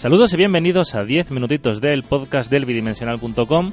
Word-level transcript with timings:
Saludos 0.00 0.32
y 0.32 0.38
bienvenidos 0.38 0.94
a 0.94 1.04
10 1.04 1.30
minutitos 1.30 1.78
del 1.82 2.04
podcast 2.04 2.50
del 2.50 2.64
bidimensional.com. 2.64 3.70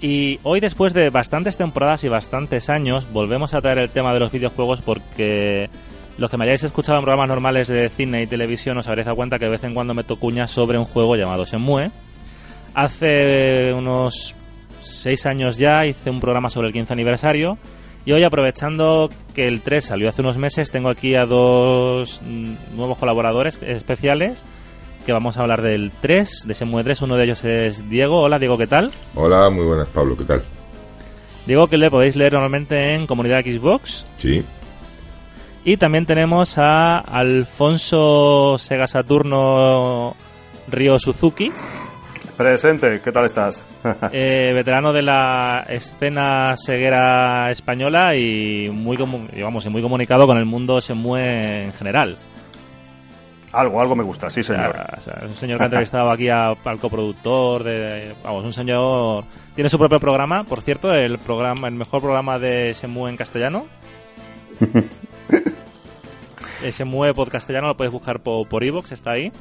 Y 0.00 0.40
hoy, 0.42 0.58
después 0.58 0.92
de 0.92 1.08
bastantes 1.10 1.56
temporadas 1.56 2.02
y 2.02 2.08
bastantes 2.08 2.68
años, 2.68 3.06
volvemos 3.12 3.54
a 3.54 3.60
traer 3.60 3.78
el 3.78 3.88
tema 3.88 4.12
de 4.12 4.18
los 4.18 4.32
videojuegos 4.32 4.82
porque 4.82 5.70
los 6.16 6.32
que 6.32 6.36
me 6.36 6.46
hayáis 6.46 6.64
escuchado 6.64 6.98
en 6.98 7.04
programas 7.04 7.28
normales 7.28 7.68
de 7.68 7.88
cine 7.90 8.24
y 8.24 8.26
televisión 8.26 8.76
os 8.76 8.88
habréis 8.88 9.06
dado 9.06 9.14
cuenta 9.14 9.38
que 9.38 9.44
de 9.44 9.52
vez 9.52 9.62
en 9.62 9.72
cuando 9.72 9.94
meto 9.94 10.16
cuña 10.16 10.48
sobre 10.48 10.78
un 10.78 10.84
juego 10.84 11.14
llamado 11.14 11.44
Shenmue. 11.44 11.92
Hace 12.74 13.72
unos 13.72 14.34
6 14.80 15.26
años 15.26 15.58
ya 15.58 15.86
hice 15.86 16.10
un 16.10 16.18
programa 16.18 16.50
sobre 16.50 16.66
el 16.66 16.72
15 16.72 16.92
aniversario 16.92 17.56
y 18.04 18.10
hoy 18.10 18.24
aprovechando 18.24 19.10
que 19.32 19.46
el 19.46 19.60
3 19.60 19.84
salió 19.84 20.08
hace 20.08 20.22
unos 20.22 20.38
meses, 20.38 20.72
tengo 20.72 20.88
aquí 20.88 21.14
a 21.14 21.24
dos 21.24 22.20
mm, 22.24 22.74
nuevos 22.76 22.98
colaboradores 22.98 23.62
especiales 23.62 24.44
que 25.08 25.12
vamos 25.14 25.38
a 25.38 25.40
hablar 25.40 25.62
del 25.62 25.90
3, 26.02 26.42
de 26.46 26.52
Shenmue 26.52 26.84
3. 26.84 27.00
Uno 27.00 27.16
de 27.16 27.24
ellos 27.24 27.42
es 27.42 27.88
Diego. 27.88 28.20
Hola, 28.20 28.38
Diego, 28.38 28.58
¿qué 28.58 28.66
tal? 28.66 28.92
Hola, 29.14 29.48
muy 29.48 29.64
buenas, 29.64 29.88
Pablo, 29.88 30.14
¿qué 30.14 30.24
tal? 30.24 30.42
Diego, 31.46 31.66
que 31.66 31.78
le 31.78 31.90
podéis 31.90 32.14
leer 32.14 32.34
normalmente 32.34 32.92
en 32.92 33.06
Comunidad 33.06 33.40
Xbox. 33.40 34.06
Sí. 34.16 34.44
Y 35.64 35.78
también 35.78 36.04
tenemos 36.04 36.58
a 36.58 36.98
Alfonso 36.98 38.56
Sega 38.58 38.86
Saturno 38.86 40.14
Río 40.70 40.98
Suzuki. 40.98 41.50
Presente, 42.36 43.00
¿qué 43.02 43.10
tal 43.10 43.24
estás? 43.24 43.64
eh, 44.12 44.52
veterano 44.54 44.92
de 44.92 45.00
la 45.00 45.64
escena 45.70 46.54
ceguera 46.58 47.50
española 47.50 48.14
y 48.14 48.68
muy, 48.68 48.98
digamos, 49.32 49.64
y 49.64 49.70
muy 49.70 49.80
comunicado 49.80 50.26
con 50.26 50.36
el 50.36 50.44
mundo 50.44 50.78
Shenmue 50.80 51.62
en 51.64 51.72
general. 51.72 52.18
Algo, 53.52 53.80
algo 53.80 53.96
me 53.96 54.04
gusta, 54.04 54.28
sí, 54.30 54.42
señor. 54.42 54.70
O 54.70 55.00
sea, 55.00 55.14
es 55.22 55.30
un 55.30 55.34
señor 55.34 55.58
que 55.58 55.64
ha 55.64 55.66
entrevistado 55.66 56.10
aquí 56.10 56.28
a, 56.28 56.48
al 56.50 56.78
coproductor, 56.78 57.64
de, 57.64 58.14
vamos, 58.22 58.44
un 58.44 58.52
señor... 58.52 59.24
Tiene 59.54 59.70
su 59.70 59.78
propio 59.78 59.98
programa, 59.98 60.44
por 60.44 60.60
cierto, 60.60 60.94
el 60.94 61.18
programa 61.18 61.66
el 61.66 61.74
mejor 61.74 62.00
programa 62.00 62.38
de 62.38 62.74
Semue 62.74 63.10
en 63.10 63.16
castellano. 63.16 63.66
Semue 66.72 67.14
por 67.14 67.28
castellano 67.28 67.68
lo 67.68 67.76
puedes 67.76 67.92
buscar 67.92 68.20
por, 68.20 68.46
por 68.46 68.62
Evox, 68.62 68.92
está 68.92 69.12
ahí. 69.12 69.32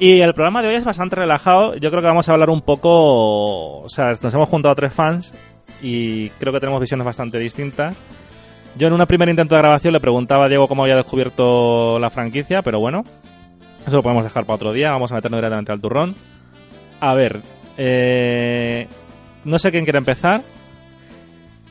Y 0.00 0.20
el 0.20 0.32
programa 0.32 0.62
de 0.62 0.68
hoy 0.68 0.74
es 0.76 0.84
bastante 0.84 1.16
relajado. 1.16 1.76
Yo 1.76 1.90
creo 1.90 2.00
que 2.00 2.08
vamos 2.08 2.28
a 2.28 2.32
hablar 2.32 2.48
un 2.50 2.62
poco... 2.62 3.82
O 3.82 3.88
sea, 3.88 4.12
nos 4.20 4.34
hemos 4.34 4.48
juntado 4.48 4.72
a 4.72 4.74
tres 4.74 4.94
fans 4.94 5.34
y 5.82 6.30
creo 6.30 6.52
que 6.52 6.60
tenemos 6.60 6.80
visiones 6.80 7.04
bastante 7.04 7.38
distintas. 7.38 7.94
Yo 8.76 8.86
en 8.86 8.92
un 8.92 9.06
primer 9.06 9.28
intento 9.28 9.54
de 9.54 9.60
grabación 9.60 9.92
le 9.92 10.00
preguntaba 10.00 10.44
a 10.44 10.48
Diego 10.48 10.68
cómo 10.68 10.84
había 10.84 10.96
descubierto 10.96 11.98
la 11.98 12.10
franquicia, 12.10 12.62
pero 12.62 12.78
bueno, 12.80 13.02
eso 13.86 13.96
lo 13.96 14.02
podemos 14.02 14.24
dejar 14.24 14.44
para 14.44 14.56
otro 14.56 14.72
día. 14.72 14.92
Vamos 14.92 15.12
a 15.12 15.16
meternos 15.16 15.38
directamente 15.38 15.72
al 15.72 15.80
turrón. 15.80 16.14
A 17.00 17.14
ver, 17.14 17.40
eh, 17.76 18.86
no 19.44 19.58
sé 19.58 19.70
quién 19.70 19.84
quiere 19.84 19.98
empezar. 19.98 20.42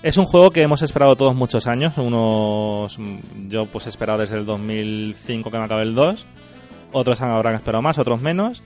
Es 0.02 0.18
un 0.18 0.26
juego 0.26 0.52
que 0.52 0.62
hemos 0.62 0.82
esperado 0.82 1.16
todos 1.16 1.36
muchos 1.36 1.68
años. 1.68 1.98
Unos, 1.98 2.98
yo 3.48 3.66
pues 3.66 3.86
he 3.86 3.90
esperado 3.90 4.20
desde 4.20 4.38
el 4.38 4.46
2005 4.46 5.52
que 5.52 5.58
me 5.58 5.66
acabe 5.66 5.84
el 5.84 5.96
2. 5.96 6.26
Otros 6.92 7.22
habrán 7.22 7.56
esperado 7.56 7.82
más, 7.82 8.00
otros 8.00 8.22
menos. 8.22 8.64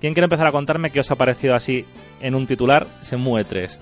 ¿Quién 0.00 0.12
quiere 0.12 0.24
empezar 0.24 0.46
a 0.46 0.52
contarme 0.52 0.90
qué 0.90 1.00
os 1.00 1.10
ha 1.10 1.16
parecido 1.16 1.54
así 1.54 1.84
en 2.20 2.34
un 2.34 2.46
titular? 2.46 2.86
Se 3.02 3.16
mueve 3.16 3.48
3. 3.48 3.80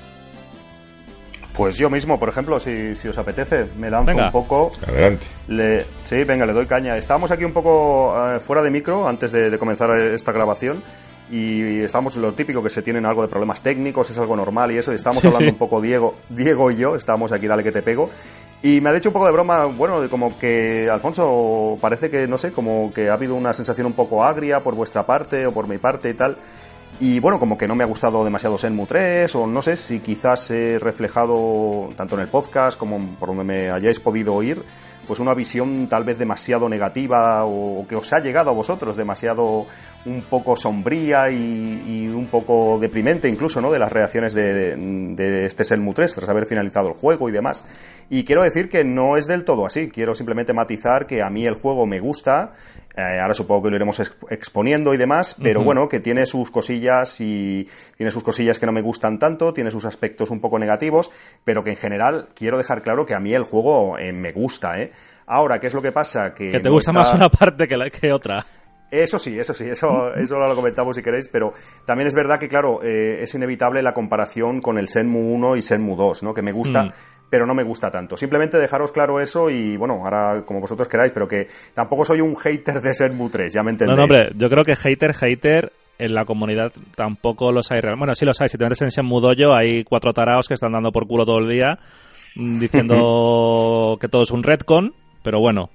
Pues 1.63 1.77
yo 1.77 1.89
mismo, 1.89 2.19
por 2.19 2.29
ejemplo, 2.29 2.59
si, 2.59 2.97
si 2.97 3.07
os 3.07 3.17
apetece, 3.17 3.67
me 3.79 3.89
lanzo 3.89 4.11
un 4.17 4.33
poco. 4.33 4.73
Adelante. 4.85 5.25
Le, 5.47 5.87
sí, 6.05 6.25
venga, 6.25 6.45
le 6.45 6.53
doy 6.53 6.67
caña. 6.67 6.97
Estábamos 6.97 7.31
aquí 7.31 7.45
un 7.45 7.53
poco 7.53 8.13
uh, 8.13 8.41
fuera 8.41 8.63
de 8.63 8.71
micro 8.73 9.07
antes 9.07 9.31
de, 9.31 9.49
de, 9.49 9.59
comenzar 9.59 9.97
esta 9.97 10.33
grabación 10.33 10.83
y 11.31 11.83
estábamos 11.83 12.17
lo 12.17 12.33
típico 12.33 12.65
que 12.65 12.69
se 12.69 12.83
tienen 12.83 13.07
algo 13.07 13.23
de 13.23 13.29
problemas 13.29 13.63
técnicos, 13.63 14.11
es 14.11 14.19
algo 14.19 14.35
normal 14.35 14.73
y 14.73 14.79
eso. 14.79 14.91
Y 14.91 14.97
estábamos 14.97 15.21
sí, 15.21 15.29
hablando 15.29 15.47
sí. 15.47 15.53
un 15.53 15.59
poco 15.59 15.81
Diego, 15.81 16.17
Diego 16.31 16.69
y 16.73 16.79
yo, 16.79 16.97
estábamos 16.97 17.31
aquí, 17.31 17.47
dale 17.47 17.63
que 17.63 17.71
te 17.71 17.83
pego. 17.83 18.11
Y 18.61 18.81
me 18.81 18.91
ha 18.91 18.93
dicho 18.93 19.11
un 19.11 19.13
poco 19.13 19.27
de 19.27 19.33
broma, 19.33 19.67
bueno, 19.67 20.01
de 20.01 20.09
como 20.09 20.37
que 20.41 20.91
Alfonso 20.91 21.79
parece 21.81 22.11
que, 22.11 22.27
no 22.27 22.39
sé, 22.39 22.51
como 22.51 22.93
que 22.93 23.09
ha 23.09 23.15
habido 23.15 23.37
una 23.37 23.53
sensación 23.53 23.87
un 23.87 23.93
poco 23.93 24.25
agria 24.25 24.65
por 24.65 24.75
vuestra 24.75 25.07
parte 25.07 25.47
o 25.47 25.53
por 25.53 25.69
mi 25.69 25.79
parte 25.79 26.11
y 26.11 26.15
tal. 26.15 26.37
Y 27.03 27.19
bueno, 27.19 27.41
como 27.41 27.59
que 27.59 27.67
no 27.67 27.75
me 27.75 27.83
ha 27.83 27.89
gustado 27.89 28.25
demasiado 28.25 28.57
Senmu 28.57 28.87
3, 28.87 29.35
o 29.35 29.49
no 29.49 29.61
sé 29.61 29.77
si 29.77 29.99
quizás 29.99 30.49
he 30.53 30.79
reflejado 30.79 31.89
tanto 31.97 32.15
en 32.15 32.21
el 32.21 32.29
podcast 32.29 32.79
como 32.79 33.01
por 33.19 33.31
donde 33.31 33.43
me 33.43 33.73
hayáis 33.73 33.99
podido 33.99 34.37
oír, 34.37 34.63
pues 35.09 35.19
una 35.19 35.35
visión 35.35 35.89
tal 35.89 36.05
vez 36.05 36.17
demasiado 36.17 36.69
negativa 36.69 37.45
o, 37.45 37.85
que 37.89 37.97
os 37.97 38.13
ha 38.13 38.21
llegado 38.21 38.51
a 38.51 38.53
vosotros 38.53 38.97
demasiado 38.97 39.67
un 40.05 40.23
poco 40.23 40.57
sombría 40.57 41.31
y, 41.31 41.83
y 41.87 42.09
un 42.09 42.27
poco 42.27 42.79
deprimente 42.81 43.29
incluso, 43.29 43.61
¿no? 43.61 43.71
De 43.71 43.79
las 43.79 43.93
reacciones 43.93 44.35
de, 44.35 44.77
de 44.77 45.47
este 45.47 45.65
Senmu 45.65 45.95
3 45.95 46.15
tras 46.15 46.29
haber 46.29 46.47
finalizado 46.47 46.89
el 46.89 46.95
juego 46.95 47.29
y 47.29 47.33
demás. 47.33 47.65
Y 48.11 48.25
quiero 48.25 48.43
decir 48.43 48.69
que 48.69 48.85
no 48.85 49.17
es 49.17 49.27
del 49.27 49.45
todo 49.45 49.65
así. 49.65 49.89
Quiero 49.89 50.15
simplemente 50.15 50.53
matizar 50.53 51.07
que 51.07 51.23
a 51.23 51.31
mí 51.31 51.47
el 51.47 51.55
juego 51.55 51.87
me 51.87 52.01
gusta. 52.01 52.53
Eh, 52.97 53.21
ahora 53.21 53.33
supongo 53.33 53.63
que 53.63 53.71
lo 53.71 53.77
iremos 53.77 54.01
exponiendo 54.29 54.93
y 54.93 54.99
demás, 54.99 55.37
pero 55.41 55.61
uh 55.61 55.63
-huh. 55.63 55.67
bueno, 55.67 55.89
que 55.89 56.01
tiene 56.01 56.27
sus 56.27 56.51
cosillas 56.51 57.21
y 57.21 57.67
tiene 57.97 58.11
sus 58.11 58.23
cosillas 58.23 58.59
que 58.59 58.67
no 58.67 58.73
me 58.73 58.83
gustan 58.83 59.19
tanto, 59.19 59.55
tiene 59.55 59.71
sus 59.71 59.87
aspectos 59.87 60.31
un 60.31 60.41
poco 60.41 60.59
negativos, 60.59 61.11
pero 61.45 61.65
que 61.65 61.71
en 61.71 61.77
general 61.77 62.29
quiero 62.35 62.59
dejar 62.59 62.83
claro 62.83 63.07
que 63.07 63.15
a 63.15 63.21
mí 63.21 63.33
el 63.33 63.45
juego 63.45 63.97
eh, 63.99 64.13
me 64.13 64.33
gusta, 64.33 64.79
¿eh? 64.79 64.93
Ahora, 65.27 65.59
¿qué 65.59 65.69
es 65.69 65.75
lo 65.75 65.81
que 65.81 65.93
pasa? 65.93 66.35
Que, 66.35 66.51
que 66.51 66.61
te 66.61 66.69
gusta 66.69 66.93
más 66.93 67.15
una 67.15 67.31
parte 67.31 67.67
que, 67.67 67.77
la, 67.77 67.89
que 67.89 68.13
otra. 68.13 68.45
Eso 68.93 69.19
sí, 69.19 69.39
eso 69.39 69.55
sí, 69.55 69.65
eso, 69.65 70.15
eso 70.17 70.39
lo 70.39 70.55
comentamos 70.55 70.95
si 70.95 71.03
queréis, 71.03 71.27
pero 71.27 71.55
también 71.87 72.09
es 72.09 72.15
verdad 72.15 72.39
que, 72.39 72.49
claro, 72.49 72.81
eh, 72.83 73.21
es 73.23 73.35
inevitable 73.35 73.83
la 73.83 73.95
comparación 73.95 74.61
con 74.61 74.77
el 74.77 74.89
Senmu 74.89 75.35
1 75.35 75.57
y 75.57 75.63
Senmu 75.63 75.97
2, 75.97 76.23
¿no? 76.23 76.35
Que 76.35 76.43
me 76.43 76.53
gusta, 76.53 76.85
mm. 76.85 76.93
pero 77.31 77.47
no 77.47 77.55
me 77.55 77.63
gusta 77.63 77.91
tanto. 77.91 78.19
Simplemente 78.19 78.59
dejaros 78.59 78.93
claro 78.93 79.19
eso 79.19 79.49
y, 79.49 79.79
bueno, 79.79 80.03
ahora 80.05 80.45
como 80.45 80.61
vosotros 80.61 80.89
queráis, 80.89 81.11
pero 81.11 81.27
que 81.27 81.49
tampoco 81.73 82.05
soy 82.05 82.21
un 82.21 82.37
hater 82.37 82.83
de 82.83 82.93
Senmu 82.93 83.31
3, 83.31 83.51
ya 83.51 83.63
me 83.63 83.71
entendéis. 83.71 83.97
No, 83.97 83.97
no, 83.97 84.03
hombre, 84.05 84.31
yo 84.37 84.51
creo 84.51 84.63
que 84.63 84.77
hater, 84.77 85.15
hater, 85.15 85.73
en 85.99 86.15
la 86.15 86.27
comunidad 86.27 86.73
tampoco 86.95 87.51
los 87.51 87.73
hay 87.73 87.81
real. 87.81 87.97
Bueno, 87.97 88.15
sí 88.15 88.27
los 88.27 88.39
hay, 88.43 88.51
si 88.51 88.59
te 88.59 88.65
metes 88.65 88.83
en 88.83 88.91
Senmu 88.91 89.21
Dojo 89.21 89.55
hay 89.55 89.85
cuatro 89.85 90.13
taraos 90.13 90.49
que 90.49 90.55
están 90.55 90.73
dando 90.73 90.93
por 90.93 91.07
culo 91.07 91.25
todo 91.25 91.39
el 91.39 91.49
día 91.49 91.79
mm, 92.35 92.61
diciendo 92.61 93.97
que 94.01 94.09
todo 94.09 94.23
es 94.25 94.31
un 94.33 94.43
retcon, 94.43 94.95
pero 95.23 95.41
bueno, 95.41 95.71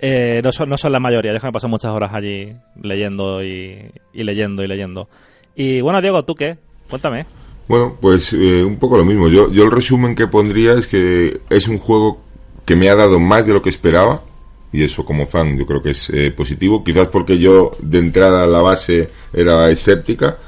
eh, 0.00 0.40
no, 0.42 0.50
son, 0.50 0.68
no 0.68 0.78
son 0.78 0.92
la 0.92 1.00
mayoría, 1.00 1.32
yo 1.32 1.40
que 1.40 1.46
me 1.46 1.52
paso 1.52 1.68
muchas 1.68 1.92
horas 1.92 2.12
allí 2.14 2.54
leyendo 2.82 3.44
y, 3.44 3.90
leyendo 4.14 4.62
y 4.62 4.66
leyendo. 4.66 5.08
Y 5.54 5.80
bueno, 5.80 6.00
Diego, 6.00 6.24
¿tú 6.24 6.34
qué? 6.34 6.56
Cuéntame. 6.88 7.26
Bueno, 7.68 7.96
pues 8.00 8.32
eh, 8.32 8.64
un 8.64 8.78
poco 8.78 8.96
lo 8.96 9.04
mismo. 9.04 9.28
Yo, 9.28 9.50
yo 9.52 9.64
el 9.64 9.70
resumen 9.70 10.14
que 10.14 10.26
pondría 10.26 10.72
es 10.74 10.86
que 10.86 11.40
es 11.50 11.68
un 11.68 11.78
juego 11.78 12.20
que 12.64 12.76
me 12.76 12.88
ha 12.88 12.94
dado 12.94 13.20
más 13.20 13.46
de 13.46 13.52
lo 13.52 13.62
que 13.62 13.68
esperaba. 13.68 14.22
Y 14.72 14.84
eso 14.84 15.04
como 15.04 15.26
fan 15.26 15.58
yo 15.58 15.66
creo 15.66 15.82
que 15.82 15.90
es 15.90 16.10
eh, 16.10 16.30
positivo. 16.30 16.82
Quizás 16.82 17.08
porque 17.08 17.38
yo 17.38 17.72
de 17.80 17.98
entrada 17.98 18.44
a 18.44 18.46
la 18.46 18.62
base 18.62 19.10
era 19.32 19.70
escéptica. 19.70 20.38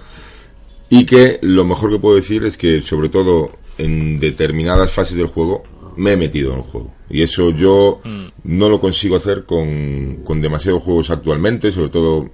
Y 0.88 1.04
que 1.04 1.38
lo 1.42 1.64
mejor 1.64 1.90
que 1.90 1.98
puedo 1.98 2.16
decir 2.16 2.44
es 2.44 2.56
que 2.56 2.80
sobre 2.82 3.08
todo 3.08 3.52
en 3.78 4.18
determinadas 4.18 4.92
fases 4.92 5.16
del 5.16 5.26
juego 5.26 5.64
me 5.96 6.12
he 6.12 6.16
metido 6.16 6.52
en 6.52 6.58
el 6.58 6.64
juego. 6.64 6.92
Y 7.10 7.22
eso 7.22 7.50
yo 7.50 8.00
mm. 8.04 8.26
no 8.44 8.68
lo 8.68 8.80
consigo 8.80 9.16
hacer 9.16 9.44
con, 9.44 10.20
con, 10.24 10.40
demasiados 10.40 10.82
juegos 10.82 11.10
actualmente, 11.10 11.72
sobre 11.72 11.90
todo 11.90 12.30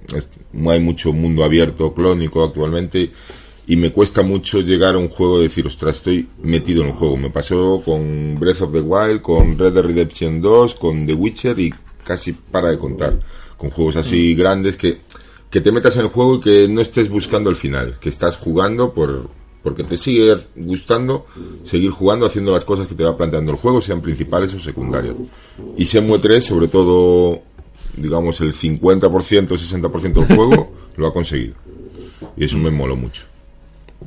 no 0.53 0.71
hay 0.71 0.79
mucho 0.79 1.13
mundo 1.13 1.43
abierto 1.43 1.93
clónico 1.93 2.43
actualmente 2.43 3.11
y 3.69 3.75
me 3.75 3.91
cuesta 3.91 4.23
mucho 4.23 4.61
llegar 4.61 4.95
a 4.95 4.97
un 4.97 5.09
juego 5.09 5.39
y 5.39 5.43
decir, 5.43 5.67
ostras, 5.67 5.97
estoy 5.97 6.27
metido 6.41 6.81
en 6.81 6.87
el 6.87 6.95
juego. 6.95 7.17
Me 7.17 7.29
pasó 7.29 7.79
con 7.85 8.39
Breath 8.39 8.63
of 8.63 8.73
the 8.73 8.81
Wild, 8.81 9.21
con 9.21 9.59
Red 9.59 9.73
Dead 9.73 9.83
Redemption 9.83 10.41
2, 10.41 10.73
con 10.73 11.05
The 11.05 11.13
Witcher 11.13 11.59
y 11.59 11.71
casi 12.03 12.33
para 12.33 12.71
de 12.71 12.79
contar. 12.79 13.19
Con 13.57 13.69
juegos 13.69 13.97
así 13.97 14.33
mm. 14.33 14.39
grandes 14.39 14.75
que, 14.75 15.01
que 15.51 15.61
te 15.61 15.71
metas 15.71 15.95
en 15.97 16.01
el 16.01 16.07
juego 16.07 16.37
y 16.37 16.39
que 16.39 16.67
no 16.67 16.81
estés 16.81 17.09
buscando 17.09 17.51
el 17.51 17.55
final, 17.55 17.99
que 17.99 18.09
estás 18.09 18.37
jugando 18.37 18.91
por, 18.91 19.29
Porque 19.63 19.83
te 19.83 19.97
sigue 19.97 20.37
gustando 20.55 21.25
seguir 21.63 21.91
jugando, 21.91 22.25
haciendo 22.25 22.51
las 22.51 22.63
cosas 22.63 22.87
que 22.87 22.95
te 22.95 23.03
va 23.03 23.17
planteando 23.17 23.51
el 23.51 23.57
juego, 23.57 23.81
sean 23.81 24.01
principales 24.01 24.53
o 24.53 24.59
secundarias. 24.59 25.15
Y 25.75 25.83
Shenmue 25.83 26.19
3, 26.19 26.45
sobre 26.45 26.67
todo, 26.67 27.41
digamos, 27.97 28.39
el 28.41 28.53
50%, 28.53 29.01
60% 29.47 30.13
del 30.13 30.35
juego, 30.35 30.71
lo 30.97 31.07
ha 31.07 31.13
conseguido. 31.13 31.55
Y 32.37 32.45
eso 32.45 32.57
me 32.57 32.71
moló 32.71 32.95
mucho. 32.95 33.23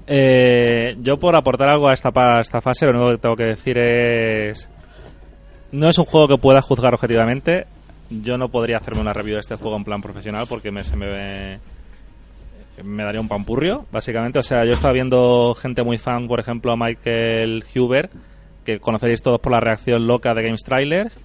Eh, 0.07 0.97
yo 1.03 1.19
por 1.19 1.37
aportar 1.37 1.69
algo 1.69 1.89
a 1.89 1.95
esta, 1.95 2.11
a 2.15 2.41
esta 2.41 2.61
fase, 2.61 2.87
lo 2.87 2.93
único 2.93 3.11
que 3.11 3.19
tengo 3.19 3.37
que 3.37 3.45
decir 3.45 3.79
es... 3.79 4.69
No 5.71 5.89
es 5.89 5.99
un 5.99 6.05
juego 6.05 6.29
que 6.29 6.39
pueda 6.39 6.61
juzgar 6.61 6.93
objetivamente. 6.93 7.67
Yo 8.11 8.37
no 8.37 8.51
podría 8.51 8.77
hacerme 8.77 9.01
una 9.01 9.15
review 9.15 9.37
de 9.37 9.41
este 9.41 9.57
juego 9.57 9.77
en 9.77 9.85
plan 9.85 10.03
profesional 10.03 10.47
porque 10.47 10.71
me, 10.71 10.85
se 10.85 10.97
me, 10.97 11.59
me 12.83 13.05
daría 13.05 13.21
un 13.21 13.29
pampurrio, 13.29 13.87
básicamente. 13.93 14.39
O 14.39 14.43
sea, 14.43 14.65
yo 14.65 14.73
estaba 14.73 14.93
viendo 14.93 15.55
gente 15.55 15.83
muy 15.83 15.99
fan, 15.99 16.29
por 16.29 16.41
ejemplo, 16.41 16.73
a 16.73 16.77
Michael 16.77 17.65
Huber, 17.75 18.11
que 18.65 18.81
conoceréis 18.81 19.23
todos 19.23 19.41
por 19.41 19.53
la 19.53 19.61
reacción 19.61 20.07
loca 20.07 20.35
de 20.35 20.43
Games 20.43 20.63
Trailers, 20.63 21.19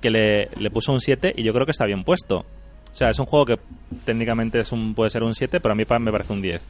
que 0.00 0.10
le, 0.10 0.48
le 0.56 0.70
puso 0.70 0.92
un 0.92 1.00
7 1.00 1.32
y 1.36 1.42
yo 1.42 1.52
creo 1.52 1.64
que 1.64 1.72
está 1.72 1.86
bien 1.86 2.04
puesto. 2.04 2.44
O 2.90 2.94
sea, 2.94 3.10
es 3.10 3.18
un 3.18 3.26
juego 3.26 3.46
que 3.46 3.58
técnicamente 4.04 4.60
es 4.60 4.72
un, 4.72 4.94
puede 4.94 5.10
ser 5.10 5.22
un 5.22 5.34
7, 5.34 5.60
pero 5.60 5.72
a 5.72 5.74
mí 5.74 5.84
me 6.00 6.12
parece 6.12 6.32
un 6.32 6.42
10. 6.42 6.60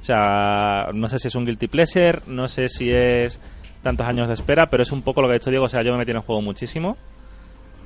O 0.00 0.04
sea, 0.04 0.88
no 0.92 1.08
sé 1.08 1.18
si 1.18 1.28
es 1.28 1.34
un 1.34 1.44
guilty 1.44 1.68
pleasure, 1.68 2.20
no 2.26 2.48
sé 2.48 2.68
si 2.68 2.90
es 2.90 3.38
tantos 3.82 4.06
años 4.06 4.28
de 4.28 4.34
espera, 4.34 4.66
pero 4.66 4.82
es 4.82 4.90
un 4.90 5.02
poco 5.02 5.22
lo 5.22 5.28
que 5.28 5.34
ha 5.34 5.38
dicho 5.38 5.50
Diego. 5.50 5.66
O 5.66 5.68
sea, 5.68 5.82
yo 5.82 5.92
me 5.92 5.98
metí 5.98 6.10
en 6.10 6.16
el 6.16 6.22
juego 6.22 6.42
muchísimo. 6.42 6.96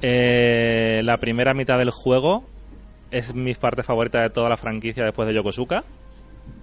Eh, 0.01 1.01
la 1.03 1.17
primera 1.19 1.55
mitad 1.55 1.79
del 1.79 1.91
juego 1.91 2.45
es 3.17 3.35
mi 3.35 3.55
parte 3.55 3.83
favorita 3.83 4.21
de 4.21 4.31
toda 4.31 4.51
la 4.51 4.59
franquicia 4.59 5.05
después 5.05 5.27
de 5.27 5.35
Yokosuka. 5.35 5.85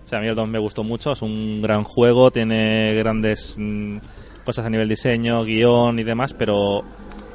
O 0.06 0.08
sea, 0.08 0.20
a 0.20 0.22
mí 0.22 0.28
el 0.28 0.36
2 0.36 0.48
me 0.48 0.60
gustó 0.60 0.84
mucho, 0.84 1.14
es 1.14 1.22
un 1.22 1.62
gran 1.62 1.84
juego, 1.84 2.30
tiene 2.30 2.94
grandes 2.94 3.56
mm, 3.58 3.98
cosas 4.46 4.66
a 4.66 4.70
nivel 4.70 4.88
diseño, 4.88 5.44
guion 5.44 5.98
y 5.98 6.04
demás, 6.04 6.34
pero 6.34 6.84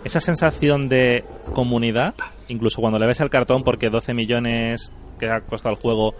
esa 0.04 0.20
sensación 0.20 0.88
de 0.88 1.24
comunidad, 1.52 2.14
incluso 2.46 2.80
cuando 2.80 2.98
le 2.98 3.06
ves 3.06 3.20
el 3.20 3.30
cartón, 3.30 3.64
porque 3.64 3.90
12 3.90 4.14
millones 4.14 4.92
que 5.18 5.28
ha 5.28 5.40
costado 5.40 5.74
el 5.74 5.80
juego 5.80 6.14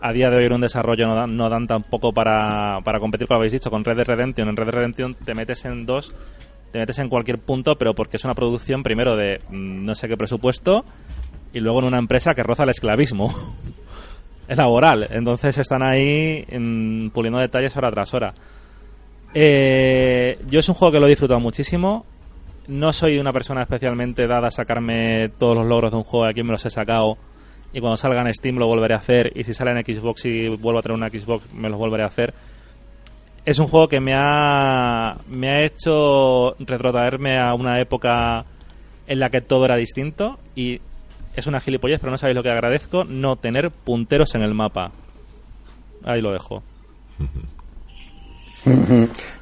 a 0.00 0.12
día 0.12 0.28
de 0.30 0.38
hoy 0.38 0.46
en 0.46 0.54
un 0.54 0.60
desarrollo 0.62 1.06
no 1.26 1.48
dan, 1.48 1.66
tampoco 1.68 2.12
para, 2.12 2.80
para 2.82 2.98
competir, 2.98 3.28
como 3.28 3.38
habéis 3.38 3.52
dicho, 3.52 3.70
con 3.70 3.84
Red 3.84 3.96
Dead 3.96 4.06
Redemption. 4.06 4.48
En 4.48 4.56
Red 4.56 4.66
Dead 4.66 4.74
Redemption 4.74 5.14
te 5.14 5.34
metes 5.34 5.64
en 5.66 5.86
dos, 5.86 6.12
te 6.72 6.80
metes 6.80 6.98
en 6.98 7.08
cualquier 7.08 7.38
punto, 7.38 7.76
pero 7.76 7.94
porque 7.94 8.16
es 8.16 8.24
una 8.24 8.34
producción 8.34 8.82
primero 8.82 9.14
de 9.14 9.40
mm, 9.50 9.84
no 9.84 9.94
sé 9.94 10.08
qué 10.08 10.16
presupuesto 10.16 10.84
y 11.52 11.60
luego 11.60 11.80
en 11.80 11.86
una 11.86 11.98
empresa 11.98 12.34
que 12.34 12.42
roza 12.42 12.64
el 12.64 12.70
esclavismo. 12.70 13.32
es 14.48 14.56
laboral. 14.56 15.06
Entonces 15.10 15.58
están 15.58 15.82
ahí 15.82 16.44
mm, 16.50 17.08
puliendo 17.10 17.38
detalles 17.38 17.76
hora 17.76 17.90
tras 17.90 18.14
hora. 18.14 18.34
Eh, 19.34 20.38
yo 20.48 20.60
es 20.60 20.68
un 20.68 20.74
juego 20.74 20.92
que 20.92 21.00
lo 21.00 21.06
he 21.06 21.10
disfrutado 21.10 21.40
muchísimo. 21.40 22.04
No 22.68 22.92
soy 22.92 23.18
una 23.18 23.32
persona 23.32 23.62
especialmente 23.62 24.26
dada 24.26 24.48
a 24.48 24.50
sacarme 24.50 25.30
todos 25.38 25.58
los 25.58 25.66
logros 25.66 25.90
de 25.90 25.98
un 25.98 26.04
juego. 26.04 26.26
Aquí 26.26 26.42
me 26.42 26.52
los 26.52 26.64
he 26.64 26.70
sacado. 26.70 27.18
Y 27.72 27.80
cuando 27.80 27.96
salga 27.96 28.20
en 28.22 28.34
Steam 28.34 28.56
lo 28.56 28.66
volveré 28.66 28.94
a 28.94 28.98
hacer. 28.98 29.32
Y 29.34 29.44
si 29.44 29.54
sale 29.54 29.72
en 29.72 29.84
Xbox 29.84 30.24
y 30.26 30.48
vuelvo 30.48 30.78
a 30.78 30.82
tener 30.82 30.96
una 30.96 31.08
Xbox, 31.08 31.52
me 31.52 31.68
los 31.68 31.78
volveré 31.78 32.04
a 32.04 32.06
hacer. 32.06 32.34
Es 33.44 33.58
un 33.58 33.68
juego 33.68 33.88
que 33.88 34.00
me 34.00 34.12
ha, 34.14 35.16
me 35.28 35.48
ha 35.48 35.62
hecho 35.62 36.54
retrotraerme 36.58 37.38
a 37.38 37.54
una 37.54 37.80
época 37.80 38.44
en 39.06 39.18
la 39.18 39.30
que 39.30 39.40
todo 39.40 39.64
era 39.64 39.76
distinto. 39.76 40.38
Y 40.54 40.80
es 41.34 41.46
una 41.46 41.60
gilipollez, 41.60 42.00
pero 42.00 42.10
no 42.10 42.18
sabéis 42.18 42.36
lo 42.36 42.42
que 42.42 42.50
agradezco: 42.50 43.04
no 43.04 43.36
tener 43.36 43.70
punteros 43.70 44.34
en 44.34 44.42
el 44.42 44.54
mapa. 44.54 44.92
Ahí 46.04 46.20
lo 46.20 46.32
dejo. 46.32 46.62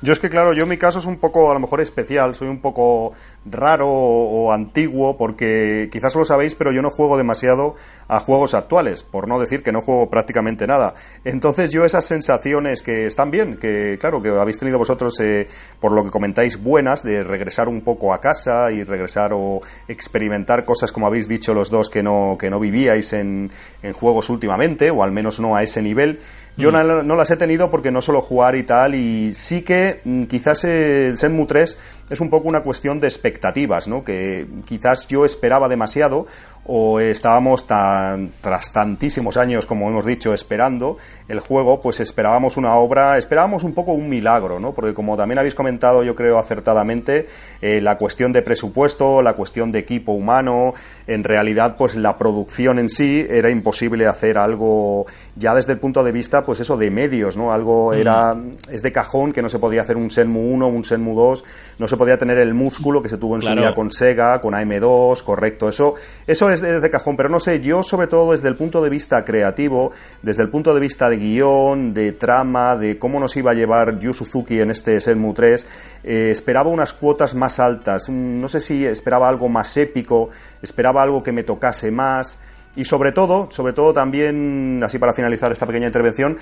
Yo 0.01 0.13
es 0.13 0.19
que, 0.21 0.31
claro, 0.31 0.53
yo 0.53 0.67
mi 0.67 0.77
caso 0.77 0.99
es 0.99 1.07
un 1.07 1.19
poco, 1.19 1.51
a 1.51 1.55
lo 1.55 1.61
mejor, 1.61 1.81
especial. 1.81 2.35
Soy 2.35 2.49
un 2.49 2.61
poco 2.61 3.13
raro 3.45 3.89
o, 3.89 4.47
o 4.47 4.53
antiguo 4.53 5.17
porque 5.17 5.89
quizás 5.91 6.15
lo 6.15 6.25
sabéis, 6.25 6.55
pero 6.55 6.73
yo 6.73 6.83
no 6.83 6.91
juego 6.91 7.17
demasiado 7.17 7.75
a 8.09 8.21
juegos 8.21 8.55
actuales, 8.55 9.03
por 9.03 9.29
no 9.29 9.39
decir 9.39 9.63
que 9.63 9.73
no 9.73 9.83
juego 9.83 10.09
prácticamente 10.09 10.67
nada. 10.67 10.95
Entonces 11.25 11.71
yo 11.73 11.85
esas 11.85 12.07
sensaciones 12.07 12.83
que 12.83 13.07
están 13.07 13.31
bien, 13.31 13.59
que 13.59 13.99
claro, 14.01 14.23
que 14.23 14.31
habéis 14.31 14.59
tenido 14.59 14.79
vosotros, 14.79 15.19
eh, 15.21 15.49
por 15.81 15.93
lo 15.93 16.05
que 16.05 16.11
comentáis, 16.11 16.63
buenas, 16.63 17.03
de 17.03 17.23
regresar 17.23 17.69
un 17.69 17.83
poco 17.83 18.15
a 18.15 18.21
casa 18.21 18.71
y 18.73 18.83
regresar 18.85 19.33
o 19.35 19.61
experimentar 19.89 20.65
cosas 20.65 20.93
como 20.93 21.07
habéis 21.07 21.29
dicho 21.29 21.55
los 21.55 21.71
dos 21.71 21.91
que 21.91 22.03
no, 22.03 22.37
que 22.39 22.51
no 22.51 22.59
vivíais 22.61 23.13
en, 23.13 23.51
en 23.83 23.93
juegos 23.93 24.31
últimamente, 24.31 24.91
o 24.91 25.03
al 25.03 25.13
menos 25.13 25.41
no 25.41 25.57
a 25.57 25.63
ese 25.63 25.83
nivel. 25.83 26.21
Yo 26.59 26.73
no, 26.73 27.05
no 27.05 27.15
las 27.15 27.31
he 27.31 27.37
tenido 27.37 27.71
porque 27.71 27.93
no 27.93 28.03
suelo 28.03 28.21
jugar 28.21 28.57
y 28.57 28.65
tal, 28.65 28.97
y 28.97 29.33
sí 29.33 29.63
que 29.63 30.01
mm, 30.05 30.25
quizás 30.25 30.65
eh, 30.65 31.15
Shenmue 31.17 31.47
3 31.47 31.79
es 32.11 32.21
un 32.21 32.31
poco 32.31 32.49
una 32.49 32.63
cuestión 32.63 32.99
de 32.99 33.07
expectativas, 33.07 33.87
¿no? 33.87 34.05
Que 34.05 34.47
quizás 34.67 35.07
yo 35.07 35.25
esperaba 35.25 35.69
demasiado 35.69 36.27
o 36.71 37.01
estábamos 37.01 37.67
tan, 37.67 38.33
tras 38.43 38.73
tantísimos 38.73 39.39
años, 39.39 39.65
como 39.65 39.89
hemos 39.89 40.05
dicho, 40.05 40.35
esperando 40.35 40.99
el 41.27 41.41
juego, 41.41 41.81
pues 41.81 41.99
esperábamos 42.01 42.57
una 42.59 42.75
obra, 42.75 43.17
esperábamos 43.19 43.65
un 43.65 43.73
poco 43.73 43.93
un 43.93 44.09
milagro, 44.09 44.61
¿no? 44.61 44.73
Porque 44.75 44.93
como 44.95 45.17
también 45.17 45.39
habéis 45.39 45.55
comentado, 45.55 46.03
yo 46.03 46.15
creo 46.15 46.39
acertadamente, 46.39 47.27
eh, 47.63 47.81
la 47.81 47.97
cuestión 47.97 48.33
de 48.33 48.43
presupuesto, 48.43 49.23
la 49.23 49.33
cuestión 49.33 49.73
de 49.73 49.79
equipo 49.79 50.13
humano, 50.13 50.75
en 51.07 51.25
realidad, 51.25 51.77
pues 51.79 51.97
la 51.97 52.19
producción 52.19 52.79
en 52.79 52.91
sí 52.91 53.27
era 53.29 53.49
imposible 53.51 54.07
hacer 54.07 54.37
algo 54.39 55.07
ya 55.37 55.55
desde 55.55 55.73
el 55.73 55.79
punto 55.79 56.05
de 56.05 56.13
vista, 56.13 56.45
pues 56.45 56.61
eso, 56.61 56.77
de 56.77 56.91
medios, 56.91 57.37
¿no? 57.37 57.53
Algo 57.53 57.95
era, 57.95 58.37
es 58.71 58.83
de 58.83 58.93
cajón 58.93 59.33
que 59.33 59.41
no 59.41 59.49
se 59.49 59.59
podía 59.59 59.83
hacer 59.83 59.97
un 59.97 60.09
Shenmue 60.09 60.53
1, 60.53 60.69
un 60.69 60.83
Shenmue 60.83 61.15
2, 61.15 61.45
no 61.79 61.89
se 61.89 61.97
podía 61.97 62.19
tener 62.19 62.37
el 62.39 62.53
músculo 62.53 63.03
que 63.03 63.09
se 63.09 63.17
tuvo 63.17 63.37
en 63.37 63.41
Claro. 63.41 63.57
su 63.57 63.63
día 63.63 63.75
con 63.75 63.91
Sega, 63.91 64.41
con 64.43 64.53
AM2, 64.55 65.23
correcto, 65.23 65.69
eso, 65.71 65.95
eso 66.27 66.51
es 66.51 66.58
de, 66.61 66.81
de 66.81 66.91
cajón, 66.91 67.17
pero 67.17 67.29
no 67.29 67.41
sé, 67.41 67.61
yo 67.61 67.83
sobre 67.83 68.07
todo 68.07 68.33
desde 68.33 68.49
el 68.49 68.57
punto 68.57 68.83
de 68.83 68.91
vista 68.91 69.25
creativo, 69.25 69.93
desde 70.23 70.43
el 70.43 70.51
punto 70.51 70.75
de 70.75 70.81
vista 70.81 71.09
de 71.09 71.17
guion, 71.17 71.95
de 71.95 72.13
trama, 72.13 72.77
de 72.77 72.99
cómo 72.99 73.21
nos 73.21 73.37
iba 73.37 73.53
a 73.53 73.55
llevar 73.55 73.99
Yu 73.99 74.13
Suzuki 74.13 74.61
en 74.61 74.71
este 74.71 74.99
Shenmue 74.99 75.35
3, 75.35 75.69
eh, 76.05 76.31
esperaba 76.33 76.71
unas 76.71 76.95
cuotas 76.95 77.35
más 77.35 77.61
altas, 77.61 78.09
Mm, 78.09 78.41
no 78.41 78.49
sé 78.49 78.61
si 78.61 78.85
esperaba 78.87 79.29
algo 79.29 79.49
más 79.49 79.77
épico, 79.77 80.31
esperaba 80.63 81.03
algo 81.03 81.23
que 81.23 81.33
me 81.33 81.43
tocase 81.43 81.91
más, 81.91 82.39
y 82.77 82.85
sobre 82.85 83.13
todo, 83.13 83.49
sobre 83.51 83.73
todo 83.73 83.93
también, 83.93 84.81
así 84.85 84.99
para 84.99 85.13
finalizar 85.13 85.51
esta 85.51 85.67
pequeña 85.67 85.87
intervención, 85.87 86.39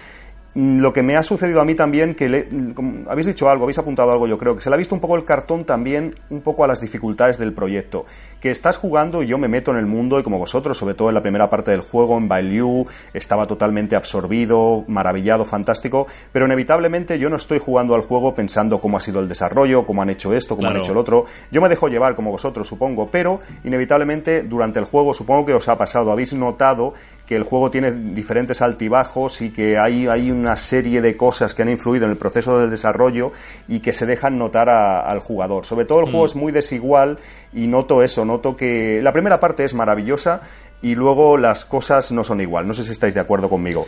lo 0.59 0.93
que 0.95 1.03
me 1.03 1.17
ha 1.17 1.23
sucedido 1.23 1.61
a 1.61 1.67
mí 1.67 1.75
también, 1.75 2.15
que 2.15 2.29
le- 2.31 2.49
como 2.75 3.11
habéis 3.11 3.27
dicho 3.27 3.51
algo, 3.51 3.65
habéis 3.65 3.79
apuntado 3.79 4.11
algo, 4.11 4.27
yo 4.27 4.39
creo, 4.39 4.57
que 4.57 4.63
se 4.63 4.71
le 4.71 4.75
ha 4.75 4.79
visto 4.79 4.95
un 4.95 5.03
poco 5.03 5.15
el 5.17 5.25
cartón 5.27 5.65
también, 5.67 6.15
un 6.31 6.41
poco 6.41 6.65
a 6.65 6.67
las 6.67 6.81
dificultades 6.81 7.37
del 7.37 7.53
proyecto. 7.53 8.07
Que 8.41 8.51
estás 8.51 8.79
jugando 8.79 9.23
y 9.23 9.27
yo 9.27 9.37
me 9.37 9.49
meto 9.49 9.71
en 9.73 9.77
el 9.77 9.85
mundo 9.87 10.19
y 10.19 10.23
como 10.23 10.39
vosotros, 10.39 10.79
sobre 10.79 10.95
todo 10.95 11.09
en 11.11 11.15
la 11.15 11.21
primera 11.21 11.51
parte 11.51 11.73
del 11.73 11.81
juego, 11.83 12.17
en 12.17 12.27
Bailu, 12.29 12.87
estaba 13.13 13.47
totalmente 13.47 13.97
absorbido, 13.97 14.85
maravillado, 14.89 15.45
fantástico, 15.45 16.07
pero 16.33 16.47
inevitablemente 16.47 17.19
yo 17.19 17.29
no 17.29 17.37
estoy 17.37 17.59
jugando 17.59 17.95
al 17.95 18.01
juego 18.01 18.35
pensando 18.35 18.81
cómo 18.81 18.97
ha 18.97 19.01
sido 19.01 19.21
el 19.21 19.29
desarrollo, 19.29 19.85
cómo 19.85 20.01
han 20.01 20.09
hecho 20.11 20.33
esto, 20.33 20.57
cómo 20.57 20.63
Claro. 20.69 20.77
han 20.77 20.81
hecho 20.83 20.95
lo 20.95 21.01
otro. 21.01 21.27
Yo 21.51 21.61
me 21.61 21.69
dejo 21.69 21.89
llevar 21.89 22.15
como 22.15 22.31
vosotros, 22.31 22.67
supongo, 22.67 23.11
pero 23.11 23.41
inevitablemente 23.65 24.43
durante 24.43 24.79
el 24.79 24.87
juego, 24.87 25.13
supongo 25.13 25.45
que 25.45 25.55
os 25.55 25.69
ha 25.69 25.77
pasado, 25.77 26.11
habéis 26.11 26.33
notado 26.33 26.95
que 27.27 27.35
el 27.37 27.43
juego 27.43 27.71
tiene 27.71 27.91
diferentes 27.91 28.63
altibajos 28.63 29.43
y 29.43 29.51
que 29.51 29.79
hay, 29.79 30.07
hay 30.07 30.31
una 30.31 30.55
serie 30.57 31.01
de 31.01 31.17
cosas 31.17 31.55
que 31.55 31.63
han 31.63 31.69
influido 31.69 32.05
en 32.05 32.13
el 32.13 32.17
proceso 32.17 32.59
del 32.61 32.71
desarrollo 32.71 33.33
y 33.67 33.81
que 33.81 33.93
se 33.93 34.07
dejan 34.07 34.39
notar 34.39 34.69
a- 34.69 35.01
al 35.01 35.19
jugador. 35.19 35.67
Sobre 35.67 35.85
todo 35.87 36.01
el 36.01 36.07
juego 36.07 36.25
es 36.27 36.37
muy 36.37 36.53
desigual 36.53 37.19
y 37.53 37.67
noto 37.67 38.03
eso, 38.05 38.25
noto 38.25 38.57
que 38.57 39.01
la 39.03 39.13
primera 39.13 39.41
parte 39.41 39.65
es 39.65 39.75
maravillosa 39.75 40.41
y 40.83 40.95
luego 40.95 41.37
las 41.37 41.65
cosas 41.65 42.13
no 42.13 42.23
son 42.23 42.41
igual. 42.41 42.67
No 42.69 42.75
sé 42.75 42.85
si 42.85 42.93
estáis 42.93 43.15
de 43.15 43.21
acuerdo 43.21 43.49
conmigo. 43.49 43.87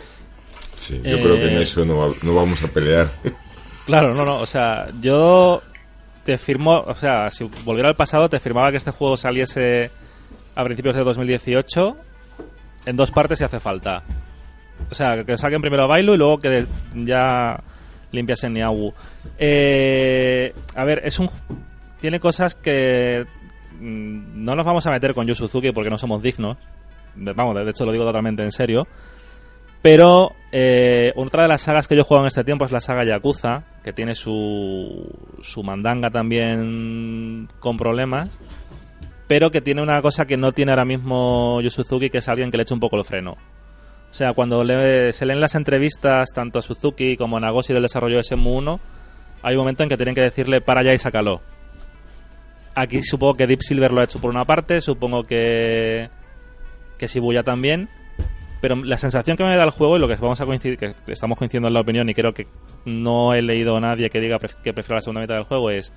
Sí, 0.79 0.97
yo 1.03 1.19
creo 1.21 1.35
que 1.35 1.47
en 1.47 1.57
Eh, 1.59 1.61
eso 1.61 1.85
no, 1.85 1.97
va- 1.97 2.13
no 2.23 2.35
vamos 2.35 2.61
a 2.63 2.67
pelear. 2.67 3.09
Claro, 3.85 4.13
no, 4.13 4.25
no, 4.25 4.35
o 4.37 4.45
sea, 4.45 4.87
yo 5.01 5.61
te 6.25 6.37
firmo, 6.37 6.79
o 6.79 6.93
sea, 6.95 7.29
si 7.31 7.43
volviera 7.63 7.89
al 7.89 7.95
pasado, 7.95 8.27
te 8.29 8.39
firmaba 8.39 8.71
que 8.71 8.77
este 8.77 8.91
juego 8.91 9.15
saliese 9.17 9.91
a 10.55 10.63
principios 10.63 10.95
de 10.95 11.03
2018 11.03 11.95
en 12.85 12.95
dos 12.95 13.11
partes 13.11 13.39
si 13.39 13.43
hace 13.45 13.59
falta. 13.59 14.03
O 14.89 14.95
sea, 14.95 15.23
que 15.23 15.37
saquen 15.37 15.61
primero 15.61 15.83
a 15.83 15.87
Bailu 15.87 16.13
y 16.13 16.17
luego 16.17 16.37
que 16.39 16.65
ya 16.95 17.61
limpias 18.11 18.43
en 18.43 18.53
Niawu. 18.53 18.93
Eh, 19.37 20.53
a 20.75 20.83
ver, 20.83 21.01
es 21.03 21.19
un. 21.19 21.29
Tiene 21.99 22.19
cosas 22.19 22.55
que. 22.55 23.25
mm, 23.79 24.43
No 24.43 24.55
nos 24.55 24.65
vamos 24.65 24.85
a 24.87 24.91
meter 24.91 25.13
con 25.13 25.27
Yu 25.27 25.35
Suzuki 25.35 25.71
porque 25.71 25.89
no 25.89 25.97
somos 25.97 26.21
dignos. 26.21 26.57
Vamos, 27.15 27.55
de 27.55 27.69
hecho 27.69 27.85
lo 27.85 27.91
digo 27.91 28.05
totalmente 28.05 28.43
en 28.43 28.51
serio. 28.51 28.87
Pero 29.81 30.33
eh, 30.51 31.13
otra 31.15 31.43
de 31.43 31.47
las 31.49 31.61
sagas 31.61 31.87
que 31.87 31.95
yo 31.95 32.01
he 32.01 32.03
jugado 32.03 32.25
en 32.25 32.27
este 32.27 32.43
tiempo 32.43 32.65
es 32.65 32.71
la 32.71 32.81
saga 32.81 33.05
Yakuza, 33.05 33.63
que 33.83 33.93
tiene 33.93 34.13
su, 34.13 35.09
su 35.41 35.63
mandanga 35.63 36.09
también 36.09 37.47
con 37.59 37.77
problemas, 37.77 38.37
pero 39.29 39.51
que 39.51 39.61
tiene 39.61 39.83
una 39.83 40.01
cosa 40.01 40.25
que 40.25 40.37
no 40.37 40.53
tiene 40.53 40.71
ahora 40.71 40.85
mismo 40.85 41.61
Yu 41.61 41.69
Suzuki, 41.69 42.09
que 42.09 42.17
es 42.17 42.27
alguien 42.27 42.49
que 42.49 42.57
le 42.57 42.63
eche 42.63 42.73
un 42.73 42.79
poco 42.79 42.97
el 42.97 43.05
freno. 43.05 43.33
O 43.33 44.13
sea, 44.13 44.33
cuando 44.33 44.65
se 44.65 45.25
leen 45.27 45.39
las 45.39 45.53
entrevistas, 45.53 46.29
tanto 46.33 46.57
a 46.57 46.63
Suzuki 46.63 47.15
como 47.15 47.37
a 47.37 47.39
Nagoshi 47.39 47.71
del 47.71 47.83
desarrollo 47.83 48.17
de 48.17 48.23
Shenmue 48.23 48.57
1, 48.57 48.79
hay 49.43 49.53
un 49.53 49.59
momento 49.59 49.83
en 49.83 49.89
que 49.89 49.97
tienen 49.97 50.15
que 50.15 50.21
decirle 50.21 50.61
para 50.61 50.79
allá 50.81 50.95
y 50.95 50.97
sácalo. 50.97 51.41
Aquí 52.73 53.03
supongo 53.03 53.35
que 53.35 53.45
Deep 53.45 53.61
Silver 53.61 53.91
lo 53.91 54.01
ha 54.01 54.05
hecho 54.05 54.19
por 54.19 54.31
una 54.31 54.45
parte, 54.45 54.81
supongo 54.81 55.23
que 55.25 56.09
que 56.97 57.05
Shibuya 57.05 57.43
también, 57.43 57.87
pero 58.61 58.77
la 58.77 58.97
sensación 58.97 59.37
que 59.37 59.43
me 59.43 59.55
da 59.55 59.63
el 59.63 59.69
juego 59.69 59.95
y 59.97 59.99
lo 59.99 60.07
que 60.07 60.15
vamos 60.15 60.41
a 60.41 60.45
coincidir, 60.47 60.79
que 60.79 60.95
estamos 61.05 61.37
coincidiendo 61.37 61.67
en 61.67 61.75
la 61.75 61.81
opinión 61.81 62.09
y 62.09 62.15
creo 62.15 62.33
que 62.33 62.47
no 62.83 63.35
he 63.35 63.43
leído 63.43 63.77
a 63.77 63.79
nadie 63.79 64.09
que 64.09 64.19
diga 64.19 64.39
que 64.39 64.73
prefiera 64.73 64.95
la 64.95 65.01
segunda 65.03 65.21
mitad 65.21 65.35
del 65.35 65.43
juego 65.43 65.69
es 65.69 65.93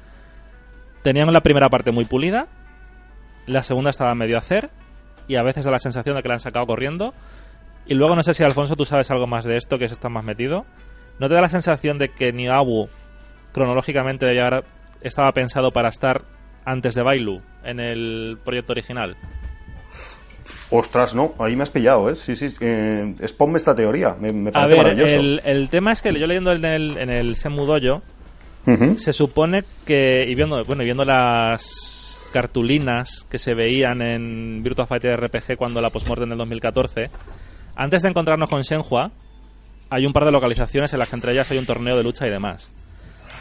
tenían 1.03 1.33
la 1.33 1.41
primera 1.41 1.71
parte 1.71 1.93
muy 1.93 2.05
pulida, 2.05 2.47
la 3.47 3.63
segunda 3.63 3.91
estaba 3.91 4.15
medio 4.15 4.37
a 4.37 4.41
hacer 4.41 4.71
y 5.29 5.37
a 5.37 5.43
veces 5.43 5.65
da 5.65 5.71
la 5.71 5.79
sensación 5.79 6.17
de 6.17 6.23
que 6.23 6.29
la 6.29 6.35
han 6.35 6.41
sacado 6.41 6.67
corriendo 6.67 7.15
y 7.87 7.95
luego 7.95 8.15
no 8.17 8.23
sé 8.23 8.35
si 8.35 8.43
Alfonso 8.45 8.77
tú 8.77 8.85
sabes 8.85 9.11
algo 9.11 9.27
más 9.27 9.45
de 9.45 9.57
esto 9.57 9.79
que 9.79 9.85
está 9.87 10.09
más 10.09 10.25
metido. 10.25 10.65
¿No 11.19 11.29
te 11.29 11.35
da 11.35 11.41
la 11.41 11.49
sensación 11.49 11.99
de 11.99 12.09
que 12.11 12.33
Niabu 12.33 12.89
cronológicamente 13.53 14.25
debía 14.27 14.47
haber- 14.47 14.65
estaba 15.03 15.33
pensado 15.33 15.73
para 15.73 15.89
estar 15.89 16.23
antes 16.65 16.95
de 16.95 17.03
Bailu 17.03 17.43
en 17.65 17.81
el 17.81 18.39
proyecto 18.45 18.73
original? 18.73 19.17
Ostras, 20.71 21.15
no, 21.15 21.35
ahí 21.39 21.55
me 21.55 21.65
has 21.65 21.71
pillado, 21.71 22.09
¿eh? 22.09 22.17
Sí, 22.17 22.35
sí, 22.35 22.47
eh, 22.61 23.15
exponme 23.21 23.59
esta 23.59 23.75
teoría, 23.75 24.17
me, 24.19 24.33
me 24.33 24.49
A 24.51 24.53
parece 24.53 24.69
ver, 24.75 24.83
maravilloso. 24.83 25.17
el, 25.17 25.43
el 25.45 25.69
tema 25.69 25.93
es 25.93 26.01
que 26.01 26.19
yo 26.19 26.27
leyendo 26.27 26.51
en 26.53 26.65
el, 26.65 26.97
en 26.97 27.11
el 27.11 27.35
Shenmue 27.35 27.67
Dojo, 27.67 28.03
Ujú. 28.67 28.97
se 28.99 29.13
supone 29.13 29.65
que, 29.85 30.25
y 30.27 30.35
viendo, 30.35 30.65
bueno, 30.65 30.83
y 30.83 30.87
viendo 30.87 31.05
las 31.05 32.12
cartulinas 32.33 33.27
que 33.31 33.39
se 33.39 33.55
veían 33.55 34.03
en 34.03 34.62
Virtua 34.62 34.87
Fighter 34.87 35.19
RPG 35.21 35.57
cuando 35.57 35.81
la 35.81 35.91
postmortem 35.91 36.29
del 36.29 36.39
2014, 36.39 37.11
antes 37.77 38.03
de 38.03 38.09
encontrarnos 38.09 38.51
con 38.51 38.62
Shenhua, 38.62 39.12
hay 39.91 40.07
un 40.07 40.12
par 40.12 40.25
de 40.25 40.33
localizaciones 40.33 40.93
en 40.93 40.99
las 40.99 41.09
que 41.09 41.17
entre 41.17 41.33
ellas 41.33 41.51
hay 41.51 41.59
un 41.59 41.67
torneo 41.67 41.97
de 41.97 42.03
lucha 42.03 42.27
y 42.27 42.31
demás. 42.31 42.71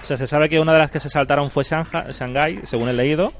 O 0.03 0.05
sea, 0.05 0.17
se 0.17 0.27
sabe 0.27 0.49
que 0.49 0.59
una 0.59 0.73
de 0.73 0.79
las 0.79 0.91
que 0.91 0.99
se 0.99 1.09
saltaron 1.09 1.49
fue 1.51 1.63
Shangha- 1.63 2.11
Shanghai, 2.11 2.59
según 2.63 2.89
he 2.89 2.93
leído. 2.93 3.33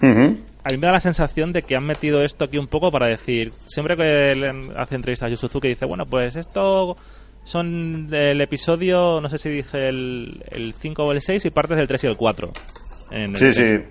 Ujú. 0.00 0.38
A 0.64 0.70
mí 0.70 0.76
me 0.76 0.86
da 0.86 0.92
la 0.92 1.00
sensación 1.00 1.52
de 1.52 1.62
que 1.62 1.76
han 1.76 1.84
metido 1.84 2.22
esto 2.22 2.44
aquí 2.44 2.58
un 2.58 2.66
poco 2.68 2.90
para 2.90 3.06
decir, 3.06 3.52
siempre 3.66 3.96
que 3.96 4.34
le 4.34 4.50
hace 4.76 4.94
entrevistas 4.94 5.26
a 5.26 5.30
Yu 5.30 5.36
Suzuki 5.36 5.68
dice, 5.68 5.84
bueno, 5.86 6.04
pues 6.06 6.36
esto 6.36 6.96
son 7.44 8.06
del 8.06 8.40
episodio, 8.40 9.20
no 9.20 9.28
sé 9.30 9.38
si 9.38 9.48
dije 9.48 9.88
el, 9.88 10.44
el 10.50 10.74
5 10.74 11.02
o 11.04 11.12
el 11.12 11.22
6 11.22 11.44
y 11.46 11.50
partes 11.50 11.76
del 11.78 11.88
3 11.88 12.04
y 12.04 12.06
el 12.08 12.16
4. 12.16 12.50
en 13.10 13.30
el 13.34 13.36
Sí, 13.36 13.50
3. 13.52 13.56
sí. 13.56 13.88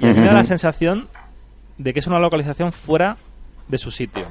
Y 0.00 0.06
a 0.06 0.12
mí 0.12 0.20
me 0.20 0.26
da 0.26 0.32
la 0.32 0.44
sensación 0.44 1.08
de 1.78 1.92
que 1.92 2.00
es 2.00 2.06
una 2.06 2.18
localización 2.18 2.72
fuera 2.72 3.16
de 3.68 3.78
su 3.78 3.90
sitio. 3.90 4.26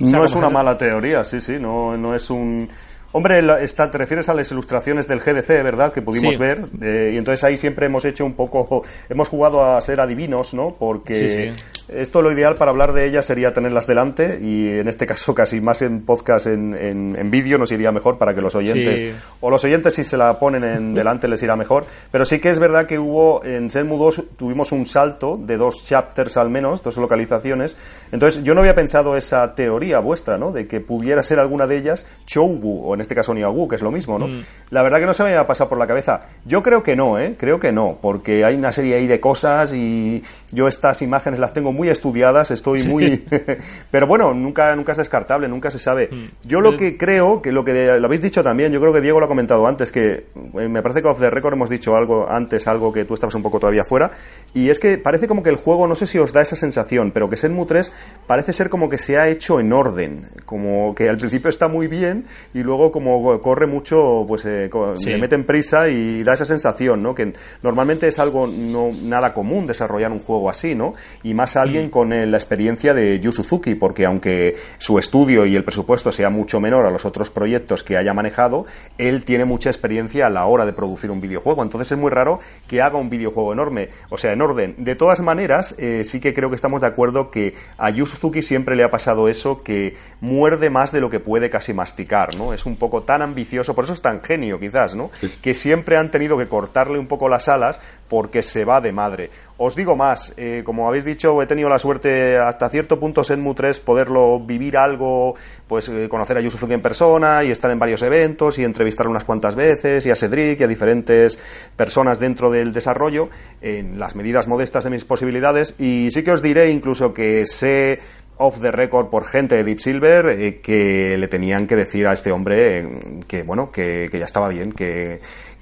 O 0.00 0.06
sea, 0.06 0.18
no 0.18 0.24
es 0.24 0.34
una 0.34 0.48
mala 0.48 0.78
teoría, 0.78 1.24
sí, 1.24 1.40
sí, 1.40 1.58
no, 1.60 1.96
no 1.96 2.14
es 2.14 2.30
un... 2.30 2.68
Hombre, 3.12 3.40
está, 3.64 3.90
te 3.90 3.98
refieres 3.98 4.28
a 4.28 4.34
las 4.34 4.50
ilustraciones 4.52 5.08
del 5.08 5.18
GDC, 5.18 5.48
¿verdad? 5.64 5.92
Que 5.92 6.00
pudimos 6.00 6.34
Sí. 6.34 6.40
ver. 6.40 6.64
eh, 6.80 7.10
y 7.14 7.16
entonces 7.16 7.42
ahí 7.42 7.56
siempre 7.56 7.86
hemos 7.86 8.04
hecho 8.04 8.24
un 8.24 8.34
poco... 8.34 8.84
Hemos 9.08 9.28
jugado 9.28 9.64
a 9.64 9.80
ser 9.80 10.00
adivinos, 10.00 10.54
¿no? 10.54 10.76
Porque 10.78 11.14
Sí, 11.16 11.30
sí. 11.30 11.50
esto 11.88 12.22
lo 12.22 12.30
ideal 12.30 12.54
para 12.54 12.70
hablar 12.70 12.92
de 12.92 13.06
ellas 13.06 13.26
sería 13.26 13.52
tenerlas 13.52 13.88
delante 13.88 14.38
y 14.40 14.68
en 14.78 14.86
este 14.86 15.06
caso 15.06 15.34
casi 15.34 15.60
más 15.60 15.82
en 15.82 16.04
podcast, 16.04 16.46
en, 16.46 16.72
en, 16.74 17.16
en 17.18 17.30
vídeo 17.32 17.58
nos 17.58 17.72
iría 17.72 17.90
mejor 17.90 18.16
para 18.16 18.32
que 18.32 18.40
los 18.42 18.54
oyentes... 18.54 19.00
Sí. 19.00 19.12
O 19.40 19.50
los 19.50 19.64
oyentes 19.64 19.94
si 19.94 20.04
se 20.04 20.16
la 20.16 20.38
ponen 20.38 20.62
en 20.62 20.94
delante 20.94 21.26
les 21.26 21.42
irá 21.42 21.56
mejor. 21.56 21.86
Pero 22.12 22.24
sí 22.24 22.38
que 22.38 22.50
es 22.50 22.60
verdad 22.60 22.86
que 22.86 23.00
hubo... 23.00 23.44
En 23.44 23.68
Shenmue 23.68 23.98
2 23.98 24.22
tuvimos 24.36 24.70
un 24.70 24.86
salto 24.86 25.36
de 25.36 25.56
dos 25.56 25.82
chapters 25.82 26.36
al 26.36 26.48
menos, 26.48 26.80
dos 26.84 26.96
localizaciones. 26.96 27.76
Entonces 28.12 28.44
yo 28.44 28.54
no 28.54 28.60
había 28.60 28.76
pensado 28.76 29.16
esa 29.16 29.56
teoría 29.56 29.98
vuestra, 29.98 30.38
¿no? 30.38 30.52
De 30.52 30.68
que 30.68 30.78
pudiera 30.80 31.24
ser 31.24 31.40
alguna 31.40 31.66
de 31.66 31.76
ellas 31.76 32.06
Choubu, 32.24 32.86
o 32.86 32.94
en 32.94 32.99
este 33.00 33.14
caso 33.14 33.34
Niagu, 33.34 33.68
que 33.68 33.76
es 33.76 33.82
lo 33.82 33.90
mismo, 33.90 34.18
¿no? 34.18 34.28
Mm. 34.28 34.44
La 34.70 34.82
verdad 34.82 35.00
que 35.00 35.06
no 35.06 35.14
se 35.14 35.22
me 35.22 35.30
había 35.30 35.46
pasado 35.46 35.68
por 35.68 35.78
la 35.78 35.86
cabeza. 35.86 36.22
Yo 36.44 36.62
creo 36.62 36.82
que 36.82 36.96
no, 36.96 37.18
¿eh? 37.18 37.34
Creo 37.38 37.60
que 37.60 37.72
no, 37.72 37.98
porque 38.00 38.44
hay 38.44 38.56
una 38.56 38.72
serie 38.72 38.96
ahí 38.96 39.06
de 39.06 39.20
cosas 39.20 39.72
y 39.74 40.22
yo 40.52 40.68
estas 40.68 41.02
imágenes 41.02 41.38
las 41.40 41.52
tengo 41.52 41.72
muy 41.72 41.88
estudiadas, 41.88 42.50
estoy 42.50 42.82
muy... 42.84 43.24
Pero 43.90 44.06
bueno, 44.06 44.34
nunca, 44.34 44.74
nunca 44.76 44.92
es 44.92 44.98
descartable, 44.98 45.48
nunca 45.48 45.70
se 45.70 45.78
sabe. 45.78 46.08
Mm. 46.10 46.48
Yo 46.48 46.60
lo 46.60 46.76
que 46.76 46.96
creo, 46.96 47.40
que 47.42 47.52
lo 47.52 47.64
que 47.64 47.72
lo 47.98 48.06
habéis 48.06 48.22
dicho 48.22 48.42
también, 48.42 48.72
yo 48.72 48.80
creo 48.80 48.92
que 48.92 49.00
Diego 49.00 49.20
lo 49.20 49.26
ha 49.26 49.28
comentado 49.28 49.66
antes, 49.66 49.92
que 49.92 50.26
eh, 50.34 50.68
me 50.68 50.82
parece 50.82 51.02
que 51.02 51.08
off 51.08 51.18
the 51.20 51.30
record 51.30 51.54
hemos 51.54 51.70
dicho 51.70 51.94
algo 51.96 52.28
antes, 52.28 52.66
algo 52.68 52.92
que 52.92 53.04
tú 53.04 53.14
estabas 53.14 53.34
un 53.34 53.42
poco 53.42 53.58
todavía 53.60 53.84
fuera, 53.84 54.10
y 54.54 54.70
es 54.70 54.78
que 54.78 54.98
parece 54.98 55.28
como 55.28 55.42
que 55.42 55.50
el 55.50 55.56
juego, 55.56 55.86
no 55.86 55.94
sé 55.94 56.06
si 56.06 56.18
os 56.18 56.32
da 56.32 56.42
esa 56.42 56.56
sensación, 56.56 57.10
pero 57.12 57.28
que 57.28 57.36
Shenmue 57.36 57.66
3 57.66 57.92
parece 58.26 58.52
ser 58.52 58.68
como 58.70 58.88
que 58.88 58.98
se 58.98 59.18
ha 59.18 59.28
hecho 59.28 59.60
en 59.60 59.72
orden, 59.72 60.26
como 60.44 60.94
que 60.94 61.08
al 61.08 61.16
principio 61.16 61.50
está 61.50 61.68
muy 61.68 61.86
bien 61.86 62.24
y 62.54 62.62
luego 62.62 62.90
como 62.92 63.40
corre 63.40 63.66
mucho, 63.66 64.24
pues 64.26 64.44
eh, 64.46 64.68
co- 64.70 64.96
Sí. 64.96 65.10
le 65.10 65.18
meten 65.18 65.44
prisa 65.44 65.88
y 65.88 66.22
da 66.22 66.34
esa 66.34 66.44
sensación, 66.44 67.02
¿no? 67.02 67.14
Que 67.14 67.32
normalmente 67.62 68.08
es 68.08 68.18
algo 68.18 68.46
no 68.46 68.90
nada 69.04 69.32
común 69.34 69.66
desarrollar 69.66 70.10
un 70.12 70.20
juego 70.20 70.39
así, 70.48 70.74
¿no? 70.74 70.94
Y 71.22 71.34
más 71.34 71.56
alguien 71.56 71.90
con 71.90 72.12
eh, 72.12 72.26
la 72.26 72.36
experiencia 72.36 72.94
de 72.94 73.18
Yu 73.20 73.32
Suzuki, 73.32 73.74
porque 73.74 74.06
aunque 74.06 74.56
su 74.78 74.98
estudio 74.98 75.44
y 75.44 75.56
el 75.56 75.64
presupuesto 75.64 76.12
sea 76.12 76.30
mucho 76.30 76.60
menor 76.60 76.86
a 76.86 76.90
los 76.90 77.04
otros 77.04 77.30
proyectos 77.30 77.82
que 77.82 77.96
haya 77.96 78.14
manejado, 78.14 78.66
él 78.98 79.24
tiene 79.24 79.44
mucha 79.44 79.70
experiencia 79.70 80.26
a 80.26 80.30
la 80.30 80.46
hora 80.46 80.64
de 80.64 80.72
producir 80.72 81.10
un 81.10 81.20
videojuego. 81.20 81.62
Entonces 81.62 81.92
es 81.92 81.98
muy 81.98 82.10
raro 82.10 82.40
que 82.68 82.80
haga 82.80 82.98
un 82.98 83.10
videojuego 83.10 83.52
enorme, 83.52 83.90
o 84.08 84.18
sea, 84.18 84.32
en 84.32 84.42
orden. 84.42 84.74
De 84.78 84.94
todas 84.94 85.20
maneras, 85.20 85.74
eh, 85.78 86.02
sí 86.04 86.20
que 86.20 86.32
creo 86.32 86.48
que 86.48 86.56
estamos 86.56 86.80
de 86.80 86.86
acuerdo 86.86 87.30
que 87.30 87.54
a 87.76 87.90
Yu 87.90 88.06
Suzuki 88.06 88.42
siempre 88.42 88.76
le 88.76 88.84
ha 88.84 88.90
pasado 88.90 89.28
eso, 89.28 89.62
que 89.62 89.96
muerde 90.20 90.70
más 90.70 90.92
de 90.92 91.00
lo 91.00 91.10
que 91.10 91.20
puede 91.20 91.50
casi 91.50 91.72
masticar, 91.72 92.36
¿no? 92.36 92.52
Es 92.52 92.66
un 92.66 92.76
poco 92.76 93.02
tan 93.02 93.22
ambicioso, 93.22 93.74
por 93.74 93.84
eso 93.84 93.94
es 93.94 94.02
tan 94.02 94.22
genio 94.22 94.60
quizás, 94.60 94.94
¿no? 94.94 95.10
Que 95.42 95.54
siempre 95.54 95.96
han 95.96 96.10
tenido 96.10 96.38
que 96.38 96.46
cortarle 96.46 96.98
un 96.98 97.06
poco 97.06 97.28
las 97.28 97.48
alas 97.48 97.80
porque 98.08 98.42
se 98.42 98.64
va 98.64 98.80
de 98.80 98.92
madre. 98.92 99.30
Os 99.62 99.76
digo 99.76 99.94
más, 99.94 100.32
eh, 100.38 100.62
como 100.64 100.88
habéis 100.88 101.04
dicho, 101.04 101.42
he 101.42 101.46
tenido 101.46 101.68
la 101.68 101.78
suerte 101.78 102.38
hasta 102.38 102.70
cierto 102.70 102.98
punto 102.98 103.22
Senmu 103.22 103.52
3 103.52 103.78
poderlo 103.80 104.40
vivir 104.40 104.78
algo, 104.78 105.34
pues 105.68 105.86
eh, 105.90 106.08
conocer 106.08 106.38
a 106.38 106.40
Yusufuki 106.40 106.72
en 106.72 106.80
persona 106.80 107.44
y 107.44 107.50
estar 107.50 107.70
en 107.70 107.78
varios 107.78 108.00
eventos 108.00 108.58
y 108.58 108.64
entrevistarlo 108.64 109.10
unas 109.10 109.24
cuantas 109.24 109.56
veces 109.56 110.06
y 110.06 110.10
a 110.10 110.16
Cedric 110.16 110.60
y 110.60 110.64
a 110.64 110.66
diferentes 110.66 111.38
personas 111.76 112.18
dentro 112.18 112.50
del 112.50 112.72
desarrollo 112.72 113.28
en 113.60 114.00
las 114.00 114.16
medidas 114.16 114.48
modestas 114.48 114.84
de 114.84 114.90
mis 114.90 115.04
posibilidades. 115.04 115.74
Y 115.78 116.08
sí 116.10 116.24
que 116.24 116.32
os 116.32 116.40
diré 116.40 116.70
incluso 116.70 117.12
que 117.12 117.44
sé 117.44 118.00
off 118.38 118.58
the 118.62 118.72
record 118.72 119.10
por 119.10 119.26
gente 119.26 119.56
de 119.56 119.64
Deep 119.64 119.78
Silver 119.78 120.26
eh, 120.28 120.60
que 120.62 121.18
le 121.18 121.28
tenían 121.28 121.66
que 121.66 121.76
decir 121.76 122.06
a 122.06 122.14
este 122.14 122.32
hombre 122.32 122.78
eh, 122.78 122.88
que 123.28 123.42
bueno 123.42 123.70
que, 123.70 124.08
que 124.10 124.18
ya 124.18 124.24
estaba 124.24 124.48
bien 124.48 124.72
que 124.72 125.20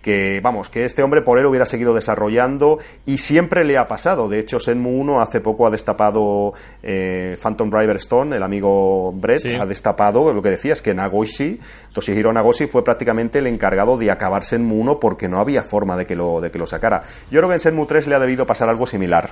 que 0.09 0.41
vamos, 0.43 0.71
que 0.71 0.87
este 0.87 1.03
hombre 1.03 1.21
por 1.21 1.39
él 1.39 1.45
hubiera 1.45 1.67
seguido 1.67 1.93
desarrollando 1.93 2.79
y 3.05 3.19
siempre 3.19 3.63
le 3.65 3.77
ha 3.77 3.87
pasado. 3.89 4.27
De 4.31 4.39
hecho, 4.39 4.59
Senmu 4.59 4.99
1 5.01 5.21
hace 5.21 5.41
poco 5.43 5.67
ha 5.67 5.71
destapado 5.71 6.55
eh, 6.83 7.37
Phantom 7.43 7.69
Driver 7.69 7.97
Stone, 7.97 8.35
el 8.35 8.43
amigo 8.43 9.13
Brett, 9.13 9.41
Sí. 9.41 9.55
ha 9.55 9.67
destapado 9.67 10.33
lo 10.33 10.41
que 10.43 10.49
decías, 10.49 10.81
que 10.81 10.95
Nagoshi, 10.95 11.61
Toshihiro 11.93 12.33
Nagoshi 12.33 12.67
fue 12.67 12.83
prácticamente 12.83 13.41
el 13.41 13.47
encargado 13.47 13.99
de 13.99 14.11
acabar 14.11 14.45
Senmu 14.45 14.81
1 14.81 14.99
porque 14.99 15.29
no 15.29 15.41
había 15.41 15.63
forma 15.63 15.97
de 15.97 16.07
que 16.07 16.17
lo, 16.17 16.41
de 16.41 16.51
que 16.51 16.59
lo 16.59 16.67
sacara. 16.67 17.03
Yo 17.31 17.41
creo 17.41 17.49
que 17.49 17.55
en 17.55 17.61
Senmu 17.61 17.85
3 17.85 18.07
le 18.07 18.15
ha 18.15 18.19
debido 18.19 18.47
pasar 18.47 18.71
algo 18.71 18.87
similar. 18.87 19.31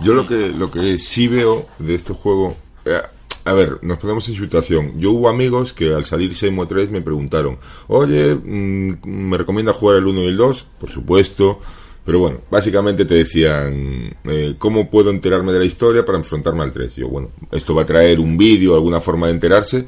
Yo 0.00 0.12
lo 0.12 0.26
que, 0.26 0.48
lo 0.48 0.70
que 0.70 0.98
sí 0.98 1.26
veo 1.26 1.66
de 1.78 1.94
este 1.94 2.12
juego. 2.12 2.54
eh, 2.84 3.00
a 3.44 3.52
ver, 3.54 3.78
nos 3.82 3.98
ponemos 3.98 4.28
en 4.28 4.34
situación. 4.36 4.92
Yo 4.98 5.10
hubo 5.12 5.28
amigos 5.28 5.72
que 5.72 5.92
al 5.92 6.04
salir 6.04 6.32
Shenmue 6.32 6.66
3 6.66 6.90
me 6.90 7.02
preguntaron: 7.02 7.58
Oye, 7.88 8.34
mm, 8.34 8.98
¿me 9.04 9.36
recomienda 9.36 9.72
jugar 9.72 9.98
el 9.98 10.06
1 10.06 10.22
y 10.22 10.26
el 10.28 10.36
2? 10.36 10.66
Por 10.80 10.90
supuesto. 10.90 11.60
Pero 12.04 12.18
bueno, 12.18 12.40
básicamente 12.50 13.04
te 13.04 13.14
decían: 13.14 14.16
eh, 14.24 14.54
¿Cómo 14.58 14.90
puedo 14.90 15.10
enterarme 15.10 15.52
de 15.52 15.60
la 15.60 15.64
historia 15.64 16.04
para 16.04 16.18
enfrentarme 16.18 16.62
al 16.62 16.72
3? 16.72 16.96
Yo, 16.96 17.08
bueno, 17.08 17.30
esto 17.50 17.74
va 17.74 17.82
a 17.82 17.86
traer 17.86 18.18
un 18.20 18.36
vídeo, 18.36 18.74
alguna 18.74 19.00
forma 19.00 19.26
de 19.28 19.32
enterarse. 19.34 19.86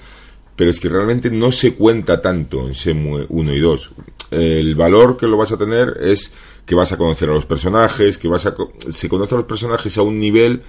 Pero 0.57 0.71
es 0.71 0.79
que 0.79 0.89
realmente 0.89 1.31
no 1.31 1.51
se 1.51 1.75
cuenta 1.75 2.21
tanto 2.21 2.69
en 2.69 2.73
Shenmue 2.75 3.27
1 3.29 3.55
y 3.55 3.59
2. 3.59 3.91
El 4.31 4.75
valor 4.77 5.17
que 5.17 5.27
lo 5.27 5.37
vas 5.37 5.51
a 5.51 5.57
tener 5.59 5.97
es 6.01 6.33
que 6.65 6.77
vas 6.77 6.93
a 6.93 6.97
conocer 6.97 7.29
a 7.29 7.35
los 7.35 7.45
personajes, 7.45 8.19
que 8.19 8.29
vas 8.29 8.47
a 8.47 8.55
co- 8.55 8.73
se 8.91 9.09
conoce 9.09 9.35
a 9.35 9.39
los 9.39 9.47
personajes 9.47 9.99
a 9.99 10.03
un 10.03 10.21
nivel 10.21 10.63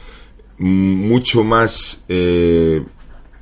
mucho 0.58 1.44
más 1.44 2.04
eh, 2.08 2.82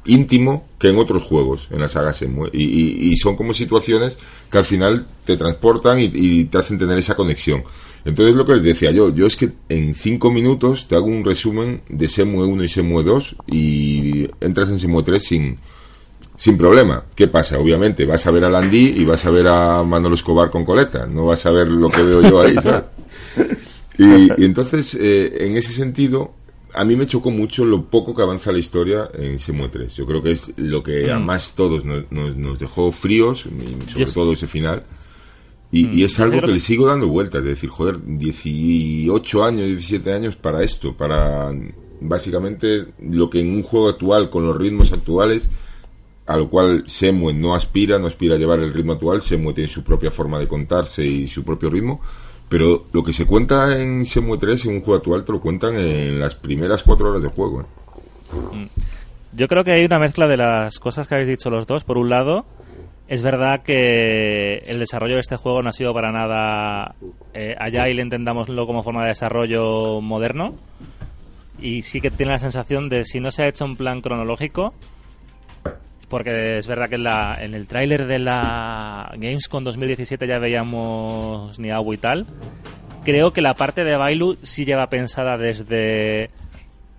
íntimo 0.05 0.67
que 0.79 0.89
en 0.89 0.97
otros 0.97 1.23
juegos, 1.23 1.67
en 1.71 1.79
la 1.79 1.87
saga 1.87 2.11
Shenmue. 2.11 2.49
Y, 2.53 2.63
y- 2.63 3.11
y 3.11 3.15
son 3.17 3.35
como 3.35 3.53
situaciones 3.53 4.17
que 4.51 4.57
al 4.57 4.65
final 4.65 5.07
te 5.25 5.37
transportan 5.37 5.99
y, 5.99 6.11
y 6.13 6.45
te 6.45 6.57
hacen 6.57 6.77
tener 6.77 6.97
esa 6.97 7.15
conexión. 7.15 7.63
Entonces 8.05 8.35
lo 8.35 8.45
que 8.45 8.53
les 8.55 8.63
decía 8.63 8.91
yo, 8.91 9.13
yo 9.15 9.25
es 9.25 9.37
que 9.37 9.49
en 9.69 9.95
cinco 9.95 10.29
minutos 10.29 10.87
te 10.89 10.95
hago 10.95 11.05
un 11.05 11.23
resumen 11.23 11.81
de 11.87 12.07
Shenmue 12.07 12.45
1 12.45 12.63
y 12.65 12.67
Shenmue 12.67 13.01
2 13.03 13.35
y 13.47 14.27
entras 14.41 14.67
en 14.69 14.77
Shenmue 14.77 15.03
3 15.03 15.23
sin, 15.23 15.57
sin 16.35 16.57
problema. 16.57 17.05
¿Qué 17.15 17.29
pasa? 17.29 17.57
Obviamente 17.59 18.05
vas 18.05 18.27
a 18.27 18.31
ver 18.31 18.43
a 18.43 18.49
Landí 18.49 18.93
y 18.97 19.05
vas 19.05 19.23
a 19.25 19.29
ver 19.31 19.47
a 19.47 19.83
Manolo 19.83 20.15
Escobar 20.15 20.49
con 20.49 20.65
coleta. 20.65 21.07
No 21.07 21.27
vas 21.27 21.45
a 21.45 21.51
ver 21.51 21.67
lo 21.67 21.89
que 21.89 22.03
veo 22.03 22.21
yo 22.23 22.41
ahí, 22.41 22.55
¿sabes? 22.61 22.83
Y, 23.95 24.41
y 24.41 24.45
entonces, 24.45 24.97
eh, 24.99 25.45
en 25.45 25.55
ese 25.55 25.71
sentido, 25.71 26.33
a 26.73 26.83
mí 26.85 26.95
me 26.95 27.07
chocó 27.07 27.29
mucho 27.31 27.65
lo 27.65 27.85
poco 27.85 28.13
que 28.15 28.21
avanza 28.21 28.51
la 28.51 28.59
historia 28.59 29.09
en 29.13 29.39
Semue 29.39 29.69
3. 29.69 29.95
Yo 29.95 30.05
creo 30.05 30.21
que 30.21 30.31
es 30.31 30.51
lo 30.57 30.81
que 30.83 31.11
a 31.11 31.19
Mm. 31.19 31.25
más 31.25 31.55
todos 31.55 31.85
nos, 31.85 32.11
nos- 32.11 32.35
nos 32.35 32.59
dejó 32.59 32.91
fríos, 32.91 33.47
sobre 33.91 34.05
todo 34.05 34.33
ese 34.33 34.47
final. 34.47 34.83
Y, 35.71 35.85
Mm. 35.85 35.93
y 35.93 36.03
es 36.03 36.19
algo 36.19 36.41
que 36.41 36.47
le 36.51 36.59
sigo 36.59 36.85
dando 36.87 37.07
vueltas, 37.07 37.41
es 37.41 37.47
decir, 37.47 37.69
joder, 37.69 37.97
18 38.05 39.43
años, 39.43 39.67
17 39.67 40.13
años 40.13 40.35
para 40.35 40.63
esto, 40.63 40.95
para 40.95 41.51
básicamente 42.01 42.85
lo 42.99 43.29
que 43.29 43.39
en 43.39 43.49
un 43.55 43.63
juego 43.63 43.89
actual, 43.89 44.29
con 44.29 44.45
los 44.45 44.57
ritmos 44.57 44.91
actuales, 44.91 45.49
a 46.25 46.37
lo 46.37 46.49
cual 46.49 46.83
Semue 46.87 47.33
no 47.33 47.53
aspira, 47.55 47.99
no 47.99 48.07
aspira 48.07 48.35
a 48.35 48.37
llevar 48.37 48.59
el 48.59 48.73
ritmo 48.73 48.93
actual, 48.93 49.21
Semue 49.21 49.53
tiene 49.53 49.69
su 49.69 49.83
propia 49.83 50.11
forma 50.11 50.39
de 50.39 50.47
contarse 50.47 51.05
y 51.05 51.27
su 51.27 51.43
propio 51.43 51.69
ritmo, 51.69 52.01
pero 52.53 52.85
lo 52.93 53.01
que 53.01 53.13
se 53.13 53.25
cuenta 53.25 53.81
en 53.81 54.05
Semue 54.05 54.37
3 54.37 54.65
en 54.65 54.75
un 54.75 54.81
juego 54.81 54.97
actual 54.97 55.25
te 55.25 55.31
lo 55.31 55.41
cuentan 55.41 55.75
en 55.75 56.19
las 56.19 56.35
primeras 56.35 56.83
cuatro 56.83 57.09
horas 57.09 57.23
de 57.23 57.29
juego. 57.29 57.61
¿eh? 57.61 58.67
Yo 59.31 59.47
creo 59.47 59.63
que 59.63 59.71
hay 59.71 59.83
una 59.83 59.97
mezcla 59.97 60.27
de 60.27 60.37
las 60.37 60.77
cosas 60.77 61.07
que 61.07 61.15
habéis 61.15 61.29
dicho 61.29 61.49
los 61.49 61.65
dos. 61.65 61.83
Por 61.83 61.97
un 61.97 62.11
lado, 62.11 62.45
es 63.07 63.23
verdad 63.23 63.63
que 63.63 64.57
el 64.67 64.77
desarrollo 64.77 65.15
de 65.15 65.21
este 65.21 65.35
juego 65.35 65.63
no 65.63 65.69
ha 65.69 65.73
sido 65.73 65.95
para 65.95 66.11
nada 66.11 66.93
eh, 67.33 67.55
allá 67.57 67.89
y 67.89 67.95
le 67.95 68.03
entendámoslo 68.03 68.67
como 68.67 68.83
forma 68.83 69.01
de 69.01 69.09
desarrollo 69.09 69.99
moderno. 69.99 70.53
Y 71.59 71.81
sí 71.81 72.01
que 72.01 72.11
tiene 72.11 72.33
la 72.33 72.39
sensación 72.39 72.87
de 72.87 73.03
si 73.03 73.19
no 73.19 73.31
se 73.31 73.41
ha 73.41 73.47
hecho 73.47 73.65
un 73.65 73.77
plan 73.77 73.99
cronológico, 73.99 74.75
porque 76.13 76.59
es 76.59 76.67
verdad 76.67 76.89
que 76.89 76.95
en, 76.95 77.05
la, 77.05 77.39
en 77.41 77.55
el 77.55 77.67
tráiler 77.67 78.05
de 78.05 78.19
la 78.19 79.11
Gamescom 79.17 79.63
2017 79.63 80.27
ya 80.27 80.37
veíamos 80.37 81.57
Niawu 81.57 81.93
y 81.93 81.97
tal. 81.97 82.27
Creo 83.03 83.33
que 83.33 83.41
la 83.41 83.55
parte 83.55 83.83
de 83.83 83.95
Bailu 83.95 84.37
sí 84.43 84.63
lleva 84.63 84.91
pensada 84.91 85.39
desde 85.39 86.29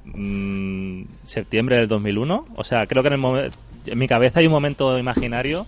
mm, 0.04 1.04
septiembre 1.22 1.76
del 1.76 1.86
2001. 1.86 2.46
O 2.56 2.64
sea, 2.64 2.88
creo 2.88 3.04
que 3.04 3.10
en, 3.10 3.24
el 3.24 3.52
en 3.86 3.98
mi 4.00 4.08
cabeza 4.08 4.40
hay 4.40 4.46
un 4.46 4.52
momento 4.52 4.98
imaginario 4.98 5.64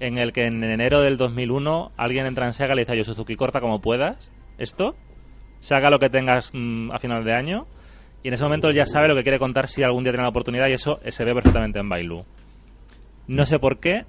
en 0.00 0.16
el 0.16 0.32
que 0.32 0.46
en 0.46 0.64
enero 0.64 1.02
del 1.02 1.18
2001 1.18 1.92
alguien 1.98 2.24
entra 2.24 2.46
en 2.46 2.54
Sega 2.54 2.72
y 2.72 2.76
le 2.76 2.82
dice 2.84 2.92
a 2.92 2.96
Yu 2.96 3.04
Suzuki, 3.04 3.36
corta 3.36 3.60
como 3.60 3.82
puedas 3.82 4.30
esto, 4.56 4.96
saca 5.60 5.90
lo 5.90 5.98
que 5.98 6.08
tengas 6.08 6.50
mm, 6.54 6.92
a 6.92 6.98
final 6.98 7.24
de 7.24 7.34
año 7.34 7.66
y 8.22 8.28
en 8.28 8.34
ese 8.34 8.44
momento 8.44 8.68
él 8.68 8.74
ya 8.74 8.86
sabe 8.86 9.06
lo 9.06 9.14
que 9.14 9.22
quiere 9.22 9.38
contar 9.38 9.68
si 9.68 9.82
algún 9.82 10.02
día 10.02 10.14
tiene 10.14 10.22
la 10.22 10.30
oportunidad 10.30 10.68
y 10.68 10.72
eso 10.72 10.98
eh, 11.04 11.12
se 11.12 11.26
ve 11.26 11.34
perfectamente 11.34 11.78
en 11.78 11.86
Bailu. 11.86 12.24
No 13.30 13.46
sé 13.46 13.60
por 13.60 13.78
qué 13.78 14.06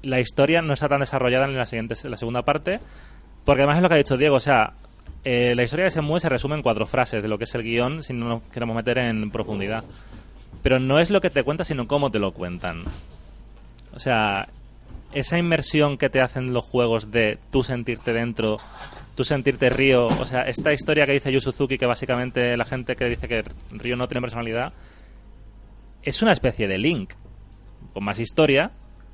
la 0.00 0.20
historia 0.20 0.62
no 0.62 0.72
está 0.72 0.88
tan 0.88 1.00
desarrollada 1.00 1.44
en 1.44 1.54
la, 1.54 1.66
siguiente, 1.66 1.94
en 2.02 2.10
la 2.10 2.16
segunda 2.16 2.40
parte, 2.42 2.80
porque 3.44 3.60
además 3.60 3.76
es 3.76 3.82
lo 3.82 3.88
que 3.88 3.94
ha 3.94 3.98
dicho 3.98 4.16
Diego, 4.16 4.36
o 4.36 4.40
sea, 4.40 4.72
eh, 5.22 5.54
la 5.54 5.62
historia 5.62 5.84
de 5.84 5.90
Semue 5.90 6.18
se 6.18 6.30
resume 6.30 6.54
en 6.54 6.62
cuatro 6.62 6.86
frases 6.86 7.20
de 7.20 7.28
lo 7.28 7.36
que 7.36 7.44
es 7.44 7.54
el 7.54 7.62
guion, 7.62 8.02
si 8.02 8.14
no 8.14 8.26
nos 8.26 8.42
queremos 8.44 8.74
meter 8.74 8.96
en 8.96 9.30
profundidad. 9.30 9.84
Pero 10.62 10.80
no 10.80 10.98
es 10.98 11.10
lo 11.10 11.20
que 11.20 11.28
te 11.28 11.42
cuenta, 11.42 11.62
sino 11.64 11.86
cómo 11.86 12.10
te 12.10 12.18
lo 12.18 12.32
cuentan. 12.32 12.84
O 13.94 13.98
sea, 14.00 14.48
esa 15.12 15.36
inmersión 15.36 15.98
que 15.98 16.08
te 16.08 16.22
hacen 16.22 16.54
los 16.54 16.64
juegos 16.64 17.10
de 17.10 17.38
tú 17.50 17.62
sentirte 17.62 18.14
dentro, 18.14 18.56
tú 19.14 19.24
sentirte 19.24 19.68
Río, 19.68 20.06
o 20.06 20.24
sea, 20.24 20.42
esta 20.44 20.72
historia 20.72 21.04
que 21.04 21.12
dice 21.12 21.30
Yu 21.30 21.42
Suzuki, 21.42 21.76
que 21.76 21.84
básicamente 21.84 22.56
la 22.56 22.64
gente 22.64 22.96
que 22.96 23.10
dice 23.10 23.28
que 23.28 23.44
Río 23.72 23.96
no 23.96 24.08
tiene 24.08 24.22
personalidad, 24.22 24.72
es 26.02 26.22
una 26.22 26.32
especie 26.32 26.66
de 26.66 26.78
Link, 26.78 27.12
con 27.96 28.04
más 28.04 28.20
historia, 28.20 28.72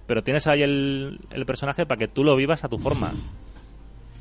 pero 0.08 0.24
tienes 0.24 0.48
ahí 0.48 0.60
el, 0.64 1.20
el 1.30 1.46
personaje 1.46 1.86
para 1.86 2.00
que 2.00 2.08
tú 2.08 2.24
lo 2.24 2.34
vivas 2.34 2.64
a 2.64 2.68
tu 2.68 2.80
forma. 2.80 3.12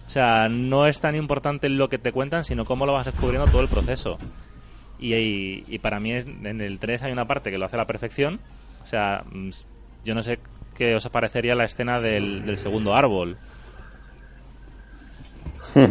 O 0.06 0.10
sea, 0.12 0.50
no 0.50 0.86
es 0.86 1.00
tan 1.00 1.16
importante 1.16 1.68
lo 1.68 1.90
que 1.90 1.98
te 1.98 2.12
cuentan, 2.12 2.44
sino 2.44 2.64
cómo 2.64 2.86
lo 2.86 2.94
vas 2.94 3.08
descubriendo 3.08 3.48
todo 3.48 3.64
el 3.64 3.70
proceso. 3.70 4.20
Y, 5.00 5.16
y- 5.16 5.66
y 5.68 5.80
para 5.80 6.00
mí 6.00 6.12
es- 6.12 6.28
en 6.28 6.62
el 6.62 6.78
3 6.78 7.02
hay 7.02 7.12
una 7.12 7.26
parte 7.26 7.50
que 7.50 7.58
lo 7.58 7.66
hace 7.66 7.76
a 7.76 7.80
la 7.80 7.88
perfección. 7.88 8.40
O 8.84 8.86
sea, 8.86 9.24
mm, 9.32 9.50
yo 10.06 10.14
no 10.14 10.22
sé 10.22 10.38
qué 10.76 10.94
os 10.94 11.10
parecería 11.10 11.56
la 11.56 11.66
escena 11.66 12.00
del, 12.00 12.46
del 12.46 12.60
segundo 12.60 12.94
árbol. 12.94 13.38
Sí, 15.74 15.82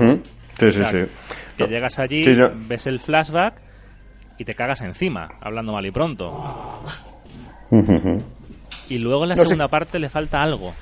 sí, 0.58 0.66
O 0.66 0.70
sea, 0.70 0.86
sí. 0.92 0.98
Que 1.56 1.64
No. 1.64 1.70
llegas 1.70 1.98
allí, 1.98 2.22
Sí, 2.22 2.36
ves 2.68 2.86
el 2.86 3.00
flashback 3.00 3.60
y 4.38 4.44
te 4.44 4.54
cagas 4.54 4.80
encima, 4.82 5.28
hablando 5.40 5.72
mal 5.72 5.84
y 5.86 5.90
pronto. 5.90 6.84
Y 8.90 8.98
luego 8.98 9.22
en 9.22 9.30
la 9.30 9.34
No 9.36 9.42
sé. 9.42 9.48
segunda 9.48 9.68
parte 9.68 9.98
le 9.98 10.10
falta 10.10 10.42
algo. 10.42 10.74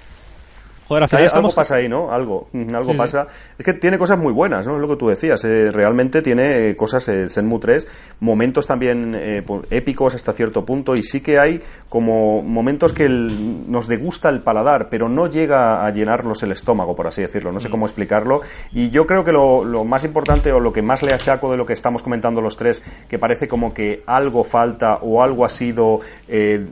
Joder, 0.88 1.02
al 1.04 1.08
algo 1.36 1.52
pasa 1.54 1.74
ahí, 1.74 1.88
¿no? 1.88 2.10
Algo, 2.10 2.48
mm, 2.52 2.68
algo 2.74 2.86
Sí, 2.86 2.92
sí. 2.92 2.96
pasa. 2.98 3.26
Es 3.58 3.64
que 3.64 3.74
tiene 3.74 3.98
cosas 3.98 4.18
muy 4.18 4.32
buenas, 4.32 4.66
¿no? 4.66 4.74
Es 4.76 4.80
lo 4.80 4.88
que 4.88 4.96
tú 4.96 5.08
decías. 5.08 5.44
eh, 5.44 5.70
realmente 5.70 6.22
tiene 6.22 6.70
eh, 6.70 6.76
cosas, 6.76 7.06
eh, 7.08 7.28
Senmu 7.28 7.58
3, 7.60 7.86
momentos 8.20 8.66
también 8.66 9.14
eh, 9.14 9.42
pu- 9.46 9.64
épicos 9.70 10.14
hasta 10.14 10.32
cierto 10.32 10.64
punto 10.64 10.94
y 10.94 11.02
sí 11.02 11.20
que 11.20 11.38
hay 11.38 11.60
como 11.90 12.42
momentos 12.42 12.92
que 12.92 13.04
el- 13.04 13.70
nos 13.70 13.86
degusta 13.86 14.28
el 14.30 14.40
paladar, 14.40 14.88
pero 14.88 15.08
no 15.10 15.26
llega 15.26 15.84
a 15.84 15.90
llenarnos 15.90 16.42
el 16.42 16.52
estómago, 16.52 16.96
por 16.96 17.06
así 17.06 17.20
decirlo. 17.22 17.50
Mm. 17.50 17.54
No 17.54 17.60
sé 17.60 17.68
cómo 17.70 17.84
explicarlo. 17.86 18.40
Y 18.72 18.88
yo 18.90 19.06
creo 19.06 19.24
que 19.24 19.32
lo, 19.32 19.64
lo 19.64 19.84
más 19.84 20.04
importante 20.04 20.50
o 20.52 20.60
lo 20.60 20.72
que 20.72 20.80
más 20.82 21.02
le 21.02 21.12
achaco 21.12 21.50
de 21.50 21.56
lo 21.58 21.66
que 21.66 21.74
estamos 21.74 22.02
comentando 22.02 22.40
los 22.40 22.56
tres, 22.56 22.82
que 23.08 23.18
parece 23.18 23.46
como 23.46 23.74
que 23.74 24.02
algo 24.06 24.42
falta 24.44 25.00
o 25.02 25.22
algo 25.22 25.44
ha 25.44 25.50
sido 25.50 26.00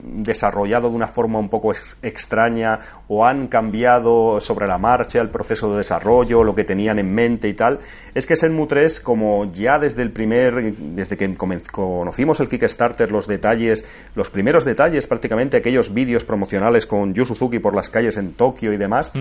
desarrollado 0.03 0.89
de 0.91 0.97
una 0.97 1.09
forma 1.09 1.39
un 1.39 1.49
poco 1.49 1.73
ex- 1.73 1.99
extraña 2.03 2.81
o 3.09 3.27
han 3.27 3.47
cambiado 3.49 4.06
sobre 4.41 4.67
la 4.67 4.79
marcha 4.79 5.21
el 5.21 5.31
proceso 5.31 5.71
de 5.73 5.79
desarrollo, 5.79 6.45
lo 6.45 6.55
que 6.55 6.65
tenían 6.65 6.99
en 6.99 7.13
mente 7.13 7.49
y 7.49 7.55
tal, 7.55 7.81
es 8.15 8.27
que 8.27 8.37
Senmu 8.37 8.67
3, 8.67 9.01
como 9.01 9.51
ya 9.53 9.79
desde 9.79 10.03
el 10.03 10.11
primer, 10.11 10.75
desde 10.77 11.17
que 11.17 11.35
conocimos 11.35 12.41
el 12.41 12.49
Kickstarter, 12.49 13.11
los 13.11 13.27
detalles, 13.27 13.85
los 14.15 14.31
primeros 14.31 14.65
detalles 14.65 15.07
prácticamente, 15.07 15.57
aquellos 15.57 15.93
vídeos 15.93 16.25
promocionales 16.25 16.87
con 16.87 17.15
Yu 17.15 17.27
Suzuki 17.27 17.59
por 17.59 17.75
las 17.75 17.91
calles 17.91 18.17
en 18.17 18.33
Tokio 18.35 18.73
y 18.73 18.77
demás, 18.77 19.13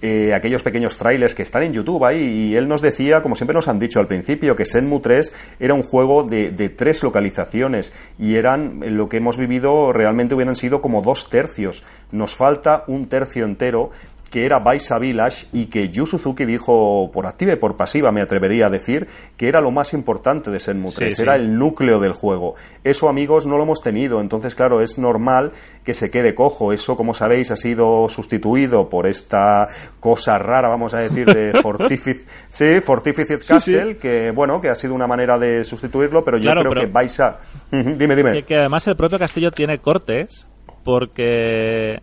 eh, 0.00 0.34
aquellos 0.34 0.62
pequeños 0.62 0.98
trailers 0.98 1.34
que 1.34 1.42
están 1.42 1.62
en 1.62 1.72
YouTube 1.72 2.04
ahí, 2.04 2.22
y 2.22 2.56
él 2.56 2.68
nos 2.68 2.82
decía, 2.82 3.22
como 3.22 3.36
siempre 3.36 3.54
nos 3.54 3.68
han 3.68 3.78
dicho 3.78 4.00
al 4.00 4.06
principio, 4.06 4.56
que 4.56 4.66
Senmu 4.66 5.00
3 5.00 5.32
era 5.60 5.74
un 5.74 5.82
juego 5.82 6.24
de, 6.24 6.50
de 6.50 6.68
tres 6.68 7.02
localizaciones 7.02 7.92
y 8.18 8.34
eran 8.34 8.80
lo 8.96 9.08
que 9.08 9.18
hemos 9.18 9.36
vivido 9.36 9.92
realmente 9.92 10.34
hubieran 10.34 10.56
sido 10.56 10.80
como 10.80 11.02
dos 11.02 11.30
tercios. 11.30 11.84
Nos 12.10 12.34
falta 12.34 12.84
un 12.86 13.06
tercio 13.08 13.44
entero 13.44 13.90
que 14.32 14.44
era 14.46 14.58
Baisa 14.58 14.98
Village 14.98 15.46
y 15.52 15.66
que 15.66 15.90
Yu 15.90 16.06
Suzuki 16.06 16.46
dijo 16.46 17.10
por 17.12 17.26
activa 17.26 17.52
y 17.52 17.56
por 17.56 17.76
pasiva, 17.76 18.10
me 18.10 18.22
atrevería 18.22 18.66
a 18.66 18.70
decir, 18.70 19.06
que 19.36 19.46
era 19.46 19.60
lo 19.60 19.70
más 19.70 19.92
importante 19.92 20.50
de 20.50 20.58
Senmu 20.58 20.88
Sí, 20.88 20.96
3, 20.96 21.16
sí. 21.16 21.22
era 21.22 21.36
el 21.36 21.58
núcleo 21.58 22.00
del 22.00 22.14
juego. 22.14 22.54
Eso, 22.82 23.08
amigos, 23.10 23.44
no 23.46 23.58
lo 23.58 23.64
hemos 23.64 23.82
tenido, 23.82 24.20
entonces, 24.22 24.54
claro, 24.54 24.80
es 24.80 24.98
normal 24.98 25.52
que 25.84 25.92
se 25.94 26.10
quede 26.10 26.34
cojo. 26.34 26.72
Eso, 26.72 26.96
como 26.96 27.12
sabéis, 27.12 27.50
ha 27.50 27.56
sido 27.56 28.08
sustituido 28.08 28.88
por 28.88 29.06
esta 29.06 29.68
cosa 30.00 30.38
rara, 30.38 30.68
vamos 30.68 30.94
a 30.94 30.98
decir, 31.00 31.26
de 31.26 31.52
Fortific 31.62 32.26
sí, 32.48 32.80
Fortificate 32.82 33.44
Castle, 33.46 33.98
que, 33.98 34.30
bueno, 34.30 34.62
que 34.62 34.70
ha 34.70 34.74
sido 34.74 34.94
una 34.94 35.06
manera 35.06 35.38
de 35.38 35.62
sustituirlo, 35.62 36.24
pero 36.24 36.38
yo 36.38 36.44
Claro, 36.44 36.60
creo 36.62 36.70
pero- 36.72 36.80
que 36.86 36.86
Baisa... 36.90 37.38
Dime, 37.70 38.16
dime. 38.16 38.32
Que, 38.32 38.42
que 38.44 38.56
además 38.56 38.86
el 38.86 38.96
propio 38.96 39.18
castillo 39.18 39.50
tiene 39.52 39.78
cortes, 39.78 40.48
porque 40.84 42.00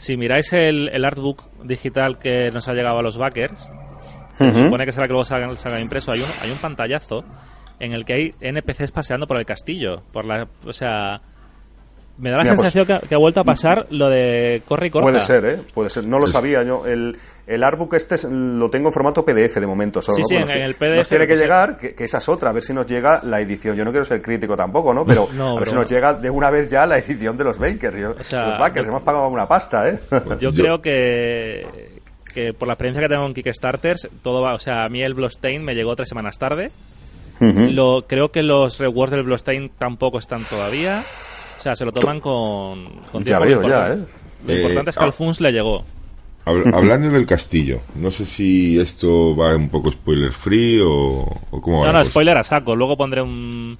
si 0.00 0.16
miráis 0.16 0.52
el, 0.54 0.88
el 0.88 1.04
artbook 1.04 1.44
digital 1.62 2.18
que 2.18 2.50
nos 2.50 2.68
ha 2.68 2.72
llegado 2.72 2.98
a 2.98 3.02
los 3.02 3.18
backers, 3.18 3.70
se 4.38 4.54
supone 4.54 4.86
que 4.86 4.92
será 4.92 5.06
que 5.06 5.12
luego 5.12 5.26
salga, 5.26 5.54
salga 5.56 5.78
impreso, 5.80 6.12
hay 6.12 6.20
un, 6.20 6.28
hay 6.42 6.50
un 6.50 6.56
pantallazo 6.56 7.22
en 7.78 7.92
el 7.92 8.06
que 8.06 8.12
hay 8.14 8.34
NPCs 8.40 8.92
paseando 8.92 9.26
por 9.26 9.36
el 9.36 9.44
castillo. 9.44 10.02
Por 10.10 10.24
la, 10.24 10.48
o 10.64 10.72
sea, 10.72 11.20
me 12.20 12.30
da 12.30 12.36
la 12.38 12.42
Mira, 12.44 12.54
pues- 12.54 12.68
sensación 12.72 12.86
que, 12.86 12.92
ha- 13.04 13.08
que 13.08 13.14
ha 13.14 13.18
vuelto 13.18 13.40
a 13.40 13.44
pasar 13.44 13.86
lo 13.90 14.08
de 14.08 14.62
corre 14.68 14.86
y 14.86 14.90
corta. 14.90 15.10
Puede 15.10 15.20
ser, 15.20 15.44
¿eh? 15.46 15.58
Puede 15.74 15.90
ser. 15.90 16.04
No 16.04 16.18
lo 16.18 16.26
sabía 16.26 16.62
yo. 16.62 16.86
El, 16.86 17.16
el 17.46 17.62
artbook 17.64 17.94
este 17.94 18.14
es- 18.14 18.24
lo 18.24 18.70
tengo 18.70 18.88
en 18.88 18.92
formato 18.92 19.24
PDF 19.24 19.58
de 19.60 19.66
momento 19.66 20.00
solo. 20.02 20.16
Sí, 20.16 20.22
¿no? 20.22 20.26
sí, 20.28 20.34
Pues 20.36 20.40
en- 20.40 20.40
nos 20.42 20.50
en 20.50 20.56
ti- 20.56 20.62
el 20.68 20.74
PDF 20.74 20.96
Nos 20.98 21.08
tiene 21.08 21.26
que 21.26 21.32
pues, 21.32 21.40
llegar, 21.40 21.76
que, 21.78 21.94
que 21.94 22.04
esa 22.04 22.18
es 22.18 22.28
otra, 22.28 22.50
a 22.50 22.52
ver 22.52 22.62
si 22.62 22.72
nos 22.72 22.86
llega 22.86 23.20
la 23.24 23.40
edición. 23.40 23.74
Yo 23.76 23.84
no 23.84 23.90
quiero 23.90 24.04
ser 24.04 24.20
crítico 24.22 24.56
tampoco, 24.56 24.92
¿no? 24.94 25.04
Pero 25.04 25.28
No, 25.34 25.56
a 25.56 25.60
ver 25.60 25.68
si 25.68 25.74
nos 25.74 25.90
llega 25.90 26.14
de 26.14 26.30
una 26.30 26.50
vez 26.50 26.70
ya 26.70 26.86
la 26.86 26.98
edición 26.98 27.36
de 27.36 27.44
los 27.44 27.58
Bakers. 27.58 27.96
Yo- 27.96 28.14
O 28.20 28.24
sea, 28.24 28.48
los 28.50 28.58
Bakers, 28.58 28.84
yo- 28.86 28.90
hemos 28.92 29.02
pagado 29.02 29.28
una 29.28 29.48
pasta, 29.48 29.88
¿eh? 29.88 29.98
Yo, 30.38 30.50
Yo- 30.50 30.52
creo 30.52 30.80
que, 30.82 31.90
que 32.34 32.52
por 32.54 32.68
la 32.68 32.74
experiencia 32.74 33.02
que 33.02 33.08
tengo 33.08 33.26
en 33.26 33.34
Kickstarters, 33.34 34.08
todo 34.22 34.42
va, 34.42 34.54
o 34.54 34.58
sea, 34.58 34.84
a 34.84 34.88
mí 34.88 35.02
el 35.02 35.14
Bloodstained 35.14 35.64
me 35.64 35.74
llegó 35.74 35.96
tres 35.96 36.08
semanas 36.08 36.38
tarde. 36.38 36.70
Lo, 37.40 38.04
creo 38.06 38.30
que 38.30 38.42
los 38.42 38.78
rewards 38.78 39.12
del 39.12 39.22
Bloodstained 39.22 39.70
tampoco 39.78 40.18
están 40.18 40.44
todavía. 40.44 41.02
O 41.60 41.62
sea, 41.62 41.76
se 41.76 41.84
lo 41.84 41.92
toman 41.92 42.20
con, 42.20 42.86
con 43.12 43.22
Ya 43.22 43.38
veo, 43.38 43.60
ya, 43.68 43.92
¿eh? 43.92 43.98
Lo 44.46 44.52
Eh, 44.52 44.56
importante 44.56 44.90
es 44.90 44.96
que 44.96 45.02
ah. 45.02 45.06
al 45.06 45.12
Funs 45.12 45.40
le 45.42 45.52
llegó. 45.52 45.84
Habl- 46.46 46.74
Hablando 46.74 47.10
del 47.10 47.26
castillo, 47.26 47.82
no 47.96 48.10
sé 48.10 48.24
si 48.24 48.78
esto 48.80 49.36
va 49.36 49.54
un 49.54 49.68
poco 49.68 49.90
spoiler 49.92 50.32
free 50.32 50.80
o, 50.80 51.26
o 51.50 51.60
cómo 51.60 51.80
va. 51.80 51.88
No, 51.88 51.92
no, 51.92 51.98
cosa. 51.98 52.10
spoiler 52.10 52.38
a 52.38 52.42
saco. 52.44 52.74
Luego 52.74 52.96
pondré 52.96 53.20
un, 53.20 53.76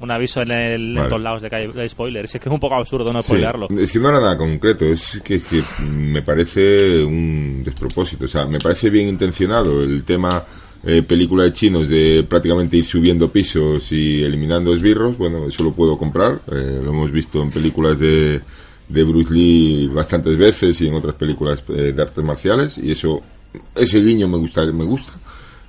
un 0.00 0.10
aviso 0.10 0.42
en, 0.42 0.50
el, 0.50 0.88
en 0.90 0.94
Vale. 0.96 1.08
todos 1.08 1.22
lados 1.22 1.40
de 1.40 1.48
que 1.48 1.56
hay, 1.56 1.88
spoilers. 1.88 2.34
Es 2.34 2.38
que 2.40 2.50
es 2.50 2.52
un 2.52 2.60
poco 2.60 2.74
absurdo 2.74 3.10
no 3.14 3.22
Sí, 3.22 3.28
spoilearlo. 3.28 3.68
Es 3.78 3.90
que 3.90 3.98
no 3.98 4.10
era 4.10 4.20
nada 4.20 4.36
concreto, 4.36 4.84
es 4.84 5.22
que, 5.24 5.36
es 5.36 5.44
que 5.44 5.62
me 5.88 6.20
parece 6.20 7.02
un 7.02 7.62
despropósito. 7.64 8.26
O 8.26 8.28
sea, 8.28 8.44
me 8.44 8.58
parece 8.58 8.90
bien 8.90 9.08
intencionado 9.08 9.82
el 9.82 10.04
tema 10.04 10.44
eh, 10.84 11.02
película 11.02 11.44
de 11.44 11.52
chinos 11.52 11.88
de 11.88 12.26
prácticamente 12.28 12.76
ir 12.76 12.84
subiendo 12.84 13.30
pisos 13.30 13.92
y 13.92 14.22
eliminando 14.22 14.74
esbirros, 14.74 15.16
bueno, 15.16 15.46
eso 15.46 15.62
lo 15.62 15.72
puedo 15.72 15.96
comprar. 15.96 16.40
Eh, 16.50 16.80
lo 16.82 16.90
hemos 16.90 17.12
visto 17.12 17.40
en 17.40 17.50
películas 17.50 18.00
de, 18.00 18.40
de 18.88 19.04
Bruce 19.04 19.32
Lee 19.32 19.86
bastantes 19.86 20.36
veces 20.36 20.80
y 20.80 20.88
en 20.88 20.94
otras 20.94 21.14
películas 21.14 21.62
eh, 21.68 21.92
de 21.92 22.02
artes 22.02 22.24
marciales 22.24 22.78
y 22.78 22.90
eso, 22.90 23.20
ese 23.76 24.00
guiño 24.00 24.26
me 24.26 24.38
gusta, 24.38 24.64
me 24.66 24.84
gusta. 24.84 25.12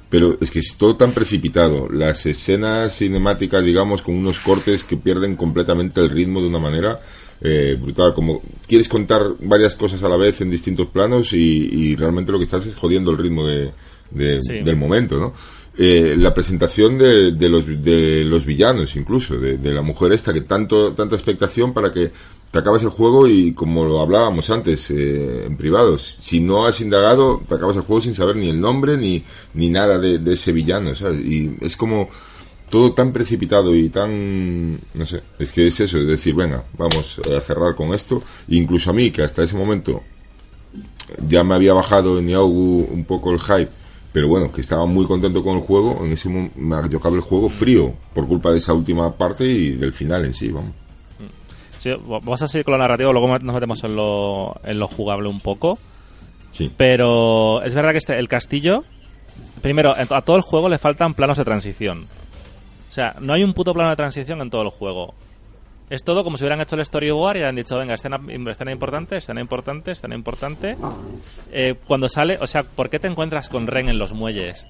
Pero 0.09 0.37
es 0.39 0.51
que 0.51 0.59
es 0.59 0.75
todo 0.77 0.95
tan 0.95 1.11
precipitado. 1.11 1.89
Las 1.89 2.25
escenas 2.27 2.95
cinemáticas, 2.95 3.63
digamos, 3.63 4.03
con 4.03 4.15
unos 4.15 4.39
cortes 4.39 4.83
que 4.83 4.95
pierden 4.95 5.35
completamente 5.35 6.01
el 6.01 6.09
ritmo 6.09 6.39
de 6.39 6.47
una 6.47 6.59
manera 6.59 6.99
eh, 7.41 7.77
brutal. 7.79 8.13
Como 8.13 8.41
quieres 8.67 8.87
contar 8.87 9.23
varias 9.41 9.75
cosas 9.75 10.03
a 10.03 10.09
la 10.09 10.17
vez 10.17 10.39
en 10.41 10.51
distintos 10.51 10.87
planos 10.87 11.33
y, 11.33 11.37
y 11.37 11.95
realmente 11.95 12.31
lo 12.31 12.37
que 12.37 12.45
estás 12.45 12.65
es 12.67 12.75
jodiendo 12.75 13.09
el 13.09 13.17
ritmo 13.17 13.47
de, 13.47 13.71
de- 14.13 14.41
Sí. 14.41 14.61
del 14.61 14.75
momento, 14.75 15.17
¿no? 15.19 15.33
Eh, 15.77 16.15
la 16.17 16.33
presentación 16.33 16.97
de, 16.99 17.31
de 17.31 17.49
los, 17.49 17.65
de 17.65 18.23
los 18.25 18.45
villanos, 18.45 18.95
incluso, 18.95 19.37
de, 19.37 19.57
de 19.57 19.73
la 19.73 19.81
mujer 19.81 20.11
esta, 20.11 20.31
que 20.31 20.41
tanto, 20.41 20.93
tanta 20.93 21.15
expectación 21.15 21.73
para 21.73 21.89
que 21.91 22.11
te 22.51 22.59
acabas 22.59 22.83
el 22.83 22.89
juego 22.89 23.27
y 23.27 23.53
como 23.53 23.83
lo 23.83 23.99
hablábamos 23.99 24.47
antes 24.51 24.91
eh, 24.91 25.45
en 25.47 25.57
privado, 25.57 25.97
si 25.97 26.39
no 26.39 26.67
has 26.67 26.79
indagado, 26.81 27.41
te 27.49 27.55
acabas 27.55 27.75
el 27.75 27.81
juego 27.81 28.01
sin 28.01 28.13
saber 28.13 28.35
ni 28.35 28.49
el 28.51 28.61
nombre 28.61 28.97
ni, 28.97 29.23
ni 29.55 29.69
nada 29.71 29.97
de, 29.97 30.19
de 30.19 30.33
ese 30.33 30.51
villano, 30.51 30.93
¿sabes? 30.93 31.19
Y 31.21 31.55
es 31.61 31.75
como 31.75 32.07
todo 32.69 32.93
tan 32.93 33.11
precipitado 33.11 33.75
y 33.75 33.89
tan 33.89 34.73
no 34.95 35.05
sé 35.05 35.21
es 35.37 35.51
que 35.51 35.67
es 35.67 35.79
eso 35.79 35.99
es 35.99 36.07
decir 36.07 36.33
venga 36.33 36.63
vamos 36.75 37.19
a 37.35 37.39
cerrar 37.39 37.75
con 37.75 37.93
esto 37.93 38.23
incluso 38.47 38.89
a 38.89 38.93
mí 38.93 39.11
que 39.11 39.21
hasta 39.21 39.43
ese 39.43 39.55
momento 39.55 40.01
ya 41.27 41.43
me 41.43 41.53
había 41.53 41.73
bajado 41.73 42.17
en 42.17 42.25
Niaugu 42.27 42.87
un 42.91 43.05
poco 43.05 43.31
el 43.31 43.39
hype 43.39 43.69
pero 44.13 44.29
bueno 44.29 44.51
que 44.51 44.61
estaba 44.61 44.85
muy 44.85 45.05
contento 45.05 45.43
con 45.43 45.57
el 45.57 45.63
juego 45.63 46.05
en 46.05 46.13
ese 46.13 46.29
momento 46.29 46.87
yo 46.87 46.99
acabé 46.99 47.17
el 47.17 47.21
juego 47.21 47.49
frío 47.49 47.91
por 48.13 48.27
culpa 48.27 48.51
de 48.51 48.59
esa 48.59 48.71
última 48.73 49.11
parte 49.11 49.43
y 49.45 49.71
del 49.71 49.91
final 49.91 50.23
en 50.23 50.33
sí 50.33 50.49
vamos 50.49 50.71
Sí, 51.83 51.91
vamos 52.07 52.41
a 52.41 52.47
seguir 52.47 52.63
con 52.63 52.71
la 52.71 52.77
narrativa, 52.77 53.11
luego 53.11 53.27
nos 53.27 53.55
metemos 53.55 53.83
en 53.83 53.93
lo, 53.93 54.55
en 54.63 54.79
lo 54.79 54.87
jugable 54.87 55.27
un 55.27 55.41
poco. 55.41 55.77
sí 56.53 56.71
Pero 56.77 57.61
es 57.61 57.75
verdad 57.75 57.91
que 57.91 57.97
este, 57.97 58.17
el 58.17 58.29
castillo, 58.29 58.85
primero, 59.61 59.93
a 59.93 60.21
todo 60.21 60.37
el 60.37 60.43
juego 60.43 60.69
le 60.69 60.77
faltan 60.77 61.13
planos 61.13 61.37
de 61.37 61.43
transición. 61.43 62.07
O 62.89 62.93
sea, 62.93 63.17
no 63.19 63.33
hay 63.33 63.43
un 63.43 63.53
puto 63.53 63.73
plano 63.73 63.89
de 63.89 63.97
transición 63.97 64.39
en 64.39 64.49
todo 64.49 64.61
el 64.61 64.69
juego. 64.69 65.13
Es 65.93 66.03
todo 66.03 66.23
como 66.23 66.37
si 66.37 66.43
hubieran 66.43 66.59
hecho 66.59 66.75
el 66.75 66.83
storyboard 66.83 67.37
y 67.37 67.43
han 67.43 67.55
dicho, 67.55 67.77
venga, 67.77 67.93
escena, 67.93 68.19
escena 68.49 68.71
importante, 68.71 69.17
escena 69.17 69.39
importante, 69.39 69.91
escena 69.91 70.15
importante. 70.15 70.75
Eh, 71.51 71.75
cuando 71.85 72.09
sale, 72.09 72.39
o 72.41 72.47
sea, 72.47 72.63
¿por 72.63 72.89
qué 72.89 72.97
te 72.97 73.07
encuentras 73.07 73.47
con 73.47 73.67
Ren 73.67 73.89
en 73.89 73.99
los 73.99 74.11
muelles? 74.11 74.65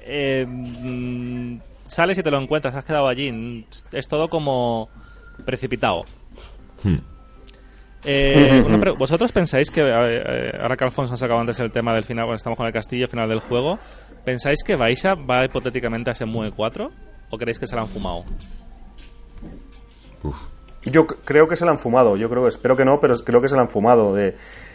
Eh, 0.00 0.44
mm, 0.44 1.60
sales 1.86 2.18
y 2.18 2.24
te 2.24 2.32
lo 2.32 2.42
encuentras, 2.42 2.74
has 2.74 2.84
quedado 2.84 3.06
allí. 3.06 3.30
Mm, 3.30 3.64
Es 3.92 4.08
todo 4.08 4.26
como 4.26 4.88
precipitado. 5.46 6.04
Hmm. 6.82 6.98
Eh, 8.04 8.60
una 8.66 8.92
¿Vosotros 8.98 9.30
pensáis 9.30 9.70
que, 9.70 9.82
eh, 9.82 9.86
eh, 9.86 10.58
ahora 10.60 10.76
que 10.76 10.82
Alfonso 10.82 11.14
ha 11.14 11.16
sacado 11.16 11.38
antes 11.38 11.60
el 11.60 11.70
tema 11.70 11.94
del 11.94 12.02
final, 12.02 12.24
cuando 12.24 12.38
estamos 12.38 12.56
con 12.56 12.66
el 12.66 12.72
castillo, 12.72 13.06
final 13.06 13.28
del 13.28 13.38
juego, 13.38 13.78
¿pensáis 14.24 14.64
que 14.64 14.74
Baisha 14.74 15.14
va 15.14 15.44
hipotéticamente 15.44 16.10
a 16.10 16.14
ese 16.14 16.24
MUE 16.24 16.50
4? 16.50 16.90
¿O 17.30 17.38
creéis 17.38 17.60
que 17.60 17.68
se 17.68 17.76
la 17.76 17.82
han 17.82 17.88
fumado? 17.88 18.24
Uf. 20.22 20.36
Yo 20.82 21.06
creo 21.06 21.46
que 21.46 21.56
se 21.56 21.64
la 21.64 21.72
han 21.72 21.78
fumado, 21.78 22.16
yo 22.16 22.30
creo, 22.30 22.48
espero 22.48 22.74
que 22.74 22.84
no, 22.84 23.00
pero 23.00 23.14
creo 23.16 23.42
que 23.42 23.48
se 23.48 23.54
la 23.54 23.62
han 23.62 23.68
fumado. 23.68 24.14
De... 24.14 24.34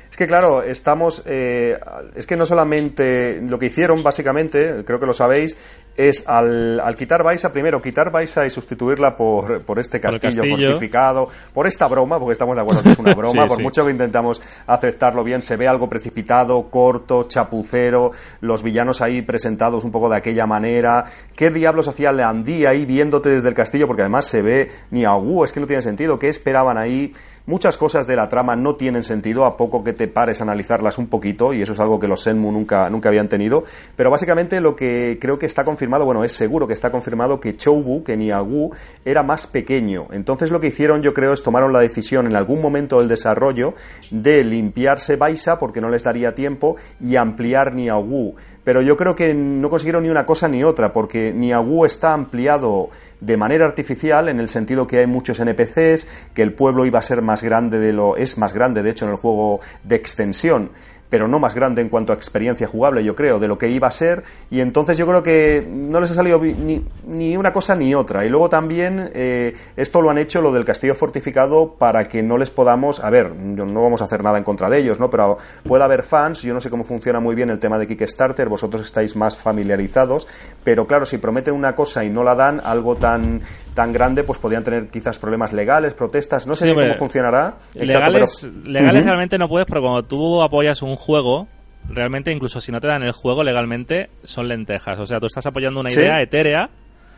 Es 0.10 0.18
que 0.18 0.28
claro, 0.28 0.62
estamos, 0.62 1.24
eh, 1.26 1.80
es 2.16 2.28
que 2.28 2.36
no 2.36 2.46
solamente 2.46 3.42
lo 3.42 3.58
que 3.58 3.66
hicieron 3.68 4.04
básicamente, 4.04 4.84
creo 4.86 5.00
que 5.00 5.08
lo 5.08 5.14
sabéis, 5.14 5.58
es 5.98 6.28
al, 6.28 6.80
al 6.80 6.96
quitar 6.96 7.24
Baisa, 7.24 7.54
primero 7.54 7.82
quitar 7.82 8.12
Baisa 8.12 8.46
y 8.46 8.50
sustituirla 8.50 9.16
por, 9.16 9.62
por 9.62 9.80
este 9.80 10.00
Por 10.00 10.20
castillo, 10.20 10.44
fortificado, 10.44 11.30
por 11.54 11.68
esta 11.68 11.88
broma, 11.88 12.20
porque 12.20 12.34
estamos 12.34 12.56
de 12.56 12.62
acuerdo 12.62 12.84
que 12.84 12.90
es 12.90 13.00
una 13.00 13.14
broma, 13.16 13.44
Sí, 13.44 13.48
por 13.48 13.58
sí. 13.58 13.64
mucho 13.64 13.86
que 13.86 13.92
intentamos 13.92 14.42
aceptarlo 14.68 15.24
bien, 15.24 15.42
se 15.42 15.56
ve 15.56 15.68
algo 15.68 15.90
precipitado, 15.90 16.70
corto, 16.70 17.28
chapucero, 17.28 18.12
los 18.42 18.62
villanos 18.64 19.02
ahí 19.02 19.22
presentados 19.22 19.84
un 19.84 19.92
poco 19.92 20.10
de 20.10 20.18
aquella 20.18 20.46
manera. 20.46 21.06
¿Qué 21.36 21.50
diablos 21.50 21.88
hacía 21.88 22.12
Leandí 22.12 22.66
ahí 22.66 22.86
viéndote 22.86 23.30
desde 23.30 23.48
el 23.48 23.54
castillo? 23.56 23.88
Porque 23.88 24.02
además 24.02 24.26
se 24.28 24.42
ve 24.42 24.72
ni 24.92 25.06
a 25.06 25.16
es 25.44 25.52
que 25.52 25.60
no 25.60 25.68
tiene 25.68 25.82
sentido. 25.82 26.20
¿Qué 26.20 26.30
esperaban 26.30 26.78
ahí? 26.78 27.14
Muchas 27.48 27.78
cosas 27.78 28.08
de 28.08 28.16
la 28.16 28.28
trama 28.28 28.56
no 28.56 28.76
tienen 28.76 29.04
sentido 29.04 29.46
a 29.46 29.56
poco 29.56 29.84
que 29.84 29.94
te 29.94 30.08
pares 30.08 30.42
a 30.42 30.46
analizarlas 30.46 30.98
un 30.98 31.06
poquito 31.06 31.54
y 31.54 31.62
eso 31.62 31.74
es 31.74 31.80
algo 31.80 32.00
que 32.00 32.08
los 32.08 32.24
Senmu 32.24 32.52
nunca, 32.52 32.90
nunca 32.90 33.10
habían 33.10 33.30
tenido. 33.30 33.66
Pero 33.96 34.10
básicamente 34.10 34.60
lo 34.62 34.76
que 34.76 35.20
creo 35.22 35.38
que 35.38 35.46
está 35.46 35.64
confirmado, 35.64 36.06
bueno, 36.06 36.24
es 36.24 36.32
seguro 36.32 36.68
que 36.68 36.74
está 36.74 36.92
confirmado 36.92 37.40
que 37.40 37.56
Choubu, 37.56 38.04
que 38.04 38.18
Niagu, 38.18 38.72
era 39.06 39.22
más 39.22 39.46
pequeño. 39.46 40.08
Entonces 40.12 40.50
lo 40.50 40.60
que 40.60 40.68
hicieron 40.68 41.04
yo 41.04 41.14
creo 41.14 41.34
es 41.34 41.44
tomaron 41.44 41.72
la 41.72 41.82
decisión 41.82 42.26
en 42.26 42.36
algún 42.36 42.64
momento 42.64 42.98
del 42.98 43.10
desarrollo 43.10 43.76
de 44.10 44.44
limpiarse 44.44 45.16
Baisa 45.16 45.60
porque 45.60 45.82
no 45.82 45.90
les 45.90 46.04
daría 46.04 46.34
tiempo 46.34 46.78
y 47.00 47.16
ampliar 47.16 47.76
Niagu. 47.76 48.36
Pero 48.66 48.82
yo 48.82 48.98
creo 48.98 49.16
que 49.16 49.34
no 49.34 49.70
consiguieron 49.70 50.04
ni 50.04 50.10
una 50.10 50.26
cosa 50.26 50.48
ni 50.48 50.64
otra, 50.64 50.92
porque 50.92 51.32
Niagu 51.32 51.86
está 51.86 52.14
ampliado 52.14 52.90
de 53.22 53.38
manera 53.38 53.66
artificial 53.66 54.28
en 54.28 54.40
el 54.40 54.50
sentido 54.50 54.88
que 54.88 55.00
hay 55.00 55.08
muchos 55.08 55.40
NPCs, 55.40 56.08
que 56.34 56.42
el 56.42 56.52
pueblo 56.52 56.86
iba 56.86 56.98
a 56.98 57.04
ser 57.04 57.22
más 57.22 57.44
grande 57.44 57.80
de 57.80 57.94
lo 57.94 58.18
es 58.18 58.38
más 58.40 58.54
grande 58.54 58.82
de 58.82 58.90
hecho 58.90 59.06
en 59.06 59.12
el 59.12 59.18
juego 59.18 59.62
de 59.84 59.96
extensión, 59.96 60.72
pero 61.16 61.30
no 61.30 61.40
más 61.40 61.56
grande 61.56 61.82
en 61.82 61.88
cuanto 61.88 62.12
a 62.12 62.16
experiencia 62.18 62.68
jugable, 62.68 63.02
yo 63.02 63.16
creo, 63.16 63.40
de 63.40 63.48
lo 63.48 63.58
que 63.58 63.70
iba 63.70 63.88
a 63.88 63.92
ser, 63.92 64.24
y 64.52 64.60
entonces 64.60 64.98
yo 64.98 65.08
creo 65.08 65.24
que 65.24 65.66
no 65.66 66.02
les 66.02 66.12
ha 66.12 66.14
salido 66.14 66.42
ni, 66.42 66.84
ni 67.08 67.38
una 67.38 67.54
cosa 67.54 67.74
ni 67.74 67.96
otra. 67.96 68.26
Y 68.26 68.30
luego 68.30 68.50
también 68.50 69.12
eh, 69.14 69.56
esto 69.78 70.02
lo 70.02 70.10
han 70.10 70.18
hecho, 70.18 70.42
lo 70.42 70.52
del 70.52 70.66
castillo 70.66 70.94
fortificado, 70.94 71.76
para 71.80 72.10
que 72.10 72.22
no 72.22 72.38
les 72.38 72.50
podamos, 72.50 73.02
a 73.02 73.10
ver, 73.10 73.34
no 73.34 73.82
vamos 73.82 74.02
a 74.02 74.06
hacer 74.06 74.22
nada 74.24 74.38
en 74.38 74.44
contra 74.44 74.70
de 74.70 74.80
ellos, 74.80 75.00
¿no? 75.00 75.10
Pero 75.10 75.38
puede 75.64 75.86
haber 75.86 76.04
fans, 76.04 76.42
yo 76.42 76.54
no 76.54 76.60
sé 76.60 76.70
cómo 76.70 76.84
funciona 76.84 77.22
muy 77.22 77.34
bien 77.34 77.50
el 77.50 77.62
tema 77.62 77.80
de 77.80 77.88
Kickstarter, 77.88 78.50
vosotros 78.50 78.84
estáis 78.84 79.16
más 79.16 79.38
familiarizados, 79.38 80.28
pero 80.66 80.86
claro, 80.86 81.06
si 81.06 81.18
prometen 81.18 81.54
una 81.54 81.76
cosa 81.76 82.04
y 82.04 82.10
no 82.10 82.26
la 82.26 82.36
dan, 82.36 82.60
algo 82.62 82.98
tan 82.98 83.40
tan 83.74 83.92
grande, 83.92 84.24
pues 84.24 84.40
podrían 84.40 84.64
tener 84.64 84.88
quizás 84.88 85.20
problemas 85.20 85.52
legales, 85.52 85.94
protestas, 85.94 86.48
no 86.48 86.56
sé 86.56 86.66
Sí, 86.70 86.74
cómo 86.74 86.94
funcionará. 86.94 87.56
Exacto, 87.74 87.86
Legales, 87.86 88.50
pero- 88.54 88.70
legales 88.72 89.00
Ujú. 89.02 89.06
realmente 89.06 89.38
no 89.38 89.50
puedes, 89.50 89.68
porque 89.68 89.82
cuando 89.82 90.04
tú 90.04 90.42
apoyas 90.42 90.82
un 90.82 90.96
juego, 91.06 91.48
realmente 91.90 92.32
incluso 92.32 92.60
si 92.62 92.72
no 92.72 92.82
te 92.82 92.88
dan 92.88 93.04
el 93.04 93.12
juego 93.12 93.44
legalmente, 93.44 94.10
son 94.24 94.48
lentejas. 94.48 95.00
O 95.00 95.06
sea, 95.06 95.20
tú 95.20 95.28
estás 95.28 95.46
apoyando 95.46 95.80
una 95.80 95.90
¿Sí? 95.92 96.00
idea 96.00 96.22
etérea 96.22 96.70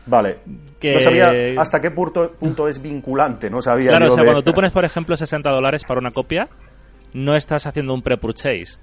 Vale. 0.06 0.38
que- 0.80 0.94
No 0.94 1.00
sabía 1.00 1.32
hasta 1.60 1.80
qué 1.80 1.90
punto, 1.90 2.32
punto 2.38 2.68
es 2.68 2.80
vinculante, 2.82 3.50
no 3.50 3.60
sabía 3.62 3.90
Claro, 3.90 4.06
o 4.06 4.10
sea, 4.10 4.22
de- 4.22 4.26
cuando 4.26 4.42
tú 4.42 4.52
pones, 4.54 4.72
por 4.72 4.84
ejemplo, 4.84 5.16
60 5.16 5.50
dólares 5.50 5.84
para 5.84 6.00
una 6.00 6.10
copia, 6.10 6.48
no 7.14 7.34
estás 7.36 7.66
haciendo 7.66 7.94
un 7.94 8.02
pre-purchase. 8.02 8.78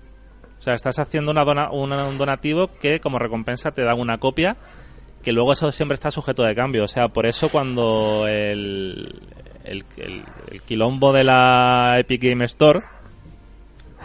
O 0.58 0.62
sea, 0.62 0.74
estás 0.74 0.98
haciendo 1.00 1.32
una 1.32 1.44
dona- 1.46 1.70
una- 1.72 2.08
un 2.08 2.18
donativo 2.18 2.70
que 2.80 3.00
como 3.00 3.20
recompensa 3.20 3.72
te 3.72 3.84
dan 3.84 4.00
una 4.00 4.18
copia, 4.18 4.56
que 5.24 5.32
luego 5.32 5.54
eso 5.54 5.72
siempre 5.72 5.96
está 5.96 6.12
sujeto 6.12 6.44
de 6.44 6.56
cambio. 6.56 6.84
O 6.84 6.88
sea, 6.88 7.08
por 7.10 7.26
eso 7.28 7.50
cuando 7.50 8.26
el, 8.28 9.22
el, 9.63 9.84
el- 9.98 10.24
el 10.52 10.62
quilombo 10.62 11.12
de 11.13 11.24
la 11.24 11.96
Epic 12.00 12.22
Game 12.24 12.46
Store, 12.46 12.82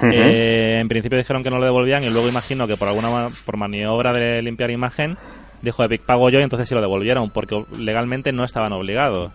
eh, 0.03 0.79
en 0.81 0.89
principio 0.89 1.19
dijeron 1.19 1.43
que 1.43 1.51
no 1.51 1.59
lo 1.59 1.65
devolvían 1.65 2.05
y 2.05 2.11
luego 2.11 2.29
imagino 2.29 2.67
que 2.67 2.77
por 2.77 2.89
alguna 2.89 3.31
por 3.45 3.57
maniobra 3.57 4.13
de 4.13 4.43
limpiar 4.43 4.71
imagen, 4.71 5.17
dijo 5.63 5.85
Epic 5.85 6.03
pago 6.03 6.31
yo 6.31 6.41
y 6.41 6.43
entonces 6.43 6.69
sí 6.69 6.75
lo 6.75 6.81
devolvieron, 6.81 7.31
porque 7.31 7.65
legalmente 7.77 8.33
no 8.33 8.45
estaban 8.45 8.73
obligados. 8.73 9.33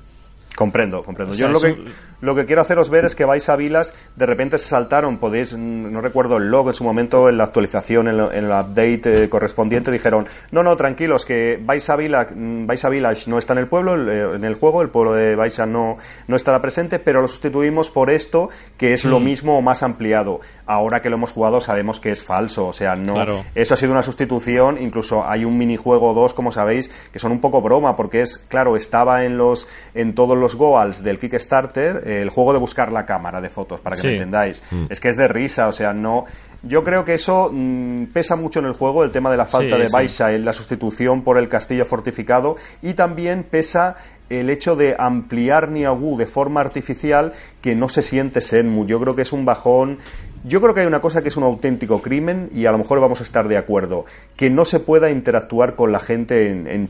Comprendo, 0.55 1.03
comprendo. 1.03 1.33
O 1.33 1.35
sea, 1.35 1.47
Yo 1.47 1.53
lo 1.53 1.59
que, 1.59 1.75
lo 2.21 2.33
que 2.35 2.45
quiero 2.45 2.61
haceros 2.61 2.89
ver 2.89 3.05
es 3.05 3.15
que 3.15 3.25
vais 3.25 3.47
a 3.49 3.55
Vilas, 3.55 3.93
de 4.15 4.25
repente 4.25 4.57
se 4.57 4.67
saltaron, 4.69 5.17
podéis, 5.17 5.53
mm, 5.53 5.91
no 5.91 6.01
recuerdo 6.01 6.37
el 6.37 6.49
log 6.49 6.69
en 6.69 6.73
su 6.73 6.83
momento, 6.83 7.29
en 7.29 7.37
la 7.37 7.43
actualización, 7.45 8.07
en, 8.07 8.17
lo- 8.17 8.31
en 8.31 8.45
el 8.45 8.51
update 8.51 9.23
eh, 9.23 9.29
correspondiente, 9.29 9.91
dijeron, 9.91 10.27
no, 10.51 10.63
no, 10.63 10.75
tranquilos, 10.77 11.25
que 11.25 11.59
vais 11.63 11.89
a, 11.89 11.95
Vila, 11.95 12.27
mm, 12.33 12.65
vais 12.67 12.83
a 12.85 12.89
Village 12.89 13.29
no 13.29 13.37
está 13.37 13.53
en 13.53 13.59
el 13.59 13.67
pueblo, 13.67 14.11
eh, 14.11 14.35
en 14.35 14.43
el 14.45 14.55
juego, 14.55 14.81
el 14.81 14.89
pueblo 14.89 15.13
de 15.13 15.35
Baisa 15.35 15.65
no, 15.65 15.97
no 16.27 16.35
estará 16.35 16.61
presente, 16.61 16.99
pero 16.99 17.21
lo 17.21 17.27
sustituimos 17.27 17.89
por 17.89 18.09
esto, 18.09 18.49
que 18.77 18.93
es 18.93 19.05
lo 19.05 19.19
mismo 19.19 19.57
o 19.57 19.61
más 19.61 19.83
ampliado. 19.83 20.39
Ahora 20.65 21.01
que 21.01 21.09
lo 21.09 21.17
hemos 21.17 21.31
jugado 21.31 21.61
sabemos 21.61 21.99
que 21.99 22.11
es 22.11 22.23
falso, 22.23 22.67
o 22.67 22.73
sea, 22.73 22.95
no, 22.95 23.13
Claro. 23.13 23.43
eso 23.53 23.73
ha 23.73 23.77
sido 23.77 23.91
una 23.91 24.01
sustitución, 24.01 24.77
incluso 24.81 25.25
hay 25.25 25.45
un 25.45 25.57
minijuego 25.57 26.11
o 26.11 26.13
dos, 26.13 26.33
como 26.33 26.51
sabéis, 26.51 26.89
que 27.13 27.19
son 27.19 27.31
un 27.31 27.39
poco 27.41 27.61
broma, 27.61 27.95
porque 27.95 28.21
es, 28.21 28.37
claro, 28.37 28.75
estaba 28.75 29.25
en 29.25 29.37
los, 29.37 29.67
en 29.93 30.15
todos 30.15 30.37
los 30.37 30.55
goals 30.55 31.03
del 31.03 31.19
Kickstarter, 31.19 32.01
eh, 32.05 32.14
el 32.21 32.29
juego 32.29 32.53
de 32.53 32.59
buscar 32.59 32.91
la 32.91 33.05
cámara 33.05 33.41
de 33.41 33.49
fotos, 33.49 33.79
para 33.81 33.95
que 33.95 34.01
Sí. 34.01 34.07
me 34.07 34.13
entendáis. 34.13 34.63
Es 34.89 34.99
que 34.99 35.09
es 35.09 35.17
de 35.17 35.27
risa, 35.27 35.67
o 35.67 35.71
sea, 35.71 35.93
no, 35.93 36.25
yo 36.63 36.83
creo 36.83 37.05
que 37.05 37.13
eso 37.15 37.49
mm, 37.51 38.05
pesa 38.13 38.35
mucho 38.35 38.59
en 38.59 38.65
el 38.65 38.73
juego, 38.73 39.03
el 39.03 39.11
tema 39.11 39.29
de 39.31 39.37
la 39.37 39.45
falta 39.45 39.75
Sí, 39.75 39.81
de 39.81 40.09
sí. 40.09 40.23
En 40.23 40.45
la 40.45 40.53
sustitución 40.53 41.21
por 41.23 41.37
el 41.37 41.49
castillo 41.49 41.85
fortificado, 41.85 42.57
y 42.81 42.93
también 42.93 43.43
pesa 43.43 43.97
el 44.29 44.49
hecho 44.49 44.75
de 44.75 44.95
ampliar 44.97 45.69
Niagu 45.69 46.17
de 46.17 46.25
forma 46.25 46.59
artificial 46.61 47.33
que 47.61 47.75
no 47.75 47.89
se 47.89 48.01
siente 48.01 48.41
Senmu. 48.41 48.87
Yo 48.87 48.99
creo 48.99 49.15
que 49.15 49.21
es 49.21 49.31
un 49.31 49.45
bajón 49.45 49.99
yo 50.47 50.61
creo 50.61 50.73
que 50.73 50.81
hay 50.81 50.87
una 50.87 51.01
cosa 51.01 51.21
que 51.21 51.29
es 51.29 51.37
un 51.37 51.43
auténtico 51.43 52.01
crimen 52.01 52.49
y 52.53 52.65
a 52.65 52.71
lo 52.71 52.77
mejor 52.77 52.99
vamos 52.99 53.19
a 53.19 53.23
estar 53.23 53.47
de 53.47 53.57
acuerdo, 53.57 54.05
que 54.35 54.49
no 54.49 54.63
se 54.63 54.79
pueda 54.79 55.09
interactuar 55.09 55.75
con 55.75 55.91
la 55.91 55.99
gente 55.99 56.49
en, 56.49 56.67
en. 56.67 56.89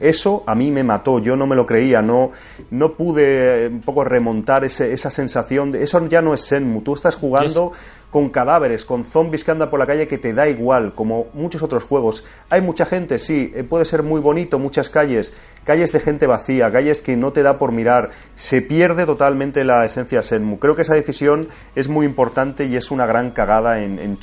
Eso 0.00 0.44
a 0.46 0.54
mí 0.54 0.70
me 0.70 0.84
mató, 0.84 1.18
yo 1.18 1.36
no 1.36 1.46
me 1.46 1.56
lo 1.56 1.66
creía, 1.66 2.02
no, 2.02 2.30
no 2.70 2.92
pude 2.92 3.68
un 3.68 3.80
poco 3.80 4.04
remontar 4.04 4.64
ese, 4.64 4.92
esa 4.92 5.10
sensación 5.10 5.72
de 5.72 5.82
eso 5.82 6.06
ya 6.08 6.22
no 6.22 6.34
es 6.34 6.42
Senmu, 6.42 6.82
tú 6.82 6.94
estás 6.94 7.16
jugando 7.16 7.72
con 8.10 8.28
cadáveres, 8.30 8.84
con 8.84 9.04
zombies 9.04 9.44
que 9.44 9.52
andan 9.52 9.70
por 9.70 9.78
la 9.78 9.86
calle 9.86 10.08
que 10.08 10.18
te 10.18 10.34
da 10.34 10.48
igual, 10.48 10.94
como 10.94 11.28
muchos 11.32 11.62
otros 11.62 11.84
juegos. 11.84 12.24
Hay 12.48 12.60
mucha 12.60 12.84
gente, 12.84 13.18
sí, 13.18 13.52
eh, 13.54 13.62
puede 13.62 13.84
ser 13.84 14.02
muy 14.02 14.20
bonito, 14.20 14.58
muchas 14.58 14.90
calles, 14.90 15.36
calles 15.64 15.92
de 15.92 16.00
gente 16.00 16.26
vacía, 16.26 16.70
calles 16.72 17.00
que 17.00 17.16
no 17.16 17.32
te 17.32 17.42
da 17.42 17.58
por 17.58 17.72
mirar. 17.72 18.10
Se 18.34 18.62
pierde 18.62 19.06
totalmente 19.06 19.64
la 19.64 19.84
esencia 19.84 20.22
Senmu. 20.22 20.58
Creo 20.58 20.74
que 20.74 20.82
esa 20.82 20.94
decisión 20.94 21.48
es 21.74 21.88
muy 21.88 22.04
importante 22.04 22.66
y 22.66 22.76
es 22.76 22.90
una 22.90 23.06
gran 23.06 23.30
cagada 23.30 23.82
en, 23.82 23.98
en. 23.98 24.18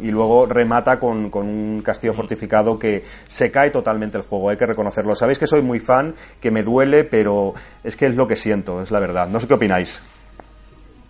Y 0.00 0.10
luego 0.10 0.46
remata 0.46 0.98
con, 0.98 1.30
con 1.30 1.46
un 1.46 1.82
castillo 1.82 2.14
fortificado 2.14 2.78
que 2.78 3.04
se 3.28 3.50
cae 3.50 3.70
totalmente 3.70 4.18
el 4.18 4.24
juego, 4.24 4.50
hay 4.50 4.56
que 4.56 4.66
reconocerlo. 4.66 5.14
Sabéis 5.14 5.38
que 5.38 5.46
soy 5.46 5.62
muy 5.62 5.78
fan, 5.78 6.14
que 6.40 6.50
me 6.50 6.62
duele, 6.62 7.04
pero 7.04 7.54
es 7.84 7.96
que 7.96 8.06
es 8.06 8.16
lo 8.16 8.26
que 8.26 8.36
siento, 8.36 8.82
es 8.82 8.90
la 8.90 9.00
verdad. 9.00 9.28
No 9.28 9.40
sé 9.40 9.46
qué 9.46 9.54
opináis. 9.54 10.02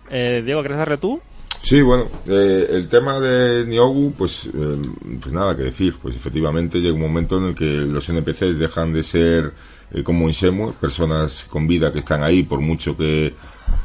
Eh, 0.09 0.41
Diego, 0.45 0.61
¿quieres 0.61 0.77
darle 0.77 0.97
tú? 0.97 1.19
Sí, 1.67 1.81
bueno, 1.81 2.05
eh, 2.27 2.65
el 2.69 2.87
tema 2.87 3.19
de 3.19 3.65
Niogu, 3.65 4.13
pues, 4.17 4.45
eh, 4.45 4.77
pues 5.19 5.33
nada 5.33 5.53
que 5.53 5.63
decir. 5.63 5.95
Pues 6.01 6.15
efectivamente 6.15 6.79
llega 6.79 6.93
un 6.95 7.01
momento 7.01 7.37
en 7.39 7.47
el 7.47 7.55
que 7.55 7.65
los 7.65 8.07
NPCs 8.07 8.57
dejan 8.57 8.93
de 8.93 9.03
ser 9.03 9.51
eh, 9.91 10.01
como 10.01 10.29
Insemu, 10.29 10.71
personas 10.75 11.43
con 11.49 11.67
vida 11.67 11.91
que 11.91 11.99
están 11.99 12.23
ahí 12.23 12.43
por 12.43 12.61
mucho 12.61 12.95
que, 12.95 13.33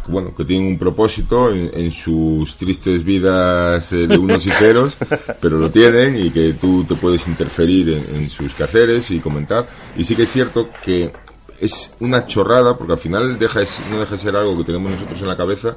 bueno, 0.06 0.32
que 0.36 0.44
tienen 0.44 0.68
un 0.68 0.78
propósito 0.78 1.52
en, 1.52 1.72
en 1.74 1.90
sus 1.90 2.54
tristes 2.56 3.02
vidas 3.02 3.92
eh, 3.92 4.06
de 4.06 4.16
unos 4.16 4.46
y 4.46 4.52
ceros, 4.52 4.96
pero 5.40 5.58
lo 5.58 5.68
tienen 5.68 6.16
y 6.24 6.30
que 6.30 6.52
tú 6.52 6.84
te 6.84 6.94
puedes 6.94 7.26
interferir 7.26 7.88
en, 7.88 8.14
en 8.14 8.30
sus 8.30 8.54
quehaceres 8.54 9.10
y 9.10 9.18
comentar. 9.18 9.68
Y 9.96 10.04
sí 10.04 10.14
que 10.14 10.22
es 10.22 10.30
cierto 10.30 10.68
que 10.84 11.10
es 11.58 11.94
una 11.98 12.28
chorrada, 12.28 12.78
porque 12.78 12.92
al 12.92 12.98
final 13.00 13.36
deja 13.40 13.58
de- 13.58 13.66
no 13.90 13.98
deja 13.98 14.12
de 14.14 14.20
ser 14.20 14.36
algo 14.36 14.56
que 14.58 14.64
tenemos 14.64 14.92
nosotros 14.92 15.20
en 15.20 15.26
la 15.28 15.36
cabeza, 15.36 15.76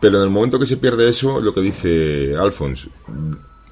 pero 0.00 0.18
en 0.18 0.24
el 0.24 0.30
momento 0.30 0.58
que 0.58 0.66
se 0.66 0.76
pierde 0.76 1.08
eso, 1.08 1.40
lo 1.40 1.52
que 1.52 1.60
dice 1.60 2.34
Alphonse, 2.36 2.88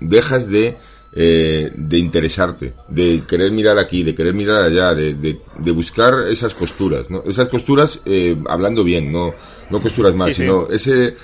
dejas 0.00 0.48
de, 0.48 0.76
eh, 1.14 1.70
de 1.74 1.98
interesarte, 1.98 2.74
de 2.88 3.22
querer 3.28 3.50
mirar 3.52 3.78
aquí, 3.78 4.02
de 4.02 4.14
querer 4.14 4.34
mirar 4.34 4.62
allá, 4.62 4.94
de, 4.94 5.14
de, 5.14 5.38
de 5.58 5.70
buscar 5.70 6.26
esas 6.28 6.54
costuras, 6.54 7.10
¿no? 7.10 7.22
Esas 7.26 7.48
costuras, 7.48 8.02
eh, 8.04 8.36
hablando 8.48 8.84
bien, 8.84 9.10
no, 9.12 9.32
no 9.70 9.80
costuras 9.80 10.14
más, 10.14 10.28
Sí, 10.28 10.34
sí. 10.34 10.42
sino 10.42 10.68
ese, 10.68 11.16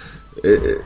eh, 0.43 0.79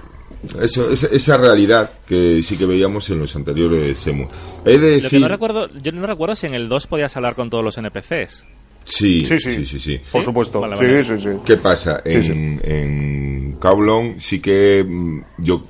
eso, 0.60 0.90
esa, 0.90 1.06
esa 1.08 1.36
realidad 1.36 1.90
que 2.06 2.42
sí 2.42 2.56
que 2.56 2.66
veíamos 2.66 3.08
en 3.10 3.18
los 3.20 3.34
anteriores 3.36 3.98
Semu. 3.98 4.26
He 4.64 4.78
de 4.78 5.00
Lo 5.02 5.08
que 5.10 5.20
no 5.20 5.28
recuerdo, 5.28 5.68
yo 5.82 5.92
no 5.92 6.06
recuerdo 6.06 6.36
si 6.36 6.46
en 6.46 6.54
el 6.54 6.68
2 6.68 6.86
podías 6.86 7.16
hablar 7.16 7.34
con 7.34 7.50
todos 7.50 7.64
los 7.64 7.78
NPCs. 7.78 8.46
Sí, 8.86 9.26
Sí, 9.26 9.38
sí, 9.38 9.52
sí. 9.52 9.66
sí, 9.66 9.78
sí. 9.78 9.98
Por 10.10 10.20
¿Sí? 10.22 10.24
supuesto. 10.24 10.60
Vale, 10.60 10.76
sí, 10.76 10.84
vale. 10.84 11.04
sí, 11.04 11.18
sí. 11.18 11.30
¿Qué 11.44 11.56
pasa? 11.58 12.00
En, 12.04 12.22
sí. 12.22 12.32
en 12.64 13.56
Kowloon 13.60 14.18
sí 14.20 14.40
que 14.40 14.82
mm, 14.86 15.20
yo 15.38 15.62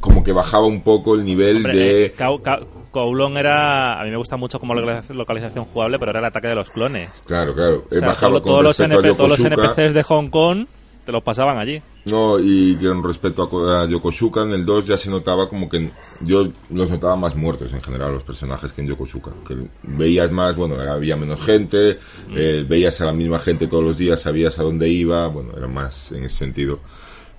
como 0.00 0.24
que 0.24 0.32
bajaba 0.32 0.66
un 0.66 0.80
poco 0.82 1.14
el 1.14 1.24
nivel 1.24 1.56
Hombre, 1.58 1.74
de... 1.74 2.04
eh, 2.06 2.14
Kowloon 2.90 3.36
era. 3.36 4.00
A 4.00 4.04
mí 4.04 4.10
me 4.10 4.16
gusta 4.16 4.36
mucho 4.36 4.58
como 4.58 4.74
localización 4.74 5.18
localización 5.18 5.64
jugable, 5.66 5.98
pero 5.98 6.10
era 6.12 6.20
el 6.20 6.26
ataque 6.26 6.48
de 6.48 6.54
los 6.54 6.70
clones. 6.70 7.10
Claro, 7.26 7.54
claro. 7.54 7.84
O 7.90 7.94
sea, 7.94 8.08
bajaba 8.08 8.32
todo- 8.40 8.42
con 8.42 8.50
todos, 8.52 8.62
los 8.64 8.76
todos. 8.76 9.40
NPCs 9.76 9.92
de 9.94 10.02
Hong 10.04 10.28
Kong 10.30 10.66
te 11.08 11.12
los 11.12 11.22
pasaban 11.22 11.56
allí. 11.56 11.80
No, 12.04 12.38
y 12.38 12.76
con 12.76 13.02
respecto 13.02 13.42
a, 13.42 13.48
Ko- 13.48 13.66
a 13.66 13.86
Yokosuka, 13.88 14.42
en 14.42 14.52
el 14.52 14.66
2 14.66 14.84
ya 14.84 14.98
se 14.98 15.08
notaba 15.08 15.48
como 15.48 15.66
que 15.66 15.90
yo 16.20 16.48
los 16.68 16.90
notaba 16.90 17.16
más 17.16 17.34
muertos 17.34 17.72
en 17.72 17.80
general, 17.80 18.12
los 18.12 18.24
personajes 18.24 18.74
que 18.74 18.82
en 18.82 18.88
Yokosuka. 18.88 19.30
Que 19.46 19.56
veías 19.84 20.30
más, 20.30 20.54
bueno, 20.54 20.74
había 20.78 21.16
menos 21.16 21.40
gente, 21.40 21.98
eh, 22.36 22.66
veías 22.68 23.00
a 23.00 23.06
la 23.06 23.14
misma 23.14 23.38
gente 23.38 23.68
todos 23.68 23.82
los 23.82 23.96
días, 23.96 24.20
sabías 24.20 24.58
a 24.58 24.64
dónde 24.64 24.90
iba, 24.90 25.26
bueno, 25.28 25.52
era 25.56 25.66
más 25.66 26.12
en 26.12 26.24
ese 26.24 26.36
sentido. 26.36 26.78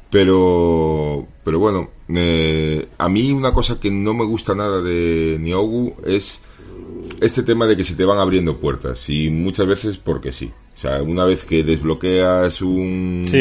Pero, 0.10 1.28
pero 1.44 1.60
bueno, 1.60 1.92
eh, 2.10 2.88
a 2.98 3.08
mí 3.08 3.32
una 3.32 3.54
cosa 3.54 3.80
que 3.80 3.92
no 3.92 4.16
me 4.16 4.26
gusta 4.26 4.56
nada 4.56 4.82
de 4.82 5.38
Niogu 5.40 5.94
es 6.08 6.42
este 7.22 7.44
tema 7.44 7.66
de 7.68 7.76
que 7.78 7.84
se 7.84 7.96
te 7.96 8.06
van 8.06 8.18
abriendo 8.20 8.58
puertas 8.58 9.10
y 9.10 9.30
muchas 9.30 9.68
veces 9.68 9.98
porque 9.98 10.32
sí. 10.32 10.52
O 10.76 10.78
sea, 10.78 11.02
una 11.04 11.26
vez 11.26 11.44
que 11.46 11.64
desbloqueas 11.64 12.62
un, 12.62 13.24
Sí. 13.26 13.40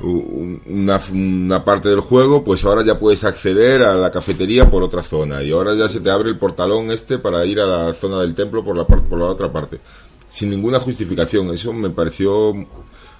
un- 0.00 0.62
una, 0.66 1.00
una 1.12 1.64
parte 1.64 1.88
del 1.90 2.00
juego, 2.00 2.42
pues 2.44 2.64
ahora 2.64 2.82
ya 2.84 2.98
puedes 2.98 3.24
acceder 3.24 3.82
a 3.82 3.94
la 3.94 4.10
cafetería 4.10 4.70
por 4.70 4.82
otra 4.82 5.02
zona 5.02 5.42
y 5.42 5.50
ahora 5.50 5.74
ya 5.74 5.88
se 5.88 6.00
te 6.00 6.10
abre 6.10 6.30
el 6.30 6.38
portalón 6.38 6.90
este 6.90 7.18
para 7.18 7.44
ir 7.44 7.60
a 7.60 7.66
la 7.66 7.92
zona 7.94 8.20
del 8.22 8.34
templo 8.34 8.64
por 8.64 8.76
la 8.76 8.86
por 8.86 9.18
la 9.18 9.26
otra 9.26 9.52
parte, 9.52 9.80
sin 10.28 10.50
ninguna 10.50 10.80
justificación. 10.80 11.48
Eso 11.52 11.72
me 11.72 11.90
pareció 11.90 12.54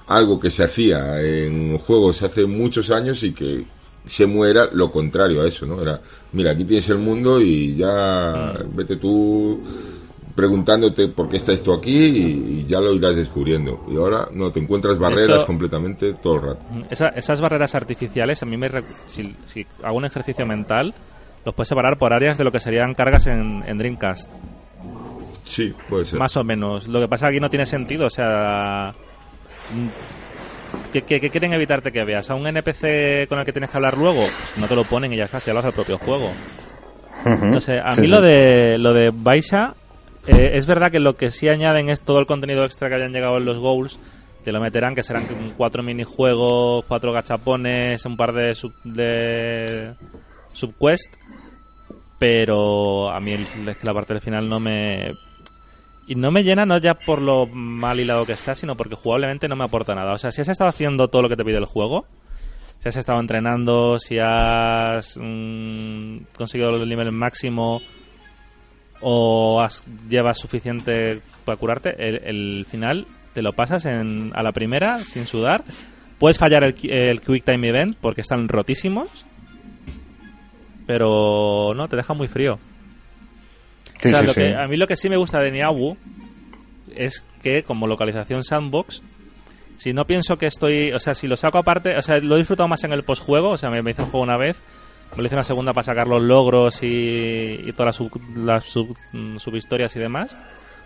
algo 0.06 0.40
que 0.40 0.50
se 0.50 0.64
hacía 0.64 1.20
en 1.22 1.76
juegos 1.78 2.22
hace 2.22 2.46
muchos 2.46 2.90
años 2.90 3.22
y 3.22 3.32
que 3.32 3.66
se 4.08 4.26
muera 4.26 4.68
lo 4.72 4.90
contrario 4.90 5.42
a 5.42 5.46
eso, 5.48 5.66
¿no? 5.66 5.80
Era, 5.80 6.00
mira, 6.32 6.50
aquí 6.52 6.64
tienes 6.64 6.88
el 6.88 6.98
mundo 6.98 7.40
y 7.40 7.76
ya 7.76 8.54
vete 8.74 8.96
tú 8.96 9.60
preguntándote 10.34 11.08
por 11.08 11.28
qué 11.28 11.36
está 11.36 11.52
esto 11.52 11.72
aquí 11.72 11.96
y, 11.96 12.60
y 12.60 12.66
ya 12.68 12.80
lo 12.80 12.92
irás 12.94 13.16
descubriendo. 13.16 13.84
Y 13.90 13.96
ahora 13.96 14.28
no, 14.32 14.52
te 14.52 14.60
encuentras 14.60 14.96
barreras 14.98 15.28
hecho- 15.38 15.46
completamente 15.46 16.12
todo 16.14 16.36
el 16.36 16.42
rato. 16.42 16.60
Esa- 16.90 17.08
esas 17.08 17.40
barreras 17.40 17.74
artificiales, 17.74 18.42
a 18.42 18.46
mí 18.46 18.56
me. 18.56 18.70
Si, 19.06 19.34
si 19.46 19.66
hago 19.82 19.96
un 19.96 20.04
ejercicio 20.04 20.46
mental, 20.46 20.94
los 21.44 21.54
puedes 21.54 21.68
separar 21.68 21.98
por 21.98 22.12
áreas 22.12 22.38
de 22.38 22.44
lo 22.44 22.52
que 22.52 22.60
serían 22.60 22.94
cargas 22.94 23.26
en, 23.26 23.64
en 23.66 23.78
Dreamcast. 23.78 24.30
Sí, 25.42 25.74
puede 25.88 26.04
ser. 26.04 26.18
Más 26.20 26.36
o 26.36 26.44
menos. 26.44 26.86
Lo 26.88 27.00
que 27.00 27.08
pasa 27.08 27.26
aquí 27.28 27.40
no 27.40 27.50
tiene 27.50 27.66
sentido, 27.66 28.06
o 28.06 28.10
sea. 28.10 28.94
¿Qué, 30.92 31.02
qué- 31.02 31.20
qué 31.20 31.30
quieren 31.30 31.52
evitarte 31.52 31.92
que 31.92 32.04
veas? 32.04 32.30
¿A 32.30 32.34
un 32.34 32.46
NPC 32.46 33.26
con 33.28 33.38
el 33.38 33.44
que 33.44 33.52
tienes 33.52 33.70
que 33.70 33.76
hablar 33.76 33.96
luego? 33.98 34.22
Pues 34.24 34.56
no 34.58 34.66
te 34.68 34.74
lo 34.74 34.84
ponen 34.84 35.12
y 35.12 35.16
ya 35.16 35.24
está, 35.24 35.38
si 35.40 35.50
hablas 35.50 35.64
al 35.66 35.72
propio 35.72 35.98
juego. 35.98 36.32
No 37.24 37.60
sé, 37.60 37.78
a 37.78 37.92
Sí, 37.94 38.00
mí 38.02 38.06
sí. 38.06 38.12
lo 38.12 38.20
de 38.22 38.78
lo 38.78 38.94
de 38.94 39.10
Baisha, 39.12 39.74
eh, 40.26 40.52
es 40.54 40.66
verdad 40.66 40.90
que 40.90 40.98
lo 41.00 41.14
que 41.16 41.30
sí 41.30 41.48
añaden 41.48 41.90
es 41.90 42.00
todo 42.02 42.20
el 42.20 42.26
contenido 42.26 42.64
extra 42.64 42.88
que 42.88 42.94
hayan 42.94 43.12
llegado 43.12 43.36
en 43.38 43.44
los 43.44 43.58
goals. 43.58 43.98
Te 44.44 44.52
lo 44.52 44.60
meterán, 44.60 44.94
que 44.94 45.02
serán 45.02 45.26
cuatro 45.56 45.82
minijuegos, 45.82 46.84
cuatro 46.86 47.12
gachapones, 47.12 48.04
un 48.06 48.16
par 48.16 48.32
de, 48.32 48.54
sub, 48.54 48.72
de 48.84 49.92
subquest. 50.54 51.12
Pero 52.18 53.10
a 53.10 53.20
mí 53.20 53.32
el- 53.32 53.68
es 53.68 53.76
que 53.76 53.86
la 53.86 53.94
parte 53.94 54.14
del 54.14 54.22
final 54.22 54.48
no 54.48 54.58
me. 54.58 55.12
Y 56.08 56.14
no 56.14 56.30
me 56.30 56.42
llena 56.42 56.64
no 56.64 56.78
ya 56.78 56.94
por 56.94 57.20
lo 57.20 57.46
mal 57.46 58.00
hilado 58.00 58.24
que 58.24 58.32
está, 58.32 58.54
sino 58.54 58.78
porque 58.78 58.94
jugablemente 58.94 59.46
no 59.46 59.56
me 59.56 59.64
aporta 59.64 59.94
nada. 59.94 60.14
O 60.14 60.18
sea, 60.18 60.32
si 60.32 60.40
has 60.40 60.48
estado 60.48 60.70
haciendo 60.70 61.08
todo 61.08 61.20
lo 61.20 61.28
que 61.28 61.36
te 61.36 61.44
pide 61.44 61.58
el 61.58 61.66
juego, 61.66 62.06
si 62.78 62.88
has 62.88 62.96
estado 62.96 63.20
entrenando, 63.20 63.98
si 63.98 64.18
has 64.18 65.18
mm, 65.20 66.20
conseguido 66.34 66.70
el 66.76 66.88
nivel 66.88 67.12
máximo 67.12 67.82
o 69.02 69.60
has, 69.60 69.84
llevas 70.08 70.38
suficiente 70.38 71.20
para 71.44 71.58
curarte, 71.58 71.94
el, 71.98 72.64
final 72.64 73.06
te 73.34 73.42
lo 73.42 73.52
pasas 73.52 73.84
en, 73.84 74.32
a 74.34 74.42
la 74.42 74.52
primera 74.52 74.96
sin 75.00 75.26
sudar. 75.26 75.62
Puedes 76.18 76.38
fallar 76.38 76.64
el 76.64 77.20
Quick 77.20 77.44
Time 77.44 77.68
Event 77.68 77.98
porque 78.00 78.22
están 78.22 78.48
rotísimos, 78.48 79.26
pero 80.86 81.74
no, 81.76 81.86
te 81.86 81.96
deja 81.96 82.14
muy 82.14 82.28
frío. 82.28 82.58
Sí, 83.98 84.08
O 84.08 84.12
sea, 84.12 84.20
sí, 84.20 84.26
lo 84.26 84.34
que- 84.34 84.54
a 84.54 84.68
mí 84.68 84.76
lo 84.76 84.86
que 84.86 84.96
sí 84.96 85.08
me 85.08 85.16
gusta 85.16 85.40
de 85.40 85.50
Niawu 85.50 85.96
es 86.94 87.24
que 87.42 87.62
como 87.62 87.86
localización 87.86 88.44
sandbox, 88.44 89.02
si 89.76 89.92
no 89.92 90.06
pienso 90.06 90.38
que 90.38 90.46
estoy, 90.46 90.92
o 90.92 90.98
sea, 91.00 91.14
si 91.14 91.28
lo 91.28 91.36
saco 91.36 91.58
aparte, 91.58 91.96
o 91.96 92.02
sea, 92.02 92.18
lo 92.18 92.34
he 92.34 92.38
disfrutado 92.38 92.68
más 92.68 92.82
en 92.84 92.92
el 92.92 93.02
postjuego, 93.04 93.50
o 93.50 93.56
sea, 93.58 93.70
me, 93.70 93.82
me 93.82 93.92
hice 93.92 94.02
el 94.02 94.08
juego 94.08 94.24
una 94.24 94.36
vez, 94.36 94.56
me 95.12 95.18
lo 95.22 95.26
hice 95.26 95.34
una 95.36 95.44
segunda 95.44 95.72
para 95.72 95.84
sacar 95.84 96.06
los 96.06 96.22
logros 96.22 96.82
y, 96.82 97.60
y 97.64 97.72
todas 97.72 97.86
las, 97.86 97.96
sub- 97.96 98.20
las 98.36 98.64
sub- 98.64 98.96
mm, 99.12 99.38
subhistorias 99.38 99.94
y 99.96 100.00
demás. 100.00 100.36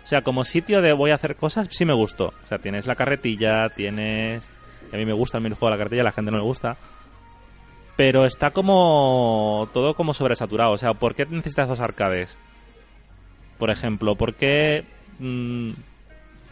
O 0.03 0.07
sea, 0.07 0.21
como 0.21 0.43
sitio 0.43 0.81
de 0.81 0.91
voy 0.93 1.11
a 1.11 1.15
hacer 1.15 1.35
cosas, 1.35 1.67
sí 1.71 1.85
me 1.85 1.93
gustó. 1.93 2.33
O 2.43 2.47
sea, 2.47 2.57
tienes 2.57 2.85
la 2.87 2.95
carretilla, 2.95 3.69
tienes... 3.69 4.47
A 4.91 4.97
mí 4.97 5.05
me 5.05 5.13
gusta 5.13 5.37
el 5.37 5.43
minijuego 5.43 5.67
de 5.67 5.71
la 5.71 5.77
carretilla, 5.77 6.01
a 6.01 6.05
la 6.05 6.11
gente 6.11 6.29
no 6.29 6.37
le 6.37 6.43
gusta. 6.43 6.75
Pero 7.95 8.25
está 8.25 8.51
como... 8.51 9.69
todo 9.73 9.93
como 9.93 10.13
sobresaturado. 10.13 10.71
O 10.71 10.77
sea, 10.77 10.93
¿por 10.93 11.15
qué 11.15 11.25
necesitas 11.25 11.67
dos 11.69 11.79
arcades? 11.79 12.37
Por 13.57 13.69
ejemplo, 13.69 14.15
porque... 14.15 14.83
mm, 15.19 15.69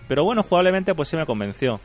pero 0.07 0.23
bueno, 0.23 0.43
jugablemente 0.43 0.93
pues 0.95 1.09
sí 1.09 1.15
me 1.17 1.25
convenció. 1.25 1.79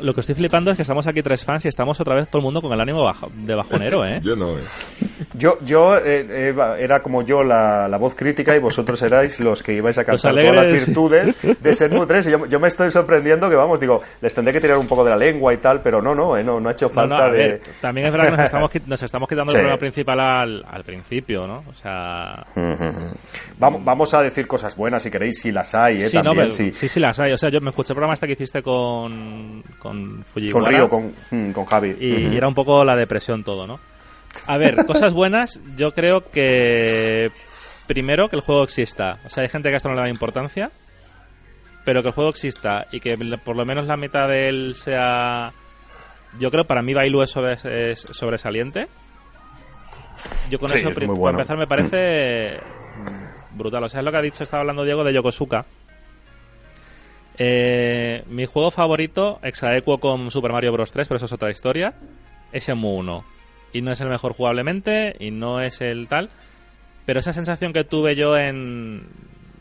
Lo 0.00 0.14
que 0.14 0.20
estoy 0.20 0.34
flipando 0.34 0.70
es 0.70 0.76
que 0.76 0.82
estamos 0.82 1.06
aquí 1.06 1.22
tres 1.22 1.44
fans 1.44 1.64
y 1.66 1.68
estamos 1.68 2.00
otra 2.00 2.14
vez 2.14 2.26
todo 2.28 2.38
el 2.38 2.44
mundo 2.44 2.62
con 2.62 2.72
el 2.72 2.80
ánimo 2.80 3.04
bajo- 3.04 3.30
de 3.34 3.54
bajonero, 3.54 4.04
¿eh? 4.06 4.20
Yo 4.24 4.34
no, 4.34 4.50
eh. 4.58 4.62
Yo, 5.34 5.58
yo 5.62 5.96
eh, 5.98 6.54
era 6.78 7.02
como 7.02 7.22
yo 7.22 7.42
la, 7.42 7.88
la, 7.88 7.96
voz 7.98 8.14
crítica 8.14 8.54
y 8.56 8.58
vosotros 8.58 9.00
erais 9.02 9.40
los 9.40 9.62
que 9.62 9.74
ibais 9.74 9.96
a 9.98 10.04
cantar 10.04 10.34
todas 10.34 10.54
las 10.54 10.86
virtudes 10.86 11.36
de 11.60 11.74
Shenmue 11.74 12.06
3. 12.06 12.26
Y 12.26 12.30
yo, 12.30 12.46
yo, 12.46 12.60
me 12.60 12.68
estoy 12.68 12.90
sorprendiendo 12.90 13.48
que, 13.48 13.56
vamos, 13.56 13.80
digo, 13.80 14.02
les 14.20 14.34
tendré 14.34 14.52
que 14.52 14.60
tirar 14.60 14.78
un 14.78 14.86
poco 14.86 15.04
de 15.04 15.10
la 15.10 15.16
lengua 15.16 15.52
y 15.52 15.58
tal, 15.58 15.80
pero 15.80 16.00
no, 16.02 16.14
no, 16.14 16.36
eh, 16.36 16.44
no, 16.44 16.60
no 16.60 16.68
ha 16.68 16.72
hecho 16.72 16.88
falta 16.88 17.28
no, 17.28 17.32
de... 17.32 17.38
Ver, 17.38 17.60
también 17.80 18.06
es 18.06 18.12
verdad 18.12 18.26
que 18.26 18.36
nos 18.36 18.44
estamos, 18.44 18.70
nos 18.86 19.02
estamos 19.02 19.28
quitando 19.28 19.50
sí. 19.52 19.56
el 19.56 19.62
problema 19.62 19.78
principal 19.78 20.20
al, 20.20 20.64
al, 20.68 20.84
principio, 20.84 21.46
¿no? 21.46 21.64
O 21.68 21.74
sea... 21.74 22.46
vamos, 23.58 23.84
vamos 23.84 24.14
a 24.14 24.22
decir 24.22 24.46
cosas 24.46 24.76
buenas 24.76 25.02
si 25.02 25.10
queréis, 25.10 25.40
si 25.40 25.52
las 25.52 25.74
hay, 25.74 25.94
¿eh? 25.94 26.08
Sí, 26.08 26.16
también, 26.16 26.36
pero, 26.36 26.52
sí. 26.52 26.72
sí, 26.72 26.88
sí 26.88 27.00
las 27.00 27.18
hay. 27.18 27.32
O 27.32 27.38
sea, 27.38 27.50
yo 27.50 27.60
me 27.60 27.70
escuché 27.70 27.92
el 27.92 27.96
programa 27.96 28.14
este 28.14 28.26
que 28.26 28.34
hiciste 28.34 28.62
con, 28.62 29.62
con 29.78 30.24
Fujiwara. 30.32 30.52
Con 30.52 30.66
Río, 30.66 30.88
con, 30.88 31.12
mm, 31.30 31.52
con 31.52 31.64
Javi. 31.64 31.96
Y, 32.00 32.34
y 32.34 32.36
era 32.36 32.48
un 32.48 32.54
poco 32.54 32.84
la 32.84 32.96
depresión 32.96 33.42
todo, 33.44 33.66
¿no? 33.66 33.78
A 34.46 34.56
ver, 34.56 34.86
cosas 34.86 35.12
buenas, 35.12 35.60
yo 35.76 35.92
creo 35.92 36.30
que 36.30 37.30
primero 37.86 38.28
que 38.28 38.36
el 38.36 38.42
juego 38.42 38.64
exista. 38.64 39.18
O 39.24 39.30
sea, 39.30 39.42
hay 39.42 39.48
gente 39.48 39.68
que 39.68 39.74
a 39.74 39.76
esto 39.76 39.88
no 39.88 39.94
le 39.94 40.02
da 40.02 40.08
importancia, 40.08 40.70
pero 41.84 42.02
que 42.02 42.08
el 42.08 42.14
juego 42.14 42.30
exista 42.30 42.86
y 42.90 43.00
que 43.00 43.16
por 43.44 43.56
lo 43.56 43.64
menos 43.64 43.86
la 43.86 43.96
mitad 43.96 44.28
de 44.28 44.48
él 44.48 44.74
sea... 44.74 45.52
Yo 46.38 46.50
creo 46.50 46.64
para 46.64 46.82
mí 46.82 46.94
Bailu 46.94 47.22
es, 47.22 47.30
sobre, 47.30 47.52
es 47.92 48.00
sobresaliente. 48.00 48.88
Yo 50.50 50.58
con 50.58 50.70
Sí, 50.70 50.78
eso, 50.78 50.88
es 50.88 50.94
para 50.94 51.30
empezar, 51.30 51.58
me 51.58 51.66
parece 51.66 52.58
brutal. 53.50 53.84
O 53.84 53.88
sea, 53.88 54.00
es 54.00 54.04
lo 54.04 54.10
que 54.10 54.16
ha 54.16 54.22
dicho, 54.22 54.42
estaba 54.42 54.62
hablando 54.62 54.84
Diego 54.84 55.04
de 55.04 55.12
Yokosuka. 55.12 55.66
Eh, 57.36 58.24
mi 58.28 58.46
juego 58.46 58.70
favorito, 58.70 59.40
exaequo 59.42 59.98
con 59.98 60.30
Super 60.30 60.52
Mario 60.52 60.72
Bros. 60.72 60.92
3, 60.92 61.08
pero 61.08 61.16
eso 61.16 61.26
es 61.26 61.32
otra 61.32 61.50
historia, 61.50 61.94
es 62.52 62.66
Shenmue 62.66 62.96
1. 62.98 63.24
Y 63.72 63.82
no 63.82 63.90
es 63.92 64.00
el 64.00 64.08
mejor 64.08 64.34
jugablemente, 64.34 65.16
y 65.18 65.30
no 65.30 65.60
es 65.60 65.80
el 65.80 66.08
tal. 66.08 66.30
Pero 67.06 67.20
esa 67.20 67.32
sensación 67.32 67.72
que 67.72 67.84
tuve 67.84 68.14
yo 68.14 68.36
en 68.36 69.06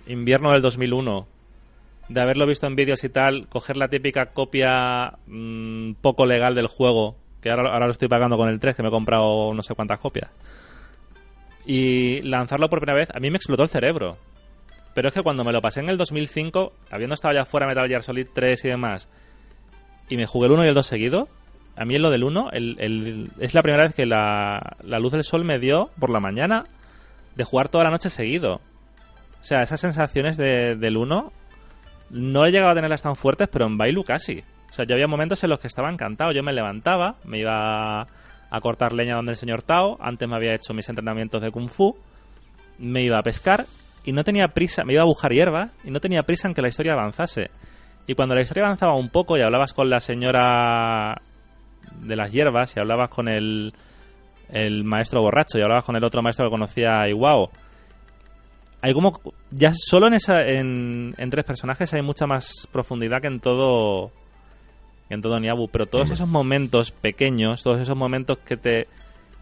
invierno 0.07 0.51
del 0.51 0.61
2001, 0.61 1.27
de 2.09 2.21
haberlo 2.21 2.45
visto 2.45 2.67
en 2.67 2.75
vídeos 2.75 3.03
y 3.03 3.09
tal, 3.09 3.47
coger 3.47 3.77
la 3.77 3.87
típica 3.87 4.27
copia 4.27 5.17
mm, 5.27 5.93
poco 6.01 6.25
legal 6.25 6.55
del 6.55 6.67
juego, 6.67 7.15
que 7.41 7.49
ahora, 7.49 7.71
ahora 7.71 7.85
lo 7.85 7.93
estoy 7.93 8.09
pagando 8.09 8.37
con 8.37 8.49
el 8.49 8.59
3, 8.59 8.75
que 8.75 8.83
me 8.83 8.89
he 8.89 8.91
comprado 8.91 9.53
no 9.53 9.63
sé 9.63 9.73
cuántas 9.75 9.99
copias, 9.99 10.29
y 11.65 12.21
lanzarlo 12.21 12.69
por 12.69 12.79
primera 12.79 12.99
vez, 12.99 13.09
a 13.13 13.19
mí 13.19 13.29
me 13.29 13.37
explotó 13.37 13.63
el 13.63 13.69
cerebro. 13.69 14.17
Pero 14.93 15.07
es 15.07 15.13
que 15.13 15.21
cuando 15.21 15.43
me 15.43 15.53
lo 15.53 15.61
pasé 15.61 15.79
en 15.79 15.89
el 15.89 15.97
2005, 15.97 16.73
habiendo 16.89 17.15
estado 17.15 17.33
ya 17.33 17.45
fuera 17.45 17.67
Metal 17.67 17.87
Gear 17.87 18.03
Solid 18.03 18.27
3 18.33 18.65
y 18.65 18.67
demás, 18.67 19.07
y 20.09 20.17
me 20.17 20.25
jugué 20.25 20.47
el 20.47 20.53
1 20.53 20.65
y 20.65 20.67
el 20.67 20.73
2 20.73 20.85
seguido, 20.85 21.29
a 21.81 21.85
mí 21.85 21.95
en 21.95 22.01
lo 22.01 22.09
del 22.11 22.23
1 22.23 22.49
el, 22.51 23.29
es 23.39 23.53
la 23.53 23.61
primera 23.63 23.83
vez 23.83 23.95
que 23.95 24.05
la, 24.05 24.75
la 24.83 24.99
luz 24.99 25.11
del 25.13 25.23
sol 25.23 25.43
me 25.43 25.59
dio 25.59 25.89
por 25.99 26.09
la 26.09 26.19
mañana 26.19 26.65
de 27.35 27.43
jugar 27.43 27.69
toda 27.69 27.83
la 27.85 27.89
noche 27.89 28.09
seguido. 28.09 28.55
O 29.41 29.43
sea, 29.43 29.63
esas 29.63 29.79
sensaciones 29.81 30.37
de- 30.37 30.75
del 30.75 30.97
1 30.97 31.31
no 32.11 32.45
he 32.45 32.51
llegado 32.51 32.71
a 32.71 32.75
tenerlas 32.75 33.01
tan 33.01 33.15
fuertes, 33.15 33.47
pero 33.51 33.65
en 33.65 33.77
Bailu 33.77 34.03
casi. 34.03 34.43
O 34.69 34.73
sea, 34.73 34.85
yo 34.85 34.95
había 34.95 35.07
momentos 35.07 35.43
en 35.43 35.49
los 35.49 35.59
que 35.59 35.67
estaba 35.67 35.89
encantado. 35.89 36.31
Yo 36.31 36.43
me 36.43 36.53
levantaba, 36.53 37.15
me 37.25 37.39
iba 37.39 38.01
a 38.01 38.61
cortar 38.61 38.93
leña 38.93 39.15
donde 39.15 39.31
el 39.31 39.37
señor 39.37 39.61
Tao, 39.63 39.97
antes 40.01 40.27
me 40.27 40.35
había 40.35 40.53
hecho 40.53 40.73
mis 40.73 40.87
entrenamientos 40.89 41.41
de 41.41 41.51
Kung 41.51 41.69
Fu, 41.69 41.95
me 42.77 43.01
iba 43.01 43.17
a 43.17 43.23
pescar 43.23 43.65
y 44.03 44.11
no 44.11 44.23
tenía 44.23 44.49
prisa, 44.49 44.83
me 44.83 44.93
iba 44.93 45.01
a 45.03 45.05
buscar 45.05 45.31
hierbas 45.31 45.71
y 45.83 45.91
no 45.91 45.99
tenía 46.01 46.23
prisa 46.23 46.47
en 46.47 46.53
que 46.53 46.61
la 46.61 46.67
historia 46.67 46.93
avanzase. 46.93 47.49
Y 48.07 48.13
cuando 48.15 48.35
la 48.35 48.41
historia 48.41 48.65
avanzaba 48.65 48.93
un 48.95 49.09
poco 49.09 49.37
y 49.37 49.41
hablabas 49.41 49.73
con 49.73 49.89
la 49.89 49.99
señora 50.01 51.21
de 52.01 52.15
las 52.15 52.31
hierbas 52.31 52.75
y 52.75 52.79
hablabas 52.79 53.09
con 53.09 53.27
el, 53.27 53.73
el 54.49 54.83
maestro 54.83 55.21
borracho 55.21 55.57
y 55.57 55.61
hablabas 55.61 55.85
con 55.85 55.95
el 55.95 56.03
otro 56.03 56.21
maestro 56.21 56.45
que 56.45 56.51
conocía 56.51 57.01
a 57.01 57.09
Iwao, 57.09 57.51
hay 58.81 58.93
como 58.93 59.19
ya 59.51 59.73
solo 59.75 60.07
en 60.07 60.15
esa 60.15 60.47
en, 60.47 61.13
en 61.17 61.29
tres 61.29 61.45
personajes 61.45 61.93
hay 61.93 62.01
mucha 62.01 62.25
más 62.25 62.67
profundidad 62.71 63.21
que 63.21 63.27
en 63.27 63.39
todo 63.39 64.11
que 65.07 65.13
en 65.13 65.21
todo 65.21 65.39
Niabu, 65.39 65.69
pero 65.69 65.85
todos 65.85 66.09
esos 66.09 66.27
momentos 66.27 66.91
pequeños, 66.91 67.63
todos 67.63 67.79
esos 67.79 67.95
momentos 67.95 68.39
que 68.39 68.57
te 68.57 68.87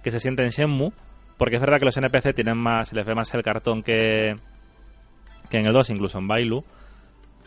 que 0.03 0.11
se 0.11 0.19
sienten 0.19 0.45
en 0.45 0.51
Shenmue, 0.51 0.91
porque 1.37 1.55
es 1.55 1.61
verdad 1.61 1.79
que 1.79 1.85
los 1.85 1.97
NPC 1.97 2.33
tienen 2.33 2.57
más, 2.57 2.89
se 2.89 2.95
les 2.95 3.05
ve 3.05 3.15
más 3.15 3.33
el 3.33 3.43
cartón 3.43 3.81
que 3.81 4.35
que 5.49 5.57
en 5.57 5.65
el 5.65 5.73
2, 5.73 5.89
incluso 5.91 6.19
en 6.19 6.27
Bailu, 6.27 6.63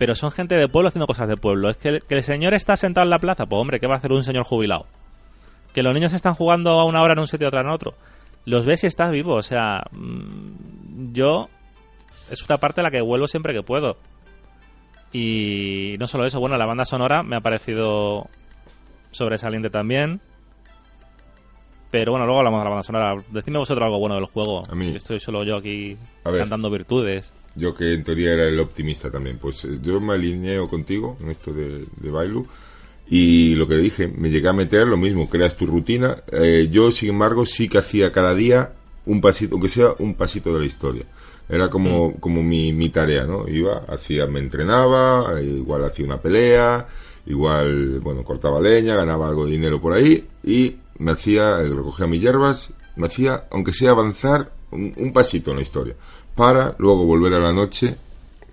pero 0.02 0.16
son 0.16 0.32
gente 0.32 0.56
de 0.56 0.66
pueblo 0.66 0.88
haciendo 0.88 1.06
cosas 1.06 1.28
de 1.28 1.36
pueblo. 1.36 1.70
Es 1.70 1.76
que 1.76 1.88
el, 1.90 2.02
que 2.02 2.16
el 2.16 2.24
señor 2.24 2.54
está 2.54 2.76
sentado 2.76 3.04
en 3.04 3.10
la 3.10 3.20
plaza, 3.20 3.46
pues 3.46 3.60
hombre, 3.60 3.78
¿qué 3.78 3.86
va 3.86 3.94
a 3.94 3.98
hacer 3.98 4.10
un 4.10 4.24
señor 4.24 4.42
jubilado? 4.42 4.84
Que 5.72 5.84
los 5.84 5.94
niños 5.94 6.12
están 6.12 6.34
jugando 6.34 6.70
a 6.80 6.84
una 6.84 7.02
hora 7.02 7.12
en 7.12 7.20
un 7.20 7.28
sitio 7.28 7.44
y 7.44 7.46
otra 7.46 7.60
en 7.60 7.68
otro. 7.68 7.94
Los 8.44 8.66
ves 8.66 8.82
y 8.82 8.88
estás 8.88 9.12
vivo, 9.12 9.34
o 9.34 9.44
sea, 9.44 9.84
mm, 9.92 11.12
yo 11.12 11.48
es 12.32 12.42
una 12.42 12.58
parte 12.58 12.80
a 12.80 12.82
la 12.82 12.90
que 12.90 13.00
vuelvo 13.00 13.28
siempre 13.28 13.54
que 13.54 13.62
puedo. 13.62 13.96
Y 15.12 15.94
no 16.00 16.08
solo 16.08 16.26
eso, 16.26 16.40
bueno, 16.40 16.56
la 16.56 16.66
banda 16.66 16.84
sonora 16.84 17.22
me 17.22 17.36
ha 17.36 17.40
parecido 17.40 18.26
sobresaliente 19.12 19.70
también. 19.70 20.20
Pero 21.92 22.10
bueno, 22.10 22.26
luego 22.26 22.40
hablamos 22.40 22.58
de 22.58 22.64
la 22.64 22.70
banda 22.70 22.82
sonora. 22.82 23.22
Decidme 23.30 23.60
vosotros 23.60 23.84
algo 23.84 24.00
bueno 24.00 24.16
del 24.16 24.26
juego. 24.26 24.64
A 24.68 24.74
mí. 24.74 24.96
Estoy 24.96 25.20
solo 25.20 25.44
yo 25.44 25.58
aquí 25.58 25.96
cantando 26.24 26.70
virtudes. 26.70 27.32
Yo 27.54 27.74
que 27.74 27.92
en 27.94 28.02
teoría 28.02 28.32
era 28.32 28.48
el 28.48 28.58
optimista 28.60 29.10
también. 29.10 29.38
Pues 29.38 29.64
eh, 29.64 29.78
yo 29.82 30.00
me 30.00 30.14
alineo 30.14 30.68
contigo 30.68 31.16
en 31.20 31.30
esto 31.30 31.52
de, 31.52 31.84
de 31.96 32.10
Bailu. 32.10 32.46
Y 33.08 33.54
lo 33.56 33.66
que 33.68 33.76
dije, 33.76 34.08
me 34.08 34.30
llegué 34.30 34.48
a 34.48 34.52
meter 34.52 34.86
lo 34.86 34.96
mismo, 34.96 35.28
creas 35.28 35.56
tu 35.56 35.66
rutina. 35.66 36.22
Eh, 36.30 36.68
yo, 36.70 36.90
sin 36.90 37.10
embargo, 37.10 37.44
sí 37.44 37.68
que 37.68 37.78
hacía 37.78 38.10
cada 38.10 38.34
día 38.34 38.72
un 39.06 39.20
pasito, 39.20 39.54
aunque 39.54 39.68
sea 39.68 39.94
un 39.98 40.14
pasito 40.14 40.52
de 40.54 40.60
la 40.60 40.66
historia. 40.66 41.04
Era 41.48 41.68
como, 41.68 42.14
como 42.20 42.42
mi, 42.42 42.72
mi 42.72 42.88
tarea, 42.88 43.24
¿no? 43.24 43.48
Iba, 43.48 43.84
hacía, 43.88 44.26
me 44.26 44.40
entrenaba, 44.40 45.38
eh, 45.40 45.44
igual 45.44 45.84
hacía 45.84 46.06
una 46.06 46.20
pelea, 46.20 46.86
igual, 47.26 48.00
bueno, 48.00 48.24
cortaba 48.24 48.60
leña, 48.60 48.96
ganaba 48.96 49.28
algo 49.28 49.44
de 49.44 49.52
dinero 49.52 49.80
por 49.80 49.92
ahí 49.92 50.24
y 50.44 50.76
me 50.98 51.12
hacía, 51.12 51.58
recogía 51.58 52.06
mis 52.06 52.22
hierbas, 52.22 52.70
me 52.96 53.06
hacía, 53.08 53.44
aunque 53.50 53.72
sea 53.72 53.90
avanzar, 53.90 54.52
un, 54.70 54.94
un 54.96 55.12
pasito 55.12 55.50
en 55.50 55.56
la 55.56 55.62
historia, 55.62 55.94
para 56.34 56.74
luego 56.78 57.04
volver 57.04 57.34
a 57.34 57.40
la 57.40 57.52
noche 57.52 57.96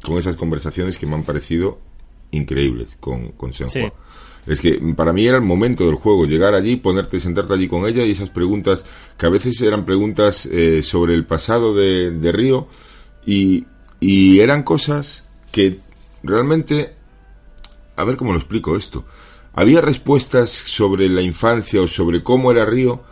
con 0.04 0.18
esas 0.18 0.36
conversaciones 0.36 0.98
que 0.98 1.06
me 1.06 1.16
han 1.16 1.24
parecido 1.24 1.80
increíbles 2.32 2.98
con, 3.00 3.30
con 3.34 3.54
Senhua. 3.54 3.72
Sí. 3.72 3.82
Es 4.48 4.62
que 4.62 4.80
para 4.96 5.14
mí 5.14 5.28
era 5.28 5.38
el 5.38 5.44
momento 5.44 5.86
del 5.86 5.96
juego, 5.96 6.26
llegar 6.26 6.54
allí, 6.56 6.78
ponerte, 6.78 7.20
sentarte 7.20 7.54
allí 7.54 7.68
con 7.68 7.86
ella 7.86 8.04
y 8.04 8.12
esas 8.12 8.30
preguntas 8.30 8.86
que 9.18 9.26
a 9.26 9.30
veces 9.30 9.62
eran 9.62 9.86
preguntas 9.86 10.46
eh, 10.46 10.82
sobre 10.82 11.14
el 11.14 11.26
pasado 11.26 11.76
de, 11.76 12.12
de 12.12 12.32
Río 12.32 12.68
y, 13.26 13.66
y 14.00 14.40
eran 14.40 14.64
cosas 14.64 15.24
que 15.52 15.80
realmente, 16.24 16.94
a 17.96 18.04
ver 18.06 18.18
cómo 18.18 18.32
lo 18.32 18.40
explico 18.40 18.76
esto, 18.76 19.06
había 19.54 19.82
respuestas 19.82 20.50
sobre 20.50 21.10
la 21.10 21.22
infancia 21.22 21.82
o 21.82 21.88
sobre 21.88 22.24
cómo 22.24 22.52
era 22.52 22.66
Río 22.66 23.04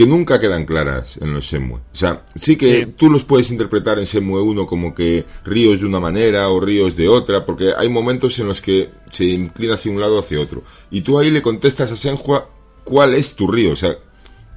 que 0.00 0.06
nunca 0.06 0.38
quedan 0.38 0.64
claras 0.64 1.18
en 1.18 1.34
los 1.34 1.46
Semue. 1.46 1.76
O 1.92 1.94
sea, 1.94 2.24
sí 2.34 2.56
que 2.56 2.84
Sí. 2.86 2.92
tú 2.96 3.10
los 3.10 3.22
puedes 3.24 3.50
interpretar 3.50 3.98
en 3.98 4.06
Semue 4.06 4.40
1 4.40 4.64
como 4.64 4.94
que 4.94 5.26
Río 5.44 5.74
es 5.74 5.80
de 5.80 5.84
una 5.86 6.00
manera 6.00 6.48
o 6.48 6.58
Río 6.58 6.86
es 6.86 6.96
de 6.96 7.06
otra, 7.06 7.44
porque 7.44 7.74
hay 7.76 7.90
momentos 7.90 8.38
en 8.38 8.46
los 8.48 8.62
que 8.62 8.88
se 9.12 9.26
inclina 9.26 9.74
hacia 9.74 9.92
un 9.92 10.00
lado 10.00 10.16
o 10.16 10.20
hacia 10.20 10.40
otro. 10.40 10.62
Y 10.90 11.02
tú 11.02 11.18
ahí 11.18 11.30
le 11.30 11.42
contestas 11.42 11.92
a 11.92 11.96
Senhua 11.96 12.48
cuál 12.82 13.12
es 13.12 13.34
tu 13.36 13.46
río, 13.46 13.72
o 13.72 13.76
sea, 13.76 13.94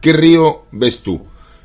¿qué 0.01 0.13
río 0.13 0.61
ves 0.71 0.99
tú? 1.01 1.21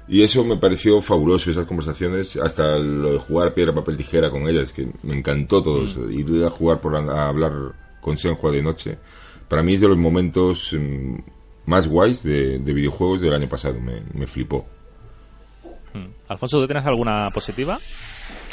Y 0.08 0.22
eso 0.22 0.42
me 0.42 0.56
pareció 0.56 1.00
fabuloso, 1.00 1.48
esas 1.48 1.66
conversaciones, 1.66 2.36
hasta 2.36 2.78
lo 2.80 3.12
de 3.12 3.18
jugar 3.18 3.54
piedra, 3.54 3.72
papel, 3.72 3.96
tijera 3.96 4.28
con 4.28 4.48
ellas, 4.48 4.72
que 4.72 4.88
me 5.04 5.16
encantó 5.16 5.62
todo 5.62 5.84
eso. 5.84 6.10
Ir 6.10 6.44
a 6.44 6.50
jugar 6.50 6.80
por 6.80 6.96
a, 6.96 6.98
a 6.98 7.28
hablar 7.28 7.52
con 8.00 8.18
Senhua 8.18 8.50
de 8.50 8.60
noche, 8.60 8.98
para 9.46 9.62
mí 9.62 9.74
es 9.74 9.80
de 9.80 9.86
los 9.86 9.98
momentos 9.98 10.74
mm, 10.76 11.14
más 11.68 11.86
guays 11.86 12.22
de, 12.22 12.58
de 12.58 12.72
videojuegos 12.72 13.20
del 13.20 13.32
año 13.34 13.48
pasado, 13.48 13.78
me, 13.80 14.02
me 14.14 14.26
flipó. 14.26 14.66
Mm. 15.94 16.06
Alfonso, 16.28 16.60
¿tú 16.60 16.66
tienes 16.66 16.84
alguna 16.86 17.30
positiva? 17.30 17.78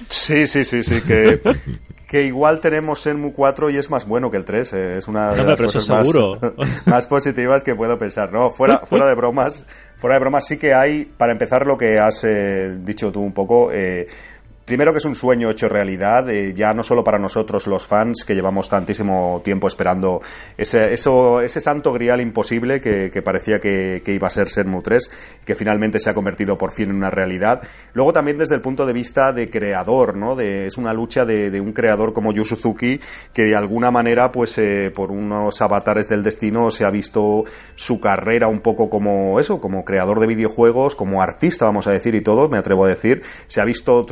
Sí, 0.10 0.46
sí, 0.48 0.64
sí, 0.66 0.84
sí, 0.84 1.02
que, 1.02 1.40
que 2.08 2.24
igual 2.24 2.60
tenemos 2.60 3.06
Enmu 3.08 3.34
4 3.34 3.70
y 3.70 3.78
es 3.78 3.90
más 3.90 4.06
bueno 4.06 4.30
que 4.32 4.38
el 4.38 4.46
3. 4.46 4.74
eh, 4.74 4.98
Es 4.98 5.08
una 5.08 5.32
de 5.32 5.44
No, 5.44 5.50
las 5.50 5.62
cosas 5.62 5.90
más, 5.90 6.00
seguro. 6.08 6.40
más 6.86 7.08
positivas 7.08 7.64
que 7.64 7.76
puedo 7.76 7.98
pensar. 7.98 8.32
No, 8.32 8.50
fuera, 8.50 8.80
fuera 8.86 9.06
de 9.08 9.16
bromas, 9.16 9.66
fuera 9.98 10.16
de 10.16 10.20
bromas 10.20 10.46
sí 10.48 10.58
que 10.58 10.74
hay, 10.74 11.06
para 11.06 11.32
empezar 11.32 11.66
lo 11.66 11.78
que 11.78 12.00
has 12.00 12.24
eh, 12.24 12.76
dicho 12.82 13.12
tú 13.12 13.22
un 13.22 13.34
poco, 13.34 13.72
eh, 13.72 14.08
Primero 14.66 14.92
que 14.94 14.98
es 14.98 15.06
un 15.06 15.14
sueño 15.14 15.52
hecho 15.52 15.70
realidad, 15.70 16.28
eh, 16.28 16.52
ya 16.52 16.74
no 16.74 16.82
solo 16.82 17.04
para 17.04 17.20
nosotros 17.20 17.68
los 17.68 17.86
fans 17.86 18.26
que 18.26 18.34
llevamos 18.34 18.68
tantísimo 18.68 19.40
tiempo 19.44 19.68
esperando 19.68 20.22
ese, 20.58 20.92
eso, 20.92 21.40
ese 21.42 21.62
santo 21.62 21.94
grial 21.94 22.20
imposible 22.20 22.82
que, 22.82 23.22
parecía 23.22 23.60
que, 23.60 24.02
iba 24.08 24.28
a 24.28 24.32
ser 24.32 24.50
Sermu 24.50 24.82
3, 24.82 25.12
que 25.46 25.54
finalmente 25.54 26.00
se 26.00 26.10
ha 26.10 26.16
convertido 26.16 26.58
por 26.58 26.72
fin 26.72 26.90
en 26.90 26.96
una 26.96 27.12
realidad. 27.12 27.62
Luego 27.94 28.12
también 28.12 28.40
desde 28.40 28.56
el 28.56 28.62
punto 28.62 28.88
de 28.88 28.94
vista 28.94 29.32
de 29.34 29.52
creador, 29.52 30.18
¿no? 30.18 30.36
De, 30.36 30.66
es 30.66 30.80
una 30.80 30.94
lucha 30.94 31.26
de, 31.26 31.62
un 31.62 31.72
creador 31.72 32.12
como 32.12 32.34
Yu 32.34 32.44
Suzuki 32.44 33.00
que 33.34 33.44
de 33.44 33.56
alguna 33.56 33.92
manera, 33.92 34.32
pues 34.32 34.58
eh, 34.58 34.92
por 34.96 35.12
unos 35.12 35.62
avatares 35.62 36.10
del 36.10 36.24
destino 36.24 36.72
se 36.72 36.86
ha 36.86 36.90
visto 36.90 37.44
su 37.76 38.00
carrera 38.00 38.48
un 38.48 38.62
poco 38.62 38.90
como 38.90 39.40
eso, 39.40 39.62
como 39.62 39.86
creador 39.86 40.20
de 40.20 40.26
videojuegos, 40.26 40.96
como 40.96 41.22
artista, 41.22 41.66
vamos 41.66 41.86
a 41.86 41.92
decir, 41.92 42.16
y 42.16 42.22
todo, 42.22 42.50
me 42.50 42.58
atrevo 42.58 42.86
a 42.86 42.90
decir, 42.90 43.22
se 43.48 43.62
ha 43.62 43.66
visto 43.66 44.04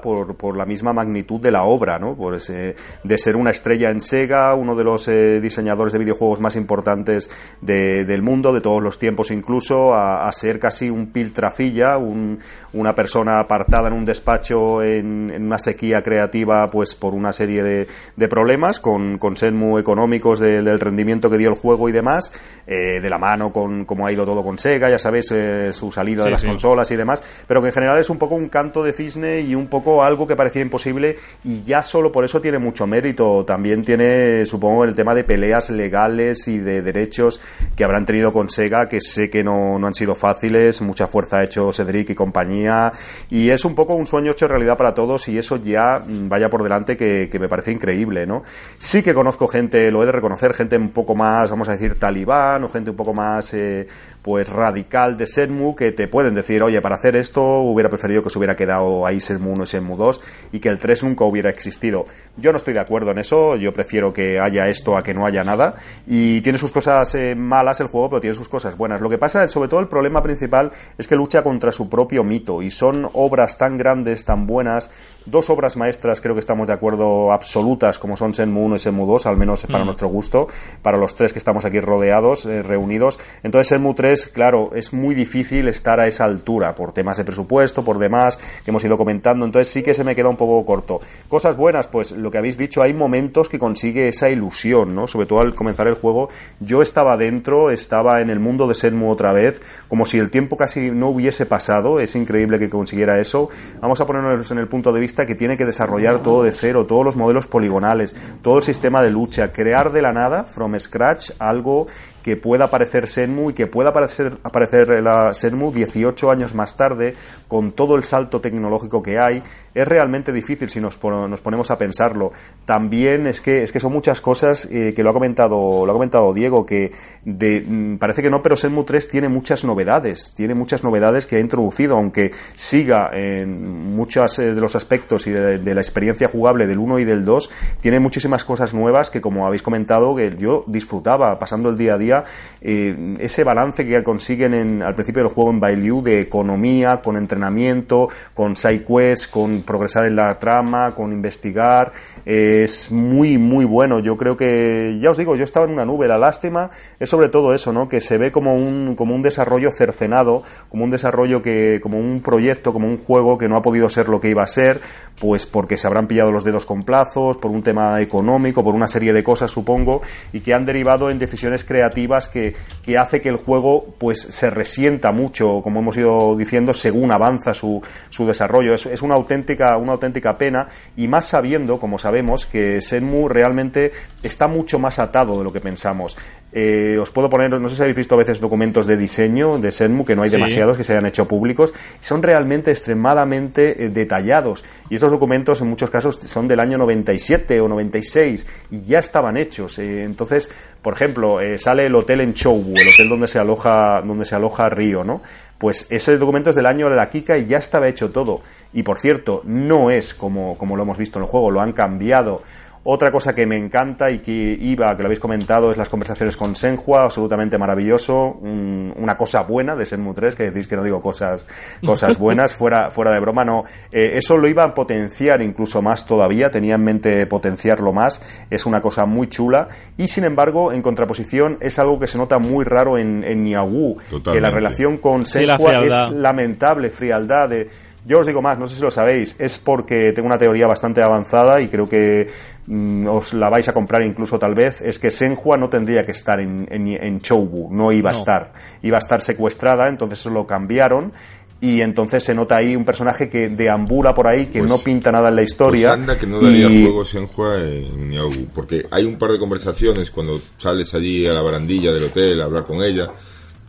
por, 0.00 0.36
por 0.36 0.56
la 0.56 0.64
misma 0.64 0.92
magnitud 0.92 1.40
de 1.40 1.50
la 1.50 1.64
obra, 1.64 1.98
¿no? 1.98 2.14
Por 2.14 2.34
ese, 2.34 2.74
de 3.04 3.18
ser 3.18 3.36
una 3.36 3.50
estrella 3.50 3.90
en 3.90 4.00
Sega, 4.00 4.54
uno 4.54 4.74
de 4.74 4.84
los 4.84 5.08
eh, 5.08 5.40
diseñadores 5.40 5.92
de 5.92 5.98
videojuegos 5.98 6.40
más 6.40 6.56
importantes 6.56 7.30
del 7.60 8.22
mundo, 8.22 8.52
de 8.52 8.60
todos 8.60 8.82
los 8.82 8.98
tiempos 8.98 9.30
incluso, 9.30 9.94
a, 9.94 10.30
ser 10.32 10.58
casi 10.58 10.88
un 10.88 11.12
piltrafilla, 11.12 11.98
un, 11.98 12.38
una 12.72 12.94
persona 12.94 13.38
apartada 13.38 13.88
en 13.88 13.94
un 13.94 14.04
despacho 14.04 14.82
en, 14.82 15.30
una 15.42 15.58
sequía 15.58 16.02
creativa, 16.02 16.70
pues 16.70 16.94
por 16.94 17.12
una 17.12 17.32
serie 17.32 17.62
de, 17.62 17.86
de 18.16 18.28
problemas, 18.28 18.80
con, 18.80 19.18
con 19.18 19.34
muy 19.52 19.80
económicos 19.80 20.38
del 20.38 20.78
rendimiento 20.78 21.28
que 21.28 21.38
dio 21.38 21.48
el 21.50 21.56
juego 21.56 21.88
y 21.88 21.92
demás, 21.92 22.32
eh, 22.66 23.00
de 23.00 23.10
la 23.10 23.18
mano 23.18 23.52
con 23.52 23.84
cómo 23.84 24.06
ha 24.06 24.12
ido 24.12 24.24
todo 24.24 24.42
con 24.42 24.58
Sega, 24.58 24.88
ya 24.88 24.98
sabes, 24.98 25.32
eh, 25.32 25.70
su 25.72 25.90
salida 25.90 26.24
de 26.24 26.30
las 26.30 26.44
consolas 26.44 26.90
y 26.90 26.96
demás, 26.96 27.22
pero 27.46 27.60
que 27.60 27.68
en 27.68 27.74
general 27.74 27.98
es 27.98 28.10
un 28.10 28.18
poco 28.18 28.34
un 28.34 28.48
canto 28.48 28.82
de 28.82 28.92
cisne 28.92 29.40
y 29.40 29.54
un 29.54 29.66
poco 29.72 30.04
algo 30.04 30.26
que 30.26 30.36
parecía 30.36 30.60
imposible 30.60 31.16
y 31.42 31.62
ya 31.62 31.82
solo 31.82 32.12
por 32.12 32.24
eso 32.24 32.40
tiene 32.40 32.58
mucho 32.58 32.86
mérito. 32.86 33.44
También 33.44 33.82
tiene, 33.82 34.44
supongo, 34.46 34.84
el 34.84 34.94
tema 34.94 35.14
de 35.14 35.24
peleas 35.24 35.70
legales 35.70 36.46
y 36.46 36.58
de 36.58 36.82
derechos 36.82 37.40
que 37.74 37.82
habrán 37.82 38.04
tenido 38.04 38.32
con 38.32 38.50
Sega, 38.50 38.86
que 38.86 39.00
sé 39.00 39.30
que 39.30 39.42
no, 39.42 39.78
no 39.78 39.86
han 39.86 39.94
sido 39.94 40.14
fáciles, 40.14 40.82
mucha 40.82 41.06
fuerza 41.06 41.38
ha 41.38 41.44
hecho 41.44 41.72
Cedric 41.72 42.10
y 42.10 42.14
compañía, 42.14 42.92
y 43.30 43.48
es 43.48 43.64
un 43.64 43.74
poco 43.74 43.94
un 43.94 44.06
sueño 44.06 44.32
hecho 44.32 44.46
realidad 44.46 44.76
para 44.76 44.92
todos 44.92 45.26
y 45.28 45.38
eso 45.38 45.56
ya 45.56 45.98
mm, 46.06 46.28
vaya 46.28 46.50
por 46.50 46.62
delante 46.62 46.96
que, 46.96 47.30
me 47.40 47.48
parece 47.48 47.72
increíble, 47.72 48.26
¿no? 48.26 48.42
Sí 48.78 49.02
que 49.02 49.14
conozco 49.14 49.48
gente, 49.48 49.90
lo 49.90 50.02
he 50.02 50.06
de 50.06 50.12
reconocer, 50.12 50.52
gente 50.52 50.76
un 50.76 50.90
poco 50.90 51.14
más, 51.14 51.50
vamos 51.50 51.68
a 51.68 51.72
decir, 51.72 51.98
talibán 51.98 52.62
o 52.64 52.68
gente 52.68 52.90
un 52.90 52.96
poco 52.96 53.14
más, 53.14 53.54
eh, 53.54 53.86
pues 54.22 54.48
radical 54.48 55.16
de 55.16 55.26
Senmu, 55.26 55.74
que 55.74 55.92
te 55.92 56.06
pueden 56.08 56.34
decir, 56.34 56.62
oye, 56.62 56.80
para 56.80 56.94
hacer 56.94 57.16
esto 57.16 57.42
hubiera 57.60 57.88
preferido 57.90 58.22
que 58.22 58.30
se 58.30 58.38
hubiera 58.38 58.54
quedado 58.54 59.04
ahí 59.06 59.20
Senmu 59.20 59.62
es 59.62 59.74
en 59.74 59.96
2 59.96 60.20
y 60.52 60.60
que 60.60 60.68
el 60.68 60.78
3 60.78 61.04
nunca 61.04 61.24
hubiera 61.24 61.50
existido. 61.50 62.06
Yo 62.36 62.52
no 62.52 62.56
estoy 62.56 62.74
de 62.74 62.80
acuerdo 62.80 63.10
en 63.10 63.18
eso, 63.18 63.56
yo 63.56 63.72
prefiero 63.72 64.12
que 64.12 64.38
haya 64.38 64.68
esto 64.68 64.96
a 64.96 65.02
que 65.02 65.12
no 65.12 65.26
haya 65.26 65.44
nada 65.44 65.74
y 66.06 66.40
tiene 66.40 66.58
sus 66.58 66.70
cosas 66.70 67.14
eh, 67.14 67.34
malas 67.34 67.80
el 67.80 67.88
juego, 67.88 68.10
pero 68.10 68.20
tiene 68.20 68.34
sus 68.34 68.48
cosas 68.48 68.76
buenas. 68.76 69.00
Lo 69.00 69.10
que 69.10 69.18
pasa, 69.18 69.48
sobre 69.48 69.68
todo 69.68 69.80
el 69.80 69.88
problema 69.88 70.22
principal 70.22 70.70
es 70.96 71.08
que 71.08 71.16
lucha 71.16 71.42
contra 71.42 71.72
su 71.72 71.88
propio 71.88 72.24
mito 72.24 72.62
y 72.62 72.70
son 72.70 73.08
obras 73.12 73.58
tan 73.58 73.76
grandes, 73.76 74.24
tan 74.24 74.46
buenas, 74.46 74.90
dos 75.26 75.50
obras 75.50 75.76
maestras 75.76 76.20
creo 76.20 76.34
que 76.34 76.40
estamos 76.40 76.66
de 76.66 76.72
acuerdo 76.72 77.32
absolutas 77.32 77.98
como 77.98 78.16
son 78.16 78.34
Senmu 78.34 78.64
1 78.66 78.76
y 78.76 78.78
Senmu 78.78 79.06
2, 79.06 79.26
al 79.26 79.36
menos 79.36 79.66
para 79.66 79.84
mm. 79.84 79.86
nuestro 79.86 80.08
gusto, 80.08 80.48
para 80.82 80.96
los 80.96 81.14
tres 81.14 81.32
que 81.32 81.38
estamos 81.38 81.64
aquí 81.64 81.80
rodeados, 81.80 82.46
eh, 82.46 82.62
reunidos. 82.62 83.18
Entonces 83.42 83.68
Senmu 83.68 83.94
3, 83.94 84.11
claro, 84.28 84.70
es 84.74 84.92
muy 84.92 85.14
difícil 85.14 85.68
estar 85.68 86.00
a 86.00 86.06
esa 86.06 86.24
altura 86.24 86.74
por 86.74 86.92
temas 86.92 87.16
de 87.16 87.24
presupuesto, 87.24 87.84
por 87.84 87.98
demás 87.98 88.38
que 88.64 88.70
hemos 88.70 88.84
ido 88.84 88.96
comentando 88.98 89.44
entonces 89.44 89.68
sí 89.68 89.82
que 89.82 89.94
se 89.94 90.04
me 90.04 90.14
queda 90.14 90.28
un 90.28 90.36
poco 90.36 90.64
corto. 90.64 91.00
Cosas 91.28 91.56
buenas, 91.56 91.88
pues 91.88 92.12
lo 92.12 92.30
que 92.30 92.38
habéis 92.38 92.58
dicho, 92.58 92.82
hay 92.82 92.94
momentos 92.94 93.48
que 93.48 93.58
consigue 93.58 94.08
esa 94.08 94.30
ilusión, 94.30 94.94
¿no? 94.94 95.06
Sobre 95.06 95.26
todo 95.26 95.40
al 95.40 95.54
comenzar 95.54 95.86
el 95.86 95.94
juego, 95.94 96.28
yo 96.60 96.82
estaba 96.82 97.16
dentro, 97.16 97.70
estaba 97.70 98.20
en 98.20 98.30
el 98.30 98.40
mundo 98.40 98.66
de 98.68 98.74
Senmu 98.74 99.10
otra 99.10 99.32
vez, 99.32 99.60
como 99.88 100.06
si 100.06 100.18
el 100.18 100.30
tiempo 100.30 100.56
casi 100.56 100.90
no 100.90 101.08
hubiese 101.08 101.46
pasado, 101.46 102.00
es 102.00 102.14
increíble 102.16 102.58
que 102.58 102.70
consiguiera 102.70 103.20
eso. 103.20 103.48
Vamos 103.80 104.00
a 104.00 104.06
ponernos 104.06 104.50
en 104.50 104.58
el 104.58 104.68
punto 104.68 104.92
de 104.92 105.00
vista 105.00 105.26
que 105.26 105.34
tiene 105.34 105.56
que 105.56 105.66
desarrollar 105.66 106.22
todo 106.22 106.42
de 106.42 106.52
cero, 106.52 106.86
todos 106.86 107.04
los 107.04 107.16
modelos 107.16 107.46
poligonales, 107.46 108.16
todo 108.42 108.58
el 108.58 108.62
sistema 108.62 109.02
de 109.02 109.10
lucha, 109.10 109.52
crear 109.52 109.92
de 109.92 110.02
la 110.02 110.12
nada, 110.12 110.44
from 110.44 110.78
scratch, 110.78 111.30
algo 111.38 111.86
que 112.22 112.36
pueda 112.36 112.66
aparecer 112.66 113.08
Senmu 113.08 113.50
y 113.50 113.54
que 113.54 113.66
pueda 113.66 113.90
aparecer, 113.90 114.38
aparecer 114.42 115.02
la 115.02 115.34
Senmu 115.34 115.72
18 115.72 116.30
años 116.30 116.54
más 116.54 116.76
tarde, 116.76 117.14
con 117.48 117.72
todo 117.72 117.96
el 117.96 118.04
salto 118.04 118.40
tecnológico 118.40 119.02
que 119.02 119.18
hay, 119.18 119.42
es 119.74 119.88
realmente 119.88 120.32
difícil 120.32 120.68
si 120.70 120.80
nos, 120.80 121.02
nos 121.02 121.40
ponemos 121.40 121.70
a 121.70 121.78
pensarlo. 121.78 122.32
También 122.64 123.26
es 123.26 123.40
que, 123.40 123.62
es 123.62 123.72
que 123.72 123.80
son 123.80 123.92
muchas 123.92 124.20
cosas 124.20 124.68
eh, 124.70 124.92
que 124.94 125.02
lo 125.02 125.10
ha 125.10 125.12
comentado, 125.12 125.86
lo 125.86 125.90
ha 125.90 125.94
comentado 125.94 126.32
Diego, 126.34 126.64
que 126.66 126.92
de, 127.24 127.64
mm, 127.66 127.98
parece 127.98 128.22
que 128.22 128.30
no, 128.30 128.42
pero 128.42 128.56
Senmu 128.56 128.84
3 128.84 129.08
tiene 129.08 129.28
muchas 129.28 129.64
novedades, 129.64 130.32
tiene 130.34 130.54
muchas 130.54 130.84
novedades 130.84 131.26
que 131.26 131.36
ha 131.36 131.40
introducido, 131.40 131.96
aunque 131.96 132.32
siga 132.54 133.10
en 133.12 133.94
muchos 133.94 134.38
eh, 134.38 134.54
de 134.54 134.60
los 134.60 134.76
aspectos 134.76 135.26
y 135.26 135.30
de, 135.30 135.72
la 135.72 135.80
experiencia 135.80 136.28
jugable 136.28 136.66
del 136.66 136.78
1 136.78 136.98
y 136.98 137.04
del 137.04 137.24
2, 137.24 137.50
tiene 137.80 137.98
muchísimas 137.98 138.44
cosas 138.44 138.74
nuevas 138.74 139.10
que, 139.10 139.20
como 139.20 139.46
habéis 139.46 139.62
comentado, 139.62 140.14
que 140.14 140.36
yo 140.38 140.64
disfrutaba 140.66 141.38
pasando 141.38 141.70
el 141.70 141.78
día 141.78 141.94
a 141.94 141.98
día 141.98 142.24
eh, 142.60 143.16
ese 143.20 143.44
balance 143.44 143.86
que 143.86 144.02
consiguen 144.02 144.54
en, 144.54 144.82
al 144.82 144.94
principio 144.94 145.22
del 145.22 145.32
juego 145.32 145.50
en 145.50 145.60
Bailu 145.60 146.02
de 146.02 146.20
economía, 146.20 147.00
con 147.02 147.16
entrenamiento, 147.16 148.08
con 148.34 148.56
side 148.56 148.84
quests, 148.84 149.28
con 149.28 149.61
progresar 149.62 150.06
en 150.06 150.16
la 150.16 150.38
trama, 150.38 150.94
con 150.94 151.12
investigar, 151.12 151.92
es 152.24 152.90
muy, 152.90 153.38
muy 153.38 153.64
bueno. 153.64 153.98
Yo 154.00 154.16
creo 154.16 154.36
que, 154.36 154.98
ya 155.00 155.10
os 155.10 155.18
digo, 155.18 155.36
yo 155.36 155.44
estaba 155.44 155.66
en 155.66 155.72
una 155.72 155.84
nube. 155.84 156.08
La 156.08 156.18
lástima 156.18 156.70
es 156.98 157.10
sobre 157.10 157.28
todo 157.28 157.54
eso, 157.54 157.72
¿no? 157.72 157.88
Que 157.88 158.00
se 158.00 158.18
ve 158.18 158.32
como 158.32 158.54
un, 158.54 158.94
como 158.96 159.14
un 159.14 159.22
desarrollo 159.22 159.70
cercenado, 159.70 160.42
como 160.68 160.84
un 160.84 160.90
desarrollo 160.90 161.42
que, 161.42 161.80
como 161.82 161.98
un 161.98 162.20
proyecto, 162.20 162.72
como 162.72 162.86
un 162.86 162.98
juego 162.98 163.38
que 163.38 163.48
no 163.48 163.56
ha 163.56 163.62
podido 163.62 163.88
ser 163.88 164.08
lo 164.08 164.20
que 164.20 164.28
iba 164.28 164.42
a 164.42 164.46
ser, 164.46 164.80
pues 165.20 165.46
porque 165.46 165.76
se 165.76 165.86
habrán 165.86 166.06
pillado 166.06 166.32
los 166.32 166.44
dedos 166.44 166.66
con 166.66 166.82
plazos, 166.82 167.36
por 167.36 167.50
un 167.50 167.62
tema 167.62 168.00
económico, 168.00 168.64
por 168.64 168.74
una 168.74 168.88
serie 168.88 169.12
de 169.12 169.22
cosas, 169.22 169.50
supongo, 169.50 170.02
y 170.32 170.40
que 170.40 170.54
han 170.54 170.64
derivado 170.64 171.10
en 171.10 171.18
decisiones 171.18 171.64
creativas 171.64 172.28
que, 172.28 172.54
que 172.84 172.98
hace 172.98 173.20
que 173.20 173.28
el 173.28 173.36
juego, 173.36 173.94
pues, 173.98 174.20
se 174.20 174.50
resienta 174.50 175.12
mucho, 175.12 175.60
como 175.62 175.80
hemos 175.80 175.96
ido 175.96 176.36
diciendo, 176.36 176.74
según 176.74 177.12
avanza 177.12 177.54
su, 177.54 177.82
su 178.10 178.26
desarrollo. 178.26 178.74
Es, 178.74 178.86
es 178.86 179.02
una 179.02 179.14
auténtica, 179.14 179.51
una 179.56 179.92
auténtica 179.92 180.38
pena, 180.38 180.68
y 180.96 181.08
más 181.08 181.26
sabiendo, 181.26 181.78
como 181.78 181.98
sabemos, 181.98 182.46
que 182.46 182.80
Senmu 182.80 183.28
realmente 183.28 183.92
está 184.22 184.46
mucho 184.46 184.78
más 184.78 184.98
atado 184.98 185.38
de 185.38 185.44
lo 185.44 185.52
que 185.52 185.60
pensamos. 185.60 186.16
Eh, 186.54 186.98
os 187.00 187.10
puedo 187.10 187.30
poner, 187.30 187.50
no 187.58 187.68
sé 187.68 187.76
si 187.76 187.82
habéis 187.82 187.96
visto 187.96 188.14
a 188.14 188.18
veces 188.18 188.38
documentos 188.38 188.86
de 188.86 188.98
diseño 188.98 189.58
de 189.58 189.72
Senmu, 189.72 190.04
que 190.04 190.14
no 190.14 190.22
hay 190.22 190.28
demasiados 190.28 190.76
que 190.76 190.84
se 190.84 190.92
hayan 190.92 191.06
hecho 191.06 191.26
públicos, 191.26 191.72
son 192.00 192.22
realmente 192.22 192.70
extremadamente 192.70 193.84
eh, 193.84 193.88
detallados. 193.88 194.62
Y 194.90 194.96
esos 194.96 195.10
documentos 195.10 195.62
en 195.62 195.68
muchos 195.68 195.88
casos 195.88 196.16
son 196.16 196.48
del 196.48 196.60
año 196.60 196.76
97 196.76 197.58
o 197.60 197.68
96 197.68 198.46
y 198.70 198.82
ya 198.82 198.98
estaban 198.98 199.38
hechos. 199.38 199.78
Eh, 199.78 200.04
entonces, 200.04 200.50
por 200.82 200.92
ejemplo, 200.94 201.38
sale 201.56 201.86
el 201.86 201.94
hotel 201.94 202.20
en 202.20 202.34
Choubu, 202.34 202.76
el 202.76 202.88
hotel 202.88 203.08
donde 203.08 203.28
se 203.28 203.38
aloja, 203.38 204.02
donde 204.02 204.26
se 204.26 204.34
aloja 204.34 204.68
Río, 204.68 205.04
¿no? 205.04 205.22
Pues 205.56 205.86
ese 205.90 206.18
documento 206.18 206.50
es 206.50 206.56
del 206.56 206.66
año 206.66 206.90
de 206.90 206.96
la 206.96 207.08
Kika 207.08 207.38
y 207.38 207.46
ya 207.46 207.58
estaba 207.58 207.86
hecho 207.86 208.10
todo. 208.10 208.40
Y 208.72 208.82
por 208.82 208.98
cierto, 208.98 209.42
no 209.44 209.92
es 209.92 210.12
como, 210.12 210.58
como 210.58 210.76
lo 210.76 210.82
hemos 210.82 210.98
visto 210.98 211.20
en 211.20 211.24
el 211.24 211.30
juego, 211.30 211.52
lo 211.52 211.60
han 211.60 211.72
cambiado 211.72 212.42
otra 212.84 213.12
cosa 213.12 213.34
que 213.34 213.46
me 213.46 213.56
encanta 213.56 214.10
y 214.10 214.18
que 214.18 214.58
iba, 214.60 214.96
que 214.96 215.02
lo 215.02 215.06
habéis 215.06 215.20
comentado, 215.20 215.70
es 215.70 215.76
las 215.76 215.88
conversaciones 215.88 216.36
con 216.36 216.56
Senhua, 216.56 217.04
absolutamente 217.04 217.56
maravilloso, 217.56 218.38
una 218.42 219.16
cosa 219.16 219.42
buena 219.42 219.76
de 219.76 219.86
Senmu 219.86 220.14
3, 220.14 220.34
que 220.34 220.50
decís 220.50 220.66
que 220.66 220.74
no 220.74 220.82
digo 220.82 221.00
cosas, 221.00 221.46
cosas 221.84 222.18
buenas, 222.18 222.54
fuera, 222.54 222.90
fuera 222.90 223.12
de 223.12 223.20
broma, 223.20 223.44
no. 223.44 223.64
Eh, 223.92 224.12
eso 224.14 224.36
lo 224.36 224.48
iba 224.48 224.64
a 224.64 224.74
potenciar 224.74 225.42
incluso 225.42 225.80
más 225.80 226.06
todavía, 226.06 226.50
tenía 226.50 226.74
en 226.74 226.84
mente 226.84 227.26
potenciarlo 227.26 227.92
más, 227.92 228.20
es 228.50 228.66
una 228.66 228.80
cosa 228.80 229.06
muy 229.06 229.28
chula, 229.28 229.68
y 229.96 230.08
sin 230.08 230.24
embargo, 230.24 230.72
en 230.72 230.82
contraposición, 230.82 231.58
es 231.60 231.78
algo 231.78 232.00
que 232.00 232.08
se 232.08 232.18
nota 232.18 232.38
muy 232.40 232.64
raro 232.64 232.98
en, 232.98 233.22
en 233.22 233.44
Niawu, 233.44 233.98
que 234.24 234.40
la 234.40 234.50
relación 234.50 234.98
con 234.98 235.24
Senhua 235.24 235.84
es 235.84 236.10
lamentable, 236.10 236.90
frialdad 236.90 237.48
de 237.48 237.91
yo 238.04 238.18
os 238.18 238.26
digo 238.26 238.42
más, 238.42 238.58
no 238.58 238.66
sé 238.66 238.76
si 238.76 238.82
lo 238.82 238.90
sabéis, 238.90 239.36
es 239.38 239.58
porque 239.58 240.12
tengo 240.12 240.26
una 240.26 240.38
teoría 240.38 240.66
bastante 240.66 241.02
avanzada 241.02 241.60
y 241.60 241.68
creo 241.68 241.88
que 241.88 242.28
mm, 242.66 243.06
os 243.06 243.32
la 243.32 243.48
vais 243.48 243.68
a 243.68 243.72
comprar 243.72 244.02
incluso 244.02 244.38
tal 244.38 244.54
vez, 244.54 244.80
es 244.82 244.98
que 244.98 245.10
Senhua 245.10 245.56
no 245.56 245.68
tendría 245.68 246.04
que 246.04 246.12
estar 246.12 246.40
en, 246.40 246.66
en, 246.68 247.20
Choubu, 247.20 247.72
no 247.72 247.92
iba 247.92 248.10
a 248.10 248.12
estar, 248.12 248.52
iba 248.82 248.96
a 248.96 248.98
estar 248.98 249.20
secuestrada, 249.20 249.88
entonces 249.88 250.18
se 250.18 250.30
lo 250.30 250.46
cambiaron 250.46 251.12
y 251.60 251.80
entonces 251.80 252.24
se 252.24 252.34
nota 252.34 252.56
ahí 252.56 252.74
un 252.74 252.84
personaje 252.84 253.30
que 253.30 253.48
deambula 253.48 254.12
por 254.12 254.26
ahí, 254.26 254.46
que 254.46 254.58
pues 254.58 254.68
no 254.68 254.78
pinta 254.78 255.12
nada 255.12 255.28
en 255.28 255.36
la 255.36 255.44
historia. 255.44 255.90
Pues 255.90 256.00
anda 256.00 256.18
que 256.18 256.26
no 256.26 256.40
daría 256.40 256.66
juego 256.66 257.04
Senhua 257.04 257.60
en 257.60 258.10
Niaogu, 258.10 258.46
porque 258.52 258.84
hay 258.90 259.04
un 259.04 259.16
par 259.16 259.30
de 259.30 259.38
conversaciones 259.38 260.10
cuando 260.10 260.40
sales 260.58 260.92
allí 260.94 261.24
a 261.28 261.32
la 261.32 261.40
barandilla 261.40 261.92
del 261.92 262.02
hotel 262.02 262.40
a 262.40 262.46
hablar 262.46 262.66
con 262.66 262.82
ella 262.82 263.12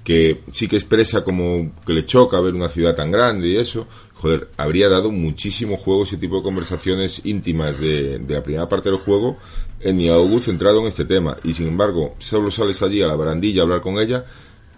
que 0.04 0.42
sí 0.52 0.68
que 0.68 0.76
expresa 0.76 1.24
como 1.24 1.72
que 1.86 1.94
le 1.94 2.06
choca 2.06 2.40
ver 2.40 2.54
una 2.54 2.70
ciudad 2.70 2.96
tan 2.96 3.12
grande 3.12 3.48
y 3.48 3.58
eso, 3.58 3.88
joder, 4.16 4.50
habría 4.58 4.90
dado 4.90 5.12
muchísimo 5.12 5.78
juego 5.78 6.04
ese 6.04 6.18
tipo 6.18 6.38
de 6.38 6.44
conversaciones 6.44 7.22
íntimas 7.26 7.80
de, 7.80 8.20
de 8.20 8.34
la 8.34 8.44
primera 8.44 8.68
parte 8.68 8.90
del 8.90 9.00
juego 9.00 9.38
en 9.80 9.98
Niaugu 9.98 10.40
centrado 10.40 10.82
en 10.82 10.88
este 10.88 11.06
tema. 11.06 11.38
Y 11.44 11.54
sin 11.54 11.68
embargo, 11.68 12.16
solo 12.20 12.52
sales 12.52 12.82
allí 12.82 13.02
a 13.02 13.08
la 13.08 13.16
barandilla 13.16 13.62
a 13.62 13.64
hablar 13.64 13.82
con 13.82 14.00
ella 14.00 14.26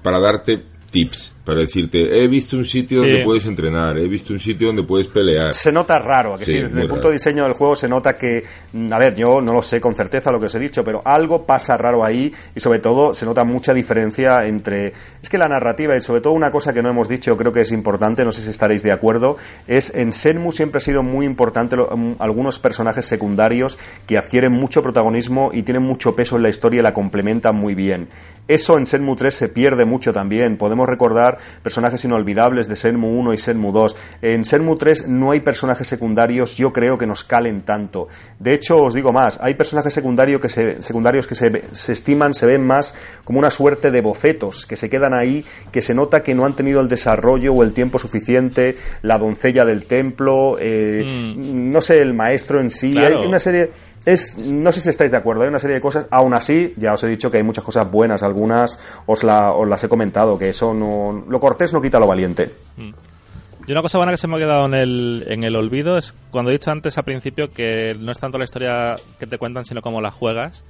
para 0.03 0.19
darte 0.19 0.61
tips 0.96 1.34
para 1.46 1.60
decirte, 1.60 2.24
he 2.24 2.28
visto 2.28 2.58
un 2.58 2.66
sitio 2.66 3.02
Sí. 3.02 3.08
donde 3.08 3.24
puedes 3.24 3.46
entrenar, 3.46 4.00
he 4.00 4.08
visto 4.08 4.34
un 4.34 4.39
sitio 4.39 4.66
donde 4.68 4.82
puedes 4.82 5.06
pelear. 5.06 5.54
Se 5.54 5.72
nota 5.72 6.00
raro, 6.00 6.34
¿a 6.34 6.39
que 6.39 6.46
sí, 6.46 6.52
Sí, 6.54 6.58
desde 6.62 6.82
el 6.82 6.88
punto 6.88 6.96
raro. 6.96 7.10
de 7.10 7.14
diseño 7.18 7.43
del 7.43 7.54
juego 7.54 7.76
se 7.76 7.88
nota 7.88 8.18
que, 8.18 8.43
mm, 8.74 8.91
a 8.91 8.98
ver, 8.98 9.14
yo 9.14 9.41
no 9.41 9.54
lo 9.54 9.62
sé 9.62 9.80
con 9.80 9.93
certeza 9.93 10.32
lo 10.32 10.39
que 10.39 10.48
os 10.48 10.56
he 10.56 10.60
dicho, 10.60 10.84
pero 10.84 11.04
algo 11.06 11.46
pasa 11.46 11.78
raro 11.78 12.04
ahí 12.04 12.34
y 12.56 12.60
sobre 12.60 12.80
todo 12.80 13.14
se 13.14 13.28
nota 13.28 13.43
mucha 13.43 13.76
diferencia 13.76 14.43
entre, 14.48 14.93
es 15.22 15.30
que 15.30 15.38
la 15.38 15.48
narrativa 15.48 15.96
y 15.96 16.02
sobre 16.02 16.22
todo 16.22 16.34
una 16.34 16.50
cosa 16.50 16.74
que 16.74 16.82
no 16.82 16.89
hemos 16.89 17.08
dicho, 17.08 17.38
creo 17.38 17.54
que 17.54 17.62
es 17.62 17.72
importante, 17.72 18.26
no 18.26 18.32
sé 18.32 18.41
si 18.41 18.50
estaréis 18.50 18.82
de 18.82 18.91
acuerdo, 18.91 19.38
es 19.68 19.93
en 19.93 20.14
Senmu 20.14 20.52
siempre 20.52 20.80
ha 20.80 20.82
sido 20.82 21.04
muy 21.04 21.28
importante 21.28 21.76
lo- 21.76 21.96
mm, 21.96 22.16
algunos 22.20 22.58
personajes 22.58 23.06
secundarios 23.06 23.78
que 24.08 24.18
adquieren 24.18 24.52
mucho 24.52 24.82
protagonismo 24.82 25.52
y 25.54 25.62
tienen 25.62 25.84
mucho 25.84 26.16
peso 26.16 26.38
en 26.38 26.41
la 26.43 26.50
historia 26.50 26.80
y 26.80 26.84
la 26.84 26.93
complementan 26.96 27.56
muy 27.56 27.76
bien. 27.76 28.08
Eso 28.48 28.78
en 28.80 28.88
Senmu 28.88 29.16
3 29.16 29.34
se 29.36 29.50
pierde 29.50 29.86
mucho 29.86 30.12
también. 30.14 30.58
Podemos 30.58 30.85
recordar 30.86 31.38
personajes 31.64 32.04
inolvidables 32.06 32.68
de 32.68 32.76
Senmu 32.76 33.20
1 33.20 33.34
y 33.34 33.38
Senmu 33.38 33.72
2. 33.72 33.98
En 34.22 34.46
Senmu 34.46 34.76
3 34.76 35.08
no 35.08 35.32
hay 35.32 35.40
personajes 35.40 35.88
secundarios, 35.88 36.58
yo 36.58 36.74
creo 36.74 36.98
que 36.98 37.08
nos 37.08 37.24
calen 37.24 37.62
tanto. 37.62 38.08
De 38.40 38.54
hecho, 38.54 38.84
os 38.84 38.94
digo 38.94 39.12
más, 39.12 39.40
hay 39.42 39.56
personajes 39.56 39.94
secundarios 39.94 40.42
que 40.42 40.50
se, 40.50 40.82
secundarios 40.82 41.28
que 41.28 41.36
se, 41.36 41.64
se 41.72 41.94
estiman, 41.94 42.34
se 42.34 42.46
ven 42.46 42.66
más 42.66 42.96
como 43.24 43.40
una 43.40 43.50
suerte 43.50 43.92
de 43.92 44.02
bocetos, 44.02 44.66
que 44.66 44.76
se 44.76 44.90
quedan 44.90 45.14
ahí, 45.14 45.46
que 45.72 45.82
se 45.82 45.94
nota 45.94 46.24
que 46.24 46.36
no 46.36 46.46
han 46.46 46.56
tenido 46.56 46.82
el 46.82 46.90
desarrollo 46.90 47.54
o 47.54 47.64
el 47.64 47.74
tiempo 47.74 48.00
suficiente, 48.00 48.78
la 49.02 49.18
doncella 49.18 49.66
del 49.66 49.86
templo, 49.86 50.58
eh, 50.60 51.04
no 51.36 51.82
sé, 51.82 52.02
el 52.02 52.14
maestro 52.14 52.60
en 52.60 52.72
sí. 52.72 52.94
Claro. 52.94 53.22
Hay 53.22 53.28
una 53.28 53.40
serie... 53.40 53.72
Es, 54.06 54.38
no 54.53 54.72
sé 54.72 54.82
si 54.82 54.89
estáis 54.89 55.10
de 55.12 55.18
acuerdo, 55.18 55.41
hay 55.43 55.49
una 55.49 55.60
serie 55.60 55.76
de 55.76 55.82
cosas. 55.82 56.06
Aún 56.12 56.34
así, 56.34 56.74
ya 56.78 56.93
os 56.93 57.03
he 57.03 57.08
dicho 57.08 57.32
que 57.32 57.38
hay 57.38 57.43
muchas 57.43 57.64
cosas 57.64 57.89
buenas, 57.89 58.22
algunas 58.24 58.80
os, 59.08 59.24
la- 59.24 59.51
os 59.53 59.68
las 59.68 59.84
he 59.84 59.89
comentado, 59.89 60.38
que 60.38 60.49
eso 60.49 60.74
no. 60.74 61.26
Lo 61.28 61.39
cortés 61.39 61.74
no 61.74 61.82
quita 61.82 61.99
lo 61.99 62.08
valiente. 62.08 62.51
Y 63.68 63.72
una 63.72 63.82
cosa 63.82 63.97
buena 63.97 64.12
que 64.12 64.18
se 64.20 64.28
me 64.28 64.36
ha 64.36 64.39
quedado 64.39 64.68
en 64.68 64.76
el, 64.76 65.26
en 65.28 65.43
el 65.43 65.56
olvido 65.56 65.97
es 65.97 66.14
cuando 66.30 66.51
he 66.51 66.53
dicho 66.53 66.70
antes 66.70 66.99
al 66.99 67.03
principio 67.03 67.51
que 67.51 67.95
no 67.99 68.12
es 68.12 68.20
tanto 68.20 68.38
la 68.38 68.43
historia 68.43 68.95
que 69.20 69.26
te 69.26 69.39
cuentan, 69.39 69.66
sino 69.66 69.82
cómo 69.82 70.01
la 70.01 70.12
juegas. 70.12 70.64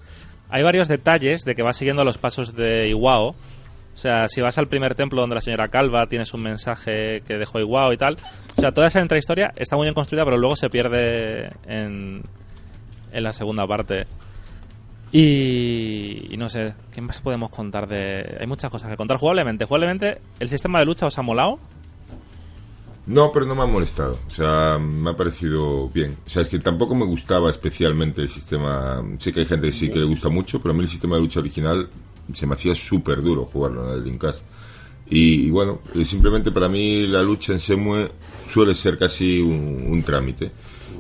Hay 0.49 0.63
varios 0.63 0.88
detalles 0.88 1.43
de 1.43 1.55
que 1.55 1.61
vas 1.63 1.75
siguiendo 1.75 2.05
los 2.05 2.17
pasos 2.17 2.55
de 2.55 2.88
Iwao. 2.88 3.29
O 3.31 3.97
sea, 3.97 4.29
si 4.29 4.39
vas 4.39 4.57
al 4.57 4.67
primer 4.67 4.95
templo 4.95 5.19
donde 5.21 5.36
la 5.36 5.41
señora 5.41 5.67
Calva 5.67 6.07
tienes 6.07 6.33
un 6.33 6.43
mensaje 6.43 7.21
que 7.27 7.38
dejó 7.38 7.59
Iwao 7.59 7.91
y 7.91 7.97
tal. 7.97 8.17
O 8.57 8.61
sea, 8.61 8.71
toda 8.71 8.88
esa 8.88 9.01
intrahistoria 9.01 9.51
está 9.57 9.75
muy 9.75 9.86
bien 9.86 9.93
construida, 9.93 10.23
pero 10.23 10.38
luego 10.38 10.55
se 10.55 10.69
pierde 10.69 11.49
en, 11.67 12.21
en 13.11 13.23
la 13.23 13.33
segunda 13.33 13.67
parte. 13.67 14.05
Y, 15.11 16.35
no 16.37 16.49
sé, 16.49 16.73
¿qué 16.93 16.99
más 16.99 17.21
podemos 17.21 17.49
contar 17.49 17.87
de...? 17.87 18.37
Hay 18.39 18.47
muchas 18.47 18.69
cosas 18.69 18.89
que 18.89 18.97
contar 18.97 19.17
jugablemente. 19.17 19.63
Jugablemente, 19.63 20.19
¿el 20.39 20.49
sistema 20.49 20.79
de 20.79 20.85
lucha 20.85 21.05
os 21.05 21.17
ha 21.17 21.21
molado? 21.21 21.57
No, 23.07 23.31
pero 23.31 23.45
no 23.45 23.55
me 23.55 23.61
ha 23.61 23.65
molestado. 23.65 24.19
O 24.27 24.29
sea, 24.29 24.77
me 24.77 25.11
ha 25.11 25.15
parecido 25.15 25.87
bien. 25.89 26.17
O 26.25 26.29
sea, 26.29 26.41
es 26.41 26.49
que 26.49 26.59
tampoco 26.59 26.95
me 26.95 27.05
gustaba 27.05 27.49
especialmente 27.49 28.21
el 28.21 28.29
sistema. 28.29 29.01
Sé 29.19 29.31
que 29.31 29.41
hay 29.41 29.45
gente 29.45 29.67
que 29.67 29.73
sí 29.73 29.89
que 29.89 29.99
le 29.99 30.05
gusta 30.05 30.27
mucho, 30.27 30.59
pero 30.61 30.73
a 30.73 30.77
mí 30.77 30.83
el 30.83 30.89
sistema 30.89 31.15
de 31.15 31.21
lucha 31.21 31.39
original 31.39 31.87
se 32.33 32.45
me 32.45 32.55
hacía 32.55 32.75
súper 32.75 33.21
duro 33.21 33.45
jugarlo 33.45 33.87
en 33.87 33.93
el 33.95 34.01
Dreamcast. 34.01 34.41
Y, 35.07 35.49
bueno, 35.51 35.79
eh, 35.93 36.03
simplemente 36.03 36.51
para 36.51 36.67
mí 36.67 37.07
la 37.07 37.21
lucha 37.21 37.53
en 37.53 37.61
Semue 37.61 38.11
suele 38.49 38.75
ser 38.75 38.97
casi 38.97 39.39
un 39.39 40.03
trámite. 40.03 40.51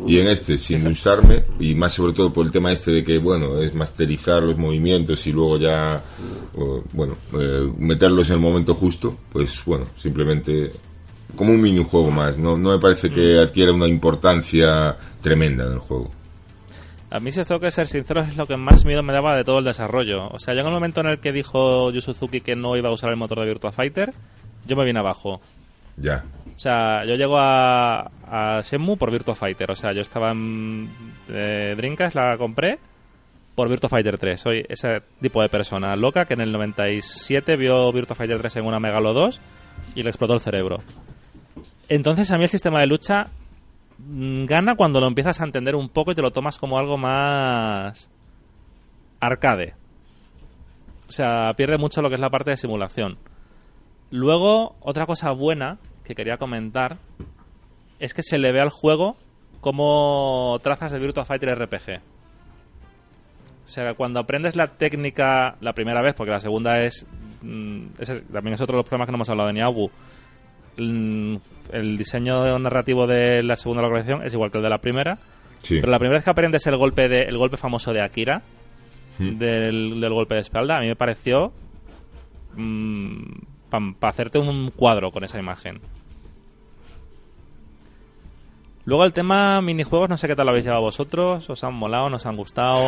Y 0.07 0.19
en 0.19 0.27
este, 0.27 0.57
sin 0.57 0.85
usarme, 0.87 1.43
y 1.59 1.75
más 1.75 1.93
sobre 1.93 2.13
todo 2.13 2.31
por 2.31 2.45
el 2.45 2.51
tema 2.51 2.71
este 2.71 2.91
de 2.91 3.03
que, 3.03 3.17
bueno, 3.17 3.59
es 3.59 3.73
masterizar 3.73 4.43
los 4.43 4.57
movimientos 4.57 5.25
y 5.27 5.31
luego 5.31 5.57
ya, 5.57 6.03
bueno, 6.93 7.15
eh, 7.39 7.71
meterlos 7.77 8.29
en 8.29 8.35
el 8.35 8.41
momento 8.41 8.75
justo, 8.75 9.17
pues 9.31 9.63
bueno, 9.65 9.85
simplemente 9.95 10.71
como 11.35 11.51
un 11.51 11.61
minijuego 11.61 12.11
más. 12.11 12.37
No, 12.37 12.57
no 12.57 12.71
me 12.71 12.79
parece 12.79 13.09
que 13.09 13.39
adquiera 13.39 13.71
una 13.71 13.87
importancia 13.87 14.95
tremenda 15.21 15.65
en 15.65 15.73
el 15.73 15.79
juego. 15.79 16.11
A 17.09 17.19
mí, 17.19 17.31
si 17.31 17.39
os 17.39 17.47
tengo 17.47 17.61
que 17.61 17.71
ser 17.71 17.87
sincero, 17.87 18.21
es 18.21 18.35
lo 18.35 18.47
que 18.47 18.57
más 18.57 18.83
miedo 18.83 19.03
me 19.03 19.13
daba 19.13 19.35
de 19.35 19.43
todo 19.43 19.59
el 19.59 19.65
desarrollo. 19.65 20.27
O 20.29 20.39
sea, 20.39 20.53
yo 20.53 20.61
en 20.61 20.67
el 20.67 20.73
momento 20.73 21.01
en 21.01 21.07
el 21.07 21.19
que 21.19 21.31
dijo 21.31 21.91
Yu 21.91 22.01
Suzuki 22.01 22.41
que 22.41 22.55
no 22.55 22.75
iba 22.75 22.89
a 22.89 22.93
usar 22.93 23.09
el 23.09 23.15
motor 23.15 23.39
de 23.39 23.45
Virtua 23.45 23.71
Fighter, 23.71 24.13
yo 24.65 24.75
me 24.75 24.83
vine 24.83 24.99
abajo. 24.99 25.39
Ya. 25.97 26.25
O 26.55 26.59
sea, 26.59 27.05
yo 27.05 27.15
llego 27.15 27.37
a, 27.37 28.11
a 28.29 28.61
Shenmue 28.61 28.97
por 28.97 29.11
Virtua 29.11 29.35
Fighter. 29.35 29.71
O 29.71 29.75
sea, 29.75 29.93
yo 29.93 30.01
estaba 30.01 30.31
en 30.31 30.89
eh, 31.29 31.75
la 32.13 32.37
compré 32.37 32.79
por 33.55 33.69
Virtua 33.69 33.89
Fighter 33.89 34.17
3. 34.17 34.39
Soy 34.39 34.65
ese 34.67 35.01
tipo 35.21 35.41
de 35.41 35.49
persona 35.49 35.95
loca 35.95 36.25
que 36.25 36.33
en 36.33 36.41
el 36.41 36.51
97 36.51 37.55
vio 37.55 37.91
Virtua 37.91 38.15
Fighter 38.15 38.39
3 38.39 38.57
en 38.57 38.65
una 38.65 38.79
Megalo 38.79 39.13
2 39.13 39.39
y 39.95 40.03
le 40.03 40.09
explotó 40.09 40.33
el 40.33 40.41
cerebro. 40.41 40.81
Entonces, 41.87 42.31
a 42.31 42.37
mí 42.37 42.43
el 42.43 42.49
sistema 42.49 42.79
de 42.79 42.87
lucha 42.87 43.27
mm, 43.97 44.45
gana 44.45 44.75
cuando 44.75 44.99
lo 44.99 45.07
empiezas 45.07 45.39
a 45.39 45.45
entender 45.45 45.75
un 45.75 45.89
poco 45.89 46.11
y 46.11 46.15
te 46.15 46.21
lo 46.21 46.31
tomas 46.31 46.57
como 46.57 46.77
algo 46.79 46.97
más 46.97 48.09
arcade. 49.19 49.73
O 51.07 51.11
sea, 51.11 51.53
pierde 51.55 51.77
mucho 51.77 52.01
lo 52.01 52.09
que 52.09 52.15
es 52.15 52.21
la 52.21 52.29
parte 52.29 52.51
de 52.51 52.57
simulación. 52.57 53.17
Luego, 54.11 54.75
otra 54.81 55.05
cosa 55.05 55.31
buena 55.31 55.77
que 56.03 56.15
quería 56.15 56.37
comentar 56.37 56.97
es 57.99 58.13
que 58.13 58.23
se 58.23 58.37
le 58.37 58.51
ve 58.51 58.61
al 58.61 58.69
juego 58.69 59.15
como 59.61 60.59
trazas 60.63 60.91
de 60.91 60.99
Virtua 60.99 61.25
Fighter 61.25 61.57
RPG. 61.57 61.99
O 63.65 63.67
sea, 63.67 63.93
cuando 63.95 64.19
aprendes 64.19 64.55
la 64.55 64.67
técnica 64.77 65.55
la 65.61 65.73
primera 65.73 66.01
vez, 66.01 66.13
porque 66.13 66.31
la 66.31 66.39
segunda 66.39 66.83
es... 66.83 67.07
mm, 67.41 67.85
ese 67.99 68.21
también 68.21 68.53
es 68.53 68.61
otro 68.61 68.73
de 68.75 68.81
los 68.83 68.85
problemas 68.87 69.07
que 69.07 69.11
no 69.11 69.17
hemos 69.17 69.29
hablado 69.29 69.47
de 69.47 69.53
Niabu. 69.53 69.89
Mm, 70.77 71.35
El 71.71 71.97
diseño 71.97 72.59
narrativo 72.59 73.07
de 73.07 73.41
la 73.41 73.55
segunda 73.55 73.81
localización 73.81 74.23
es 74.23 74.33
igual 74.33 74.51
que 74.51 74.57
el 74.57 74.63
de 74.63 74.69
la 74.69 74.77
primera. 74.79 75.17
Sí. 75.63 75.79
Pero 75.79 75.89
la 75.91 75.97
primera 75.97 76.17
vez 76.19 76.23
que 76.25 76.29
aprendes 76.29 76.67
el 76.67 76.77
golpe 76.77 77.09
de, 77.09 77.23
el 77.23 77.37
golpe 77.37 77.57
famoso 77.57 77.91
de 77.93 78.01
Akira, 78.01 78.41
Hmm. 79.17 79.37
del, 79.37 80.01
del 80.01 80.13
golpe 80.13 80.35
de 80.35 80.41
espalda, 80.41 80.75
a 80.75 80.81
mí 80.81 80.87
me 80.87 80.97
pareció 80.97 81.53
para 83.69 84.09
hacerte 84.09 84.39
un 84.39 84.69
cuadro 84.75 85.11
con 85.11 85.23
esa 85.23 85.39
imagen. 85.39 85.79
Luego 88.85 89.03
el 89.03 89.13
tema 89.13 89.61
minijuegos, 89.61 90.09
no 90.09 90.17
sé 90.17 90.27
qué 90.27 90.35
tal 90.35 90.45
lo 90.45 90.51
habéis 90.51 90.65
llevado 90.65 90.83
vosotros, 90.83 91.49
os 91.49 91.63
han 91.63 91.73
molado, 91.73 92.09
nos 92.09 92.25
han 92.25 92.37
gustado. 92.37 92.79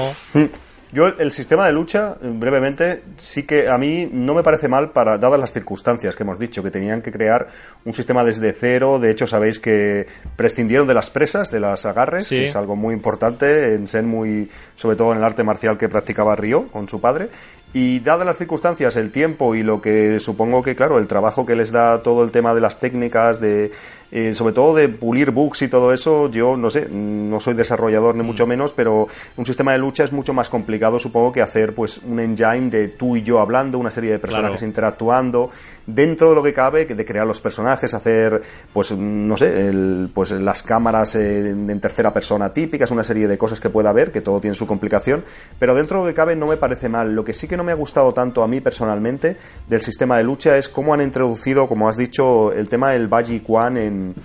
Yo 0.94 1.08
el 1.08 1.32
sistema 1.34 1.66
de 1.66 1.74
lucha, 1.74 2.16
brevemente, 2.22 3.04
sí 3.18 3.44
que 3.44 3.68
a 3.68 3.78
mí 3.78 4.08
no 4.10 4.34
me 4.34 4.42
parece 4.42 4.70
mal 4.70 4.92
para 4.92 5.18
dadas 5.18 5.38
las 5.38 5.52
circunstancias 5.52 6.16
que 6.16 6.24
hemos 6.24 6.40
dicho, 6.40 6.64
que 6.64 6.72
tenían 6.72 7.02
que 7.02 7.12
crear 7.12 7.48
un 7.84 7.94
sistema 7.94 8.24
desde 8.24 8.54
cero. 8.54 8.98
De 8.98 9.12
hecho, 9.12 9.28
sabéis 9.28 9.60
que 9.60 10.08
prescindieron 10.38 10.88
de 10.88 10.94
las 10.94 11.10
presas, 11.10 11.52
de 11.52 11.60
las 11.60 11.86
agarres, 11.86 12.28
Sí. 12.28 12.38
que 12.38 12.44
es 12.46 12.56
algo 12.56 12.78
muy 12.78 12.94
importante 12.94 13.74
en 13.74 13.86
Sen, 13.88 14.08
muy, 14.08 14.50
sobre 14.76 14.96
todo 14.96 15.12
en 15.12 15.18
el 15.18 15.26
arte 15.26 15.44
marcial 15.44 15.78
que 15.78 15.90
practicaba 15.90 16.38
Ryo 16.38 16.68
con 16.70 16.88
su 16.88 17.02
padre. 17.02 17.28
Y 17.74 18.00
dadas 18.00 18.26
las 18.26 18.38
circunstancias, 18.38 18.96
el 18.96 19.12
tiempo 19.12 19.54
y 19.54 19.62
lo 19.62 19.82
que 19.82 20.20
supongo 20.20 20.64
que, 20.64 20.76
claro, 20.76 20.98
el 20.98 21.06
trabajo 21.08 21.46
que 21.46 21.56
les 21.56 21.72
da 21.72 22.02
todo 22.02 22.24
el 22.24 22.32
tema 22.32 22.56
de 22.56 22.62
las 22.62 22.80
técnicas, 22.80 23.40
de 23.40 23.72
eh, 24.10 24.34
sobre 24.34 24.54
todo 24.54 24.74
de 24.74 24.88
pulir 24.88 25.32
bugs 25.32 25.62
y 25.64 25.68
todo 25.68 25.92
eso, 25.92 26.30
yo 26.32 26.56
no 26.56 26.70
sé, 26.70 26.88
no 26.90 27.42
soy 27.42 27.56
desarrollador 27.56 28.16
ni 28.16 28.24
mucho 28.24 28.48
menos, 28.48 28.72
pero 28.72 29.10
un 29.36 29.46
sistema 29.46 29.74
de 29.74 29.80
lucha 29.80 30.06
es 30.06 30.14
mucho 30.14 30.34
más 30.34 30.50
complicado, 30.50 30.98
supongo, 30.98 31.34
que 31.34 31.42
hacer 31.42 31.76
pues 31.76 31.98
un 32.00 32.18
engine 32.22 32.70
de 32.70 32.88
tú 32.88 33.18
y 33.18 33.22
yo 33.22 33.42
hablando, 33.42 33.78
una 33.78 33.92
serie 33.92 34.12
de 34.14 34.20
personajes 34.20 34.60
Claro. 34.62 34.68
interactuando, 34.70 35.52
dentro 35.86 36.30
de 36.30 36.36
lo 36.36 36.42
que 36.44 36.54
cabe, 36.54 36.86
de 36.86 37.06
crear 37.06 37.28
los 37.28 37.42
personajes, 37.42 37.94
hacer, 37.94 38.42
pues, 38.72 38.94
no 38.94 39.36
sé, 39.36 39.68
el- 39.68 40.10
pues 40.14 40.32
las 40.32 40.64
cámaras 40.64 41.16
eh, 41.16 41.50
en, 41.50 41.70
en 41.70 41.80
tercera 41.82 42.14
persona 42.14 42.54
típicas, 42.54 42.90
una 42.92 43.04
serie 43.04 43.28
de 43.28 43.38
cosas 43.38 43.60
que 43.60 43.70
pueda 43.70 43.90
haber, 43.90 44.14
que 44.14 44.22
todo 44.22 44.40
tiene 44.40 44.54
su 44.56 44.66
complicación, 44.66 45.26
pero 45.60 45.76
dentro 45.76 45.98
de 46.00 46.04
lo 46.06 46.10
que 46.10 46.16
cabe 46.16 46.36
no 46.38 46.48
me 46.48 46.56
parece 46.56 46.88
mal. 46.88 47.14
Lo 47.14 47.26
que 47.26 47.34
sí 47.34 47.46
que 47.46 47.57
no 47.58 47.64
me 47.64 47.72
ha 47.72 47.76
gustado 47.76 48.14
tanto 48.14 48.44
a 48.44 48.48
mí 48.48 48.62
personalmente 48.62 49.36
del 49.68 49.82
sistema 49.82 50.18
de 50.18 50.24
lucha 50.24 50.58
es 50.58 50.70
cómo 50.70 50.94
han 50.94 51.02
introducido, 51.02 51.68
como 51.68 51.90
has 51.90 51.98
dicho, 51.98 52.54
el 52.54 52.70
tema 52.70 52.92
del 52.92 53.08
Baji 53.08 53.42
Quan 53.42 53.78
en, 53.78 54.16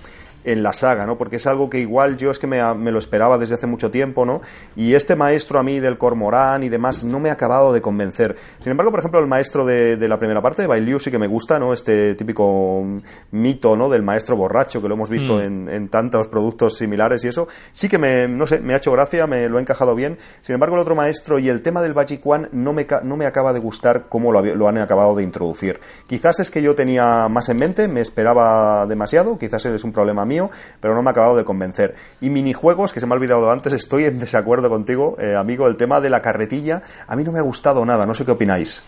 en 0.43 0.63
la 0.63 0.73
saga, 0.73 1.05
¿no? 1.05 1.17
Porque 1.17 1.37
es 1.37 1.47
algo 1.47 1.69
que 1.69 1.79
igual 1.79 2.17
yo 2.17 2.31
es 2.31 2.39
que 2.39 2.47
me, 2.47 2.61
me, 2.75 2.91
lo 2.91 2.99
esperaba 2.99 3.37
desde 3.37 3.55
hace 3.55 3.67
mucho 3.67 3.91
tiempo, 3.91 4.25
¿no? 4.25 4.41
Y 4.75 4.93
este 4.93 5.15
maestro 5.15 5.59
a 5.59 5.63
mí 5.63 5.79
del 5.79 5.97
Cormorán 5.97 6.63
y 6.63 6.69
demás 6.69 7.03
no 7.03 7.19
me 7.19 7.29
ha 7.29 7.33
acabado 7.33 7.73
de 7.73 7.81
convencer. 7.81 8.35
Sin 8.59 8.71
embargo, 8.71 8.91
por 8.91 8.99
ejemplo, 8.99 9.19
el 9.19 9.27
maestro 9.27 9.65
de, 9.65 9.97
de 9.97 10.07
la 10.07 10.19
primera 10.19 10.41
parte, 10.41 10.61
de 10.61 10.67
Bailiu, 10.67 10.99
sí 10.99 11.11
que 11.11 11.19
me 11.19 11.27
gusta, 11.27 11.59
¿no? 11.59 11.73
Este 11.73 12.15
típico 12.15 12.85
mito, 13.31 13.75
¿no? 13.75 13.89
Del 13.89 14.03
maestro 14.03 14.35
borracho, 14.35 14.81
que 14.81 14.87
lo 14.87 14.93
hemos 14.95 15.09
visto 15.09 15.23
Mm. 15.37 15.41
en, 15.41 15.69
en 15.69 15.89
tantos 15.89 16.27
productos 16.27 16.77
similares 16.77 17.23
y 17.23 17.27
eso. 17.27 17.47
Sí 17.71 17.89
que 17.89 17.97
me, 17.97 18.27
no 18.27 18.47
sé, 18.47 18.59
me 18.59 18.73
ha 18.73 18.77
hecho 18.77 18.91
gracia, 18.91 19.27
me 19.27 19.47
lo 19.49 19.57
ha 19.57 19.61
encajado 19.61 19.95
bien. 19.95 20.17
Sin 20.41 20.53
embargo, 20.53 20.75
el 20.75 20.81
otro 20.81 20.95
maestro 20.95 21.39
y 21.39 21.49
el 21.49 21.61
tema 21.61 21.81
del 21.81 21.93
One 22.23 22.49
no 22.51 22.73
me, 22.73 22.85
no 23.03 23.17
me 23.17 23.25
acaba 23.25 23.53
de 23.53 23.59
gustar 23.59 24.05
cómo 24.09 24.31
lo, 24.31 24.41
lo 24.41 24.67
han 24.67 24.77
acabado 24.77 25.15
de 25.15 25.23
introducir. 25.23 25.79
Quizás 26.07 26.39
es 26.39 26.51
que 26.51 26.61
yo 26.61 26.75
tenía 26.75 27.27
más 27.29 27.49
en 27.49 27.57
mente, 27.57 27.87
me 27.87 28.01
esperaba 28.01 28.85
demasiado, 28.85 29.37
quizás 29.37 29.65
es 29.65 29.83
un 29.83 29.93
problema 29.93 30.25
mío, 30.25 30.32
pero 30.79 30.95
no 30.95 31.01
me 31.01 31.09
ha 31.09 31.11
acabado 31.11 31.35
de 31.35 31.43
convencer. 31.43 31.95
Y 32.21 32.29
minijuegos, 32.29 32.93
que 32.93 32.99
se 32.99 33.05
me 33.05 33.13
ha 33.13 33.17
olvidado 33.17 33.51
antes, 33.51 33.73
estoy 33.73 34.05
en 34.05 34.19
desacuerdo 34.19 34.69
contigo, 34.69 35.15
eh, 35.19 35.35
amigo, 35.35 35.67
el 35.67 35.77
tema 35.77 36.01
de 36.01 36.09
la 36.09 36.21
carretilla, 36.21 36.81
a 37.07 37.15
mí 37.15 37.23
no 37.23 37.31
me 37.31 37.39
ha 37.39 37.43
gustado 37.43 37.85
nada, 37.85 38.05
no 38.05 38.13
sé 38.13 38.25
qué 38.25 38.31
opináis. 38.31 38.83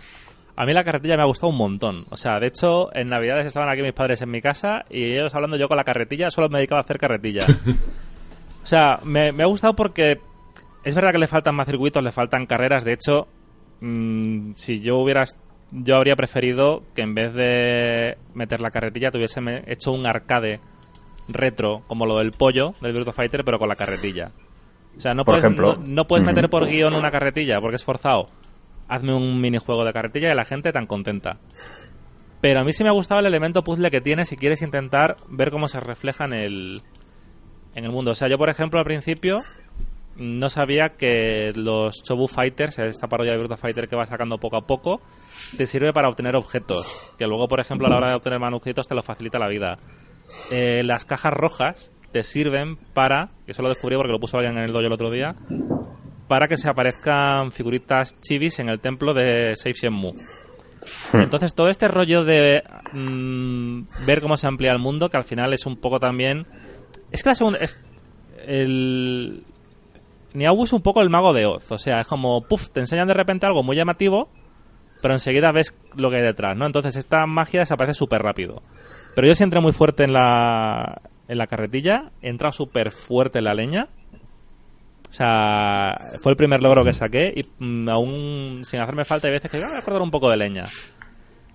A 0.58 0.66
mí 0.66 0.74
la 0.74 0.86
carretilla 0.86 1.18
me 1.18 1.24
ha 1.24 1.26
gustado 1.26 1.50
un 1.50 1.58
montón. 1.58 2.06
O 2.10 2.18
sea, 2.18 2.40
de 2.40 2.48
hecho, 2.48 2.96
en 2.96 3.10
Navidades 3.10 3.46
estaban 3.46 3.70
aquí 3.70 3.82
mis 3.82 3.92
padres 3.92 4.22
en 4.22 4.32
mi 4.32 4.42
casa 4.42 4.86
y 4.90 5.04
ellos 5.04 5.36
hablando 5.36 5.58
yo 5.58 5.68
con 5.68 5.76
la 5.78 5.84
carretilla, 5.84 6.32
solo 6.32 6.48
me 6.50 6.60
dedicaba 6.60 6.80
a 6.80 6.84
hacer 6.84 6.98
carretilla. 6.98 7.46
o 8.64 8.66
sea, 8.66 9.00
me, 9.04 9.34
me 9.34 9.44
ha 9.44 9.48
gustado 9.48 9.76
porque 9.76 10.22
es 10.86 10.96
verdad 10.96 11.12
que 11.12 11.18
le 11.18 11.28
faltan 11.28 11.56
más 11.56 11.68
circuitos, 11.68 12.02
le 12.02 12.12
faltan 12.12 12.46
carreras. 12.46 12.86
De 12.86 12.94
hecho, 12.94 13.28
mm, 13.82 14.52
si 14.56 14.80
yo 14.80 14.98
hubiera... 14.98 15.26
Yo 15.72 15.98
habría 15.98 16.16
preferido 16.16 16.84
que 16.94 17.02
en 17.02 17.16
vez 17.16 17.34
de 17.34 18.18
meter 18.34 18.62
la 18.62 18.70
carretilla 18.70 19.12
tuviese 19.12 19.42
hecho 19.66 19.92
un 19.92 20.06
arcade 20.06 20.62
retro 21.28 21.84
como 21.88 22.06
lo 22.06 22.20
del 22.20 22.32
pollo 22.32 22.74
del 22.82 22.94
Virtua 22.94 23.14
Fighter, 23.14 23.44
pero 23.44 23.60
con 23.60 23.68
la 23.70 23.76
carretilla. 23.76 24.32
O 24.98 25.02
sea, 25.02 25.14
no 25.14 25.26
Por 25.26 25.34
puedes, 25.34 25.44
ejemplo. 25.44 25.76
no, 25.76 25.84
no 25.86 26.08
puedes 26.08 26.24
Ujú. 26.24 26.34
meter 26.36 26.50
por 26.50 26.68
guion 26.68 26.94
una 26.94 27.12
carretilla 27.12 27.60
porque 27.60 27.76
es 27.76 27.84
forzado. 27.84 28.28
Hazme 28.88 29.14
un 29.14 29.42
minijuego 29.42 29.84
de 29.84 29.92
carretilla 29.94 30.32
y 30.32 30.36
la 30.36 30.46
gente 30.46 30.72
tan 30.72 30.86
contenta. 30.86 31.38
Pero 32.42 32.60
a 32.60 32.64
mí 32.64 32.72
sí 32.74 32.84
me 32.84 32.90
ha 32.90 32.94
gustado 32.94 33.20
el 33.20 33.26
elemento 33.26 33.64
puzzle 33.64 33.90
que 33.92 34.02
tiene 34.02 34.26
si 34.26 34.38
quieres 34.38 34.62
intentar 34.62 35.16
ver 35.28 35.50
cómo 35.52 35.68
se 35.68 35.80
refleja 35.80 36.26
en 36.26 36.34
el, 36.34 36.82
en 37.74 37.84
el 37.86 37.92
mundo. 37.92 38.12
O 38.12 38.16
sea, 38.16 38.28
yo, 38.28 38.38
por 38.38 38.50
ejemplo, 38.50 38.80
al 38.80 38.86
principio 38.86 39.40
no 40.18 40.50
sabía 40.50 40.90
que 40.90 41.52
los 41.56 41.96
Chobu 42.04 42.28
Fighters, 42.28 42.78
esta 42.80 43.08
parodia 43.08 43.32
de 43.34 43.40
Virtua 43.40 43.58
Fighter 43.58 43.88
que 43.90 43.96
va 43.98 44.06
sacando 44.06 44.38
poco 44.38 44.58
a 44.58 44.62
poco, 44.68 45.02
te 45.58 45.66
sirve 45.66 45.92
para 45.92 46.08
obtener 46.08 46.36
objetos. 46.36 46.86
Que 47.18 47.26
luego, 47.28 47.48
por 47.48 47.60
ejemplo, 47.60 47.88
a 47.88 47.90
la 47.90 47.98
hora 47.98 48.10
de 48.10 48.16
obtener 48.16 48.40
manuscritos 48.40 48.88
te 48.88 48.96
lo 48.96 49.02
facilita 49.04 49.40
la 49.40 49.48
vida. 49.50 49.78
Eh, 50.52 50.82
las 50.84 51.06
cajas 51.06 51.34
rojas 51.34 51.92
te 52.12 52.24
sirven 52.24 52.78
para, 52.94 53.32
eso 53.48 53.62
lo 53.62 53.70
descubrí 53.70 53.96
porque 53.96 54.12
lo 54.12 54.20
puso 54.20 54.38
alguien 54.38 54.58
en 54.58 54.64
el 54.64 54.74
dojo 54.74 54.86
el 54.86 54.94
otro 54.94 55.12
día, 55.12 55.36
para 56.28 56.48
que 56.48 56.58
se 56.58 56.70
aparezcan 56.70 57.52
figuritas 57.52 58.20
chivis 58.22 58.60
en 58.60 58.70
el 58.70 58.80
templo 58.80 59.14
de 59.14 59.56
Save 59.56 59.74
Shenmue. 59.74 60.14
Entonces 61.14 61.54
todo 61.54 61.70
este 61.70 61.88
rollo 61.88 62.24
de 62.24 62.64
mm, 62.94 64.06
ver 64.06 64.22
cómo 64.22 64.38
se 64.38 64.48
amplía 64.48 64.72
el 64.72 64.80
mundo, 64.80 65.10
que 65.10 65.18
al 65.18 65.24
final 65.24 65.54
es 65.54 65.66
un 65.66 65.78
poco 65.78 66.00
también... 66.00 66.46
Es 67.12 67.24
que 67.24 67.30
la 67.30 67.36
segunda... 67.36 67.60
Es, 67.60 67.86
el... 68.46 69.44
Es 70.34 70.74
un 70.74 70.82
poco 70.82 71.02
el 71.02 71.10
mago 71.10 71.34
de 71.34 71.46
Oz, 71.46 71.72
o 71.72 71.78
sea, 71.78 72.02
es 72.02 72.08
como, 72.08 72.42
puff, 72.42 72.70
te 72.70 72.82
enseñan 72.82 73.08
de 73.08 73.14
repente 73.14 73.46
algo 73.46 73.64
muy 73.64 73.78
llamativo, 73.78 74.30
pero 75.02 75.14
enseguida 75.14 75.52
ves 75.52 75.74
lo 75.96 76.10
que 76.10 76.18
hay 76.18 76.24
detrás, 76.24 76.56
¿no? 76.58 76.66
Entonces 76.66 76.96
esta 76.96 77.26
magia 77.26 77.62
desaparece 77.62 77.96
súper 77.96 78.22
rápido. 78.22 78.62
Pero 79.16 79.28
yo 79.28 79.36
sí 79.36 79.44
entré 79.44 79.60
muy 79.62 79.72
fuerte 79.72 80.04
en 80.04 80.14
la, 80.14 81.02
en 81.28 81.38
la 81.38 81.48
carretilla, 81.48 82.12
he 82.22 82.30
entrado 82.30 82.52
súper 82.54 82.92
fuerte 82.92 83.40
en 83.40 83.46
la 83.46 83.54
leña. 83.54 83.88
O 85.10 85.14
sea, 85.14 85.96
fue 86.22 86.32
el 86.32 86.36
primer 86.36 86.62
logro 86.62 86.84
que 86.84 86.92
saqué 86.92 87.32
y 87.36 87.46
mm, 87.64 87.88
aún 87.90 88.62
sin 88.64 88.82
hacerme 88.82 89.06
falta 89.06 89.28
hay 89.28 89.34
veces 89.34 89.50
que 89.52 89.58
"Ah, 89.64 89.68
voy 89.68 89.76
a 89.78 89.80
acordar 89.80 90.02
un 90.02 90.12
poco 90.12 90.30
de 90.30 90.38
leña. 90.38 90.66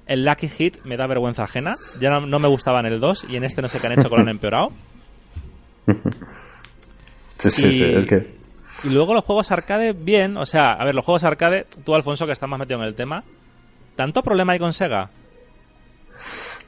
El 0.06 0.24
Lucky 0.24 0.48
Hit 0.48 0.78
me 0.84 0.96
da 0.96 1.06
vergüenza 1.06 1.44
ajena. 1.44 1.74
Ya 2.00 2.10
no, 2.10 2.20
no 2.26 2.38
me 2.38 2.48
gustaba 2.48 2.80
en 2.80 2.86
el 2.86 3.00
2 3.00 3.26
y 3.28 3.36
en 3.36 3.44
este 3.44 3.60
no 3.62 3.68
sé 3.68 3.78
qué 3.80 3.88
han 3.88 3.92
hecho 3.98 4.08
que 4.08 4.16
lo 4.16 4.22
han 4.22 4.28
empeorado. 4.28 4.70
Sí, 7.38 7.50
sí, 7.50 7.66
Y- 7.68 7.72
sí, 7.72 7.84
es 7.84 8.06
que... 8.06 8.39
Y 8.82 8.88
luego 8.88 9.14
los 9.14 9.24
juegos 9.24 9.50
arcade, 9.50 9.92
bien. 9.92 10.36
O 10.36 10.46
sea, 10.46 10.72
a 10.72 10.84
ver, 10.84 10.94
los 10.94 11.04
juegos 11.04 11.24
arcade, 11.24 11.66
tú 11.84 11.94
Alfonso 11.94 12.26
que 12.26 12.32
estás 12.32 12.48
más 12.48 12.58
metido 12.58 12.80
en 12.80 12.86
el 12.86 12.94
tema, 12.94 13.24
¿tanto 13.96 14.22
problema 14.22 14.52
hay 14.52 14.58
con 14.58 14.72
Sega? 14.72 15.10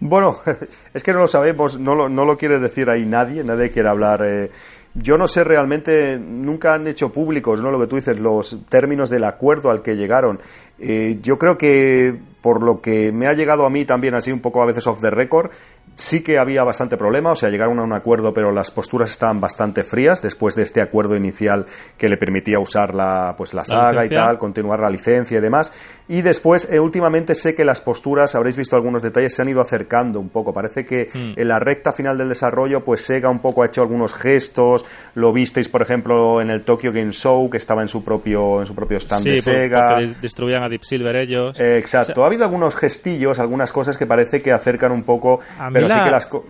Bueno, 0.00 0.38
es 0.94 1.02
que 1.02 1.12
no 1.12 1.20
lo 1.20 1.28
sabemos, 1.28 1.78
no 1.78 1.94
lo, 1.94 2.08
no 2.08 2.24
lo 2.24 2.36
quiere 2.36 2.58
decir 2.58 2.90
ahí 2.90 3.06
nadie, 3.06 3.44
nadie 3.44 3.70
quiere 3.70 3.88
hablar. 3.88 4.22
eh, 4.24 4.50
yo 4.94 5.16
no 5.16 5.26
sé 5.26 5.42
realmente, 5.42 6.18
nunca 6.18 6.74
han 6.74 6.86
hecho 6.86 7.10
públicos, 7.10 7.60
¿no? 7.62 7.70
Lo 7.70 7.80
que 7.80 7.86
tú 7.86 7.96
dices, 7.96 8.18
los 8.18 8.58
términos 8.68 9.08
del 9.08 9.24
acuerdo 9.24 9.70
al 9.70 9.80
que 9.80 9.96
llegaron. 9.96 10.38
Eh, 10.78 11.18
yo 11.22 11.38
creo 11.38 11.56
que, 11.56 12.14
por 12.42 12.62
lo 12.62 12.82
que 12.82 13.10
me 13.10 13.26
ha 13.26 13.32
llegado 13.32 13.64
a 13.64 13.70
mí 13.70 13.86
también 13.86 14.14
así 14.14 14.30
un 14.30 14.40
poco 14.40 14.62
a 14.62 14.66
veces 14.66 14.86
off 14.86 15.00
the 15.00 15.10
record, 15.10 15.50
sí 15.94 16.22
que 16.22 16.38
había 16.38 16.64
bastante 16.64 16.96
problema, 16.96 17.32
o 17.32 17.36
sea, 17.36 17.50
llegaron 17.50 17.78
a 17.78 17.82
un 17.82 17.92
acuerdo, 17.92 18.32
pero 18.32 18.52
las 18.52 18.70
posturas 18.70 19.10
estaban 19.10 19.40
bastante 19.40 19.84
frías 19.84 20.22
después 20.22 20.54
de 20.54 20.62
este 20.62 20.80
acuerdo 20.80 21.16
inicial 21.16 21.66
que 21.98 22.08
le 22.08 22.16
permitía 22.16 22.58
usar 22.58 22.94
la, 22.94 23.34
pues, 23.36 23.54
la 23.54 23.64
saga 23.64 24.04
y 24.04 24.08
tal, 24.08 24.38
continuar 24.38 24.80
la 24.80 24.90
licencia 24.90 25.38
y 25.38 25.40
demás. 25.40 25.72
Y 26.08 26.20
después, 26.22 26.68
eh, 26.70 26.80
últimamente 26.80 27.34
sé 27.34 27.54
que 27.54 27.64
las 27.64 27.80
posturas, 27.80 28.34
habréis 28.34 28.56
visto 28.56 28.76
algunos 28.76 29.02
detalles, 29.02 29.34
se 29.34 29.42
han 29.42 29.48
ido 29.48 29.60
acercando 29.60 30.18
un 30.20 30.28
poco. 30.28 30.52
Parece 30.52 30.84
que 30.84 31.08
Hmm. 31.14 31.32
en 31.36 31.48
la 31.48 31.58
recta 31.58 31.92
final 31.92 32.18
del 32.18 32.28
desarrollo, 32.28 32.84
pues 32.84 33.02
Sega 33.02 33.30
un 33.30 33.38
poco 33.38 33.62
ha 33.62 33.66
hecho 33.66 33.82
algunos 33.82 34.12
gestos. 34.12 34.84
Lo 35.14 35.32
visteis, 35.32 35.68
por 35.68 35.80
ejemplo, 35.80 36.40
en 36.40 36.50
el 36.50 36.62
Tokyo 36.64 36.92
Game 36.92 37.12
Show, 37.12 37.48
que 37.48 37.56
estaba 37.56 37.82
en 37.82 37.88
su 37.88 38.04
propio, 38.04 38.60
en 38.60 38.66
su 38.66 38.74
propio 38.74 38.98
stand 38.98 39.22
sí, 39.22 39.30
de 39.30 39.36
Sega. 39.38 40.00
distribuían 40.20 40.62
a 40.64 40.68
Deep 40.68 40.84
Silver 40.84 41.16
ellos. 41.16 41.58
Eh, 41.60 41.78
exacto. 41.78 42.12
O 42.12 42.14
sea, 42.16 42.24
ha 42.24 42.26
habido 42.26 42.44
algunos 42.44 42.74
gestillos, 42.76 43.38
algunas 43.38 43.72
cosas 43.72 43.96
que 43.96 44.06
parece 44.06 44.42
que 44.42 44.52
acercan 44.52 44.92
un 44.92 45.04
poco, 45.04 45.40
A 45.58 45.68
mí 45.70 45.74
pero 45.74 45.88
sí 45.88 45.94
la- 45.96 46.04
que 46.04 46.10
las... 46.10 46.26
co-. 46.26 46.46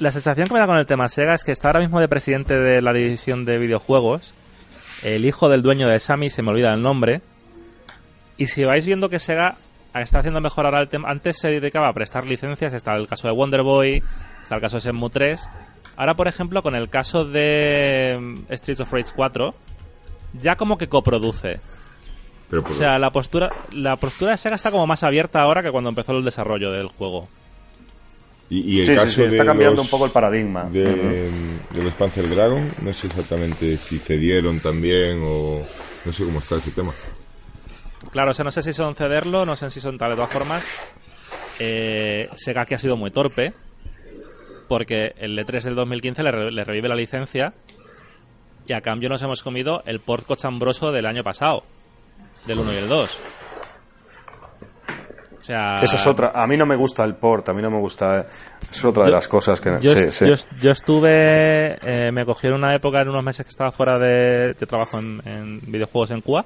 La 0.00 0.10
sensación 0.12 0.48
que 0.48 0.54
me 0.54 0.60
da 0.60 0.66
con 0.66 0.76
el 0.76 0.86
tema 0.86 1.08
Sega 1.08 1.34
es 1.34 1.44
que 1.44 1.52
está 1.52 1.68
ahora 1.68 1.80
mismo 1.80 2.00
de 2.00 2.08
presidente 2.08 2.54
de 2.58 2.82
la 2.82 2.92
división 2.92 3.44
de 3.44 3.58
videojuegos. 3.58 4.34
El 5.04 5.24
hijo 5.24 5.48
del 5.48 5.62
dueño 5.62 5.88
de 5.88 5.98
Sammy, 5.98 6.30
se 6.30 6.42
me 6.42 6.50
olvida 6.50 6.72
el 6.74 6.82
nombre. 6.82 7.22
Y 8.36 8.46
si 8.46 8.64
vais 8.64 8.84
viendo 8.86 9.08
que 9.08 9.18
Sega 9.18 9.56
está 9.94 10.20
haciendo 10.20 10.40
mejor 10.40 10.64
ahora 10.64 10.80
el 10.80 10.88
tema. 10.88 11.10
Antes 11.10 11.38
se 11.38 11.48
dedicaba 11.48 11.88
a 11.88 11.92
prestar 11.92 12.26
licencias, 12.26 12.72
está 12.72 12.94
el 12.96 13.06
caso 13.06 13.28
de 13.28 13.34
Wonder 13.34 13.62
Boy, 13.62 14.02
está 14.42 14.54
el 14.56 14.60
caso 14.60 14.76
de 14.78 14.82
Shenmue 14.84 15.10
3. 15.10 15.48
Ahora, 15.96 16.14
por 16.14 16.28
ejemplo, 16.28 16.62
con 16.62 16.74
el 16.74 16.88
caso 16.88 17.24
de 17.26 18.16
mm, 18.18 18.52
Streets 18.54 18.80
of 18.80 18.92
Rage 18.92 19.12
4, 19.14 19.54
ya 20.40 20.56
como 20.56 20.78
que 20.78 20.88
coproduce. 20.88 21.60
Pero 22.48 22.62
O 22.68 22.72
sea, 22.72 22.98
la 22.98 23.10
postura, 23.10 23.50
la 23.72 23.96
postura 23.96 24.32
de 24.32 24.38
Sega 24.38 24.56
está 24.56 24.70
como 24.70 24.86
más 24.86 25.02
abierta 25.02 25.40
ahora 25.40 25.62
que 25.62 25.70
cuando 25.70 25.90
empezó 25.90 26.12
el 26.12 26.24
desarrollo 26.24 26.70
del 26.72 26.88
juego. 26.88 27.28
y, 28.50 28.60
y 28.60 28.80
el 28.80 28.86
Sí, 28.86 28.92
sí, 28.92 28.98
caso 28.98 29.08
sí, 29.08 29.22
está 29.24 29.36
de 29.42 29.44
cambiando 29.46 29.76
los- 29.76 29.86
un 29.86 29.90
poco 29.90 30.06
el 30.06 30.10
paradigma. 30.12 30.64
De, 30.64 30.84
de 31.70 31.82
los 31.82 31.94
Panzer 31.94 32.28
Dragon, 32.28 32.72
no 32.82 32.92
sé 32.94 33.06
exactamente 33.08 33.76
si 33.78 33.98
cedieron 33.98 34.60
también 34.60 35.20
o 35.22 35.62
no 36.04 36.12
sé 36.12 36.24
cómo 36.24 36.38
está 36.40 36.56
ese 36.56 36.70
tema. 36.72 36.92
Claro, 38.12 38.30
o 38.30 38.34
sea, 38.34 38.44
no 38.44 38.50
sé 38.50 38.62
si 38.62 38.72
son 38.72 38.94
cederlo, 38.94 39.44
no 39.46 39.56
sé 39.56 39.70
si 39.70 39.80
son 39.80 39.98
tal. 39.98 40.10
De 40.10 40.16
todas 40.16 40.30
formas, 40.32 40.66
eh, 41.58 42.28
Sega 42.36 42.64
que 42.66 42.74
ha 42.74 42.78
sido 42.78 42.96
muy 42.96 43.10
torpe, 43.10 43.54
porque 44.68 45.14
el 45.18 45.38
E3 45.38 45.62
del 45.62 45.74
2015 45.74 46.22
le, 46.22 46.30
re- 46.30 46.50
le 46.52 46.64
revive 46.64 46.88
la 46.88 46.94
licencia 46.94 47.54
y 48.66 48.74
a 48.74 48.80
cambio 48.80 49.08
nos 49.08 49.22
hemos 49.22 49.42
comido 49.42 49.82
el 49.86 50.00
port 50.00 50.26
cochambroso 50.26 50.92
del 50.92 51.06
año 51.06 51.24
pasado, 51.24 51.64
del 52.46 52.58
1 52.58 52.72
y 52.74 52.76
el 52.76 52.88
2. 52.88 53.20
O 55.40 55.44
sea, 55.44 55.74
Esa 55.82 55.96
es 55.96 56.06
otra. 56.06 56.30
A 56.34 56.46
mí 56.46 56.56
no 56.56 56.66
me 56.66 56.76
gusta 56.76 57.02
el 57.02 57.16
port, 57.16 57.48
a 57.48 57.52
mí 57.54 57.60
no 57.62 57.70
me 57.70 57.78
gusta. 57.80 58.28
Es 58.60 58.84
otra 58.84 59.02
de 59.04 59.10
Yo- 59.10 59.16
las 59.16 59.26
cosas 59.26 59.60
que. 59.60 59.76
Yo, 59.80 59.90
sí, 59.90 60.10
sí. 60.12 60.26
yo 60.28 60.34
yo 60.60 60.70
estuve, 60.70 61.78
eh, 61.82 62.12
me 62.12 62.24
cogieron 62.24 62.62
una 62.62 62.76
época 62.76 63.00
en 63.00 63.08
unos 63.08 63.24
meses 63.24 63.44
que 63.44 63.50
estaba 63.50 63.72
fuera 63.72 63.98
de, 63.98 64.54
de 64.54 64.66
trabajo 64.66 64.98
en, 65.00 65.20
en 65.26 65.60
videojuegos 65.66 66.12
en 66.12 66.20
Cuba. 66.20 66.44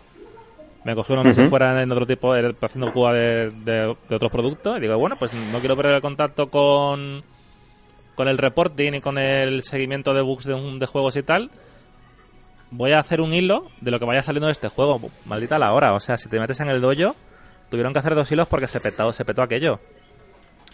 Me 0.86 0.94
cogí 0.94 1.12
unos 1.14 1.24
meses 1.24 1.42
Ujú. 1.42 1.50
fuera 1.50 1.82
en 1.82 1.90
otro 1.90 2.06
tipo, 2.06 2.32
haciendo 2.32 2.92
Cuba 2.92 3.12
de, 3.12 3.50
de, 3.50 3.96
de 4.08 4.14
otros 4.14 4.30
productos. 4.30 4.78
Y 4.78 4.82
digo, 4.82 4.96
bueno, 4.98 5.16
pues 5.18 5.34
no 5.34 5.58
quiero 5.58 5.76
perder 5.76 5.96
el 5.96 6.00
contacto 6.00 6.48
con, 6.48 7.24
con 8.14 8.28
el 8.28 8.38
reporting 8.38 8.92
y 8.94 9.00
con 9.00 9.18
el 9.18 9.64
seguimiento 9.64 10.14
de 10.14 10.22
bugs 10.22 10.44
de, 10.44 10.54
un- 10.54 10.78
de 10.78 10.86
juegos 10.86 11.16
y 11.16 11.24
tal. 11.24 11.50
Voy 12.70 12.92
a 12.92 13.00
hacer 13.00 13.20
un 13.20 13.32
hilo 13.34 13.66
de 13.80 13.90
lo 13.90 13.98
que 13.98 14.04
vaya 14.04 14.22
saliendo 14.22 14.46
de 14.46 14.52
este 14.52 14.68
juego. 14.68 15.00
Maldita 15.24 15.58
la 15.58 15.72
hora. 15.72 15.92
O 15.92 15.98
sea, 16.00 16.18
si 16.18 16.28
te 16.28 16.38
metes 16.38 16.60
en 16.60 16.68
el 16.68 16.80
dojo, 16.80 17.16
tuvieron 17.68 17.92
que 17.92 17.98
hacer 17.98 18.14
dos 18.14 18.30
hilos 18.30 18.46
porque 18.46 18.68
se 18.68 18.78
petó, 18.80 19.12
se 19.12 19.24
petó 19.24 19.42
aquello. 19.42 19.80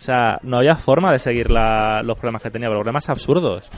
O 0.03 0.05
sea, 0.05 0.41
no 0.43 0.57
había 0.59 0.75
forma 0.75 1.13
de 1.13 1.21
seguir 1.21 1.49
la- 1.49 2.03
los 2.03 2.19
problemas 2.19 2.43
que 2.43 2.51
tenía, 2.51 2.69
problemas 2.69 3.09
absurdos. 3.09 3.71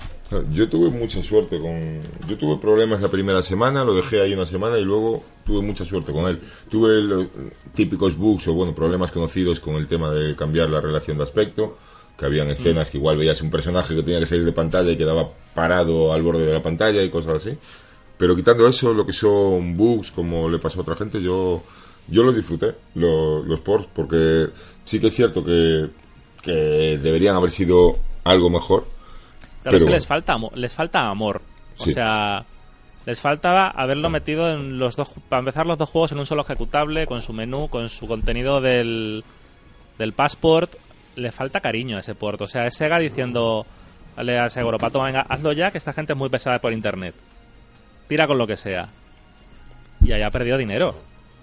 Yo 0.54 0.70
tuve 0.70 0.88
mucha 0.88 1.22
suerte 1.22 1.60
con. 1.60 2.00
Yo 2.26 2.38
tuve 2.38 2.56
problemas 2.56 3.02
la 3.02 3.08
primera 3.08 3.42
semana, 3.42 3.84
lo 3.84 3.94
dejé 3.94 4.22
ahí 4.22 4.32
una 4.32 4.46
semana 4.46 4.78
y 4.78 4.84
luego 4.86 5.22
tuve 5.44 5.60
mucha 5.60 5.84
suerte 5.84 6.12
con 6.14 6.24
él. 6.24 6.40
Tuve 6.70 7.02
los 7.02 7.26
típicos 7.74 8.16
bugs 8.16 8.48
o 8.48 8.54
bueno, 8.54 8.74
problemas 8.74 9.12
conocidos 9.12 9.60
con 9.60 9.74
el 9.74 9.86
tema 9.86 10.10
de 10.10 10.34
cambiar 10.34 10.70
la 10.70 10.80
relación 10.80 11.18
de 11.18 11.24
aspecto. 11.24 11.76
que 12.16 12.24
habían 12.24 12.48
escenas 12.48 12.90
que 12.90 12.96
igual 12.98 13.16
veías 13.18 13.42
un 13.42 13.50
personaje 13.50 13.92
que 13.94 14.02
tenía 14.04 14.20
que 14.20 14.26
salir 14.26 14.44
de 14.44 14.52
pantalla 14.52 14.88
y 14.92 14.96
quedaba 14.96 15.28
parado 15.52 16.12
al 16.12 16.22
borde 16.22 16.46
de 16.46 16.52
la 16.54 16.62
pantalla 16.62 17.02
y 17.02 17.10
cosas 17.10 17.34
así. 17.44 17.58
Pero 18.16 18.36
quitando 18.36 18.68
eso, 18.68 18.94
lo 18.94 19.04
que 19.04 19.12
son 19.12 19.76
bugs, 19.76 20.12
como 20.12 20.48
le 20.48 20.58
pasó 20.60 20.78
a 20.78 20.82
otra 20.82 20.94
gente, 20.96 21.20
yo 21.20 21.62
yo 22.06 22.22
lo 22.22 22.32
disfruté, 22.32 22.72
los 22.94 23.60
ports, 23.60 23.88
porque 23.92 24.46
sí 24.84 25.00
que 25.00 25.08
es 25.08 25.14
cierto 25.14 25.44
que, 25.44 25.88
que 26.44 26.98
deberían 26.98 27.36
haber 27.36 27.50
sido 27.50 27.98
algo 28.24 28.50
mejor. 28.50 28.86
pero 29.62 29.76
es 29.76 29.84
que 29.84 29.90
les 29.90 30.06
falta, 30.06 30.36
les 30.54 30.74
falta 30.74 31.08
amor. 31.08 31.42
O 31.78 31.86
sea, 31.86 32.44
les 33.06 33.20
faltaba 33.20 33.68
haberlo 33.68 34.08
metido 34.10 34.50
en 34.50 34.78
los 34.78 34.96
dos, 34.96 35.10
para 35.28 35.40
empezar 35.40 35.66
los 35.66 35.78
dos 35.78 35.90
juegos 35.90 36.12
en 36.12 36.18
un 36.18 36.26
solo 36.26 36.42
ejecutable, 36.42 37.06
con 37.06 37.22
su 37.22 37.32
menú, 37.32 37.68
con 37.68 37.88
su 37.88 38.06
contenido 38.06 38.60
del, 38.60 39.24
del 39.98 40.12
passport. 40.12 40.74
Le 41.16 41.30
falta 41.30 41.60
cariño 41.60 41.96
a 41.96 42.00
ese 42.00 42.14
port. 42.14 42.40
O 42.40 42.48
sea, 42.48 42.66
es 42.66 42.74
Sega 42.76 42.98
diciendo, 42.98 43.66
dale 44.16 44.38
a 44.38 44.48
Pato, 44.78 45.02
venga, 45.02 45.26
hazlo 45.28 45.52
ya, 45.52 45.70
que 45.70 45.78
esta 45.78 45.92
gente 45.92 46.12
es 46.12 46.18
muy 46.18 46.28
pesada 46.28 46.60
por 46.60 46.72
internet. 46.72 47.14
Tira 48.08 48.26
con 48.26 48.38
lo 48.38 48.46
que 48.46 48.56
sea. 48.56 48.88
Y 50.04 50.12
haya 50.12 50.30
perdido 50.30 50.58
dinero. 50.58 50.94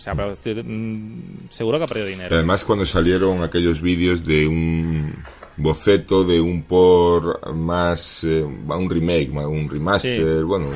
O 0.02 0.04
sea, 0.04 0.16
pero 0.16 0.34
mm, 0.34 1.50
seguro 1.52 1.78
que 1.78 1.84
ha 1.84 1.88
perdido 1.88 2.08
dinero. 2.08 2.34
Además, 2.36 2.66
cuando 2.66 2.88
salieron 2.88 3.44
aquellos 3.44 3.80
vídeos 3.80 4.26
de 4.26 4.48
un 4.48 5.14
boceto 5.58 6.24
de 6.24 6.42
un 6.42 6.64
por 6.64 7.54
más, 7.54 8.24
eh, 8.24 8.42
un 8.42 8.90
remake, 8.90 9.30
un 9.30 9.70
remaster, 9.70 10.44
bueno, 10.44 10.72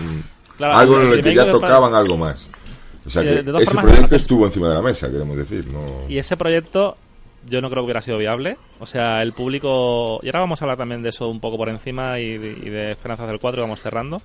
algo 0.59 1.01
en 1.01 1.07
el 1.13 1.23
que 1.23 1.33
ya 1.33 1.49
tocaban 1.49 1.95
algo 1.95 2.17
más. 2.17 2.51
O 3.03 3.09
sea 3.09 3.23
que 3.23 3.39
ese 3.39 3.75
proyecto 3.75 4.15
estuvo 4.15 4.45
encima 4.45 4.69
de 4.69 4.75
la 4.75 4.83
mesa, 4.83 5.09
queremos 5.09 5.37
decir. 5.37 5.69
No... 5.69 6.05
Y 6.07 6.19
ese 6.19 6.37
proyecto 6.37 6.95
yo 7.49 7.61
no 7.61 7.71
creo 7.71 7.81
que 7.81 7.85
hubiera 7.85 8.01
sido 8.03 8.19
viable. 8.19 8.59
O 8.79 8.85
sea, 8.85 9.23
el 9.23 9.33
público... 9.33 10.19
Y 10.21 10.27
ahora 10.27 10.41
vamos 10.41 10.61
a 10.61 10.65
hablar 10.65 10.77
también 10.77 11.01
de 11.01 11.09
eso 11.09 11.29
un 11.29 11.39
poco 11.39 11.57
por 11.57 11.69
encima 11.69 12.19
y 12.19 12.37
de, 12.37 12.51
y 12.51 12.69
de 12.69 12.91
Esperanzas 12.91 13.27
del 13.27 13.39
4 13.39 13.63
vamos 13.63 13.81
cerrando. 13.81 14.21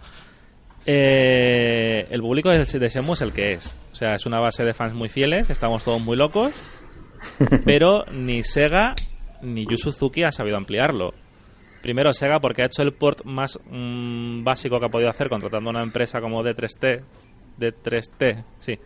Eh, 0.87 2.07
el 2.11 2.21
público 2.21 2.51
de 2.51 2.65
Shenmue 2.65 3.15
es 3.15 3.21
el 3.21 3.33
que 3.33 3.53
es. 3.53 3.77
O 3.93 3.95
sea, 3.95 4.15
es 4.15 4.27
una 4.27 4.41
base 4.41 4.65
de 4.65 4.75
fans 4.75 4.95
muy 4.95 5.09
fieles, 5.09 5.51
estamos 5.51 5.85
todos 5.85 6.01
muy 6.01 6.17
locos, 6.17 6.53
pero 7.65 8.05
ni 8.07 8.43
Sega 8.43 8.95
ni 9.43 9.67
Yu 9.67 9.77
Suzuki 9.77 10.23
ha 10.23 10.33
sabido 10.33 10.57
ampliarlo. 10.57 11.13
Primero 11.83 12.13
Sega 12.13 12.41
porque 12.41 12.63
ha 12.63 12.67
hecho 12.67 12.83
el 12.83 12.93
port 12.93 13.25
más 13.25 13.59
mm, 13.71 14.45
básico 14.45 14.79
que 14.79 14.87
ha 14.87 14.91
podido 14.91 15.11
hacer 15.11 15.29
contratando 15.29 15.71
una 15.71 15.83
empresa 15.83 16.21
como 16.21 16.43
D3T, 16.43 17.03
D3T, 17.59 18.45
sí, 18.59 18.79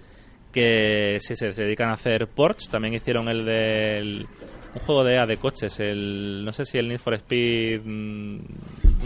que 0.52 1.18
si 1.20 1.36
se 1.36 1.52
dedican 1.52 1.90
a 1.90 1.94
hacer 1.94 2.28
ports. 2.28 2.68
También 2.68 2.94
hicieron 2.94 3.28
el 3.28 3.44
del 3.44 4.26
un 4.74 4.80
juego 4.80 5.04
de 5.04 5.18
A 5.18 5.26
de 5.26 5.36
coches, 5.36 5.78
el 5.80 6.44
no 6.44 6.52
sé 6.52 6.64
si 6.64 6.78
el 6.78 6.88
Need 6.88 6.98
for 6.98 7.14
Speed, 7.14 7.82
mm, 7.84 8.38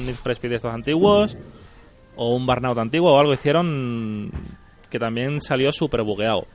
Need 0.05 0.14
for 0.14 0.32
Speed 0.32 0.51
de 0.51 0.57
estos 0.57 0.72
antiguos 0.72 1.36
o 2.18 2.34
un 2.34 2.44
Burnout 2.44 2.76
antiguo 2.76 3.14
o 3.14 3.18
algo 3.18 3.32
hicieron 3.32 4.30
que 4.90 4.98
también 4.98 5.40
salió 5.40 5.72
súper 5.72 6.02
bugueado. 6.02 6.46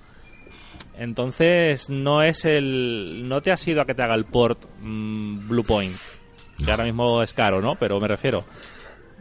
Entonces 0.98 1.90
no 1.90 2.22
es 2.22 2.46
el 2.46 3.28
no 3.28 3.42
te 3.42 3.52
ha 3.52 3.58
sido 3.58 3.82
a 3.82 3.86
que 3.86 3.96
te 3.96 4.04
haga 4.04 4.14
el 4.14 4.26
port 4.26 4.60
mm, 4.82 5.48
Blue 5.48 5.64
Point, 5.64 5.96
que 6.64 6.70
ahora 6.70 6.84
mismo 6.84 7.24
es 7.24 7.34
caro, 7.34 7.62
¿no? 7.62 7.76
Pero 7.76 8.00
me 8.00 8.08
refiero 8.08 8.46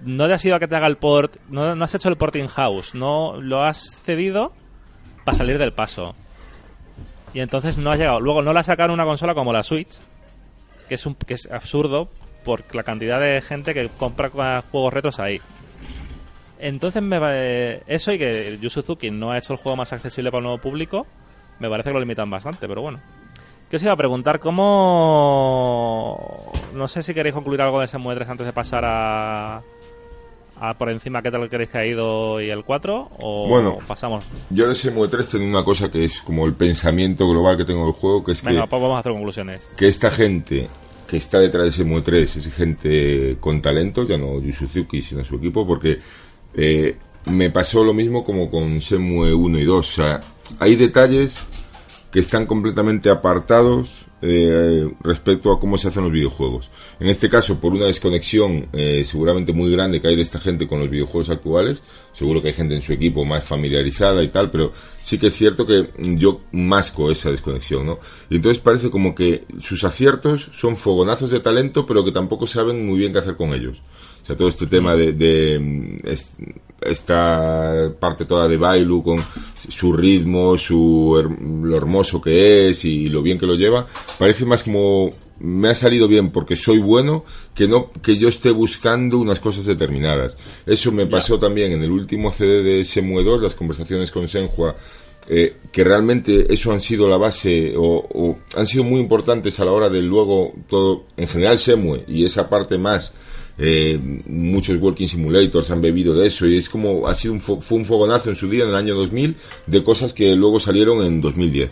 no 0.04 0.26
te 0.26 0.34
ha 0.34 0.38
sido 0.38 0.56
a 0.56 0.58
que 0.58 0.68
te 0.68 0.76
haga 0.76 0.86
el 0.86 0.96
port, 0.96 1.36
no, 1.48 1.74
no 1.74 1.84
has 1.84 1.94
hecho 1.94 2.08
el 2.08 2.16
port 2.16 2.34
in 2.36 2.48
house, 2.48 2.94
no 2.94 3.40
lo 3.40 3.62
has 3.62 3.96
cedido 4.02 4.52
para 5.24 5.36
salir 5.36 5.58
del 5.58 5.72
paso. 5.72 6.14
Y 7.34 7.40
entonces 7.40 7.78
no 7.78 7.90
has 7.90 7.98
llegado. 7.98 8.20
Luego 8.20 8.42
no 8.42 8.52
la 8.52 8.62
sacaron 8.62 8.94
una 8.94 9.04
consola 9.04 9.34
como 9.34 9.52
la 9.52 9.62
Switch, 9.62 10.00
que 10.88 10.96
es 10.96 11.06
un 11.06 11.14
que 11.14 11.34
es 11.34 11.48
absurdo 11.50 12.10
por 12.44 12.62
la 12.74 12.82
cantidad 12.82 13.20
de 13.20 13.40
gente 13.40 13.72
que 13.72 13.88
compra 13.88 14.30
juegos 14.30 14.92
retos 14.92 15.18
ahí. 15.18 15.40
Entonces, 16.62 17.02
me 17.02 17.82
eso 17.88 18.12
y 18.12 18.18
que 18.18 18.56
Yu 18.60 18.70
Suzuki 18.70 19.10
no 19.10 19.32
ha 19.32 19.38
hecho 19.38 19.52
el 19.52 19.58
juego 19.58 19.74
más 19.74 19.92
accesible 19.92 20.30
para 20.30 20.38
el 20.38 20.44
nuevo 20.44 20.58
público, 20.58 21.08
me 21.58 21.68
parece 21.68 21.90
que 21.90 21.94
lo 21.94 21.98
limitan 21.98 22.30
bastante, 22.30 22.68
pero 22.68 22.82
bueno. 22.82 23.00
¿Qué 23.68 23.74
os 23.76 23.82
iba 23.82 23.90
a 23.90 23.96
preguntar? 23.96 24.38
¿Cómo.? 24.38 24.62
No 26.72 26.86
sé 26.86 27.02
si 27.02 27.14
queréis 27.14 27.34
concluir 27.34 27.62
algo 27.62 27.80
de 27.80 27.86
ese 27.86 27.98
3 27.98 28.28
antes 28.28 28.46
de 28.46 28.52
pasar 28.52 28.84
a. 28.84 29.60
a 30.60 30.74
por 30.78 30.88
encima 30.90 31.20
qué 31.20 31.32
tal 31.32 31.48
queréis 31.48 31.70
que 31.70 31.78
ha 31.78 31.84
ido 31.84 32.40
y 32.40 32.48
el 32.50 32.62
4 32.62 33.10
o 33.18 33.48
bueno, 33.48 33.78
pasamos. 33.88 34.22
Yo 34.50 34.68
de 34.68 34.74
ese 34.74 34.92
3 34.92 35.28
tengo 35.28 35.46
una 35.46 35.64
cosa 35.64 35.90
que 35.90 36.04
es 36.04 36.22
como 36.22 36.46
el 36.46 36.54
pensamiento 36.54 37.28
global 37.28 37.56
que 37.56 37.64
tengo 37.64 37.86
del 37.86 37.94
juego, 37.94 38.22
que 38.22 38.30
es 38.32 38.44
Venga, 38.44 38.62
que. 38.62 38.68
pues 38.68 38.82
vamos 38.82 38.98
a 38.98 39.00
hacer 39.00 39.10
conclusiones. 39.10 39.68
Que 39.76 39.88
esta 39.88 40.12
gente 40.12 40.68
que 41.08 41.16
está 41.16 41.40
detrás 41.40 41.64
de 41.64 41.70
ese 41.70 41.84
3 41.84 42.36
es 42.36 42.54
gente 42.54 43.36
con 43.40 43.60
talento, 43.60 44.06
ya 44.06 44.16
no 44.16 44.40
Yu 44.40 44.52
Suzuki, 44.52 45.02
sino 45.02 45.24
su 45.24 45.34
equipo, 45.36 45.66
porque 45.66 45.98
eh, 46.54 46.96
me 47.26 47.50
pasó 47.50 47.84
lo 47.84 47.94
mismo 47.94 48.24
como 48.24 48.50
con 48.50 48.80
Semue 48.80 49.32
1 49.34 49.58
y 49.58 49.64
2. 49.64 49.78
O 49.78 49.82
sea, 49.82 50.20
hay 50.58 50.76
detalles 50.76 51.36
que 52.10 52.20
están 52.20 52.46
completamente 52.46 53.08
apartados 53.08 54.06
eh, 54.24 54.88
respecto 55.02 55.50
a 55.50 55.58
cómo 55.58 55.76
se 55.76 55.88
hacen 55.88 56.04
los 56.04 56.12
videojuegos. 56.12 56.70
En 57.00 57.08
este 57.08 57.28
caso, 57.28 57.58
por 57.58 57.72
una 57.72 57.86
desconexión 57.86 58.68
eh, 58.72 59.02
seguramente 59.04 59.52
muy 59.52 59.72
grande 59.72 60.00
que 60.00 60.06
hay 60.06 60.14
de 60.14 60.22
esta 60.22 60.38
gente 60.38 60.68
con 60.68 60.78
los 60.78 60.88
videojuegos 60.88 61.30
actuales, 61.30 61.82
seguro 62.12 62.40
que 62.40 62.48
hay 62.48 62.54
gente 62.54 62.76
en 62.76 62.82
su 62.82 62.92
equipo 62.92 63.24
más 63.24 63.42
familiarizada 63.42 64.22
y 64.22 64.28
tal, 64.28 64.50
pero 64.50 64.72
sí 65.02 65.18
que 65.18 65.26
es 65.28 65.34
cierto 65.34 65.66
que 65.66 65.88
yo 65.98 66.42
masco 66.52 67.10
esa 67.10 67.32
desconexión, 67.32 67.84
¿no? 67.84 67.98
Y 68.30 68.36
entonces 68.36 68.62
parece 68.62 68.90
como 68.90 69.12
que 69.14 69.44
sus 69.60 69.82
aciertos 69.82 70.50
son 70.52 70.76
fogonazos 70.76 71.30
de 71.32 71.40
talento, 71.40 71.84
pero 71.84 72.04
que 72.04 72.12
tampoco 72.12 72.46
saben 72.46 72.86
muy 72.86 73.00
bien 73.00 73.12
qué 73.12 73.18
hacer 73.18 73.34
con 73.34 73.52
ellos. 73.54 73.82
O 74.22 74.26
sea, 74.26 74.36
todo 74.36 74.48
este 74.48 74.66
tema 74.66 74.94
de, 74.94 75.98
esta 76.80 77.92
parte 77.98 78.24
toda 78.24 78.48
de 78.48 78.56
Bailu 78.56 79.02
con 79.02 79.18
su 79.68 79.92
ritmo, 79.92 80.56
su 80.56 81.20
lo 81.64 81.76
hermoso 81.76 82.20
que 82.20 82.70
es 82.70 82.84
y 82.84 83.08
lo 83.08 83.22
bien 83.22 83.38
que 83.38 83.46
lo 83.46 83.54
lleva, 83.54 83.86
parece 84.18 84.44
más 84.44 84.62
como 84.62 85.10
me 85.40 85.68
ha 85.68 85.74
salido 85.74 86.06
bien 86.06 86.30
porque 86.30 86.54
soy 86.54 86.78
bueno 86.78 87.24
que 87.52 87.66
no 87.66 87.90
que 88.00 88.16
yo 88.16 88.28
esté 88.28 88.52
buscando 88.52 89.18
unas 89.18 89.40
cosas 89.40 89.66
determinadas. 89.66 90.36
Eso 90.66 90.92
me 90.92 91.06
pasó 91.06 91.38
también 91.38 91.72
en 91.72 91.82
el 91.82 91.90
último 91.90 92.30
CD 92.30 92.62
de 92.62 92.84
2, 92.84 93.42
las 93.42 93.54
conversaciones 93.56 94.12
con 94.12 94.28
Senhua, 94.28 94.76
eh, 95.28 95.56
que 95.72 95.84
realmente 95.84 96.52
eso 96.52 96.72
han 96.72 96.80
sido 96.80 97.08
la 97.08 97.16
base 97.16 97.74
o, 97.76 98.06
o, 98.12 98.38
han 98.56 98.66
sido 98.66 98.84
muy 98.84 99.00
importantes 99.00 99.58
a 99.58 99.64
la 99.64 99.72
hora 99.72 99.88
de 99.88 100.02
luego 100.02 100.52
todo, 100.68 101.04
en 101.16 101.28
general 101.28 101.58
Shenmue 101.58 102.04
y 102.08 102.24
esa 102.24 102.48
parte 102.48 102.78
más 102.78 103.12
eh, 103.58 103.98
muchos 104.26 104.80
Working 104.80 105.08
Simulators 105.08 105.70
han 105.70 105.80
bebido 105.80 106.14
de 106.14 106.26
eso 106.26 106.46
y 106.46 106.56
es 106.56 106.68
como 106.68 107.06
ha 107.06 107.14
sido 107.14 107.34
un 107.34 107.40
fue 107.40 107.78
un 107.78 107.84
fogonazo 107.84 108.30
en 108.30 108.36
su 108.36 108.48
día 108.48 108.64
en 108.64 108.70
el 108.70 108.76
año 108.76 108.94
2000 108.94 109.36
de 109.66 109.82
cosas 109.82 110.12
que 110.12 110.34
luego 110.34 110.58
salieron 110.58 111.04
en 111.04 111.20
2010 111.20 111.70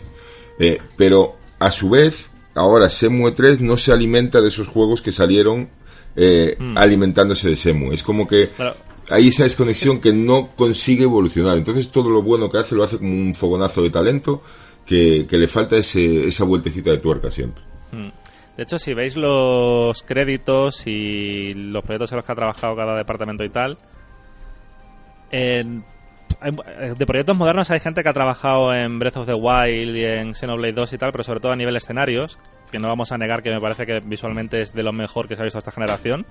eh, 0.59 0.77
pero 0.95 1.37
a 1.59 1.71
su 1.71 1.89
vez 1.89 2.29
ahora 2.53 2.89
Semue 2.89 3.31
3 3.31 3.61
no 3.61 3.77
se 3.77 3.91
alimenta 3.91 4.41
de 4.41 4.49
esos 4.49 4.67
juegos 4.67 5.01
que 5.01 5.11
salieron 5.11 5.69
eh, 6.15 6.55
hmm. 6.59 6.77
alimentándose 6.77 7.49
de 7.49 7.55
Semue 7.55 7.95
es 7.95 8.03
como 8.03 8.27
que 8.27 8.49
hay 9.11 9.27
esa 9.27 9.43
desconexión 9.43 9.99
que 9.99 10.13
no 10.13 10.51
consigue 10.55 11.03
evolucionar. 11.03 11.57
Entonces 11.57 11.89
todo 11.89 12.09
lo 12.09 12.21
bueno 12.21 12.49
que 12.49 12.57
hace 12.57 12.75
lo 12.75 12.83
hace 12.83 12.97
como 12.97 13.11
un 13.11 13.35
fogonazo 13.35 13.81
de 13.81 13.89
talento 13.89 14.41
que, 14.85 15.27
le 15.29 15.47
falta 15.47 15.77
ese, 15.77 16.27
esa 16.27 16.45
vueltecita 16.45 16.91
de 16.91 16.97
tuerca 16.97 17.29
siempre. 17.29 17.61
Hmm. 17.91 18.09
De 18.57 18.63
hecho, 18.63 18.77
si 18.77 18.93
veis 18.93 19.15
los 19.15 20.03
créditos 20.03 20.85
y 20.85 21.53
los 21.53 21.83
proyectos 21.83 22.11
en 22.11 22.17
los 22.17 22.25
que 22.25 22.31
ha 22.31 22.35
trabajado 22.35 22.75
cada 22.75 22.95
departamento 22.95 23.43
y 23.43 23.49
tal, 23.49 23.77
de 25.31 27.05
proyectos 27.05 27.37
modernos 27.37 27.71
hay 27.71 27.79
gente 27.79 28.03
que 28.03 28.09
ha 28.09 28.13
trabajado 28.13 28.73
en 28.73 28.99
Breath 28.99 29.17
of 29.17 29.27
the 29.27 29.33
Wild 29.33 29.95
y 29.95 30.05
en 30.05 30.33
Xenoblade 30.33 30.73
2 30.73 30.93
y 30.93 30.97
tal, 30.97 31.11
pero 31.11 31.23
sobre 31.23 31.39
todo 31.39 31.51
a 31.51 31.55
nivel 31.55 31.75
escenarios, 31.75 32.39
que 32.71 32.79
no 32.79 32.87
vamos 32.87 33.11
a 33.11 33.17
negar 33.17 33.43
que 33.43 33.51
me 33.51 33.61
parece 33.61 33.85
que 33.85 33.99
visualmente 33.99 34.61
es 34.61 34.73
de 34.73 34.83
lo 34.83 34.91
mejor 34.91 35.27
que 35.27 35.35
se 35.35 35.41
ha 35.41 35.45
visto 35.45 35.59
esta 35.59 35.71
generación. 35.71 36.25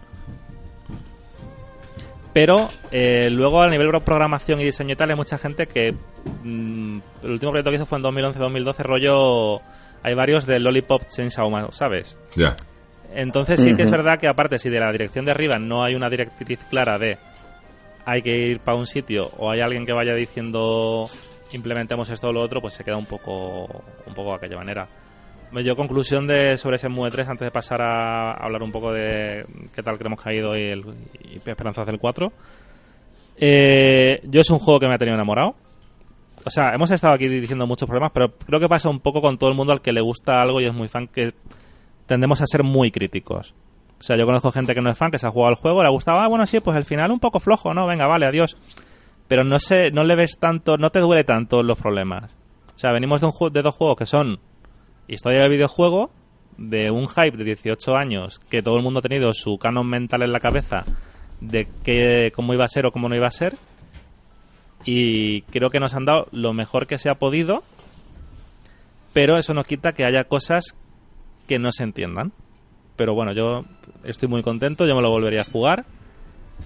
Pero 2.33 2.69
eh, 2.93 3.29
luego 3.31 3.61
a 3.63 3.69
nivel 3.69 3.91
de 3.91 4.01
programación 4.01 4.61
y 4.61 4.65
diseño 4.65 4.93
y 4.93 4.97
tal 4.97 5.11
hay 5.11 5.17
mucha 5.17 5.37
gente 5.37 5.67
que 5.67 5.93
mm, 6.45 6.99
el 7.25 7.31
último 7.31 7.51
proyecto 7.51 7.71
que 7.71 7.77
hizo 7.77 7.87
fue 7.87 7.99
en 7.99 8.05
2011-2012 8.05 8.83
rollo 8.85 9.61
hay 10.03 10.15
varios 10.15 10.47
de 10.47 10.61
Lollipop 10.61 11.09
Chainsaw, 11.09 11.73
¿sabes? 11.73 12.17
Ya. 12.37 12.57
Entonces 13.15 13.61
sí 13.61 13.75
que 13.75 13.83
es 13.83 13.91
verdad 13.91 14.19
que 14.19 14.29
aparte 14.29 14.59
si 14.59 14.71
de 14.71 14.79
la 14.79 14.93
dirección 14.93 15.25
de 15.25 15.33
arriba 15.33 15.59
no 15.59 15.83
hay 15.83 15.95
una 15.95 16.09
directriz 16.09 16.61
clara 16.71 16.99
de 16.99 17.19
hay 18.05 18.23
que 18.23 18.37
ir 18.37 18.61
para 18.61 18.79
un 18.79 18.87
sitio 18.87 19.31
o 19.37 19.51
hay 19.51 19.61
alguien 19.61 19.85
que 19.85 19.93
vaya 19.93 20.15
diciendo 20.15 21.09
implementemos 21.53 22.09
esto 22.11 22.29
o 22.29 22.33
lo 22.33 22.41
otro, 22.41 22.61
pues 22.61 22.75
se 22.75 22.85
queda 22.85 22.97
un 22.97 23.07
poco 23.07 23.65
un 24.07 24.15
poco 24.15 24.31
de 24.31 24.37
aquella 24.37 24.57
manera. 24.57 24.89
Yo 25.65 25.75
conclusión 25.75 26.29
de 26.29 26.57
sobre 26.57 26.77
ese 26.77 26.89
MUE 26.89 27.11
3 27.11 27.29
antes 27.29 27.47
de 27.47 27.51
pasar 27.51 27.83
a 27.83 28.35
hablar 28.35 28.63
un 28.63 28.71
poco 28.71 28.93
de 28.93 29.45
qué 29.75 29.83
tal 29.83 29.99
creemos 29.99 30.23
que 30.23 30.31
ha 30.31 30.33
ido 30.33 30.57
y, 30.57 30.63
el, 30.63 30.85
y 31.25 31.37
Esperanzas 31.45 31.87
del 31.87 31.99
4. 31.99 32.33
Eh, 33.37 34.21
yo 34.25 34.41
es 34.41 34.51
un 34.51 34.61
juego 34.61 34.79
que 34.79 34.87
me 34.87 34.95
ha 34.95 34.99
tenido 34.99 35.17
enamorado 35.17 35.57
o 36.45 36.51
sea, 36.51 36.75
hemos 36.75 36.91
estado 36.91 37.15
aquí 37.15 37.29
diciendo 37.29 37.67
muchos 37.67 37.87
problemas, 37.87 38.13
pero 38.13 38.33
creo 38.33 38.61
que 38.61 38.69
pasa 38.69 38.89
un 38.89 39.01
poco 39.01 39.21
con 39.21 39.39
todo 39.39 39.51
el 39.51 39.57
mundo 39.57 39.73
al 39.73 39.81
que 39.81 39.93
le 39.93 40.01
gusta 40.01 40.41
algo 40.41 40.61
y 40.61 40.67
es 40.67 40.75
muy 40.75 40.89
fan 40.89 41.09
que 41.09 41.33
tendemos 42.07 42.41
a 42.41 42.47
ser 42.47 42.63
muy 42.63 42.91
críticos. 42.91 43.55
O 44.01 44.03
sea, 44.03 44.17
yo 44.17 44.25
conozco 44.25 44.51
gente 44.51 44.75
que 44.75 44.81
no 44.81 44.91
es 44.91 44.97
fan, 44.97 45.11
que 45.11 45.19
se 45.19 45.27
ha 45.27 45.31
jugado 45.31 45.51
al 45.51 45.57
juego, 45.57 45.83
le 45.83 45.89
ha 45.89 45.93
gustado, 45.93 46.19
ah, 46.19 46.27
bueno, 46.27 46.47
sí, 46.47 46.61
pues 46.61 46.77
el 46.77 46.85
final 46.85 47.11
un 47.11 47.21
poco 47.21 47.39
flojo, 47.39 47.75
¿no? 47.75 47.87
Venga, 47.87 48.07
vale, 48.07 48.27
adiós. 48.27 48.57
Pero 49.29 49.45
no 49.45 49.59
sé, 49.59 49.91
no 49.91 50.05
le 50.05 50.17
ves 50.17 50.39
tanto, 50.39 50.79
no 50.79 50.91
te 50.91 51.01
duele 51.01 51.23
tanto 51.25 51.63
los 51.63 51.79
problemas. 51.79 52.37
O 52.75 52.79
sea, 52.79 52.93
venimos 52.93 53.21
de, 53.21 53.27
un 53.27 53.53
de 53.53 53.63
dos 53.63 53.75
juegos 53.75 53.99
que 53.99 54.07
son 54.07 54.41
historia 55.07 55.41
del 55.41 55.51
videojuego, 55.51 56.11
de 56.57 56.91
un 56.91 57.09
hype 57.09 57.37
de 57.37 57.45
18 57.45 57.97
años, 57.97 58.39
que 58.49 58.63
todo 58.63 58.77
el 58.77 58.83
mundo 58.83 59.01
ha 59.01 59.03
tenido 59.03 59.35
su 59.35 59.59
canon 59.59 59.87
mental 59.87 60.23
en 60.23 60.33
la 60.33 60.41
cabeza 60.41 60.85
de 61.41 61.69
que, 61.85 62.33
cómo 62.35 62.55
iba 62.55 62.65
a 62.65 62.69
ser 62.69 62.87
o 62.87 62.93
cómo 62.93 63.09
no 63.09 63.17
iba 63.17 63.27
a 63.27 63.33
ser. 63.33 63.57
Y 64.85 65.43
creo 65.43 65.71
que 65.71 65.81
nos 65.81 65.95
han 65.95 66.05
dado 66.05 66.27
lo 66.33 66.53
mejor 66.53 66.87
que 66.87 66.99
se 66.99 67.11
ha 67.11 67.17
podido, 67.17 67.63
pero 69.13 69.39
eso 69.39 69.55
no 69.55 69.65
quita 69.65 69.93
que 69.93 70.05
haya 70.05 70.25
cosas 70.25 70.77
que 71.47 71.59
no 71.59 71.73
se 71.73 71.83
entiendan. 71.83 72.33
Pero 72.97 73.15
bueno, 73.15 73.33
yo 73.33 73.65
estoy 74.05 74.29
muy 74.29 74.43
contento, 74.43 74.87
yo 74.87 74.95
me 74.95 75.03
lo 75.03 75.11
volvería 75.11 75.43
a 75.43 75.45
jugar. 75.45 75.85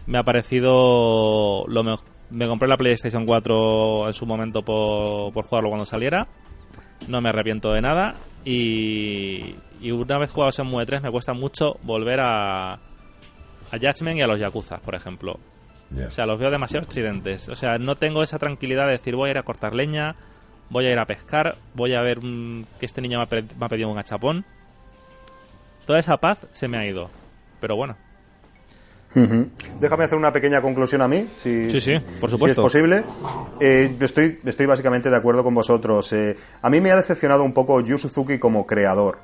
Me 0.07 0.19
ha 0.19 0.23
parecido 0.25 1.65
lo 1.69 1.85
Me 2.31 2.47
compré 2.47 2.69
la 2.69 2.77
PlayStation 2.77 3.25
4 3.25 4.09
en 4.09 4.15
su 4.15 4.27
momento 4.27 4.63
por, 4.63 5.33
por 5.33 5.45
jugarlo 5.47 5.71
cuando 5.71 5.87
saliera. 5.87 6.27
No 7.09 7.21
me 7.21 7.29
arrepiento 7.29 7.73
de 7.73 7.81
nada. 7.81 8.17
Y, 8.45 9.55
y 9.81 9.91
una 9.91 10.19
vez 10.19 10.31
jugado 10.31 10.51
Shenmue 10.51 10.85
3 10.85 11.03
me 11.03 11.11
cuesta 11.11 11.33
mucho 11.33 11.79
volver 11.83 12.21
a, 12.21 12.75
a 12.75 13.79
Judgment 13.81 14.19
y 14.19 14.23
a 14.23 14.27
los 14.27 14.41
Yakuza, 14.41 14.79
por 14.79 14.95
ejemplo. 14.95 15.39
O 16.07 16.11
sea, 16.11 16.27
los 16.27 16.39
veo 16.39 16.51
demasiado 16.51 16.83
estridentes. 16.83 17.49
O 17.49 17.57
sea, 17.57 17.79
no 17.79 17.97
tengo 17.97 18.23
esa 18.23 18.39
tranquilidad 18.39 18.87
de 18.87 18.93
decir 18.93 19.17
voy 19.17 19.29
a 19.29 19.31
ir 19.33 19.39
a 19.39 19.43
cortar 19.43 19.75
leña, 19.75 20.17
voy 20.71 20.87
a 20.87 20.93
ir 20.93 20.99
a 20.99 21.07
pescar, 21.07 21.57
voy 21.75 21.95
a 21.95 22.03
ver 22.03 22.21
que 22.21 22.87
este 22.87 23.01
niño 23.01 23.19
me 23.19 23.25
ha, 23.61 23.69
pedido 23.69 23.89
un 23.89 23.99
achapón. 23.99 24.45
Toda 25.87 25.99
esa 25.99 26.17
paz 26.17 26.39
se 26.53 26.69
me 26.69 26.79
ha 26.79 26.87
ido. 26.87 27.11
Pero 27.61 27.77
bueno. 27.77 27.97
Déjame 29.79 30.05
hacer 30.05 30.19
una 30.19 30.33
pequeña 30.33 30.61
conclusión 30.61 31.01
a 31.01 31.07
mí, 31.07 31.29
si, 31.37 31.71
sí, 31.71 31.81
sí, 31.81 32.01
por 32.21 32.29
supuesto. 32.31 32.61
es 32.61 32.65
posible. 32.65 33.05
Eh, 33.61 33.97
estoy, 34.01 34.41
estoy 34.45 34.67
básicamente 34.67 35.09
de 35.09 35.15
acuerdo 35.15 35.45
con 35.45 35.55
vosotros. 35.55 36.13
Eh, 36.13 36.37
a 36.61 36.69
mí 36.69 36.81
me 36.81 36.91
ha 36.91 36.97
decepcionado 36.97 37.45
un 37.45 37.53
poco 37.53 37.81
Yu 37.81 37.97
Suzuki 37.97 38.41
como 38.41 38.67
creador 38.67 39.19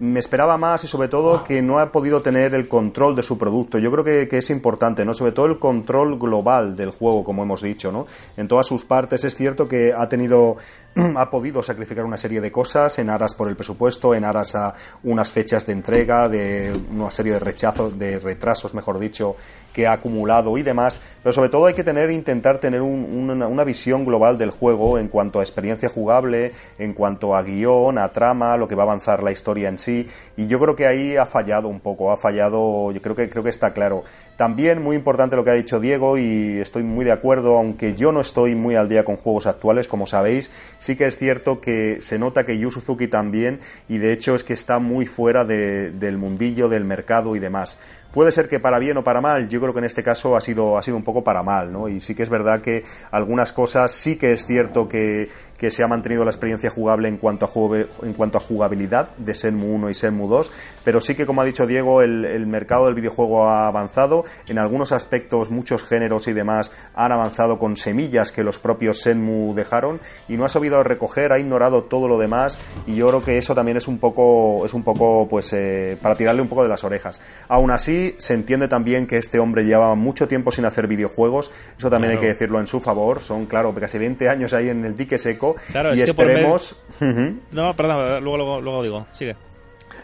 me 0.00 0.20
esperaba 0.20 0.56
más 0.58 0.84
y 0.84 0.88
sobre 0.88 1.08
todo 1.08 1.42
que 1.42 1.60
no 1.60 1.78
ha 1.78 1.90
podido 1.90 2.22
tener 2.22 2.54
el 2.54 2.68
control 2.68 3.16
de 3.16 3.22
su 3.22 3.36
producto. 3.36 3.78
Yo 3.78 3.90
creo 3.90 4.04
que, 4.04 4.28
que, 4.28 4.38
es 4.38 4.50
importante, 4.50 5.04
¿no? 5.04 5.12
Sobre 5.12 5.32
todo 5.32 5.46
el 5.46 5.58
control 5.58 6.18
global 6.18 6.76
del 6.76 6.90
juego, 6.90 7.24
como 7.24 7.42
hemos 7.42 7.62
dicho, 7.62 7.90
¿no? 7.90 8.06
En 8.36 8.46
todas 8.46 8.66
sus 8.66 8.84
partes 8.84 9.24
es 9.24 9.34
cierto 9.34 9.66
que 9.66 9.92
ha 9.92 10.08
tenido 10.08 10.56
ha 11.16 11.30
podido 11.30 11.62
sacrificar 11.62 12.04
una 12.04 12.16
serie 12.16 12.40
de 12.40 12.50
cosas 12.50 12.98
en 12.98 13.10
aras 13.10 13.34
por 13.34 13.48
el 13.48 13.56
presupuesto, 13.56 14.14
en 14.14 14.24
aras 14.24 14.54
a 14.54 14.74
unas 15.04 15.32
fechas 15.32 15.66
de 15.66 15.72
entrega, 15.72 16.28
de 16.28 16.78
una 16.90 17.10
serie 17.10 17.32
de 17.34 17.38
rechazos, 17.38 17.98
de 17.98 18.18
retrasos, 18.18 18.74
mejor 18.74 18.98
dicho, 18.98 19.36
que 19.78 19.86
ha 19.86 19.92
acumulado 19.92 20.58
y 20.58 20.64
demás. 20.64 21.00
Pero 21.22 21.32
sobre 21.32 21.50
todo 21.50 21.66
hay 21.66 21.74
que 21.74 21.84
tener, 21.84 22.10
intentar 22.10 22.58
tener 22.58 22.82
una, 22.82 23.46
una, 23.46 23.62
visión 23.62 24.04
global 24.04 24.36
del 24.36 24.50
juego 24.50 24.98
en 24.98 25.06
cuanto 25.06 25.38
a 25.38 25.44
experiencia 25.44 25.88
jugable, 25.88 26.50
en 26.80 26.94
cuanto 26.94 27.36
a 27.36 27.44
guion, 27.44 27.96
a 27.96 28.10
trama, 28.10 28.56
lo 28.56 28.66
que 28.66 28.74
va 28.74 28.82
a 28.82 28.86
avanzar 28.86 29.22
la 29.22 29.30
historia 29.30 29.68
en 29.68 29.78
sí. 29.78 30.08
Y 30.36 30.48
yo 30.48 30.58
creo 30.58 30.74
que 30.74 30.88
ahí 30.88 31.16
ha 31.16 31.26
fallado 31.26 31.68
un 31.68 31.78
poco, 31.78 32.10
ha 32.10 32.16
fallado, 32.16 32.90
yo 32.90 33.00
creo 33.00 33.14
que 33.14 33.30
creo 33.30 33.44
que 33.44 33.50
está 33.50 33.72
claro. 33.72 34.02
También 34.36 34.82
muy 34.82 34.96
importante 34.96 35.36
lo 35.36 35.44
que 35.44 35.50
ha 35.50 35.54
dicho 35.54 35.78
Diego 35.78 36.18
y 36.18 36.58
estoy 36.58 36.82
muy 36.82 37.04
de 37.04 37.12
acuerdo, 37.12 37.56
aunque 37.56 37.94
yo 37.94 38.10
no 38.10 38.20
estoy 38.20 38.56
muy 38.56 38.74
al 38.74 38.88
día 38.88 39.04
con 39.04 39.16
juegos 39.16 39.46
actuales, 39.46 39.86
como 39.86 40.08
sabéis, 40.08 40.50
sí 40.78 40.96
que 40.96 41.06
es 41.06 41.16
cierto 41.18 41.60
que 41.60 42.00
se 42.00 42.18
nota 42.18 42.44
que 42.44 42.58
Yu 42.58 42.70
Suzuki 42.70 43.06
también 43.06 43.60
y 43.88 43.98
de 43.98 44.12
hecho 44.12 44.34
es 44.34 44.44
que 44.44 44.54
está 44.54 44.78
muy 44.78 45.06
fuera 45.06 45.44
del 45.44 46.18
mundillo, 46.18 46.68
del 46.68 46.84
mercado 46.84 47.36
y 47.36 47.38
demás. 47.38 47.78
Puede 48.12 48.32
ser 48.32 48.48
que 48.48 48.58
para 48.58 48.78
bien 48.78 48.96
o 48.96 49.04
para 49.04 49.20
mal, 49.20 49.48
yo 49.48 49.60
creo 49.60 49.74
que 49.74 49.80
en 49.80 49.84
este 49.84 50.02
caso 50.02 50.34
ha 50.34 50.40
sido, 50.40 50.78
ha 50.78 50.82
sido 50.82 50.96
un 50.96 51.04
poco 51.04 51.22
para 51.22 51.42
mal, 51.42 51.70
¿no? 51.70 51.88
Y 51.88 52.00
sí 52.00 52.14
que 52.14 52.22
es 52.22 52.30
verdad 52.30 52.62
que 52.62 52.84
algunas 53.10 53.52
cosas 53.52 53.92
sí 53.92 54.16
que 54.16 54.32
es 54.32 54.46
cierto 54.46 54.88
que, 54.88 55.28
que 55.58 55.70
se 55.70 55.82
ha 55.82 55.88
mantenido 55.88 56.24
la 56.24 56.30
experiencia 56.30 56.70
jugable 56.70 57.08
en 57.08 57.18
cuanto 57.18 57.46
a, 57.46 58.06
en 58.06 58.12
cuanto 58.14 58.38
a 58.38 58.40
jugabilidad 58.40 59.10
de 59.16 59.34
Senmu 59.34 59.74
1 59.74 59.90
y 59.90 59.94
Senmu 59.94 60.28
2, 60.28 60.52
pero 60.84 61.00
sí 61.00 61.14
que, 61.14 61.26
como 61.26 61.42
ha 61.42 61.44
dicho 61.44 61.66
Diego, 61.66 62.00
el, 62.00 62.24
el, 62.24 62.46
mercado 62.46 62.86
del 62.86 62.94
videojuego 62.94 63.44
ha 63.48 63.66
avanzado. 63.66 64.24
En 64.46 64.58
algunos 64.58 64.92
aspectos, 64.92 65.50
muchos 65.50 65.84
géneros 65.84 66.28
y 66.28 66.32
demás 66.32 66.72
han 66.94 67.12
avanzado 67.12 67.58
con 67.58 67.76
semillas 67.76 68.32
que 68.32 68.44
los 68.44 68.58
propios 68.58 69.00
Senmu 69.00 69.54
dejaron 69.54 70.00
y 70.28 70.36
no 70.36 70.44
ha 70.44 70.48
sabido 70.48 70.82
recoger, 70.82 71.32
ha 71.32 71.38
ignorado 71.38 71.84
todo 71.84 72.08
lo 72.08 72.18
demás 72.18 72.58
y 72.86 72.94
yo 72.94 73.08
creo 73.08 73.22
que 73.22 73.38
eso 73.38 73.54
también 73.54 73.76
es 73.76 73.88
un 73.88 73.98
poco, 73.98 74.64
es 74.64 74.74
un 74.74 74.82
poco, 74.82 75.26
pues, 75.28 75.52
eh, 75.52 75.96
para 76.00 76.16
tirarle 76.16 76.42
un 76.42 76.48
poco 76.48 76.62
de 76.62 76.68
las 76.68 76.84
orejas. 76.84 77.20
Aún 77.48 77.70
así, 77.70 78.14
se 78.18 78.34
entiende 78.34 78.68
también 78.68 79.06
que 79.06 79.16
este 79.16 79.38
hombre 79.38 79.64
llevaba 79.64 79.94
mucho 79.94 80.28
tiempo 80.28 80.52
sin 80.52 80.64
hacer 80.64 80.86
videojuegos. 80.86 81.50
Eso 81.76 81.90
también 81.90 82.12
hay 82.12 82.18
que 82.18 82.26
decirlo 82.26 82.60
en 82.60 82.66
su 82.66 82.80
favor. 82.80 83.20
Son, 83.20 83.46
claro, 83.46 83.74
casi 83.74 83.98
20 83.98 84.28
años 84.28 84.52
ahí 84.54 84.68
en 84.68 84.84
el 84.84 84.96
dique 84.96 85.18
seco. 85.18 85.47
Y 85.94 86.00
esperemos. 86.00 86.76
No, 87.52 87.76
perdón, 87.76 88.24
luego, 88.24 88.60
luego 88.60 88.82
digo. 88.82 89.06
Sigue. 89.12 89.36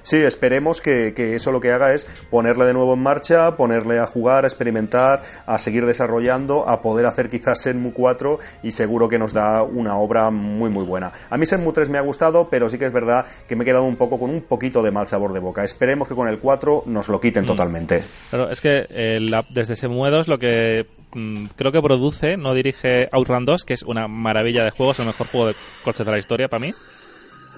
Sí, 0.04 0.18
esperemos 0.18 0.82
que, 0.82 1.14
eso 1.16 1.50
lo 1.50 1.60
que 1.60 1.72
haga 1.72 1.94
es 1.94 2.04
ponerle 2.30 2.66
de 2.66 2.74
nuevo 2.74 2.92
en 2.92 3.02
marcha, 3.02 3.56
ponerle 3.56 3.98
a 3.98 4.06
jugar, 4.06 4.44
a 4.44 4.46
experimentar, 4.46 5.22
a 5.46 5.58
seguir 5.58 5.86
desarrollando, 5.86 6.68
a 6.68 6.82
poder 6.82 7.06
hacer 7.06 7.30
quizás 7.30 7.62
Senmu 7.62 7.94
4 7.94 8.38
y 8.62 8.72
seguro 8.72 9.08
que 9.08 9.18
nos 9.18 9.32
da 9.32 9.62
una 9.62 9.96
obra 9.96 10.30
muy 10.30 10.68
muy 10.68 10.84
buena. 10.84 11.10
A 11.30 11.38
mí 11.38 11.46
Senmu 11.46 11.72
3 11.72 11.88
me 11.88 11.96
ha 11.96 12.02
gustado, 12.02 12.48
pero 12.50 12.68
sí 12.68 12.76
que 12.76 12.84
es 12.84 12.92
verdad 12.92 13.24
que 13.48 13.56
me 13.56 13.64
he 13.64 13.66
quedado 13.66 13.84
un 13.84 13.96
poco 13.96 14.20
con 14.20 14.28
un 14.28 14.42
poquito 14.42 14.82
de 14.82 14.90
mal 14.90 15.08
sabor 15.08 15.32
de 15.32 15.40
boca. 15.40 15.64
Esperemos 15.64 16.06
que 16.06 16.14
con 16.14 16.28
el 16.28 16.38
4 16.38 16.82
nos 16.84 17.08
lo 17.08 17.18
quiten 17.18 17.44
mm. 17.44 17.46
totalmente. 17.46 18.02
Claro, 18.28 18.50
es 18.50 18.60
que 18.60 18.86
eh, 18.90 19.18
desde 19.48 19.74
Senmu 19.74 20.04
2 20.04 20.28
lo 20.28 20.38
que 20.38 20.86
mm, 21.14 21.46
creo 21.56 21.72
que 21.72 21.80
produce, 21.80 22.36
no 22.36 22.52
dirige 22.52 23.08
Outrun 23.10 23.46
2, 23.46 23.64
que 23.64 23.72
es 23.72 23.82
una 23.82 24.06
maravilla 24.06 24.64
de 24.64 24.70
juego, 24.70 24.92
es 24.92 24.98
el 24.98 25.06
mejor 25.06 25.28
juego 25.28 25.46
de 25.46 25.56
coches 25.82 26.04
de 26.04 26.12
la 26.12 26.18
historia 26.18 26.48
para 26.48 26.60
mí. 26.60 26.74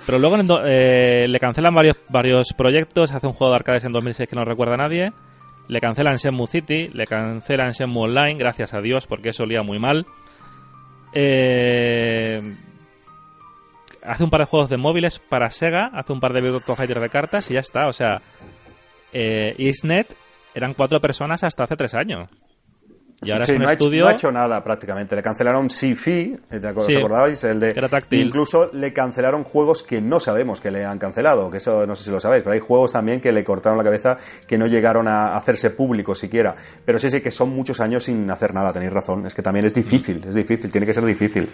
Pero 0.06 0.20
luego 0.20 0.36
eh, 0.64 1.26
le 1.28 1.40
cancelan 1.40 1.74
varios, 1.74 1.96
varios 2.08 2.52
proyectos, 2.52 3.12
hace 3.12 3.26
un 3.26 3.32
juego 3.32 3.50
de 3.50 3.56
arcades 3.56 3.84
en 3.84 3.92
2006 3.92 4.28
que 4.28 4.36
no 4.36 4.44
recuerda 4.44 4.74
a 4.74 4.78
nadie, 4.78 5.12
le 5.66 5.80
cancelan 5.80 6.16
Shenmue 6.16 6.46
City, 6.46 6.90
le 6.94 7.06
cancelan 7.06 7.72
Shenmue 7.72 8.04
Online, 8.04 8.34
gracias 8.34 8.72
a 8.72 8.80
Dios, 8.80 9.08
porque 9.08 9.30
eso 9.30 9.42
olía 9.42 9.62
muy 9.62 9.80
mal. 9.80 10.06
Eh, 11.12 12.40
hace 14.02 14.22
un 14.22 14.30
par 14.30 14.40
de 14.40 14.46
juegos 14.46 14.70
de 14.70 14.76
móviles 14.76 15.18
para 15.18 15.50
Sega, 15.50 15.90
hace 15.92 16.12
un 16.12 16.20
par 16.20 16.32
de 16.32 16.40
Virtua 16.40 16.76
Fighter 16.76 17.00
de 17.00 17.10
cartas 17.10 17.50
y 17.50 17.54
ya 17.54 17.60
está. 17.60 17.88
O 17.88 17.92
sea, 17.92 18.22
eh, 19.12 19.54
Isnet 19.58 20.14
eran 20.54 20.74
cuatro 20.74 21.00
personas 21.00 21.42
hasta 21.42 21.64
hace 21.64 21.76
tres 21.76 21.94
años. 21.94 22.28
Y 23.22 23.30
ahora 23.30 23.44
es 23.44 23.48
un 23.48 23.58
no, 23.58 23.70
estudio... 23.70 24.06
ha 24.06 24.12
hecho, 24.12 24.30
no 24.30 24.38
ha 24.38 24.42
hecho 24.42 24.48
nada 24.48 24.62
prácticamente. 24.62 25.16
Le 25.16 25.22
cancelaron 25.22 25.70
Sifi, 25.70 26.36
¿te 26.50 26.58
¿os 26.68 26.88
acordabais? 26.96 27.42
El 27.44 27.60
de. 27.60 27.74
Incluso 28.10 28.70
le 28.72 28.92
cancelaron 28.92 29.44
juegos 29.44 29.82
que 29.82 30.02
no 30.02 30.20
sabemos 30.20 30.60
que 30.60 30.70
le 30.70 30.84
han 30.84 30.98
cancelado, 30.98 31.50
que 31.50 31.56
eso 31.56 31.86
no 31.86 31.96
sé 31.96 32.04
si 32.04 32.10
lo 32.10 32.20
sabéis, 32.20 32.42
pero 32.42 32.52
hay 32.52 32.60
juegos 32.60 32.92
también 32.92 33.20
que 33.20 33.32
le 33.32 33.42
cortaron 33.42 33.78
la 33.78 33.84
cabeza 33.84 34.18
que 34.46 34.58
no 34.58 34.66
llegaron 34.66 35.08
a 35.08 35.34
hacerse 35.36 35.70
públicos 35.70 36.18
siquiera. 36.18 36.54
Pero 36.84 36.98
sí, 36.98 37.08
sí 37.08 37.22
que 37.22 37.30
son 37.30 37.50
muchos 37.50 37.80
años 37.80 38.04
sin 38.04 38.30
hacer 38.30 38.52
nada, 38.52 38.72
tenéis 38.72 38.92
razón. 38.92 39.26
Es 39.26 39.34
que 39.34 39.42
también 39.42 39.64
es 39.64 39.72
difícil, 39.72 40.22
es 40.28 40.34
difícil, 40.34 40.70
tiene 40.70 40.86
que 40.86 40.94
ser 40.94 41.04
difícil. 41.04 41.48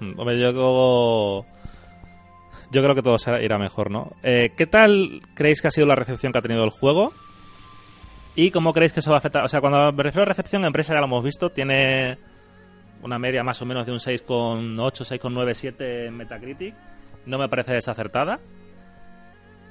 Mm, 0.00 0.18
hombre, 0.18 0.38
yo 0.38 0.52
creo... 0.52 1.46
Yo 2.72 2.82
creo 2.82 2.94
que 2.96 3.02
todo 3.02 3.16
irá 3.40 3.58
mejor, 3.58 3.92
¿no? 3.92 4.12
Eh, 4.24 4.50
¿Qué 4.56 4.66
tal 4.66 5.22
creéis 5.34 5.62
que 5.62 5.68
ha 5.68 5.70
sido 5.70 5.86
la 5.86 5.94
recepción 5.94 6.32
que 6.32 6.40
ha 6.40 6.42
tenido 6.42 6.64
el 6.64 6.70
juego? 6.70 7.12
¿Y 8.36 8.50
cómo 8.50 8.74
creéis 8.74 8.92
que 8.92 9.00
eso 9.00 9.10
va 9.10 9.16
a 9.16 9.18
afectar? 9.18 9.44
O 9.44 9.48
sea, 9.48 9.62
cuando 9.62 9.90
me 9.92 10.02
refiero 10.02 10.22
a 10.22 10.26
recepción, 10.26 10.64
empresa 10.66 10.92
ya 10.92 11.00
lo 11.00 11.06
hemos 11.06 11.24
visto, 11.24 11.50
tiene 11.50 12.18
una 13.02 13.18
media 13.18 13.42
más 13.42 13.62
o 13.62 13.64
menos 13.64 13.86
de 13.86 13.92
un 13.92 13.98
6,8, 13.98 14.76
6,9, 14.76 15.54
7 15.54 16.06
en 16.06 16.16
Metacritic. 16.16 16.74
No 17.24 17.38
me 17.38 17.48
parece 17.48 17.72
desacertada. 17.72 18.38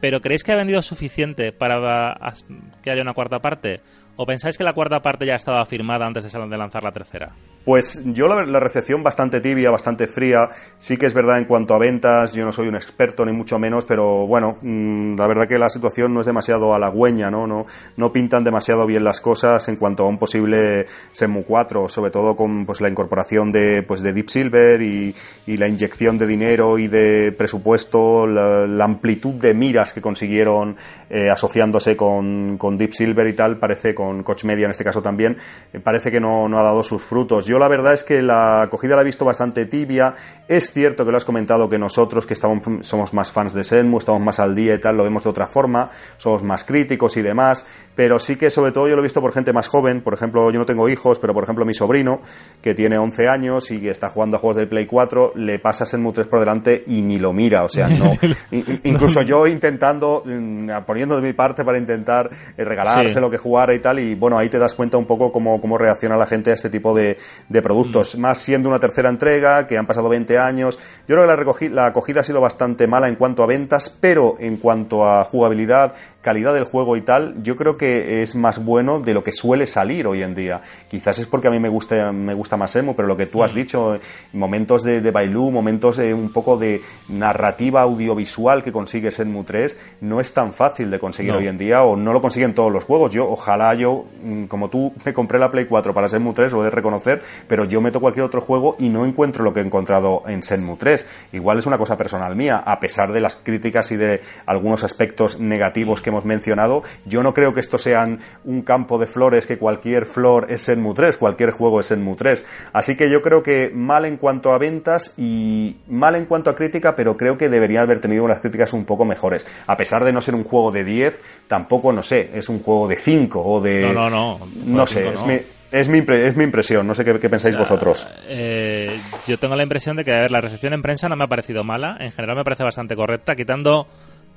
¿Pero 0.01 0.19
creéis 0.19 0.43
que 0.43 0.51
ha 0.51 0.55
vendido 0.55 0.81
suficiente 0.81 1.51
para 1.51 2.33
que 2.81 2.89
haya 2.89 3.03
una 3.03 3.13
cuarta 3.13 3.39
parte? 3.39 3.81
¿O 4.17 4.25
pensáis 4.25 4.57
que 4.57 4.63
la 4.63 4.73
cuarta 4.73 5.01
parte 5.01 5.25
ya 5.25 5.35
estaba 5.35 5.65
firmada 5.65 6.05
antes 6.05 6.31
de 6.31 6.57
lanzar 6.57 6.83
la 6.83 6.91
tercera? 6.91 7.33
Pues 7.65 8.03
yo 8.13 8.27
la, 8.27 8.59
recepción 8.59 9.01
bastante 9.01 9.41
tibia, 9.41 9.71
bastante 9.71 10.05
fría. 10.05 10.49
Sí 10.77 10.97
que 10.97 11.07
es 11.07 11.15
verdad 11.15 11.39
en 11.39 11.45
cuanto 11.45 11.73
a 11.73 11.79
ventas, 11.79 12.33
yo 12.33 12.45
no 12.45 12.51
soy 12.51 12.67
un 12.67 12.75
experto 12.75 13.25
ni 13.25 13.31
mucho 13.31 13.57
menos, 13.57 13.85
pero 13.85 14.27
bueno, 14.27 14.59
mm, 14.61 15.15
la 15.17 15.25
verdad 15.25 15.47
que 15.47 15.57
la 15.57 15.71
situación 15.71 16.13
no 16.13 16.19
es 16.19 16.27
demasiado 16.27 16.75
halagüeña, 16.75 17.31
¿no? 17.31 17.47
No, 17.47 17.65
no 17.97 18.13
pintan 18.13 18.43
demasiado 18.43 18.85
bien 18.85 19.03
las 19.03 19.19
cosas 19.19 19.67
en 19.67 19.77
cuanto 19.77 20.03
a 20.03 20.07
un 20.07 20.19
posible 20.19 20.85
Semu 21.11 21.43
4, 21.43 21.89
sobre 21.89 22.11
todo 22.11 22.35
con 22.35 22.67
pues 22.67 22.81
la 22.81 22.89
incorporación 22.89 23.51
de, 23.51 23.81
pues, 23.81 24.01
de 24.01 24.13
Deep 24.13 24.29
Silver 24.29 24.81
y, 24.83 25.15
la 25.47 25.67
inyección 25.67 26.17
de 26.17 26.27
dinero 26.27 26.77
y 26.77 26.87
de 26.87 27.31
presupuesto, 27.31 28.27
la, 28.27 28.85
amplitud 28.85 29.33
de 29.33 29.55
miras 29.55 29.93
que 29.93 30.01
consiguieron 30.01 30.75
eh, 31.09 31.31
asociándose 31.31 31.97
con, 31.97 32.57
con, 32.59 32.77
Deep 32.77 32.93
Silver 32.93 33.27
y 33.27 33.33
tal, 33.33 33.57
parece, 33.57 33.95
con 33.95 34.04
Coach 34.23 34.43
Media 34.45 34.65
en 34.65 34.71
este 34.71 34.83
caso 34.83 35.01
también, 35.01 35.37
eh, 35.73 35.79
parece 35.79 36.11
que 36.11 36.19
no, 36.19 36.47
no, 36.47 36.59
ha 36.59 36.63
dado 36.63 36.83
sus 36.83 37.03
frutos. 37.03 37.45
Yo 37.45 37.59
la 37.59 37.67
verdad 37.67 37.93
es 37.93 38.03
que 38.03 38.21
la 38.21 38.63
acogida 38.63 38.95
la 38.95 39.01
he 39.01 39.05
visto 39.05 39.25
bastante 39.25 39.65
tibia. 39.65 40.15
Es 40.47 40.71
cierto 40.71 41.05
que 41.05 41.11
lo 41.11 41.17
has 41.17 41.25
comentado 41.25 41.69
que 41.69 41.77
nosotros, 41.77 42.25
que 42.25 42.33
estamos, 42.33 42.61
somos 42.81 43.13
más 43.13 43.31
fans 43.31 43.53
de 43.53 43.63
Senmu, 43.63 43.97
estamos 43.97 44.21
más 44.21 44.39
al 44.39 44.55
día 44.55 44.75
y 44.75 44.79
tal, 44.79 44.97
lo 44.97 45.03
vemos 45.03 45.23
de 45.23 45.29
otra 45.29 45.47
forma, 45.47 45.89
somos 46.17 46.43
más 46.43 46.63
críticos 46.63 47.17
y 47.17 47.21
demás, 47.21 47.65
pero 47.95 48.19
sí 48.19 48.35
que 48.35 48.49
sobre 48.49 48.71
todo 48.71 48.87
yo 48.87 48.95
lo 48.95 49.01
he 49.01 49.03
visto 49.03 49.21
por 49.21 49.33
gente 49.33 49.53
más 49.53 49.67
joven, 49.67 50.01
por 50.01 50.13
ejemplo, 50.13 50.51
yo 50.51 50.59
no 50.59 50.65
tengo 50.65 50.89
hijos, 50.89 51.19
pero 51.19 51.33
por 51.33 51.43
ejemplo 51.43 51.65
mi 51.65 51.73
sobrino, 51.73 52.21
que 52.61 52.75
tiene 52.75 52.97
11 52.97 53.27
años 53.27 53.71
y 53.71 53.79
que 53.79 53.89
está 53.89 54.09
jugando 54.09 54.37
a 54.37 54.39
juegos 54.39 54.57
de 54.57 54.67
Play 54.67 54.85
4, 54.85 55.33
le 55.35 55.59
pasa 55.59 55.85
Senmu 55.85 56.11
3 56.11 56.27
por 56.27 56.39
delante 56.39 56.83
y 56.87 57.01
ni 57.01 57.17
lo 57.17 57.33
mira, 57.33 57.63
o 57.63 57.69
sea, 57.69 57.87
no. 57.87 58.13
Incluso 58.83 59.21
yo 59.21 59.47
intentando, 59.47 60.23
mm, 60.25 60.69
poniendo 60.85 61.15
de 61.15 61.21
mi 61.21 61.33
parte 61.33 61.63
para 61.63 61.77
intentar 61.77 62.29
eh, 62.57 62.63
regalarse 62.63 63.19
lo 63.19 63.29
que 63.29 63.37
jugara 63.37 63.73
y 63.73 63.79
tal, 63.79 63.94
y 63.99 64.15
bueno, 64.15 64.37
ahí 64.37 64.49
te 64.49 64.59
das 64.59 64.73
cuenta 64.73 64.97
un 64.97 65.05
poco 65.05 65.31
cómo, 65.31 65.59
cómo 65.61 65.77
reacciona 65.77 66.17
la 66.17 66.25
gente 66.25 66.51
a 66.51 66.53
este 66.53 66.69
tipo 66.69 66.93
de, 66.93 67.17
de 67.49 67.61
productos. 67.61 68.17
Mm. 68.17 68.21
Más 68.21 68.37
siendo 68.39 68.69
una 68.69 68.79
tercera 68.79 69.09
entrega, 69.09 69.67
que 69.67 69.77
han 69.77 69.87
pasado 69.87 70.09
20 70.09 70.37
años. 70.37 70.79
Yo 71.07 71.15
creo 71.15 71.21
que 71.45 71.69
la, 71.69 71.75
la 71.75 71.87
acogida 71.87 72.21
ha 72.21 72.23
sido 72.23 72.41
bastante 72.41 72.87
mala 72.87 73.07
en 73.07 73.15
cuanto 73.15 73.43
a 73.43 73.45
ventas, 73.45 73.89
pero 73.99 74.37
en 74.39 74.57
cuanto 74.57 75.07
a 75.07 75.23
jugabilidad, 75.25 75.93
calidad 76.25 76.55
del 76.55 76.63
juego 76.63 76.97
y 76.97 77.01
tal, 77.01 77.35
yo 77.43 77.55
creo 77.55 77.77
que 77.77 78.23
es 78.23 78.33
más 78.33 78.65
bueno 78.65 78.99
de 78.99 79.13
lo 79.13 79.23
que 79.23 79.31
suele 79.31 79.67
salir 79.67 80.07
hoy 80.07 80.23
en 80.23 80.33
día. 80.33 80.59
Quizás 80.89 81.19
es 81.19 81.27
porque 81.27 81.49
a 81.49 81.51
mí 81.51 81.59
me 81.59 81.69
gusta, 81.69 82.11
me 82.11 82.33
gusta 82.33 82.57
más 82.57 82.75
emo, 82.75 82.95
pero 82.95 83.07
lo 83.07 83.15
que 83.15 83.27
tú 83.27 83.43
has 83.43 83.53
mm. 83.53 83.55
dicho, 83.55 83.99
momentos 84.33 84.81
de, 84.81 85.01
de 85.01 85.11
Bailu, 85.11 85.51
momentos 85.51 85.97
de 85.97 86.15
un 86.15 86.33
poco 86.33 86.57
de 86.57 86.81
narrativa 87.09 87.83
audiovisual 87.83 88.63
que 88.63 88.71
consigue 88.71 89.11
Senmu 89.11 89.43
3, 89.43 89.79
no 90.01 90.19
es 90.19 90.33
tan 90.33 90.51
fácil 90.51 90.89
de 90.89 90.97
conseguir 90.97 91.33
hoy 91.33 91.47
en 91.47 91.59
día 91.59 91.83
o 91.83 91.95
no 91.95 92.11
lo 92.11 92.21
consiguen 92.21 92.55
todos 92.55 92.71
los 92.71 92.83
juegos. 92.83 93.13
Yo, 93.13 93.29
ojalá 93.29 93.75
yo, 93.75 94.05
mm, 94.23 94.45
como 94.45 94.71
tú, 94.71 94.95
me 95.05 95.13
compré 95.13 95.37
la 95.37 95.51
Play 95.51 95.65
4 95.65 95.93
para 95.93 96.09
Senmu 96.09 96.33
3, 96.33 96.53
lo 96.53 96.61
he 96.61 96.65
de 96.65 96.71
reconocer, 96.71 97.21
pero 97.47 97.65
yo 97.65 97.81
meto 97.81 97.99
cualquier 97.99 98.25
otro 98.25 98.41
juego 98.41 98.77
y 98.79 98.89
no 98.89 99.05
encuentro 99.05 99.43
lo 99.43 99.53
que 99.53 99.59
he 99.59 99.63
encontrado 99.63 100.23
en 100.25 100.41
Senmu 100.41 100.77
3. 100.77 101.07
Igual 101.33 101.59
es 101.59 101.67
una 101.67 101.77
cosa 101.77 101.97
personal 101.97 102.35
mía, 102.35 102.63
a 102.65 102.79
pesar 102.79 103.11
de 103.11 103.21
las 103.21 103.35
críticas 103.35 103.91
y 103.91 103.95
de 103.95 104.21
algunos 104.47 104.83
aspectos 104.83 105.39
negativos 105.39 106.01
que 106.01 106.14
hemos 106.15 106.25
mencionado, 106.25 106.83
yo 107.05 107.23
no 107.23 107.33
creo 107.33 107.53
que 107.53 107.59
esto 107.59 107.77
sean 107.77 108.19
un 108.45 108.61
campo 108.61 108.97
de 108.97 109.05
flores 109.05 109.45
que 109.45 109.57
cualquier 109.57 110.05
flor 110.05 110.47
es 110.49 110.69
en 110.69 110.93
3, 110.93 111.17
cualquier 111.17 111.51
juego 111.51 111.81
es 111.81 111.91
en 111.91 112.15
3. 112.15 112.45
Así 112.73 112.95
que 112.95 113.09
yo 113.09 113.21
creo 113.21 113.43
que 113.43 113.69
mal 113.73 114.05
en 114.05 114.17
cuanto 114.17 114.53
a 114.53 114.57
ventas 114.57 115.13
y 115.17 115.75
mal 115.87 116.15
en 116.15 116.25
cuanto 116.25 116.49
a 116.49 116.55
crítica, 116.55 116.95
pero 116.95 117.17
creo 117.17 117.37
que 117.37 117.49
debería 117.49 117.81
haber 117.81 117.99
tenido 117.99 118.23
unas 118.23 118.39
críticas 118.39 118.71
un 118.73 118.85
poco 118.85 119.03
mejores. 119.03 119.45
A 119.67 119.75
pesar 119.75 120.03
de 120.05 120.13
no 120.13 120.21
ser 120.21 120.35
un 120.35 120.43
juego 120.43 120.71
de 120.71 120.83
10, 120.83 121.19
tampoco, 121.47 121.91
no 121.91 122.03
sé, 122.03 122.31
es 122.33 122.47
un 122.47 122.59
juego 122.59 122.87
de 122.87 122.95
5 122.95 123.41
o 123.41 123.61
de... 123.61 123.93
No, 123.93 124.09
no, 124.09 124.39
no. 124.39 124.39
No 124.65 124.87
sé, 124.87 125.09
es 125.13 125.25
mi... 125.25 125.39
Es 125.71 125.89
mi, 125.89 125.97
es 125.97 126.37
mi, 126.37 126.45
impresión, 126.45 126.87
no 126.87 126.95
sé 126.95 127.03
qué, 127.03 127.27
pensáis 127.27 127.57
vosotros. 127.57 128.07
Eh, 128.29 128.97
yo 129.27 129.37
tengo 129.37 129.57
la 129.57 129.63
impresión 129.63 129.97
de 129.97 130.05
que 130.05 130.11
ver, 130.11 130.31
la 130.31 130.39
recepción 130.39 130.71
en 130.71 130.81
prensa 130.81 131.09
no 131.09 131.17
me 131.17 131.25
ha 131.25 131.27
parecido 131.27 131.65
mala, 131.65 131.97
en 131.99 132.11
general 132.11 132.37
me 132.37 132.45
parece 132.45 132.63
bastante 132.63 132.95
correcta, 132.95 133.35
quitando 133.35 133.85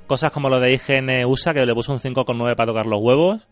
cosas 0.09 0.31
como 0.31 0.49
lo 0.49 0.59
de 0.59 0.73
IGN 0.73 1.23
USA, 1.25 1.53
que 1.53 1.65
le 1.65 1.73
puso 1.73 1.93
un 1.93 1.99
5,9 1.99 2.55
para 2.55 2.71
tocar 2.71 2.87
los 2.87 2.99
huevos, 3.01 3.47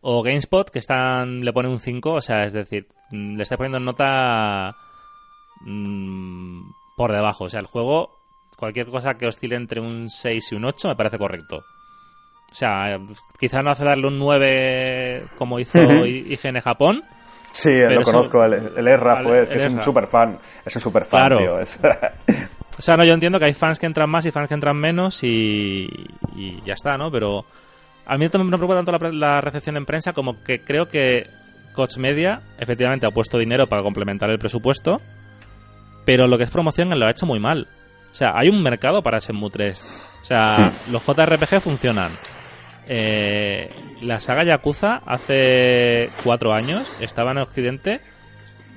o 0.00 0.22
GameSpot, 0.22 0.70
que 0.70 0.78
están, 0.78 1.44
le 1.44 1.52
pone 1.52 1.68
un 1.68 1.80
5, 1.80 2.12
o 2.12 2.22
sea, 2.22 2.44
es 2.44 2.52
decir, 2.52 2.86
mm, 3.10 3.36
le 3.36 3.42
está 3.42 3.56
poniendo 3.56 3.80
nota 3.80 4.76
mmm, 5.62 6.70
por 6.96 7.12
debajo. 7.12 7.44
O 7.44 7.48
sea, 7.48 7.58
el 7.58 7.66
juego, 7.66 8.16
cualquier 8.56 8.86
cosa 8.86 9.14
que 9.14 9.26
oscile 9.26 9.56
entre 9.56 9.80
un 9.80 10.08
6 10.08 10.52
y 10.52 10.54
un 10.54 10.64
8 10.66 10.88
me 10.88 10.96
parece 10.96 11.18
correcto. 11.18 11.64
O 12.50 12.54
sea, 12.54 12.98
quizás 13.38 13.62
no 13.62 13.72
hace 13.72 13.84
darle 13.84 14.06
un 14.06 14.18
9 14.20 15.26
como 15.36 15.58
hizo 15.58 15.78
IGN 16.06 16.60
Japón. 16.60 17.02
Sí, 17.50 17.80
lo 17.80 18.02
conozco, 18.02 18.44
el, 18.44 18.72
el 18.76 18.88
Erra 18.88 19.16
fue, 19.16 19.42
es 19.42 19.48
que 19.48 19.56
es 19.56 19.64
un 19.64 19.82
super 19.82 20.06
fan, 20.06 20.38
es 20.64 20.76
un 20.76 20.82
super 20.82 21.04
fan, 21.04 21.36
tío. 21.36 21.58
O 22.78 22.82
sea, 22.82 22.96
no, 22.96 23.04
yo 23.04 23.12
entiendo 23.12 23.40
que 23.40 23.46
hay 23.46 23.54
fans 23.54 23.78
que 23.78 23.86
entran 23.86 24.08
más 24.08 24.24
y 24.24 24.30
fans 24.30 24.48
que 24.48 24.54
entran 24.54 24.76
menos 24.76 25.22
y, 25.24 25.88
ya 26.64 26.74
está, 26.74 26.96
¿no? 26.96 27.10
Pero 27.10 27.44
a 28.06 28.16
mí 28.16 28.28
no 28.32 28.44
me 28.44 28.56
preocupa 28.56 28.82
tanto 28.82 29.10
la, 29.10 29.40
recepción 29.40 29.76
en 29.76 29.84
prensa 29.84 30.12
como 30.12 30.42
que 30.44 30.60
creo 30.60 30.86
que 30.86 31.28
Coach 31.74 31.96
Media 31.96 32.40
efectivamente 32.58 33.06
ha 33.06 33.10
puesto 33.10 33.36
dinero 33.36 33.66
para 33.66 33.82
complementar 33.82 34.30
el 34.30 34.38
presupuesto, 34.38 35.00
pero 36.04 36.28
lo 36.28 36.38
que 36.38 36.44
es 36.44 36.50
promoción 36.50 36.96
lo 36.96 37.06
ha 37.06 37.10
hecho 37.10 37.26
muy 37.26 37.40
mal. 37.40 37.66
O 38.12 38.14
sea, 38.14 38.32
hay 38.34 38.48
un 38.48 38.62
mercado 38.62 39.02
para 39.02 39.18
Shenmue 39.18 39.50
3. 39.50 40.18
O 40.22 40.24
sea, 40.24 40.72
los 40.90 41.04
JRPG 41.04 41.60
funcionan. 41.60 42.12
Eh, 42.86 43.70
la 44.02 44.20
saga 44.20 44.44
Yakuza 44.44 45.02
hace 45.04 46.10
cuatro 46.24 46.54
años 46.54 47.02
estaba 47.02 47.32
en 47.32 47.38
Occidente 47.38 48.00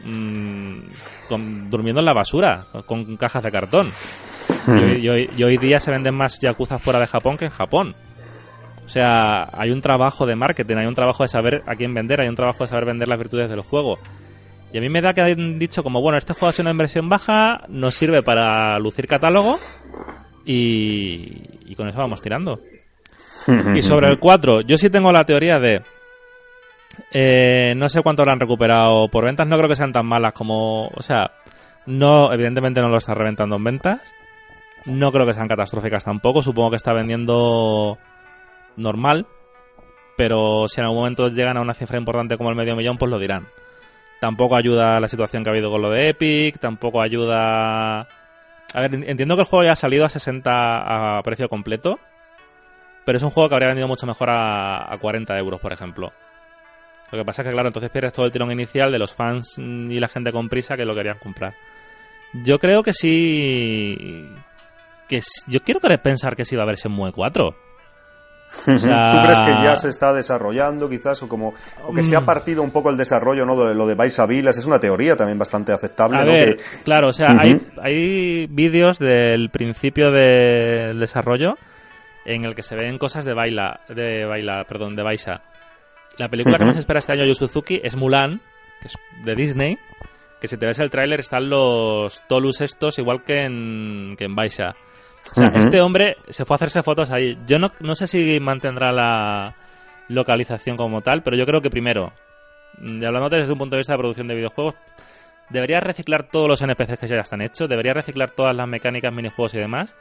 mmm, 0.03 0.79
durmiendo 1.37 1.99
en 1.99 2.05
la 2.05 2.13
basura, 2.13 2.65
con 2.85 3.17
cajas 3.17 3.43
de 3.43 3.51
cartón. 3.51 3.91
Y, 4.67 5.07
hoy 5.43 5.57
día 5.57 5.79
se 5.79 5.91
venden 5.91 6.15
más 6.15 6.39
Yakuza 6.39 6.79
fuera 6.79 6.99
de 6.99 7.07
Japón 7.07 7.37
que 7.37 7.45
en 7.45 7.51
Japón. 7.51 7.95
O 8.85 8.89
sea, 8.89 9.49
hay 9.53 9.71
un 9.71 9.81
trabajo 9.81 10.25
de 10.25 10.35
marketing, 10.35 10.77
hay 10.77 10.85
un 10.85 10.95
trabajo 10.95 11.23
de 11.23 11.29
saber 11.29 11.63
a 11.65 11.75
quién 11.75 11.93
vender, 11.93 12.21
hay 12.21 12.27
un 12.27 12.35
trabajo 12.35 12.63
de 12.63 12.69
saber 12.69 12.85
vender 12.85 13.07
las 13.07 13.17
virtudes 13.17 13.49
del 13.49 13.61
juego. 13.61 13.97
Y 14.73 14.77
a 14.77 14.81
mí 14.81 14.89
me 14.89 15.01
da 15.01 15.13
que 15.13 15.21
han 15.21 15.59
dicho 15.59 15.83
como, 15.83 16.01
bueno, 16.01 16.17
este 16.17 16.33
juego 16.33 16.47
ha 16.47 16.51
sido 16.51 16.63
una 16.63 16.71
inversión 16.71 17.09
baja, 17.09 17.63
nos 17.67 17.95
sirve 17.95 18.23
para 18.23 18.79
lucir 18.79 19.07
catálogo 19.07 19.59
y, 20.45 21.41
y 21.65 21.75
con 21.75 21.87
eso 21.87 21.99
vamos 21.99 22.21
tirando. 22.21 22.59
y 23.75 23.81
sobre 23.81 24.09
el 24.09 24.19
4, 24.19 24.61
yo 24.61 24.77
sí 24.77 24.89
tengo 24.89 25.11
la 25.11 25.25
teoría 25.25 25.59
de 25.59 25.81
eh, 27.11 27.73
no 27.75 27.89
sé 27.89 28.01
cuánto 28.01 28.23
han 28.23 28.39
recuperado 28.39 29.07
por 29.09 29.25
ventas. 29.25 29.47
No 29.47 29.57
creo 29.57 29.69
que 29.69 29.75
sean 29.75 29.91
tan 29.91 30.05
malas 30.05 30.33
como. 30.33 30.87
O 30.87 31.01
sea, 31.01 31.31
no, 31.85 32.31
evidentemente 32.33 32.81
no 32.81 32.89
lo 32.89 32.97
está 32.97 33.13
reventando 33.13 33.55
en 33.55 33.63
ventas. 33.63 34.13
No 34.85 35.11
creo 35.11 35.25
que 35.25 35.33
sean 35.33 35.47
catastróficas 35.47 36.03
tampoco. 36.03 36.41
Supongo 36.41 36.71
que 36.71 36.75
está 36.77 36.93
vendiendo 36.93 37.97
normal. 38.75 39.27
Pero 40.17 40.67
si 40.67 40.79
en 40.79 40.85
algún 40.85 40.99
momento 40.99 41.29
llegan 41.29 41.57
a 41.57 41.61
una 41.61 41.73
cifra 41.73 41.97
importante 41.97 42.37
como 42.37 42.49
el 42.49 42.55
medio 42.55 42.75
millón, 42.75 42.97
pues 42.97 43.09
lo 43.09 43.19
dirán. 43.19 43.47
Tampoco 44.19 44.55
ayuda 44.55 44.99
la 44.99 45.07
situación 45.07 45.43
que 45.43 45.49
ha 45.49 45.53
habido 45.53 45.71
con 45.71 45.81
lo 45.81 45.89
de 45.89 46.09
Epic. 46.09 46.59
Tampoco 46.59 47.01
ayuda. 47.01 48.01
A 48.73 48.79
ver, 48.79 48.93
entiendo 48.93 49.35
que 49.35 49.41
el 49.41 49.47
juego 49.47 49.63
ya 49.63 49.73
ha 49.73 49.75
salido 49.75 50.05
a 50.05 50.09
60 50.09 51.17
a 51.17 51.21
precio 51.23 51.49
completo. 51.49 51.99
Pero 53.03 53.17
es 53.17 53.23
un 53.23 53.31
juego 53.31 53.49
que 53.49 53.55
habría 53.55 53.69
vendido 53.69 53.87
mucho 53.87 54.05
mejor 54.05 54.29
a, 54.29 54.93
a 54.93 54.97
40 54.99 55.37
euros, 55.39 55.59
por 55.59 55.73
ejemplo. 55.73 56.13
Lo 57.11 57.17
que 57.17 57.25
pasa 57.25 57.41
es 57.41 57.47
que, 57.47 57.53
claro, 57.53 57.67
entonces 57.67 57.91
pierdes 57.91 58.13
todo 58.13 58.25
el 58.25 58.31
tirón 58.31 58.51
inicial 58.51 58.91
de 58.91 58.99
los 58.99 59.13
fans 59.13 59.57
y 59.57 59.99
la 59.99 60.07
gente 60.07 60.31
con 60.31 60.47
prisa 60.47 60.77
que 60.77 60.85
lo 60.85 60.95
querían 60.95 61.17
comprar. 61.19 61.53
Yo 62.33 62.59
creo 62.59 62.83
que 62.83 62.93
sí. 62.93 64.29
que 65.07 65.19
Yo 65.47 65.59
quiero 65.61 65.79
pensar 66.01 66.35
que 66.35 66.45
sí 66.45 66.55
va 66.55 66.63
a 66.63 66.65
haber 66.65 66.77
Shenmue 66.77 67.11
4. 67.11 67.47
O 67.47 67.53
sea... 68.79 69.11
¿Tú 69.11 69.21
crees 69.23 69.41
que 69.41 69.51
ya 69.63 69.77
se 69.77 69.89
está 69.89 70.13
desarrollando 70.13 70.89
quizás 70.89 71.21
o 71.23 71.29
como 71.29 71.53
o 71.85 71.93
que 71.93 72.03
se 72.03 72.15
ha 72.15 72.21
mm. 72.21 72.25
partido 72.25 72.63
un 72.63 72.71
poco 72.71 72.89
el 72.89 72.97
desarrollo 72.97 73.45
no 73.45 73.55
de 73.55 73.73
lo 73.73 73.87
de 73.87 73.95
Vice 73.95 74.25
Vilas 74.27 74.57
es 74.57 74.65
una 74.65 74.79
teoría 74.79 75.15
también 75.15 75.39
bastante 75.39 75.71
aceptable 75.71 76.17
a 76.17 76.23
ver, 76.25 76.59
claro 76.83 77.07
o 77.07 77.13
sea 77.13 77.31
hay, 77.39 77.61
hay 77.81 78.47
vídeos 78.47 78.99
del 78.99 79.49
principio 79.51 80.11
del 80.11 80.99
desarrollo 80.99 81.57
en 82.25 82.43
el 82.43 82.53
que 82.53 82.61
se 82.61 82.75
ven 82.75 82.97
cosas 82.97 83.23
de 83.23 83.33
Baila 83.33 83.81
de 83.87 84.25
Baila 84.25 84.65
perdón 84.65 84.97
de 84.97 85.03
Baisa 85.03 85.43
la 86.17 86.29
película 86.29 86.57
que 86.57 86.65
más 86.65 86.77
espera 86.77 86.99
este 86.99 87.13
año 87.13 87.25
Yu 87.25 87.35
Suzuki 87.35 87.79
es 87.83 87.95
Mulan, 87.95 88.41
que 88.81 88.87
es 88.87 88.97
de 89.23 89.35
Disney. 89.35 89.77
Que 90.39 90.47
si 90.47 90.57
te 90.57 90.65
ves 90.65 90.79
el 90.79 90.89
tráiler 90.89 91.19
están 91.19 91.49
los 91.49 92.21
Tolus 92.27 92.61
estos 92.61 92.97
igual 92.97 93.23
que 93.23 93.45
en, 93.45 94.15
que 94.17 94.25
en 94.25 94.35
Baisha. 94.35 94.75
O 95.31 95.35
sea, 95.35 95.47
este 95.49 95.81
hombre 95.81 96.17
se 96.29 96.45
fue 96.45 96.55
a 96.55 96.57
hacerse 96.57 96.81
fotos 96.81 97.11
ahí. 97.11 97.37
Yo 97.45 97.59
no, 97.59 97.71
no 97.79 97.93
sé 97.93 98.07
si 98.07 98.39
mantendrá 98.39 98.91
la 98.91 99.55
localización 100.07 100.77
como 100.77 101.01
tal, 101.01 101.21
pero 101.21 101.37
yo 101.37 101.45
creo 101.45 101.61
que 101.61 101.69
primero, 101.69 102.11
mm, 102.79 103.03
hablando 103.05 103.29
desde 103.29 103.51
un 103.51 103.59
punto 103.59 103.75
de 103.75 103.81
vista 103.81 103.93
de 103.93 103.99
producción 103.99 104.27
de 104.27 104.35
videojuegos, 104.35 104.75
debería 105.49 105.79
reciclar 105.79 106.23
todos 106.29 106.47
los 106.47 106.61
NPCs 106.61 106.99
que 106.99 107.07
ya 107.07 107.17
están 107.17 107.41
hechos, 107.41 107.69
debería 107.69 107.93
reciclar 107.93 108.31
todas 108.31 108.55
las 108.55 108.67
mecánicas, 108.67 109.13
minijuegos 109.13 109.53
y 109.53 109.57
demás, 109.57 109.95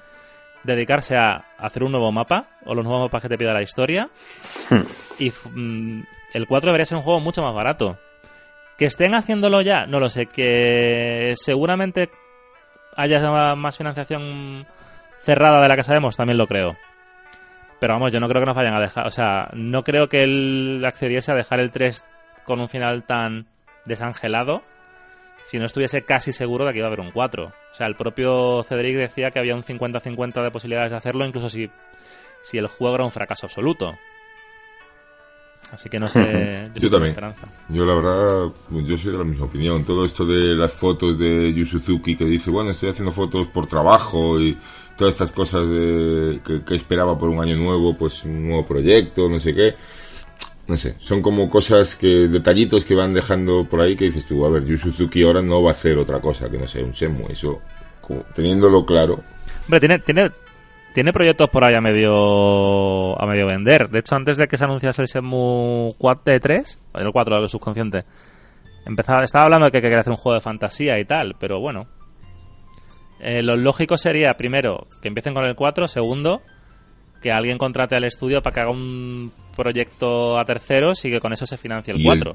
dedicarse 0.65 1.17
a 1.17 1.45
hacer 1.59 1.83
un 1.83 1.93
nuevo 1.93 2.13
mapa 2.13 2.49
o 2.65 2.75
los 2.75 2.85
nuevos 2.85 3.05
mapas 3.05 3.23
que 3.23 3.29
te 3.29 3.39
pida 3.39 3.53
la 3.53 3.63
historia. 3.63 4.09
Hmm. 4.69 4.83
Y 5.19 5.31
mm, 5.31 6.03
el 6.35 6.47
4 6.47 6.69
debería 6.69 6.87
ser 6.87 6.99
un 6.99 7.03
juego 7.03 7.21
mucho 7.21 7.43
más 7.43 7.55
barato. 7.55 7.99
Que 8.79 8.87
estén 8.87 9.15
haciéndolo 9.15 9.61
ya, 9.63 9.87
no 9.87 10.01
lo 10.01 10.09
sé. 10.09 10.27
Que 10.27 11.33
seguramente 11.35 12.11
haya 12.97 13.21
más 13.55 13.77
financiación 13.77 14.67
cerrada 15.21 15.61
de 15.61 15.69
la 15.69 15.77
que 15.77 15.83
sabemos, 15.83 16.17
también 16.17 16.39
lo 16.39 16.47
creo. 16.47 16.77
Pero 17.79 17.95
vamos, 17.95 18.13
yo 18.13 18.21
no 18.21 18.29
creo 18.29 18.43
que 18.43 18.47
nos 18.47 18.57
vayan 18.57 18.75
a 18.75 18.81
dejar. 18.81 19.07
O 19.07 19.11
sea, 19.11 19.49
no 19.55 19.83
creo 19.85 20.09
que 20.09 20.23
él 20.23 20.83
accediese 20.87 21.33
a 21.33 21.35
dejar 21.35 21.61
el 21.61 21.71
3 21.71 22.05
con 22.45 22.61
un 22.61 22.69
final 22.69 23.05
tan 23.05 23.47
desangelado 23.85 24.63
si 25.51 25.59
no 25.59 25.65
estuviese 25.65 26.05
casi 26.05 26.31
seguro 26.31 26.65
de 26.65 26.73
que 26.73 26.79
iba 26.79 26.87
a 26.87 26.93
haber 26.93 27.01
un 27.01 27.11
4. 27.11 27.45
O 27.45 27.75
sea, 27.75 27.89
el 27.89 27.97
propio 27.97 28.63
Cedric 28.63 28.95
decía 28.97 29.33
que 29.33 29.41
había 29.41 29.57
un 29.57 29.65
50-50 29.65 30.45
de 30.45 30.51
posibilidades 30.53 30.93
de 30.93 30.97
hacerlo, 30.97 31.27
incluso 31.27 31.49
si 31.49 31.69
si 32.41 32.57
el 32.57 32.69
juego 32.69 32.95
era 32.95 33.05
un 33.05 33.11
fracaso 33.11 33.47
absoluto. 33.47 33.99
Así 35.73 35.89
que 35.89 35.99
no 35.99 36.09
sé. 36.09 36.71
yo, 36.77 36.89
también. 36.89 37.17
Yo, 37.69 37.85
la 37.85 37.95
verdad, 37.95 38.53
yo 38.71 38.97
soy 38.97 39.11
de 39.11 39.19
la 39.19 39.25
misma 39.25 39.47
opinión. 39.47 39.85
Todo 39.85 40.05
esto 40.05 40.25
de 40.25 40.55
las 40.55 40.73
fotos 40.73 41.19
de 41.19 41.53
Yu 41.53 41.67
Suzuki 41.67 42.17
que 42.17 42.27
dice, 42.27 42.53
bueno, 42.53 42.71
estoy 42.71 42.91
haciendo 42.91 43.11
fotos 43.11 43.49
por 43.49 43.67
trabajo 43.67 44.41
y 44.41 44.57
todas 44.97 45.15
estas 45.15 45.33
cosas 45.33 45.69
de, 45.69 46.41
que, 46.65 46.77
esperaba 46.77 47.19
por 47.19 47.29
un 47.29 47.41
año 47.41 47.57
nuevo, 47.57 47.97
pues 47.99 48.23
un 48.23 48.47
nuevo 48.47 48.65
proyecto, 48.65 49.29
no 49.29 49.41
sé 49.41 49.53
qué. 49.53 49.75
No 50.71 50.77
sé, 50.77 50.95
son 51.01 51.21
como 51.21 51.51
cosas 51.51 51.97
que, 51.97 52.29
detallitos 52.29 52.85
que 52.85 52.95
van 52.95 53.13
dejando 53.13 53.65
por 53.69 53.81
ahí 53.81 53.97
que 53.97 54.05
dices 54.05 54.25
tú, 54.25 54.47
a 54.47 54.51
ver, 54.51 54.65
Yu 54.65 54.79
Suzuki 54.79 55.25
ahora 55.25 55.43
no 55.43 55.61
va 55.61 55.71
a 55.71 55.75
hacer 55.75 55.99
otra 55.99 56.21
cosa 56.21 56.49
que 56.49 56.59
no 56.59 56.69
sea 56.69 56.85
un 56.85 56.95
Semu. 56.95 57.27
Eso, 57.29 57.61
teniéndolo 58.37 58.87
claro. 58.87 59.21
Hombre, 59.65 59.81
tiene, 59.81 59.99
tiene 59.99 60.31
tiene 60.95 61.13
proyectos 61.13 61.49
por 61.49 61.65
ahí 61.65 61.75
a 61.75 61.81
medio 61.81 63.21
a 63.21 63.27
medio 63.27 63.49
vender. 63.49 63.89
De 63.89 63.99
hecho, 63.99 64.15
antes 64.15 64.37
de 64.37 64.47
que 64.47 64.57
se 64.57 64.63
anunciase 64.63 65.03
el 65.03 65.09
Shenmue 65.09 65.91
4 65.99 66.39
3, 66.41 66.81
el 66.95 67.11
4 67.11 67.41
del 67.41 67.49
subconsciente, 67.49 68.05
empezaba, 68.87 69.25
estaba 69.25 69.47
hablando 69.47 69.67
de 69.67 69.73
que 69.73 69.83
quería 69.83 69.99
hacer 69.99 70.13
un 70.13 70.19
juego 70.19 70.35
de 70.35 70.41
fantasía 70.41 71.01
y 71.01 71.05
tal, 71.05 71.35
pero 71.41 71.59
bueno. 71.59 71.89
Eh, 73.19 73.43
lo 73.43 73.57
lógico 73.57 73.99
sería, 73.99 74.37
primero, 74.37 74.87
que 75.03 75.09
empiecen 75.09 75.35
con 75.35 75.45
el 75.47 75.57
4, 75.57 75.89
segundo, 75.89 76.43
que 77.21 77.31
alguien 77.31 77.59
contrate 77.59 77.97
al 77.97 78.05
estudio 78.05 78.43
para 78.43 78.55
que 78.55 78.61
haga 78.61 78.71
un 78.71 79.33
proyecto 79.57 80.39
a 80.39 80.45
terceros 80.45 81.05
y 81.05 81.11
que 81.11 81.21
con 81.21 81.33
eso 81.33 81.47
se 81.47 81.57
financie 81.57 81.95
el 81.95 82.03
4. 82.03 82.35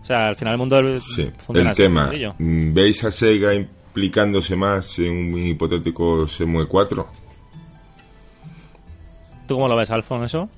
O 0.00 0.04
sea, 0.04 0.26
al 0.28 0.36
final 0.36 0.54
el 0.54 0.58
mundo 0.58 1.00
sí. 1.00 1.30
funciona 1.36 1.70
el 1.70 1.76
tema. 1.76 2.10
¿Veis 2.38 3.04
a 3.04 3.10
Sega 3.10 3.54
implicándose 3.54 4.56
más 4.56 4.98
en 4.98 5.34
un 5.34 5.42
hipotético 5.42 6.26
Shenmue 6.26 6.66
4? 6.66 7.06
¿Tú 9.46 9.54
cómo 9.54 9.68
lo 9.68 9.76
ves, 9.76 9.90
Alfon, 9.90 10.24
eso? 10.24 10.48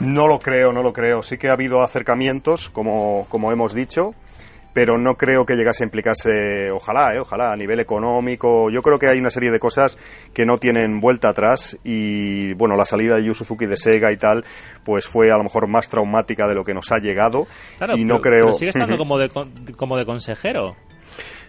No 0.00 0.26
lo 0.26 0.38
creo, 0.38 0.72
no 0.72 0.82
lo 0.82 0.92
creo. 0.92 1.22
Sí 1.22 1.38
que 1.38 1.48
ha 1.48 1.52
habido 1.52 1.82
acercamientos, 1.82 2.70
como, 2.70 3.26
como 3.28 3.52
hemos 3.52 3.74
dicho, 3.74 4.14
pero 4.72 4.98
no 4.98 5.16
creo 5.16 5.46
que 5.46 5.56
llegase 5.56 5.82
a 5.82 5.86
implicarse, 5.86 6.70
ojalá, 6.70 7.14
eh, 7.14 7.20
ojalá, 7.20 7.52
a 7.52 7.56
nivel 7.56 7.80
económico. 7.80 8.70
Yo 8.70 8.82
creo 8.82 8.98
que 8.98 9.08
hay 9.08 9.18
una 9.18 9.30
serie 9.30 9.50
de 9.50 9.58
cosas 9.58 9.98
que 10.32 10.46
no 10.46 10.58
tienen 10.58 11.00
vuelta 11.00 11.30
atrás 11.30 11.78
y, 11.84 12.52
bueno, 12.54 12.76
la 12.76 12.84
salida 12.84 13.16
de 13.16 13.24
Yu 13.24 13.34
Suzuki 13.34 13.66
de 13.66 13.76
Sega 13.76 14.12
y 14.12 14.16
tal, 14.16 14.44
pues 14.84 15.06
fue 15.06 15.30
a 15.30 15.36
lo 15.36 15.44
mejor 15.44 15.66
más 15.66 15.88
traumática 15.88 16.46
de 16.46 16.54
lo 16.54 16.64
que 16.64 16.74
nos 16.74 16.92
ha 16.92 16.98
llegado. 16.98 17.46
Claro, 17.78 17.96
y 17.96 18.04
no 18.04 18.20
creo... 18.20 18.52
sigue 18.54 18.70
estando 18.70 18.98
como 18.98 19.18
de, 19.18 19.30
como 19.76 19.96
de 19.96 20.06
consejero. 20.06 20.76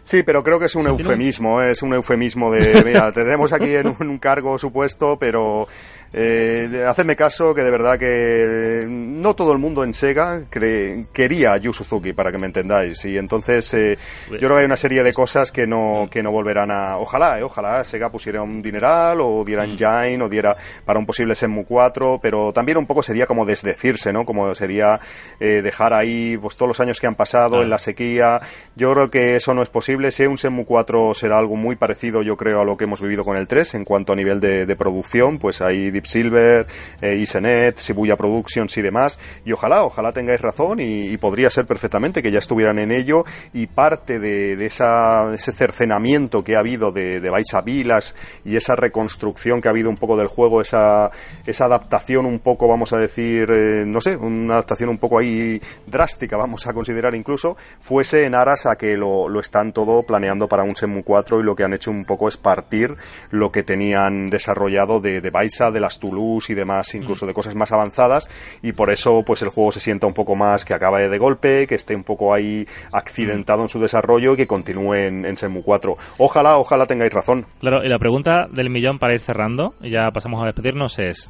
Sí, 0.03 0.23
pero 0.23 0.43
creo 0.43 0.59
que 0.59 0.65
es 0.65 0.75
un 0.75 0.87
eufemismo, 0.87 1.61
¿eh? 1.61 1.71
es 1.71 1.81
un 1.81 1.93
eufemismo 1.93 2.51
de, 2.51 2.83
mira, 2.85 3.11
tenemos 3.11 3.53
aquí 3.53 3.75
en 3.75 3.95
un, 3.99 4.17
cargo 4.17 4.57
supuesto, 4.57 5.17
pero 5.19 5.67
eh, 6.11 6.85
hacedme 6.87 7.15
caso 7.15 7.53
que 7.53 7.61
de 7.61 7.71
verdad 7.71 7.99
que 7.99 8.85
no 8.89 9.35
todo 9.35 9.51
el 9.51 9.59
mundo 9.59 9.83
en 9.83 9.93
Sega 9.93 10.41
quería 10.49 11.53
a 11.53 11.57
Yu 11.57 11.73
Suzuki, 11.73 12.13
para 12.13 12.31
que 12.31 12.37
me 12.37 12.47
entendáis, 12.47 13.03
y 13.05 13.17
entonces 13.17 13.73
eh, 13.73 13.97
yo 14.31 14.37
creo 14.37 14.51
que 14.51 14.59
hay 14.59 14.65
una 14.65 14.77
serie 14.77 15.03
de 15.03 15.13
cosas 15.13 15.51
que 15.51 15.67
no, 15.67 16.07
que 16.09 16.23
no 16.23 16.31
volverán 16.31 16.71
a, 16.71 16.97
ojalá, 16.97 17.39
eh, 17.39 17.43
ojalá 17.43 17.83
Sega 17.83 18.09
pusiera 18.09 18.41
un 18.41 18.61
dineral, 18.61 19.19
o 19.21 19.43
diera 19.45 19.65
mm. 19.65 19.69
engine, 19.71 20.23
o 20.23 20.29
diera 20.29 20.55
para 20.85 20.99
un 20.99 21.05
posible 21.05 21.35
Shenmue 21.35 21.65
4, 21.65 22.19
pero 22.21 22.51
también 22.53 22.77
un 22.77 22.87
poco 22.87 23.03
sería 23.03 23.27
como 23.27 23.45
desdecirse, 23.45 24.11
¿no? 24.11 24.25
Como 24.25 24.53
sería 24.55 24.99
eh, 25.39 25.61
dejar 25.61 25.93
ahí 25.93 26.37
pues 26.37 26.55
todos 26.55 26.69
los 26.69 26.79
años 26.79 26.99
que 26.99 27.07
han 27.07 27.15
pasado 27.15 27.61
en 27.61 27.69
la 27.69 27.77
sequía, 27.77 28.41
yo 28.75 28.91
creo 28.93 29.09
que 29.09 29.35
eso 29.35 29.53
no 29.53 29.61
es 29.61 29.69
posible 29.69 29.88
si 30.11 30.25
un 30.27 30.37
Semu 30.37 30.65
4 30.65 31.15
será 31.15 31.39
algo 31.39 31.55
muy 31.55 31.75
parecido, 31.75 32.21
yo 32.21 32.37
creo, 32.37 32.61
a 32.61 32.63
lo 32.63 32.77
que 32.77 32.83
hemos 32.83 33.01
vivido 33.01 33.23
con 33.23 33.37
el 33.37 33.47
3 33.47 33.73
en 33.73 33.85
cuanto 33.85 34.13
a 34.13 34.15
nivel 34.15 34.39
de, 34.39 34.75
producción. 34.75 35.39
Pues 35.39 35.61
hay 35.61 35.89
Deep 35.89 36.05
Silver, 36.05 36.67
eh, 37.01 37.15
Isenet, 37.15 37.79
Shibuya 37.79 38.15
Productions 38.15 38.77
y 38.77 38.83
demás. 38.83 39.17
Y 39.45 39.51
ojalá, 39.51 39.83
ojalá 39.83 40.11
tengáis 40.11 40.41
razón 40.41 40.79
y, 40.79 41.17
podría 41.17 41.49
ser 41.49 41.65
perfectamente 41.65 42.21
que 42.21 42.31
ya 42.31 42.39
estuvieran 42.39 42.77
en 42.77 42.91
ello. 42.91 43.23
Y 43.51 43.65
parte 43.65 44.19
de, 44.19 44.63
esa, 44.63 45.33
ese 45.33 45.51
cercenamiento 45.51 46.43
que 46.43 46.55
ha 46.55 46.59
habido 46.59 46.91
de, 46.91 47.19
de 47.19 47.29
Baisa 47.29 47.61
Vilas 47.61 48.15
y 48.45 48.55
esa 48.55 48.75
reconstrucción 48.75 49.59
que 49.59 49.69
ha 49.69 49.71
habido 49.71 49.89
un 49.89 49.97
poco 49.97 50.17
del 50.17 50.27
juego, 50.27 50.61
esa, 50.61 51.09
esa 51.45 51.65
adaptación 51.65 52.27
un 52.27 52.39
poco, 52.39 52.67
vamos 52.67 52.93
a 52.93 52.97
decir, 52.97 53.49
eh, 53.51 53.83
no 53.87 54.01
sé, 54.01 54.15
una 54.15 54.53
adaptación 54.53 54.89
un 54.89 54.97
poco 54.97 55.17
ahí 55.17 55.59
drástica, 55.87 56.37
vamos 56.37 56.67
a 56.67 56.73
considerar 56.73 57.15
incluso, 57.15 57.57
fuese 57.79 58.25
en 58.25 58.35
aras 58.35 58.65
a 58.65 58.77
que 58.77 58.95
lo, 58.95 59.27
lo 59.27 59.39
están 59.39 59.73
todo 59.85 60.03
planeando 60.03 60.47
para 60.47 60.63
un 60.63 60.75
Semu 60.75 61.03
4 61.03 61.39
y 61.39 61.43
lo 61.43 61.55
que 61.55 61.63
han 61.63 61.73
hecho 61.73 61.91
un 61.91 62.05
poco 62.05 62.27
es 62.27 62.37
partir 62.37 62.95
lo 63.31 63.51
que 63.51 63.63
tenían 63.63 64.29
desarrollado 64.29 64.99
de, 64.99 65.21
de 65.21 65.29
Baisa, 65.29 65.71
de 65.71 65.79
las 65.79 65.99
Toulouse 65.99 66.51
y 66.51 66.55
demás, 66.55 66.93
incluso 66.95 67.25
de 67.25 67.33
cosas 67.33 67.55
más 67.55 67.71
avanzadas 67.71 68.29
y 68.61 68.73
por 68.73 68.91
eso 68.91 69.23
pues 69.25 69.41
el 69.41 69.49
juego 69.49 69.71
se 69.71 69.79
sienta 69.79 70.07
un 70.07 70.13
poco 70.13 70.35
más 70.35 70.65
que 70.65 70.73
acabe 70.73 71.09
de 71.09 71.17
golpe, 71.17 71.67
que 71.67 71.75
esté 71.75 71.95
un 71.95 72.03
poco 72.03 72.33
ahí 72.33 72.67
accidentado 72.91 73.61
en 73.61 73.69
su 73.69 73.79
desarrollo 73.79 74.33
y 74.33 74.37
que 74.37 74.47
continúe 74.47 74.95
en, 74.95 75.25
en 75.25 75.37
Semu 75.37 75.63
4. 75.63 75.97
Ojalá, 76.17 76.57
ojalá 76.57 76.85
tengáis 76.85 77.13
razón. 77.13 77.45
Claro, 77.59 77.83
y 77.83 77.89
la 77.89 77.99
pregunta 77.99 78.47
del 78.51 78.69
millón 78.69 78.99
para 78.99 79.13
ir 79.13 79.21
cerrando, 79.21 79.75
y 79.81 79.91
ya 79.91 80.11
pasamos 80.11 80.41
a 80.41 80.45
despedirnos, 80.45 80.99
es, 80.99 81.29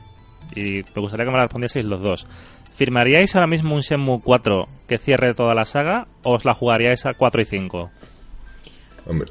y 0.56 0.84
me 0.95 1.02
gustaría 1.02 1.26
que 1.26 1.32
me 1.32 1.38
la 1.38 1.43
respondieseis 1.43 1.86
los 1.86 2.02
dos. 2.02 2.28
¿Firmaríais 2.76 3.36
ahora 3.36 3.47
mismo 3.47 3.76
un 3.76 3.82
Shenmue 3.82 4.22
4 4.24 4.66
que 4.88 4.97
cierre 4.97 5.34
toda 5.34 5.54
la 5.54 5.66
saga 5.66 6.08
o 6.24 6.36
os 6.36 6.45
la 6.45 6.54
jugaríais 6.54 7.06
a 7.06 7.14
4 7.14 7.41
y 7.41 7.45
5? 7.45 7.91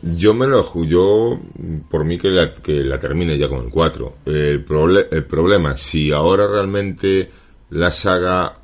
Yo 0.02 0.34
me 0.34 0.46
lo 0.46 0.84
yo 0.84 1.38
por 1.90 2.04
mí 2.04 2.18
que 2.18 2.30
la, 2.30 2.52
que 2.52 2.84
la 2.84 2.98
termine 2.98 3.38
ya 3.38 3.48
con 3.48 3.64
el 3.64 3.70
4. 3.70 4.14
El, 4.26 4.64
el 5.10 5.24
problema, 5.24 5.76
si 5.76 6.10
ahora 6.10 6.46
realmente 6.46 7.30
la 7.70 7.90
saga 7.90 8.58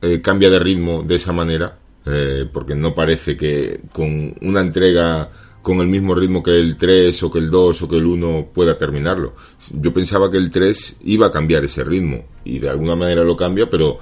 eh, 0.00 0.20
cambia 0.20 0.50
de 0.50 0.58
ritmo 0.58 1.02
de 1.02 1.14
esa 1.14 1.32
manera, 1.32 1.78
eh, 2.04 2.46
porque 2.52 2.74
no 2.74 2.94
parece 2.94 3.36
que 3.36 3.80
con 3.92 4.34
una 4.42 4.60
entrega 4.60 5.30
con 5.62 5.78
el 5.78 5.86
mismo 5.86 6.14
ritmo 6.14 6.42
que 6.42 6.58
el 6.58 6.76
3 6.76 7.22
o 7.22 7.30
que 7.30 7.38
el 7.38 7.48
2 7.48 7.82
o 7.82 7.88
que 7.88 7.96
el 7.96 8.06
1 8.06 8.48
pueda 8.52 8.76
terminarlo. 8.76 9.34
Yo 9.72 9.94
pensaba 9.94 10.30
que 10.30 10.36
el 10.36 10.50
3 10.50 10.98
iba 11.04 11.28
a 11.28 11.30
cambiar 11.30 11.64
ese 11.64 11.84
ritmo 11.84 12.24
y 12.44 12.58
de 12.58 12.68
alguna 12.68 12.96
manera 12.96 13.22
lo 13.22 13.36
cambia, 13.36 13.70
pero 13.70 13.98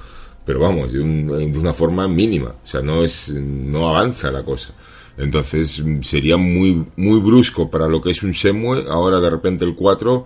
pero 0.51 0.59
vamos, 0.59 0.93
de, 0.93 0.99
de 0.99 1.59
una 1.61 1.73
forma 1.73 2.09
mínima, 2.09 2.57
o 2.61 2.67
sea, 2.67 2.83
no 2.83 3.05
es 3.05 3.29
no 3.29 3.89
avanza 3.89 4.33
la 4.33 4.43
cosa. 4.43 4.75
Entonces 5.17 5.81
sería 6.01 6.37
muy, 6.37 6.87
muy 6.97 7.21
brusco 7.21 7.71
para 7.71 7.87
lo 7.87 8.01
que 8.01 8.11
es 8.11 8.25
un 8.25 8.35
Semue, 8.35 8.85
ahora 8.89 9.21
de 9.21 9.31
repente 9.31 9.65
el 9.65 9.77
4, 9.77 10.25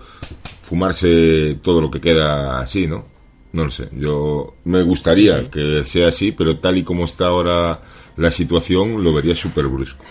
fumarse 0.62 1.58
todo 1.60 1.82
lo 1.82 1.90
que 1.90 2.00
queda 2.00 2.58
así, 2.58 2.86
¿no? 2.86 3.04
No 3.52 3.64
lo 3.64 3.70
sé, 3.70 3.90
yo 3.92 4.54
me 4.64 4.82
gustaría 4.82 5.50
que 5.50 5.84
sea 5.84 6.08
así, 6.08 6.32
pero 6.32 6.58
tal 6.58 6.78
y 6.78 6.84
como 6.84 7.04
está 7.04 7.26
ahora 7.26 7.82
la 8.16 8.30
situación, 8.30 9.04
lo 9.04 9.12
vería 9.12 9.34
súper 9.34 9.66
brusco. 9.66 10.02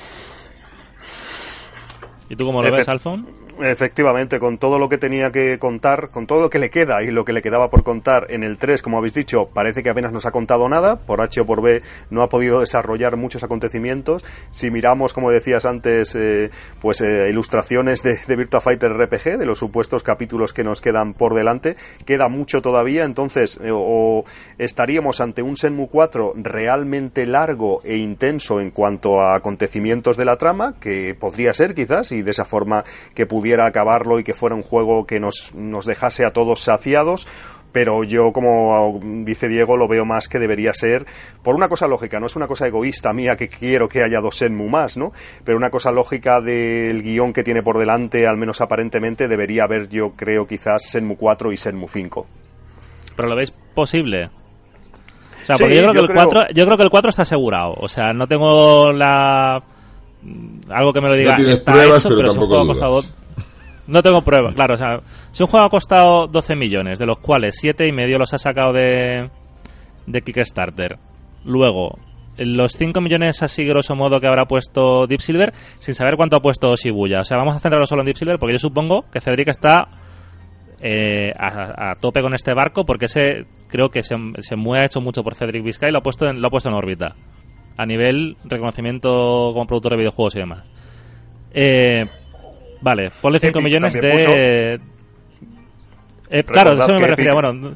¿Y 2.30 2.36
tú 2.36 2.46
cómo 2.46 2.64
lo 2.64 2.72
ves, 2.72 2.88
Alfon? 2.88 3.28
Efectivamente, 3.62 4.40
con 4.40 4.58
todo 4.58 4.80
lo 4.80 4.90
que 4.90 4.98
tenía 4.98 5.32
que 5.32 5.60
contar, 5.60 6.10
con 6.10 6.26
todo 6.26 6.42
lo 6.42 6.50
que 6.50 6.58
le 6.58 6.70
queda 6.70 7.04
y 7.04 7.12
lo 7.12 7.24
que 7.24 7.34
le 7.34 7.42
quedaba 7.42 7.70
por 7.70 7.84
contar 7.84 8.28
en 8.30 8.44
el 8.44 8.58
3, 8.58 8.82
como 8.82 8.98
habéis 8.98 9.14
dicho, 9.14 9.50
parece 9.54 9.84
que 9.84 9.90
apenas 9.90 10.12
nos 10.12 10.26
ha 10.26 10.32
contado 10.32 10.68
nada, 10.70 10.96
por 10.96 11.22
H 11.22 11.42
o 11.42 11.46
por 11.46 11.62
B 11.62 11.82
no 12.10 12.24
ha 12.24 12.30
podido 12.30 12.62
desarrollar 12.62 13.16
muchos 13.18 13.44
acontecimientos. 13.44 14.24
Si 14.52 14.72
miramos, 14.72 15.14
como 15.14 15.30
decías 15.30 15.66
antes, 15.66 16.16
eh, 16.16 16.50
pues 16.82 17.02
eh, 17.02 17.28
ilustraciones 17.30 18.02
de, 18.02 18.18
de, 18.26 18.36
Virtua 18.36 18.62
Fighter 18.62 18.92
RPG, 18.92 19.38
de 19.38 19.46
los 19.46 19.60
supuestos 19.60 20.02
capítulos 20.02 20.54
que 20.54 20.64
nos 20.64 20.82
quedan 20.82 21.14
por 21.14 21.36
delante, 21.36 21.76
queda 22.06 22.30
mucho 22.30 22.62
todavía, 22.62 23.04
entonces 23.04 23.60
eh, 23.64 23.70
o 23.72 24.24
estaríamos 24.58 25.22
ante 25.22 25.44
un 25.44 25.58
Senmu 25.58 25.88
4 25.88 26.34
realmente 26.38 27.26
largo 27.28 27.82
e 27.84 27.98
intenso 27.98 28.60
en 28.60 28.72
cuanto 28.72 29.22
a 29.22 29.36
acontecimientos 29.36 30.18
de 30.18 30.26
la 30.26 30.38
trama, 30.38 30.74
que 30.80 31.14
podría 31.14 31.54
ser 31.54 31.76
quizás, 31.76 32.12
y 32.14 32.22
de 32.22 32.32
esa 32.32 32.46
forma 32.46 32.84
que 33.14 33.26
pudiera 33.26 33.66
acabarlo 33.66 34.20
y 34.20 34.24
que 34.24 34.34
fuera 34.34 34.56
un 34.56 34.62
juego 34.62 35.06
que 35.06 35.20
nos, 35.20 35.54
nos 35.54 35.86
dejase 35.86 36.26
a 36.26 36.32
todos 36.32 36.62
saciados 36.62 37.28
pero 37.74 38.06
yo 38.06 38.32
como 38.32 39.02
dice 39.26 39.50
Diego 39.50 39.76
lo 39.76 39.90
veo 39.90 40.06
más 40.06 40.30
que 40.30 40.40
debería 40.40 40.74
ser 40.74 41.06
por 41.42 41.56
una 41.56 41.68
cosa 41.68 41.88
lógica, 41.88 42.20
no 42.22 42.28
es 42.28 42.36
una 42.38 42.48
cosa 42.48 42.68
egoísta 42.68 43.12
mía 43.12 43.36
que 43.36 43.50
quiero 43.50 43.90
que 43.90 44.04
haya 44.04 44.22
dos 44.22 44.38
Senmu 44.38 44.70
más, 44.70 44.96
¿no? 44.96 45.12
Pero 45.44 45.58
una 45.58 45.72
cosa 45.72 45.92
lógica 45.92 46.40
del 46.40 47.02
guion 47.02 47.34
que 47.34 47.44
tiene 47.44 47.64
por 47.64 47.78
delante, 47.78 48.28
al 48.28 48.38
menos 48.38 48.62
aparentemente, 48.62 49.28
debería 49.28 49.64
haber 49.64 49.90
yo 49.90 50.12
creo 50.12 50.48
quizás 50.48 50.84
Senmu 50.84 51.18
4 51.18 51.52
y 51.52 51.58
Senmu 51.58 51.88
5. 51.88 52.28
¿Pero 53.16 53.28
lo 53.28 53.36
veis 53.36 53.52
posible? 53.52 54.30
O 55.42 55.46
sea, 55.46 55.58
porque 55.58 55.76
yo, 55.76 55.82
creo 55.82 55.94
que 55.94 56.00
el 56.00 56.14
4, 56.14 56.48
yo 56.54 56.66
creo 56.66 56.78
que 56.78 56.84
el 56.84 56.90
4 56.90 57.10
está 57.10 57.22
asegurado. 57.24 57.74
O 57.78 57.88
sea, 57.90 58.14
no 58.14 58.28
tengo 58.28 58.94
la... 58.94 59.62
Algo 60.70 60.94
que 60.94 61.02
me 61.02 61.10
lo 61.10 61.16
diga. 61.16 61.32
No 61.32 61.38
tienes 61.38 61.60
pruebas, 61.60 62.04
pero, 62.08 62.30
tampoco 62.30 62.60
ha 62.60 62.66
costado 62.66 63.02
no 63.86 64.02
tengo 64.02 64.22
pruebas, 64.22 64.56
claro. 64.56 64.76
O 64.76 64.78
sea, 64.78 65.02
si 65.32 65.44
un 65.44 65.50
juego 65.50 65.66
ha 65.66 65.70
costado 65.70 66.28
12 66.28 66.56
millones, 66.56 67.00
de 67.00 67.06
los 67.06 67.20
cuales 67.20 67.56
7 67.60 67.88
y 67.88 67.92
medio 67.92 68.18
los 68.18 68.34
ha 68.34 68.38
sacado 68.38 68.74
de, 68.74 69.30
de 70.06 70.22
Kickstarter, 70.22 70.98
luego 71.44 72.00
los 72.38 72.72
5 72.74 73.00
millones 73.00 73.44
así 73.44 73.64
grosso 73.64 73.96
modo 73.96 74.20
que 74.20 74.28
habrá 74.28 74.46
puesto 74.46 75.06
Deep 75.06 75.22
Silver, 75.22 75.54
sin 75.78 75.94
saber 75.94 76.16
cuánto 76.16 76.38
ha 76.38 76.42
puesto 76.42 76.76
Shibuya. 76.76 77.22
O 77.22 77.24
sea, 77.24 77.38
vamos 77.38 77.56
a 77.56 77.60
centrarlo 77.60 77.86
solo 77.86 78.02
en 78.02 78.08
Deep 78.08 78.18
Silver 78.18 78.40
porque 78.40 78.54
yo 78.54 78.60
supongo 78.60 79.06
que 79.12 79.22
Cedric 79.22 79.50
está 79.50 79.88
eh, 80.82 81.32
a, 81.38 81.92
a 81.92 81.96
tope 81.96 82.22
con 82.22 82.34
este 82.34 82.54
barco 82.54 82.86
porque 82.86 83.06
ese 83.06 83.46
creo 83.68 83.90
que 83.90 84.04
se, 84.04 84.16
se 84.40 84.56
ha 84.56 84.86
hecho 84.86 85.00
mucho 85.00 85.24
por 85.24 85.36
Cedric 85.36 85.64
Vizcay 85.64 85.90
y 85.90 85.92
lo 85.92 86.00
ha 86.00 86.04
puesto 86.04 86.28
en, 86.28 86.42
lo 86.42 86.48
ha 86.48 86.52
puesto 86.52 86.70
en 86.70 86.76
órbita 86.76 87.16
a 87.78 87.86
nivel 87.86 88.38
reconocimiento 88.46 89.52
como 89.54 89.66
productor 89.68 89.94
de 89.94 89.98
videojuegos 89.98 90.36
y 90.36 90.40
demás. 90.40 90.64
Eh, 91.54 92.06
vale, 92.82 93.12
ponle 93.22 93.40
5 93.40 93.60
Epic 93.60 93.64
millones 93.64 93.94
de... 93.94 94.80
Eh, 96.30 96.44
claro, 96.44 96.74
eso 96.74 96.94
me 97.00 97.08
refería. 97.08 97.34
Bueno, 97.34 97.76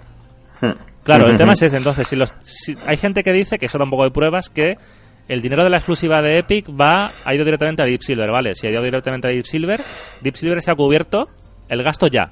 claro, 1.04 1.28
el 1.30 1.38
tema 1.38 1.54
es 1.54 1.62
ese. 1.62 1.78
Entonces, 1.78 2.08
si 2.08 2.16
los, 2.16 2.34
si- 2.40 2.78
hay 2.86 2.98
gente 2.98 3.24
que 3.24 3.32
dice, 3.34 3.60
que 3.60 3.68
eso 3.68 3.78
tampoco 3.78 4.04
hay 4.04 4.10
pruebas, 4.10 4.50
que 4.50 4.78
el 5.28 5.42
dinero 5.42 5.64
de 5.64 5.70
la 5.70 5.78
exclusiva 5.78 6.22
de 6.22 6.40
Epic 6.40 6.68
va 6.70 7.12
ha 7.26 7.36
ido 7.36 7.46
directamente 7.46 7.82
a 7.84 7.86
Deep 7.86 8.02
Silver, 8.02 8.32
¿vale? 8.32 8.56
Si 8.56 8.66
ha 8.66 8.72
ido 8.72 8.82
directamente 8.82 9.28
a 9.28 9.32
Deep 9.32 9.46
Silver, 9.46 9.82
Deep 10.22 10.36
Silver 10.36 10.62
se 10.62 10.72
ha 10.72 10.76
cubierto 10.76 11.30
el 11.70 11.84
gasto 11.84 12.08
ya. 12.08 12.32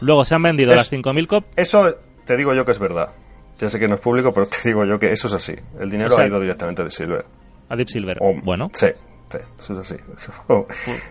Luego 0.00 0.24
se 0.24 0.34
han 0.34 0.42
vendido 0.42 0.72
Es- 0.72 0.76
las 0.76 0.92
5.000 0.92 1.26
copias. 1.26 1.52
Eso 1.56 1.96
te 2.26 2.36
digo 2.36 2.54
yo 2.54 2.64
que 2.64 2.72
es 2.72 2.78
verdad. 2.78 3.10
Ya 3.58 3.68
sé 3.68 3.78
que 3.78 3.88
no 3.88 3.94
es 3.94 4.00
público, 4.00 4.32
pero 4.32 4.46
te 4.48 4.56
digo 4.64 4.84
yo 4.84 4.98
que 4.98 5.12
eso 5.12 5.26
es 5.28 5.34
así. 5.34 5.54
El 5.78 5.90
dinero 5.90 6.10
O 6.10 6.14
sea- 6.14 6.24
ha 6.24 6.26
ido 6.28 6.40
directamente 6.40 6.82
de 6.82 6.90
Silver. 6.90 7.24
A 7.68 7.76
Deep 7.76 7.88
Silver. 7.88 8.18
O- 8.20 8.34
bueno. 8.42 8.70
Sí, 8.74 8.88
sí, 9.30 9.38
eso 9.58 9.80
es 9.80 9.92
así. 9.92 10.02
Eso, 10.16 10.32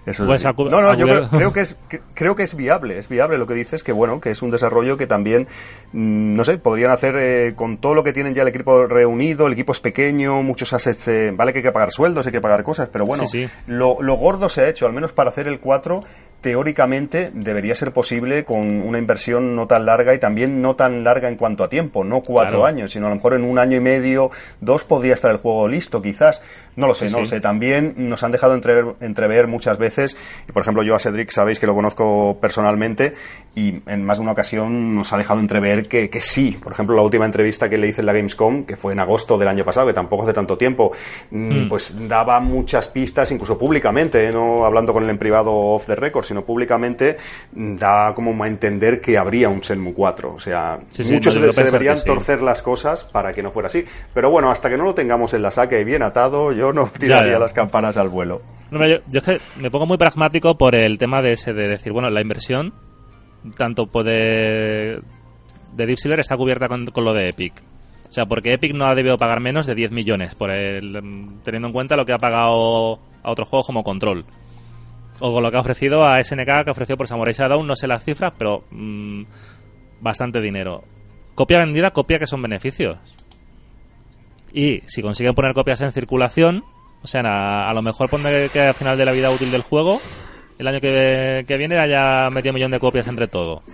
eso 0.06 0.24
es 0.24 0.28
Pues 0.28 0.46
así. 0.46 0.64
no, 0.70 0.82
no, 0.82 0.94
yo 0.96 1.06
creo, 1.08 1.28
creo 1.30 1.54
que 1.54 1.62
es 1.62 1.78
que- 1.90 2.02
creo 2.14 2.36
que 2.36 2.44
es 2.44 2.56
viable, 2.56 2.98
es 3.00 3.10
viable 3.10 3.38
lo 3.38 3.48
que 3.48 3.54
dices, 3.56 3.84
que 3.84 3.92
bueno, 3.92 4.22
que 4.22 4.30
es 4.32 4.42
un 4.42 4.52
desarrollo 4.52 4.98
que 4.98 5.08
también, 5.08 5.48
mm, 5.94 6.36
no 6.36 6.46
sé, 6.46 6.58
podrían 6.60 6.92
hacer 6.92 7.16
eh, 7.18 7.54
con 7.56 7.78
todo 7.80 7.96
lo 7.96 8.04
que 8.04 8.14
tienen 8.14 8.34
ya 8.36 8.44
el 8.44 8.50
equipo 8.50 8.86
reunido, 8.88 9.48
el 9.48 9.54
equipo 9.54 9.72
es 9.72 9.80
pequeño, 9.80 10.44
muchos 10.44 10.74
assets, 10.74 11.08
eh, 11.08 11.32
vale 11.36 11.54
que 11.54 11.60
hay 11.60 11.64
que 11.64 11.72
pagar 11.72 11.92
sueldos, 11.92 12.26
hay 12.28 12.32
que 12.32 12.42
pagar 12.42 12.64
cosas, 12.64 12.88
pero 12.92 13.06
bueno, 13.06 13.26
Sí, 13.26 13.46
sí. 13.48 13.50
Lo, 13.68 13.98
lo 14.02 14.14
gordo 14.16 14.48
se 14.48 14.62
ha 14.62 14.70
hecho, 14.70 14.86
al 14.86 14.94
menos 14.94 15.12
para 15.12 15.30
hacer 15.32 15.48
el 15.48 15.60
4, 15.60 16.02
teóricamente 16.44 17.32
debería 17.34 17.74
ser 17.74 17.92
posible 17.94 18.44
con 18.46 18.82
una 18.84 19.00
inversión 19.00 19.56
no 19.56 19.66
tan 19.66 19.86
larga 19.88 20.14
y 20.14 20.20
también 20.20 20.62
no 20.62 20.76
tan 20.76 21.04
larga 21.04 21.30
en 21.30 21.36
cuanto 21.38 21.64
a 21.64 21.70
tiempo, 21.70 22.04
no 22.04 22.22
cuatro 22.22 22.60
Claro. 22.60 22.66
años, 22.66 22.92
sino 22.92 23.08
a 23.08 23.10
lo 23.10 23.16
mejor 23.16 23.34
en 23.34 23.44
un 23.44 23.58
año 23.58 23.78
y 23.78 23.80
medio, 23.80 24.30
dos 24.62 24.84
podría 24.84 25.14
estar 25.16 25.32
el 25.32 25.38
juego 25.38 25.68
listo, 25.68 26.02
quizás. 26.02 26.44
No 26.76 26.88
lo 26.88 26.96
sé, 26.96 27.08
Sí, 27.08 27.14
no 27.14 27.20
lo 27.22 27.26
sé. 27.28 27.40
También 27.40 27.94
nos 27.98 28.24
han 28.24 28.32
dejado 28.32 28.56
entrever, 28.56 28.96
entrever 29.00 29.48
muchas 29.48 29.78
veces, 29.78 30.18
y 30.50 30.52
por 30.52 30.64
ejemplo 30.64 30.82
yo 30.84 30.96
a 30.96 31.00
Cedric 31.00 31.30
sabéis 31.30 31.60
que 31.60 31.68
lo 31.68 31.76
conozco 31.76 32.38
personalmente, 32.42 33.14
y 33.56 33.82
en 33.86 34.04
más 34.04 34.18
de 34.18 34.24
una 34.24 34.32
ocasión 34.32 34.96
nos 34.96 35.14
ha 35.14 35.18
dejado 35.18 35.40
entrever 35.40 35.88
que, 35.88 36.10
que 36.10 36.22
sí. 36.22 36.58
Por 36.62 36.74
ejemplo, 36.74 36.96
la 36.96 37.04
última 37.04 37.26
entrevista 37.26 37.70
que 37.70 37.78
le 37.78 37.88
hice 37.88 38.02
en 38.02 38.08
la 38.08 38.14
Gamescom, 38.14 38.66
que 38.66 38.76
fue 38.76 38.94
en 38.94 39.00
agosto 39.00 39.38
del 39.38 39.48
año 39.48 39.64
pasado, 39.64 39.86
que 39.88 39.94
tampoco 39.94 40.24
hace 40.24 40.34
tanto 40.34 40.58
tiempo, 40.58 40.92
mm, 41.32 41.68
pues 41.68 42.08
daba 42.08 42.40
muchas 42.40 42.88
pistas, 42.90 43.32
incluso 43.32 43.58
públicamente, 43.58 44.26
¿eh? 44.28 44.32
no 44.32 44.66
hablando 44.66 44.92
con 44.94 45.04
él 45.04 45.10
en 45.12 45.18
privado 45.20 45.54
off 45.54 45.86
the 45.86 45.96
record, 45.96 46.26
sino 46.34 46.44
públicamente, 46.44 47.18
mm, 47.54 47.76
da 47.76 48.14
como 48.14 48.44
a 48.44 48.48
entender 48.48 49.00
que 49.00 49.18
habría 49.18 49.50
un 49.50 49.60
Shenmue 49.60 49.94
4. 49.94 50.34
O 50.34 50.40
sea, 50.40 50.80
Sí, 50.90 51.04
sí, 51.04 51.14
muchos 51.14 51.36
no, 51.36 51.52
se, 51.52 51.64
deberían 51.64 51.98
sí. 51.98 52.06
torcer 52.06 52.42
las 52.42 52.62
cosas 52.62 53.04
para 53.04 53.34
que 53.34 53.44
no 53.44 53.52
fuera 53.52 53.68
así. 53.68 53.86
Pero 54.14 54.30
bueno, 54.30 54.50
hasta 54.50 54.70
que 54.70 54.78
no 54.78 54.84
lo 54.84 54.94
tengamos 54.94 55.34
en 55.34 55.44
la 55.44 55.52
saca 55.52 55.80
y 55.80 55.84
bien 55.84 56.02
atado, 56.02 56.52
yo 56.52 56.74
no 56.74 56.88
tiraría 57.00 57.34
ya. 57.34 57.40
las 57.40 57.54
campanas 57.54 57.98
al 57.98 58.10
vuelo. 58.10 58.42
No, 58.72 58.86
yo, 58.88 58.98
yo 59.08 59.20
es 59.20 59.24
que 59.24 59.40
me 59.58 59.70
pongo 59.70 59.86
muy 59.86 59.98
pragmático 59.98 60.58
por 60.58 60.76
el 60.76 60.98
tema 60.98 61.22
de 61.22 61.34
ese 61.34 61.54
de 61.54 61.68
decir, 61.68 61.92
bueno, 61.94 62.10
la 62.10 62.22
inversión, 62.22 62.74
tanto 63.58 63.88
puede 63.88 65.00
de 65.74 65.86
Deep 65.86 65.98
Silver 65.98 66.20
está 66.20 66.38
cubierta 66.38 66.68
con, 66.68 66.86
con 66.88 67.04
lo 67.04 67.14
de 67.14 67.30
Epic. 67.30 67.54
O 68.10 68.14
sea, 68.14 68.26
porque 68.28 68.54
Epic 68.54 68.76
no 68.76 68.86
ha 68.86 68.94
debido 68.94 69.18
pagar 69.18 69.40
menos 69.40 69.66
de 69.66 69.74
10 69.74 69.92
millones, 69.92 70.36
por 70.36 70.52
el, 70.52 70.94
teniendo 71.44 71.68
en 71.68 71.74
cuenta 71.74 71.96
lo 71.96 72.06
que 72.06 72.14
ha 72.14 72.20
pagado 72.20 73.00
a 73.24 73.32
otros 73.32 73.48
juegos 73.50 73.66
como 73.66 73.84
Control. 73.84 74.26
O 75.26 75.32
con 75.32 75.42
lo 75.42 75.50
que 75.50 75.56
ha 75.56 75.62
ofrecido 75.62 76.06
a 76.06 76.22
SNK, 76.22 76.66
que 76.66 76.72
ofreció 76.72 76.98
por 76.98 77.08
Samurai 77.08 77.34
Shadow, 77.34 77.64
no 77.64 77.78
sé 77.78 77.88
las 77.88 78.04
cifras, 78.04 78.34
pero 78.38 78.66
mm, 78.72 79.24
bastante 80.02 80.42
dinero. 80.42 80.84
Copia 81.34 81.60
vendida, 81.60 81.92
copia 81.92 82.20
que 82.20 82.28
son 82.28 82.42
beneficios. 82.42 82.98
Y 84.52 84.82
si 84.86 85.02
consiguen 85.02 85.34
poner 85.34 85.54
copias 85.54 85.80
en 85.82 85.92
circulación, 85.94 86.64
o 87.02 87.08
sea, 87.08 87.22
a, 87.24 87.70
a 87.70 87.74
lo 87.74 87.82
mejor 87.82 88.10
pone 88.10 88.50
que 88.50 88.60
al 88.62 88.74
final 88.74 88.98
de 88.98 89.06
la 89.06 89.14
vida 89.14 89.32
útil 89.32 89.50
del 89.50 89.62
juego, 89.62 90.00
el 90.60 90.68
año 90.68 90.80
que, 90.82 91.46
que 91.48 91.58
viene 91.58 91.78
haya 91.80 92.30
medio 92.30 92.52
millón 92.54 92.72
de 92.72 92.80
copias 92.80 93.08
entre 93.08 93.28
todo. 93.28 93.62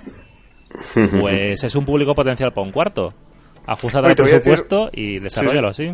Pues 1.19 1.63
es 1.63 1.75
un 1.75 1.83
público 1.83 2.13
potencial 2.13 2.53
para 2.53 2.65
un 2.67 2.71
cuarto. 2.71 3.11
Ajusta 3.65 4.01
decir- 4.01 4.15
presupuesto 4.23 4.89
y 4.93 5.19
desarrollalo 5.19 5.69
así. 5.69 5.93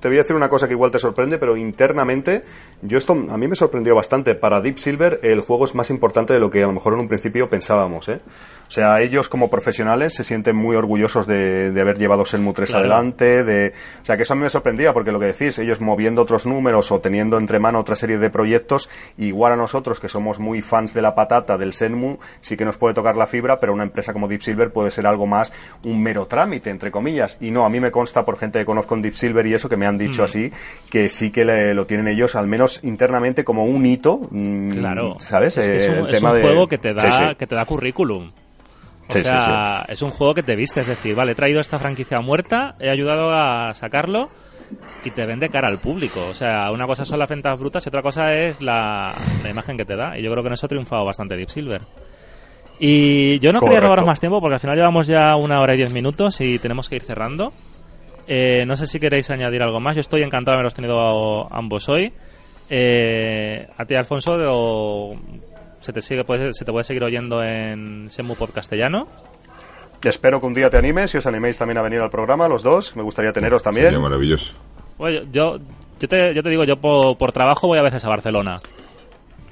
Te 0.00 0.08
voy 0.08 0.18
a 0.18 0.20
decir 0.20 0.36
una 0.36 0.48
cosa 0.48 0.66
que 0.66 0.74
igual 0.74 0.90
te 0.90 0.98
sorprende, 0.98 1.38
pero 1.38 1.56
internamente, 1.56 2.44
yo 2.82 2.98
esto 2.98 3.12
a 3.12 3.36
mí 3.38 3.48
me 3.48 3.56
sorprendió 3.56 3.94
bastante. 3.94 4.34
Para 4.34 4.60
Deep 4.60 4.78
Silver 4.78 5.20
el 5.22 5.40
juego 5.40 5.64
es 5.64 5.74
más 5.74 5.90
importante 5.90 6.32
de 6.34 6.38
lo 6.38 6.50
que 6.50 6.62
a 6.62 6.66
lo 6.66 6.72
mejor 6.72 6.92
en 6.94 7.00
un 7.00 7.08
principio 7.08 7.48
pensábamos, 7.48 8.08
¿eh? 8.08 8.20
O 8.68 8.70
sea, 8.70 9.00
ellos 9.00 9.28
como 9.28 9.48
profesionales 9.48 10.12
se 10.14 10.24
sienten 10.24 10.56
muy 10.56 10.74
orgullosos 10.74 11.26
de, 11.26 11.70
de 11.70 11.80
haber 11.80 11.96
llevado 11.98 12.24
Shenmue 12.24 12.52
3 12.52 12.68
Claro. 12.70 12.84
adelante, 12.84 13.44
de, 13.44 13.72
o 14.02 14.04
sea, 14.04 14.16
que 14.16 14.24
eso 14.24 14.32
a 14.32 14.36
mí 14.36 14.42
me 14.42 14.50
sorprendía, 14.50 14.92
porque 14.92 15.12
lo 15.12 15.20
que 15.20 15.26
decís, 15.26 15.58
ellos 15.60 15.80
moviendo 15.80 16.22
otros 16.22 16.46
números 16.46 16.90
o 16.90 16.98
teniendo 17.00 17.38
entre 17.38 17.60
mano 17.60 17.78
otra 17.78 17.94
serie 17.94 18.18
de 18.18 18.28
proyectos, 18.28 18.90
igual 19.18 19.52
a 19.52 19.56
nosotros 19.56 20.00
que 20.00 20.08
somos 20.08 20.40
muy 20.40 20.62
fans 20.62 20.94
de 20.94 21.00
la 21.02 21.14
patata 21.14 21.56
del 21.56 21.70
Shenmue, 21.70 22.18
sí 22.40 22.56
que 22.56 22.64
nos 22.64 22.76
puede 22.76 22.92
tocar 22.94 23.16
la 23.16 23.28
fibra, 23.28 23.60
pero 23.60 23.72
una 23.72 23.84
empresa 23.84 24.12
como 24.12 24.26
Deep 24.26 24.42
Silver 24.42 24.72
puede 24.72 24.90
ser 24.90 25.06
algo 25.06 25.26
más 25.26 25.52
un 25.84 26.02
mero 26.02 26.26
trámite, 26.26 26.68
entre 26.70 26.90
comillas. 26.90 27.38
Y 27.40 27.52
no, 27.52 27.64
a 27.64 27.68
mí 27.68 27.78
me 27.78 27.92
consta 27.92 28.24
por 28.24 28.36
gente 28.36 28.58
que 28.58 28.64
conozco 28.66 28.96
en 28.96 29.02
Deep 29.02 29.14
Silver 29.14 29.46
y 29.46 29.54
eso 29.54 29.68
que 29.68 29.76
me 29.76 29.85
han 29.86 29.96
dicho 29.98 30.22
así, 30.24 30.50
que 30.90 31.08
sí 31.08 31.30
que 31.30 31.44
le- 31.44 31.74
lo 31.74 31.86
tienen 31.86 32.08
ellos, 32.08 32.34
al 32.36 32.46
menos 32.46 32.80
internamente, 32.84 33.44
como 33.44 33.64
un 33.64 33.84
hito. 33.86 34.18
mm, 34.30 34.70
Claro. 34.72 35.16
¿Sabes? 35.20 35.56
Es 35.58 35.70
que 35.70 35.76
es 35.76 35.86
Eh, 35.88 35.90
un, 35.92 35.98
el 35.98 36.04
es 36.06 36.10
tema 36.12 36.30
un 36.30 36.36
de- 36.36 36.42
juego 36.42 36.66
que 36.68 36.78
te 36.78 36.92
da, 36.94 37.02
Sí, 37.02 37.08
sí. 37.12 37.34
que 37.38 37.46
te 37.46 37.54
da 37.54 37.64
currículum. 37.64 38.32
O 39.08 39.12
Sí, 39.12 39.20
sea, 39.20 39.84
es 39.88 40.02
un 40.02 40.10
juego 40.10 40.34
que 40.34 40.42
te 40.42 40.56
viste, 40.56 40.80
es 40.80 40.88
decir, 40.88 41.14
vale, 41.14 41.32
he 41.32 41.34
traído 41.36 41.60
esta 41.60 41.78
franquicia 41.78 42.20
muerta, 42.20 42.74
he 42.80 42.90
ayudado 42.90 43.32
a 43.32 43.72
sacarlo 43.72 44.30
y 45.04 45.12
te 45.12 45.24
vende 45.26 45.48
cara 45.48 45.68
al 45.68 45.78
público. 45.78 46.26
O 46.28 46.34
sea, 46.34 46.72
una 46.72 46.86
cosa 46.86 47.04
son 47.04 47.20
las 47.20 47.28
ventas 47.28 47.56
brutas 47.60 47.86
y 47.86 47.88
otra 47.88 48.02
cosa 48.02 48.34
es 48.34 48.60
la, 48.60 49.14
la 49.44 49.48
imagen 49.50 49.76
que 49.76 49.84
te 49.84 49.94
da. 49.94 50.18
Y 50.18 50.22
yo 50.24 50.30
creo 50.32 50.42
que 50.42 50.48
en 50.48 50.54
eso 50.54 50.66
ha 50.66 50.68
triunfado 50.68 51.04
bastante 51.04 51.36
Deep 51.36 51.50
Silver. 51.50 51.82
Y 52.78 53.38
yo 53.38 53.52
no 53.52 53.60
quería 53.60 53.80
robaros 53.80 54.04
más 54.04 54.20
tiempo 54.20 54.40
porque 54.40 54.54
al 54.54 54.60
final 54.60 54.76
llevamos 54.76 55.06
ya 55.06 55.34
una 55.36 55.60
hora 55.60 55.74
y 55.74 55.78
diez 55.78 55.92
minutos 55.92 56.40
y 56.40 56.58
tenemos 56.58 56.88
que 56.88 56.96
ir 56.96 57.02
cerrando. 57.02 57.52
Eh, 58.28 58.64
no 58.66 58.76
sé 58.76 58.86
si 58.86 58.98
queréis 58.98 59.30
añadir 59.30 59.62
algo 59.62 59.80
más. 59.80 59.94
Yo 59.96 60.00
estoy 60.00 60.22
encantado 60.22 60.56
de 60.56 60.60
haberos 60.60 60.74
tenido 60.74 61.52
ambos 61.54 61.88
hoy. 61.88 62.12
Eh, 62.68 63.68
a 63.76 63.84
ti, 63.84 63.94
Alfonso, 63.94 64.36
o 64.50 65.16
se 65.80 65.92
te 65.92 66.02
sigue 66.02 66.24
puede- 66.24 66.52
se 66.52 66.64
te 66.64 66.72
puede 66.72 66.84
seguir 66.84 67.04
oyendo 67.04 67.42
en 67.42 68.10
Semu 68.10 68.34
Podcastellano. 68.34 69.06
Espero 70.02 70.40
que 70.40 70.46
un 70.46 70.54
día 70.54 70.68
te 70.70 70.76
animes 70.76 71.14
y 71.14 71.18
os 71.18 71.26
animéis 71.26 71.58
también 71.58 71.78
a 71.78 71.82
venir 71.82 72.00
al 72.00 72.10
programa, 72.10 72.48
los 72.48 72.62
dos. 72.62 72.94
Me 72.96 73.02
gustaría 73.02 73.32
teneros 73.32 73.62
también. 73.62 73.86
Sería 73.86 74.00
maravilloso. 74.00 74.54
Bueno, 74.98 75.26
yo, 75.32 75.58
yo, 75.98 76.08
te, 76.08 76.34
yo 76.34 76.42
te 76.42 76.48
digo, 76.50 76.64
yo 76.64 76.76
por, 76.80 77.16
por 77.16 77.32
trabajo 77.32 77.66
voy 77.66 77.78
a 77.78 77.82
veces 77.82 78.04
a 78.04 78.08
Barcelona. 78.08 78.60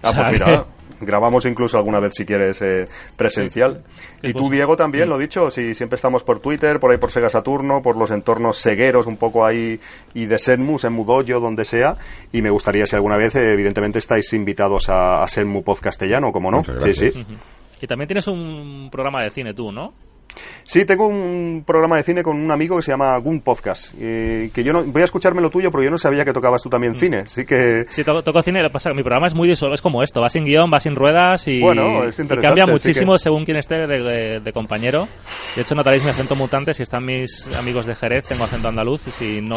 Ah, 0.02 0.10
O 0.10 0.12
sea, 0.12 0.28
pues 0.28 0.40
mira, 0.40 0.64
grabamos 1.04 1.44
incluso 1.46 1.76
alguna 1.78 2.00
vez 2.00 2.12
si 2.14 2.24
quieres 2.24 2.60
eh, 2.62 2.88
presencial. 3.16 3.82
Sí, 3.94 4.28
y 4.28 4.32
pues- 4.32 4.44
tú, 4.44 4.50
Diego, 4.50 4.76
también, 4.76 5.08
lo 5.08 5.18
dicho, 5.18 5.50
si 5.50 5.74
siempre 5.74 5.96
estamos 5.96 6.22
por 6.22 6.40
Twitter, 6.40 6.80
por 6.80 6.90
ahí 6.90 6.98
por 6.98 7.10
Sega 7.10 7.28
Saturno, 7.28 7.82
por 7.82 7.96
los 7.96 8.10
entornos 8.10 8.56
segueros, 8.58 9.06
un 9.06 9.16
poco 9.16 9.44
ahí, 9.44 9.80
y 10.14 10.26
de 10.26 10.38
Senmu, 10.38 10.78
Senmu 10.78 11.04
Dojo, 11.04 11.40
donde 11.40 11.64
sea. 11.64 11.96
Y 12.32 12.42
me 12.42 12.50
gustaría, 12.50 12.86
si 12.86 12.96
alguna 12.96 13.16
vez, 13.16 13.34
eh, 13.36 13.52
evidentemente, 13.52 13.98
estáis 13.98 14.32
invitados 14.32 14.88
a, 14.88 15.22
a 15.22 15.28
Senmu 15.28 15.62
Pod 15.62 15.78
castellano, 15.78 16.32
como 16.32 16.50
no. 16.50 16.62
Sí, 16.64 16.94
sí. 16.94 17.26
Y 17.80 17.86
también 17.86 18.08
tienes 18.08 18.26
un 18.28 18.88
programa 18.90 19.22
de 19.22 19.30
cine 19.30 19.52
tú, 19.52 19.70
¿no? 19.72 19.92
Sí, 20.64 20.84
tengo 20.84 21.06
un 21.06 21.62
programa 21.66 21.96
de 21.96 22.02
cine 22.02 22.22
con 22.22 22.36
un 22.38 22.50
amigo 22.50 22.76
que 22.76 22.82
se 22.82 22.90
llama 22.90 23.16
Gun 23.18 23.40
Podcast. 23.40 23.92
eh, 23.98 24.50
que 24.54 24.64
yo 24.64 24.72
no, 24.72 24.82
voy 24.84 25.02
a 25.02 25.04
escucharme 25.04 25.42
lo 25.42 25.50
tuyo, 25.50 25.70
pero 25.70 25.82
yo 25.84 25.90
no 25.90 25.98
sabía 25.98 26.24
que 26.24 26.32
tocabas 26.32 26.62
tú 26.62 26.68
Mm. 26.68 26.72
también 26.72 26.98
cine. 27.00 27.16
Así 27.18 27.44
que. 27.44 27.86
Sí, 27.90 28.02
toco, 28.04 28.22
toco 28.24 28.42
cine, 28.42 28.62
lo 28.62 28.70
pasa 28.70 28.92
mi 28.94 29.02
programa 29.02 29.26
es 29.26 29.34
muy 29.34 29.46
es 29.74 29.82
como 29.82 30.02
esto, 30.02 30.20
va 30.20 30.28
sin 30.28 30.44
guion, 30.44 30.72
va 30.72 30.80
sin 30.80 30.96
ruedas 30.96 31.46
y, 31.48 31.60
Bueno, 31.60 32.04
es 32.04 32.18
y 32.18 32.26
cambia 32.26 32.66
muchísimo 32.66 33.12
que- 33.14 33.18
según 33.18 33.44
quien 33.44 33.56
esté 33.58 33.86
de, 33.86 34.02
de- 34.02 34.40
de 34.40 34.52
compañero. 34.52 35.06
De 35.54 35.62
hecho, 35.62 35.74
notaréis 35.74 36.02
mi 36.04 36.10
acento 36.10 36.34
mutante, 36.36 36.72
si 36.74 36.82
están 36.82 37.04
mis 37.04 37.48
amigos 37.56 37.86
de 37.86 37.94
Jerez 37.94 38.24
tengo 38.24 38.44
acento 38.44 38.68
andaluz 38.68 39.06
y 39.06 39.10
si 39.10 39.40
no, 39.40 39.56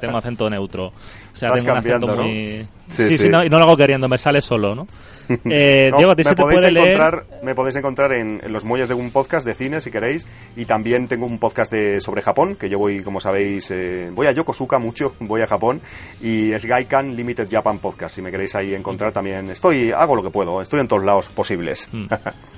tengo 0.00 0.16
acento 0.16 0.48
neutro. 0.50 0.92
O 1.32 1.36
sea, 1.36 1.50
Vas 1.50 1.60
tengo 1.60 1.72
un 1.72 1.78
acento 1.78 2.06
cambiando, 2.06 2.16
¿no? 2.16 2.22
muy... 2.28 2.66
Sí, 2.88 3.04
Sí, 3.04 3.12
sí, 3.12 3.18
sí. 3.18 3.28
no, 3.28 3.44
y 3.44 3.48
no 3.48 3.58
lo 3.58 3.64
hago 3.66 3.76
queriendo, 3.76 4.08
me 4.08 4.18
sale 4.18 4.42
solo, 4.42 4.74
¿no? 4.74 4.88
Eh, 5.48 5.90
No, 5.92 5.98
Diego, 5.98 6.10
a 6.10 6.16
ti 6.16 6.24
se 6.24 6.34
te 6.34 6.42
puede 6.42 6.72
leer... 6.72 6.88
encontrar, 7.00 7.24
Me 7.44 7.54
podéis 7.54 7.76
encontrar 7.76 8.12
en, 8.14 8.40
en 8.42 8.52
los 8.52 8.64
muelles 8.64 8.88
de 8.88 8.94
un 8.94 9.12
podcast 9.12 9.46
de 9.46 9.54
cine, 9.54 9.80
si 9.80 9.92
queréis. 9.92 10.26
Y 10.56 10.64
también 10.64 11.06
tengo 11.06 11.24
un 11.24 11.38
podcast 11.38 11.70
de, 11.70 12.00
sobre 12.00 12.20
Japón, 12.20 12.56
que 12.56 12.68
yo 12.68 12.80
voy, 12.80 13.00
como 13.04 13.20
sabéis, 13.20 13.70
eh, 13.70 14.10
voy 14.12 14.26
a 14.26 14.32
Yokosuka 14.32 14.80
mucho, 14.80 15.14
voy 15.20 15.40
a 15.42 15.46
Japón. 15.46 15.80
Y 16.20 16.50
es 16.50 16.64
Gaikan 16.64 17.14
Limited 17.14 17.46
Japan 17.48 17.78
Podcast. 17.78 18.16
Si 18.16 18.22
me 18.22 18.32
queréis 18.32 18.56
ahí 18.56 18.74
encontrar 18.74 19.12
también. 19.12 19.48
Estoy, 19.50 19.92
hago 19.92 20.16
lo 20.16 20.24
que 20.24 20.30
puedo, 20.30 20.60
estoy 20.60 20.80
en 20.80 20.88
todos 20.88 21.04
lados 21.04 21.28
posibles. 21.28 21.88
Mm. 21.92 22.06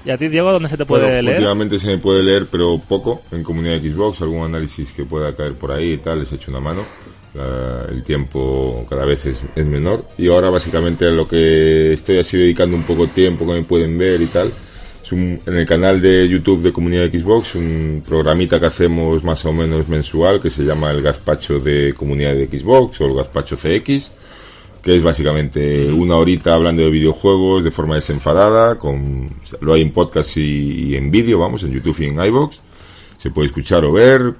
¿Y 0.07 0.11
a 0.13 0.17
ti, 0.17 0.29
Diego, 0.29 0.51
dónde 0.51 0.71
se 0.71 0.79
te 0.79 0.87
puede 0.87 1.05
Bueno, 1.05 1.21
leer? 1.21 1.37
últimamente 1.37 1.79
se 1.79 1.89
me 1.89 1.99
puede 1.99 2.23
leer, 2.23 2.47
pero 2.51 2.79
poco, 2.79 3.21
en 3.33 3.43
comunidad 3.43 3.79
de 3.79 3.91
Xbox, 3.93 4.23
algún 4.23 4.47
análisis 4.47 4.93
que 4.93 5.05
pueda 5.05 5.37
caer 5.37 5.55
por 5.57 5.73
ahí 5.73 5.93
y 5.93 5.99
tal, 5.99 6.21
les 6.21 6.33
echo 6.33 6.51
una 6.51 6.61
mano. 6.61 6.83
La- 7.35 7.87
el 7.91 8.03
tiempo 8.03 8.85
cada 8.89 9.05
vez 9.07 9.25
es, 9.27 9.43
es 9.57 9.67
menor. 9.67 10.05
Y 10.19 10.29
ahora 10.29 10.51
básicamente 10.51 11.07
a 11.07 11.11
lo 11.11 11.27
que 11.27 11.93
estoy 11.93 12.19
así 12.19 12.37
dedicando 12.37 12.77
un 12.77 12.85
poco 12.85 13.09
tiempo 13.09 13.47
que 13.47 13.53
me 13.53 13.65
pueden 13.65 13.97
ver 13.99 14.21
y 14.21 14.27
tal, 14.27 14.53
Es 15.03 15.11
un, 15.13 15.41
en 15.47 15.57
el 15.57 15.67
canal 15.67 16.01
de 16.01 16.29
YouTube 16.29 16.63
de 16.63 16.73
Comunidad 16.73 17.11
Xbox, 17.11 17.55
un 17.57 18.03
programita 18.07 18.61
que 18.61 18.67
hacemos 18.67 19.25
más 19.25 19.45
o 19.47 19.53
menos 19.53 19.89
mensual 19.89 20.41
que 20.41 20.49
se 20.51 20.63
llama 20.63 20.91
el 20.91 21.03
Gazpacho 21.03 21.59
de 21.59 21.93
Comunidad 21.95 22.35
de 22.35 22.47
Xbox 22.47 23.01
o 23.01 23.07
el 23.07 23.15
Gazpacho 23.15 23.57
CX, 23.57 24.11
que 24.83 24.95
es 24.97 25.03
básicamente 25.03 25.91
una 25.93 26.17
horita 26.17 26.55
hablando 26.55 26.83
de 26.83 26.91
videojuegos 26.91 27.65
de 27.65 27.71
forma 27.73 27.97
desenfadada, 27.97 28.79
con, 28.79 29.29
lo 29.61 29.73
hay 29.75 29.83
en 29.83 29.91
podcast 29.93 30.37
y, 30.37 30.91
y 30.91 30.97
en 30.97 31.11
vídeo, 31.11 31.39
vamos, 31.39 31.63
en 31.65 31.73
YouTube 31.73 31.97
y 32.01 32.05
en 32.07 32.25
iBox 32.25 32.61
se 33.23 33.31
puede 33.31 33.47
escuchar 33.47 33.85
o 33.85 33.93
ver. 33.93 34.35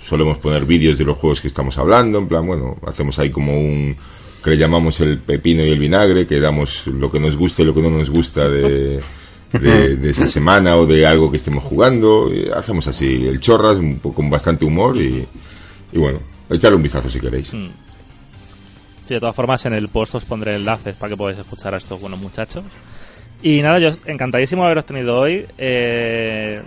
Solemos 0.00 0.38
poner 0.38 0.64
vídeos 0.64 0.96
de 0.96 1.04
los 1.04 1.18
juegos 1.18 1.40
que 1.40 1.48
estamos 1.48 1.76
hablando, 1.76 2.18
en 2.18 2.28
plan, 2.28 2.46
bueno, 2.46 2.76
hacemos 2.86 3.18
ahí 3.18 3.30
como 3.30 3.52
un 3.52 3.96
que 4.44 4.50
le 4.50 4.56
llamamos 4.56 5.00
el 5.00 5.18
pepino 5.18 5.64
y 5.64 5.70
el 5.70 5.78
vinagre, 5.80 6.24
que 6.24 6.38
damos 6.38 6.86
lo 6.86 7.10
que 7.10 7.18
nos 7.18 7.36
gusta 7.36 7.62
y 7.62 7.64
lo 7.64 7.74
que 7.74 7.82
no 7.82 7.90
nos 7.90 8.10
gusta 8.10 8.48
de, 8.48 9.00
de, 9.52 10.10
esa 10.10 10.28
semana 10.28 10.76
o 10.76 10.86
de 10.86 11.04
algo 11.04 11.32
que 11.32 11.36
estemos 11.38 11.64
jugando. 11.64 12.32
Y 12.32 12.48
hacemos 12.48 12.86
así 12.86 13.26
el 13.26 13.40
chorras, 13.40 13.78
un 13.78 13.98
poco 13.98 14.14
con 14.16 14.30
bastante 14.30 14.64
humor 14.64 14.96
y, 14.96 15.26
y 15.92 15.98
bueno, 15.98 16.20
echarle 16.48 16.76
un 16.76 16.82
vistazo 16.84 17.08
si 17.08 17.18
queréis. 17.18 17.52
Mm. 17.52 17.70
Sí, 19.04 19.14
de 19.14 19.20
todas 19.20 19.34
formas 19.34 19.66
en 19.66 19.74
el 19.74 19.88
post 19.88 20.14
os 20.14 20.24
pondré 20.24 20.54
enlaces 20.54 20.94
para 20.94 21.10
que 21.10 21.16
podáis 21.16 21.40
escuchar 21.40 21.74
a 21.74 21.78
estos 21.78 22.00
buenos 22.00 22.20
muchachos. 22.20 22.62
Y 23.42 23.60
nada, 23.62 23.80
yo 23.80 23.90
encantadísimo 24.06 24.62
de 24.62 24.66
haberos 24.66 24.86
tenido 24.86 25.18
hoy. 25.18 25.44
Eh, 25.58 26.62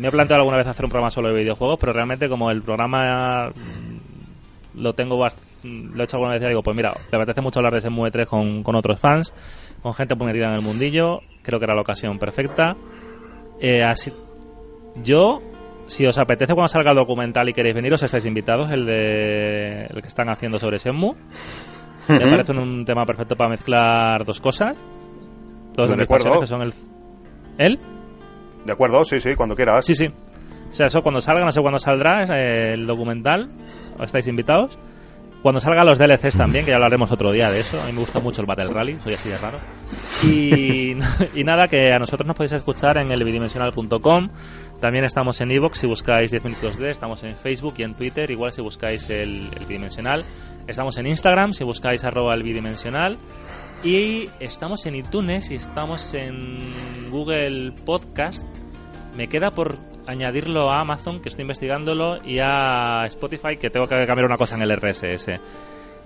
me 0.00 0.08
he 0.08 0.10
planteado 0.10 0.40
alguna 0.40 0.56
vez 0.56 0.66
hacer 0.66 0.84
un 0.86 0.90
programa 0.90 1.10
solo 1.10 1.28
de 1.28 1.34
videojuegos, 1.34 1.78
pero 1.78 1.92
realmente 1.92 2.26
como 2.28 2.50
el 2.50 2.62
programa 2.62 3.50
mm, 3.50 4.80
lo 4.80 4.94
tengo 4.94 5.22
mm, 5.62 5.94
lo 5.94 6.00
he 6.00 6.04
hecho 6.04 6.16
alguna 6.16 6.32
vez 6.32 6.42
y 6.42 6.46
digo, 6.46 6.62
pues 6.62 6.74
mira, 6.74 6.94
me 7.12 7.18
apetece 7.18 7.42
mucho 7.42 7.58
hablar 7.58 7.74
de 7.74 7.80
ese 7.80 7.90
3 7.90 8.26
con, 8.26 8.62
con 8.62 8.74
otros 8.76 8.98
fans, 8.98 9.34
con 9.82 9.92
gente 9.92 10.14
muy 10.14 10.28
metida 10.28 10.46
en 10.46 10.54
el 10.54 10.62
mundillo, 10.62 11.20
creo 11.42 11.58
que 11.58 11.64
era 11.64 11.74
la 11.74 11.82
ocasión 11.82 12.18
perfecta. 12.18 12.76
Eh, 13.60 13.84
así, 13.84 14.10
yo, 15.04 15.42
si 15.86 16.06
os 16.06 16.16
apetece 16.16 16.54
cuando 16.54 16.68
salga 16.68 16.92
el 16.92 16.96
documental 16.96 17.50
y 17.50 17.52
queréis 17.52 17.74
venir, 17.74 17.92
os 17.92 18.02
estáis 18.02 18.24
invitados, 18.24 18.70
el 18.70 18.86
de 18.86 19.84
el 19.84 20.00
que 20.00 20.08
están 20.08 20.30
haciendo 20.30 20.58
sobre 20.58 20.78
Shenmue. 20.78 21.14
Me 22.08 22.20
parece 22.20 22.52
un 22.52 22.86
tema 22.86 23.04
perfecto 23.04 23.36
para 23.36 23.50
mezclar 23.50 24.24
dos 24.24 24.40
cosas. 24.40 24.78
Dos 25.74 25.90
de 25.90 25.96
mis 25.96 26.06
que 26.08 26.46
son 26.46 26.62
el... 26.62 26.72
¿El? 27.58 27.78
De 28.64 28.72
acuerdo, 28.72 29.04
sí, 29.04 29.20
sí, 29.20 29.34
cuando 29.34 29.56
quieras. 29.56 29.84
Sí, 29.84 29.94
sí. 29.94 30.06
O 30.06 30.74
sea, 30.74 30.86
eso 30.86 31.02
cuando 31.02 31.20
salga, 31.20 31.44
no 31.44 31.52
sé 31.52 31.60
cuándo 31.60 31.78
saldrá 31.78 32.24
eh, 32.24 32.74
el 32.74 32.86
documental, 32.86 33.50
estáis 34.00 34.26
invitados. 34.26 34.78
Cuando 35.42 35.58
salgan 35.58 35.86
los 35.86 35.98
DLCs 35.98 36.36
también, 36.36 36.66
que 36.66 36.70
ya 36.70 36.76
hablaremos 36.76 37.10
otro 37.12 37.32
día 37.32 37.50
de 37.50 37.60
eso. 37.60 37.80
A 37.80 37.86
mí 37.86 37.92
me 37.92 38.00
gusta 38.00 38.20
mucho 38.20 38.42
el 38.42 38.46
Battle 38.46 38.74
Rally, 38.74 38.98
soy 39.02 39.14
así 39.14 39.30
de 39.30 39.38
raro. 39.38 39.56
Y, 40.22 40.94
nada, 41.44 41.66
que 41.66 41.90
a 41.92 41.98
nosotros 41.98 42.26
nos 42.26 42.36
podéis 42.36 42.52
escuchar 42.52 42.98
en 42.98 43.10
el 43.10 43.24
bidimensional.com. 43.24 44.28
También 44.80 45.04
estamos 45.04 45.40
en 45.40 45.50
Evox 45.50 45.78
si 45.78 45.86
buscáis 45.86 46.30
10 46.30 46.44
minutos 46.44 46.76
de. 46.76 46.90
Estamos 46.90 47.22
en 47.24 47.34
Facebook 47.36 47.74
y 47.78 47.84
en 47.84 47.94
Twitter, 47.94 48.30
igual 48.30 48.52
si 48.52 48.60
buscáis 48.60 49.08
el, 49.08 49.48
el 49.58 49.66
bidimensional. 49.66 50.26
Estamos 50.66 50.98
en 50.98 51.06
Instagram 51.06 51.54
si 51.54 51.64
buscáis 51.64 52.04
arroba 52.04 52.34
el 52.34 52.42
bidimensional. 52.42 53.16
Y 53.82 54.28
estamos 54.40 54.84
en 54.84 54.94
iTunes 54.96 55.50
y 55.50 55.54
estamos 55.54 56.12
en 56.12 57.10
Google 57.10 57.72
Podcast. 57.86 58.46
Me 59.16 59.28
queda 59.28 59.50
por 59.50 59.76
añadirlo 60.06 60.70
a 60.70 60.80
Amazon, 60.80 61.20
que 61.20 61.30
estoy 61.30 61.42
investigándolo, 61.42 62.22
y 62.22 62.40
a 62.40 63.06
Spotify, 63.06 63.56
que 63.56 63.70
tengo 63.70 63.86
que 63.86 64.06
cambiar 64.06 64.26
una 64.26 64.36
cosa 64.36 64.56
en 64.56 64.62
el 64.62 64.76
RSS. 64.76 65.40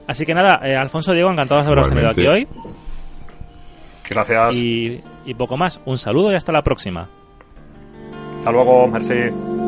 Así 0.07 0.25
que 0.25 0.35
nada, 0.35 0.61
eh, 0.63 0.77
Alfonso 0.77 1.13
Diego, 1.13 1.31
encantado 1.31 1.63
de 1.63 1.67
haberos 1.67 1.89
tenido 1.89 2.11
aquí 2.11 2.27
hoy. 2.27 2.47
Gracias. 4.09 4.57
Y, 4.57 5.03
y 5.25 5.35
poco 5.35 5.57
más. 5.57 5.81
Un 5.85 5.99
saludo 5.99 6.31
y 6.31 6.37
hasta 6.37 6.53
la 6.53 6.63
próxima. 6.63 7.09
Hasta 8.39 8.53
luego, 8.53 8.87
merci. 8.87 9.64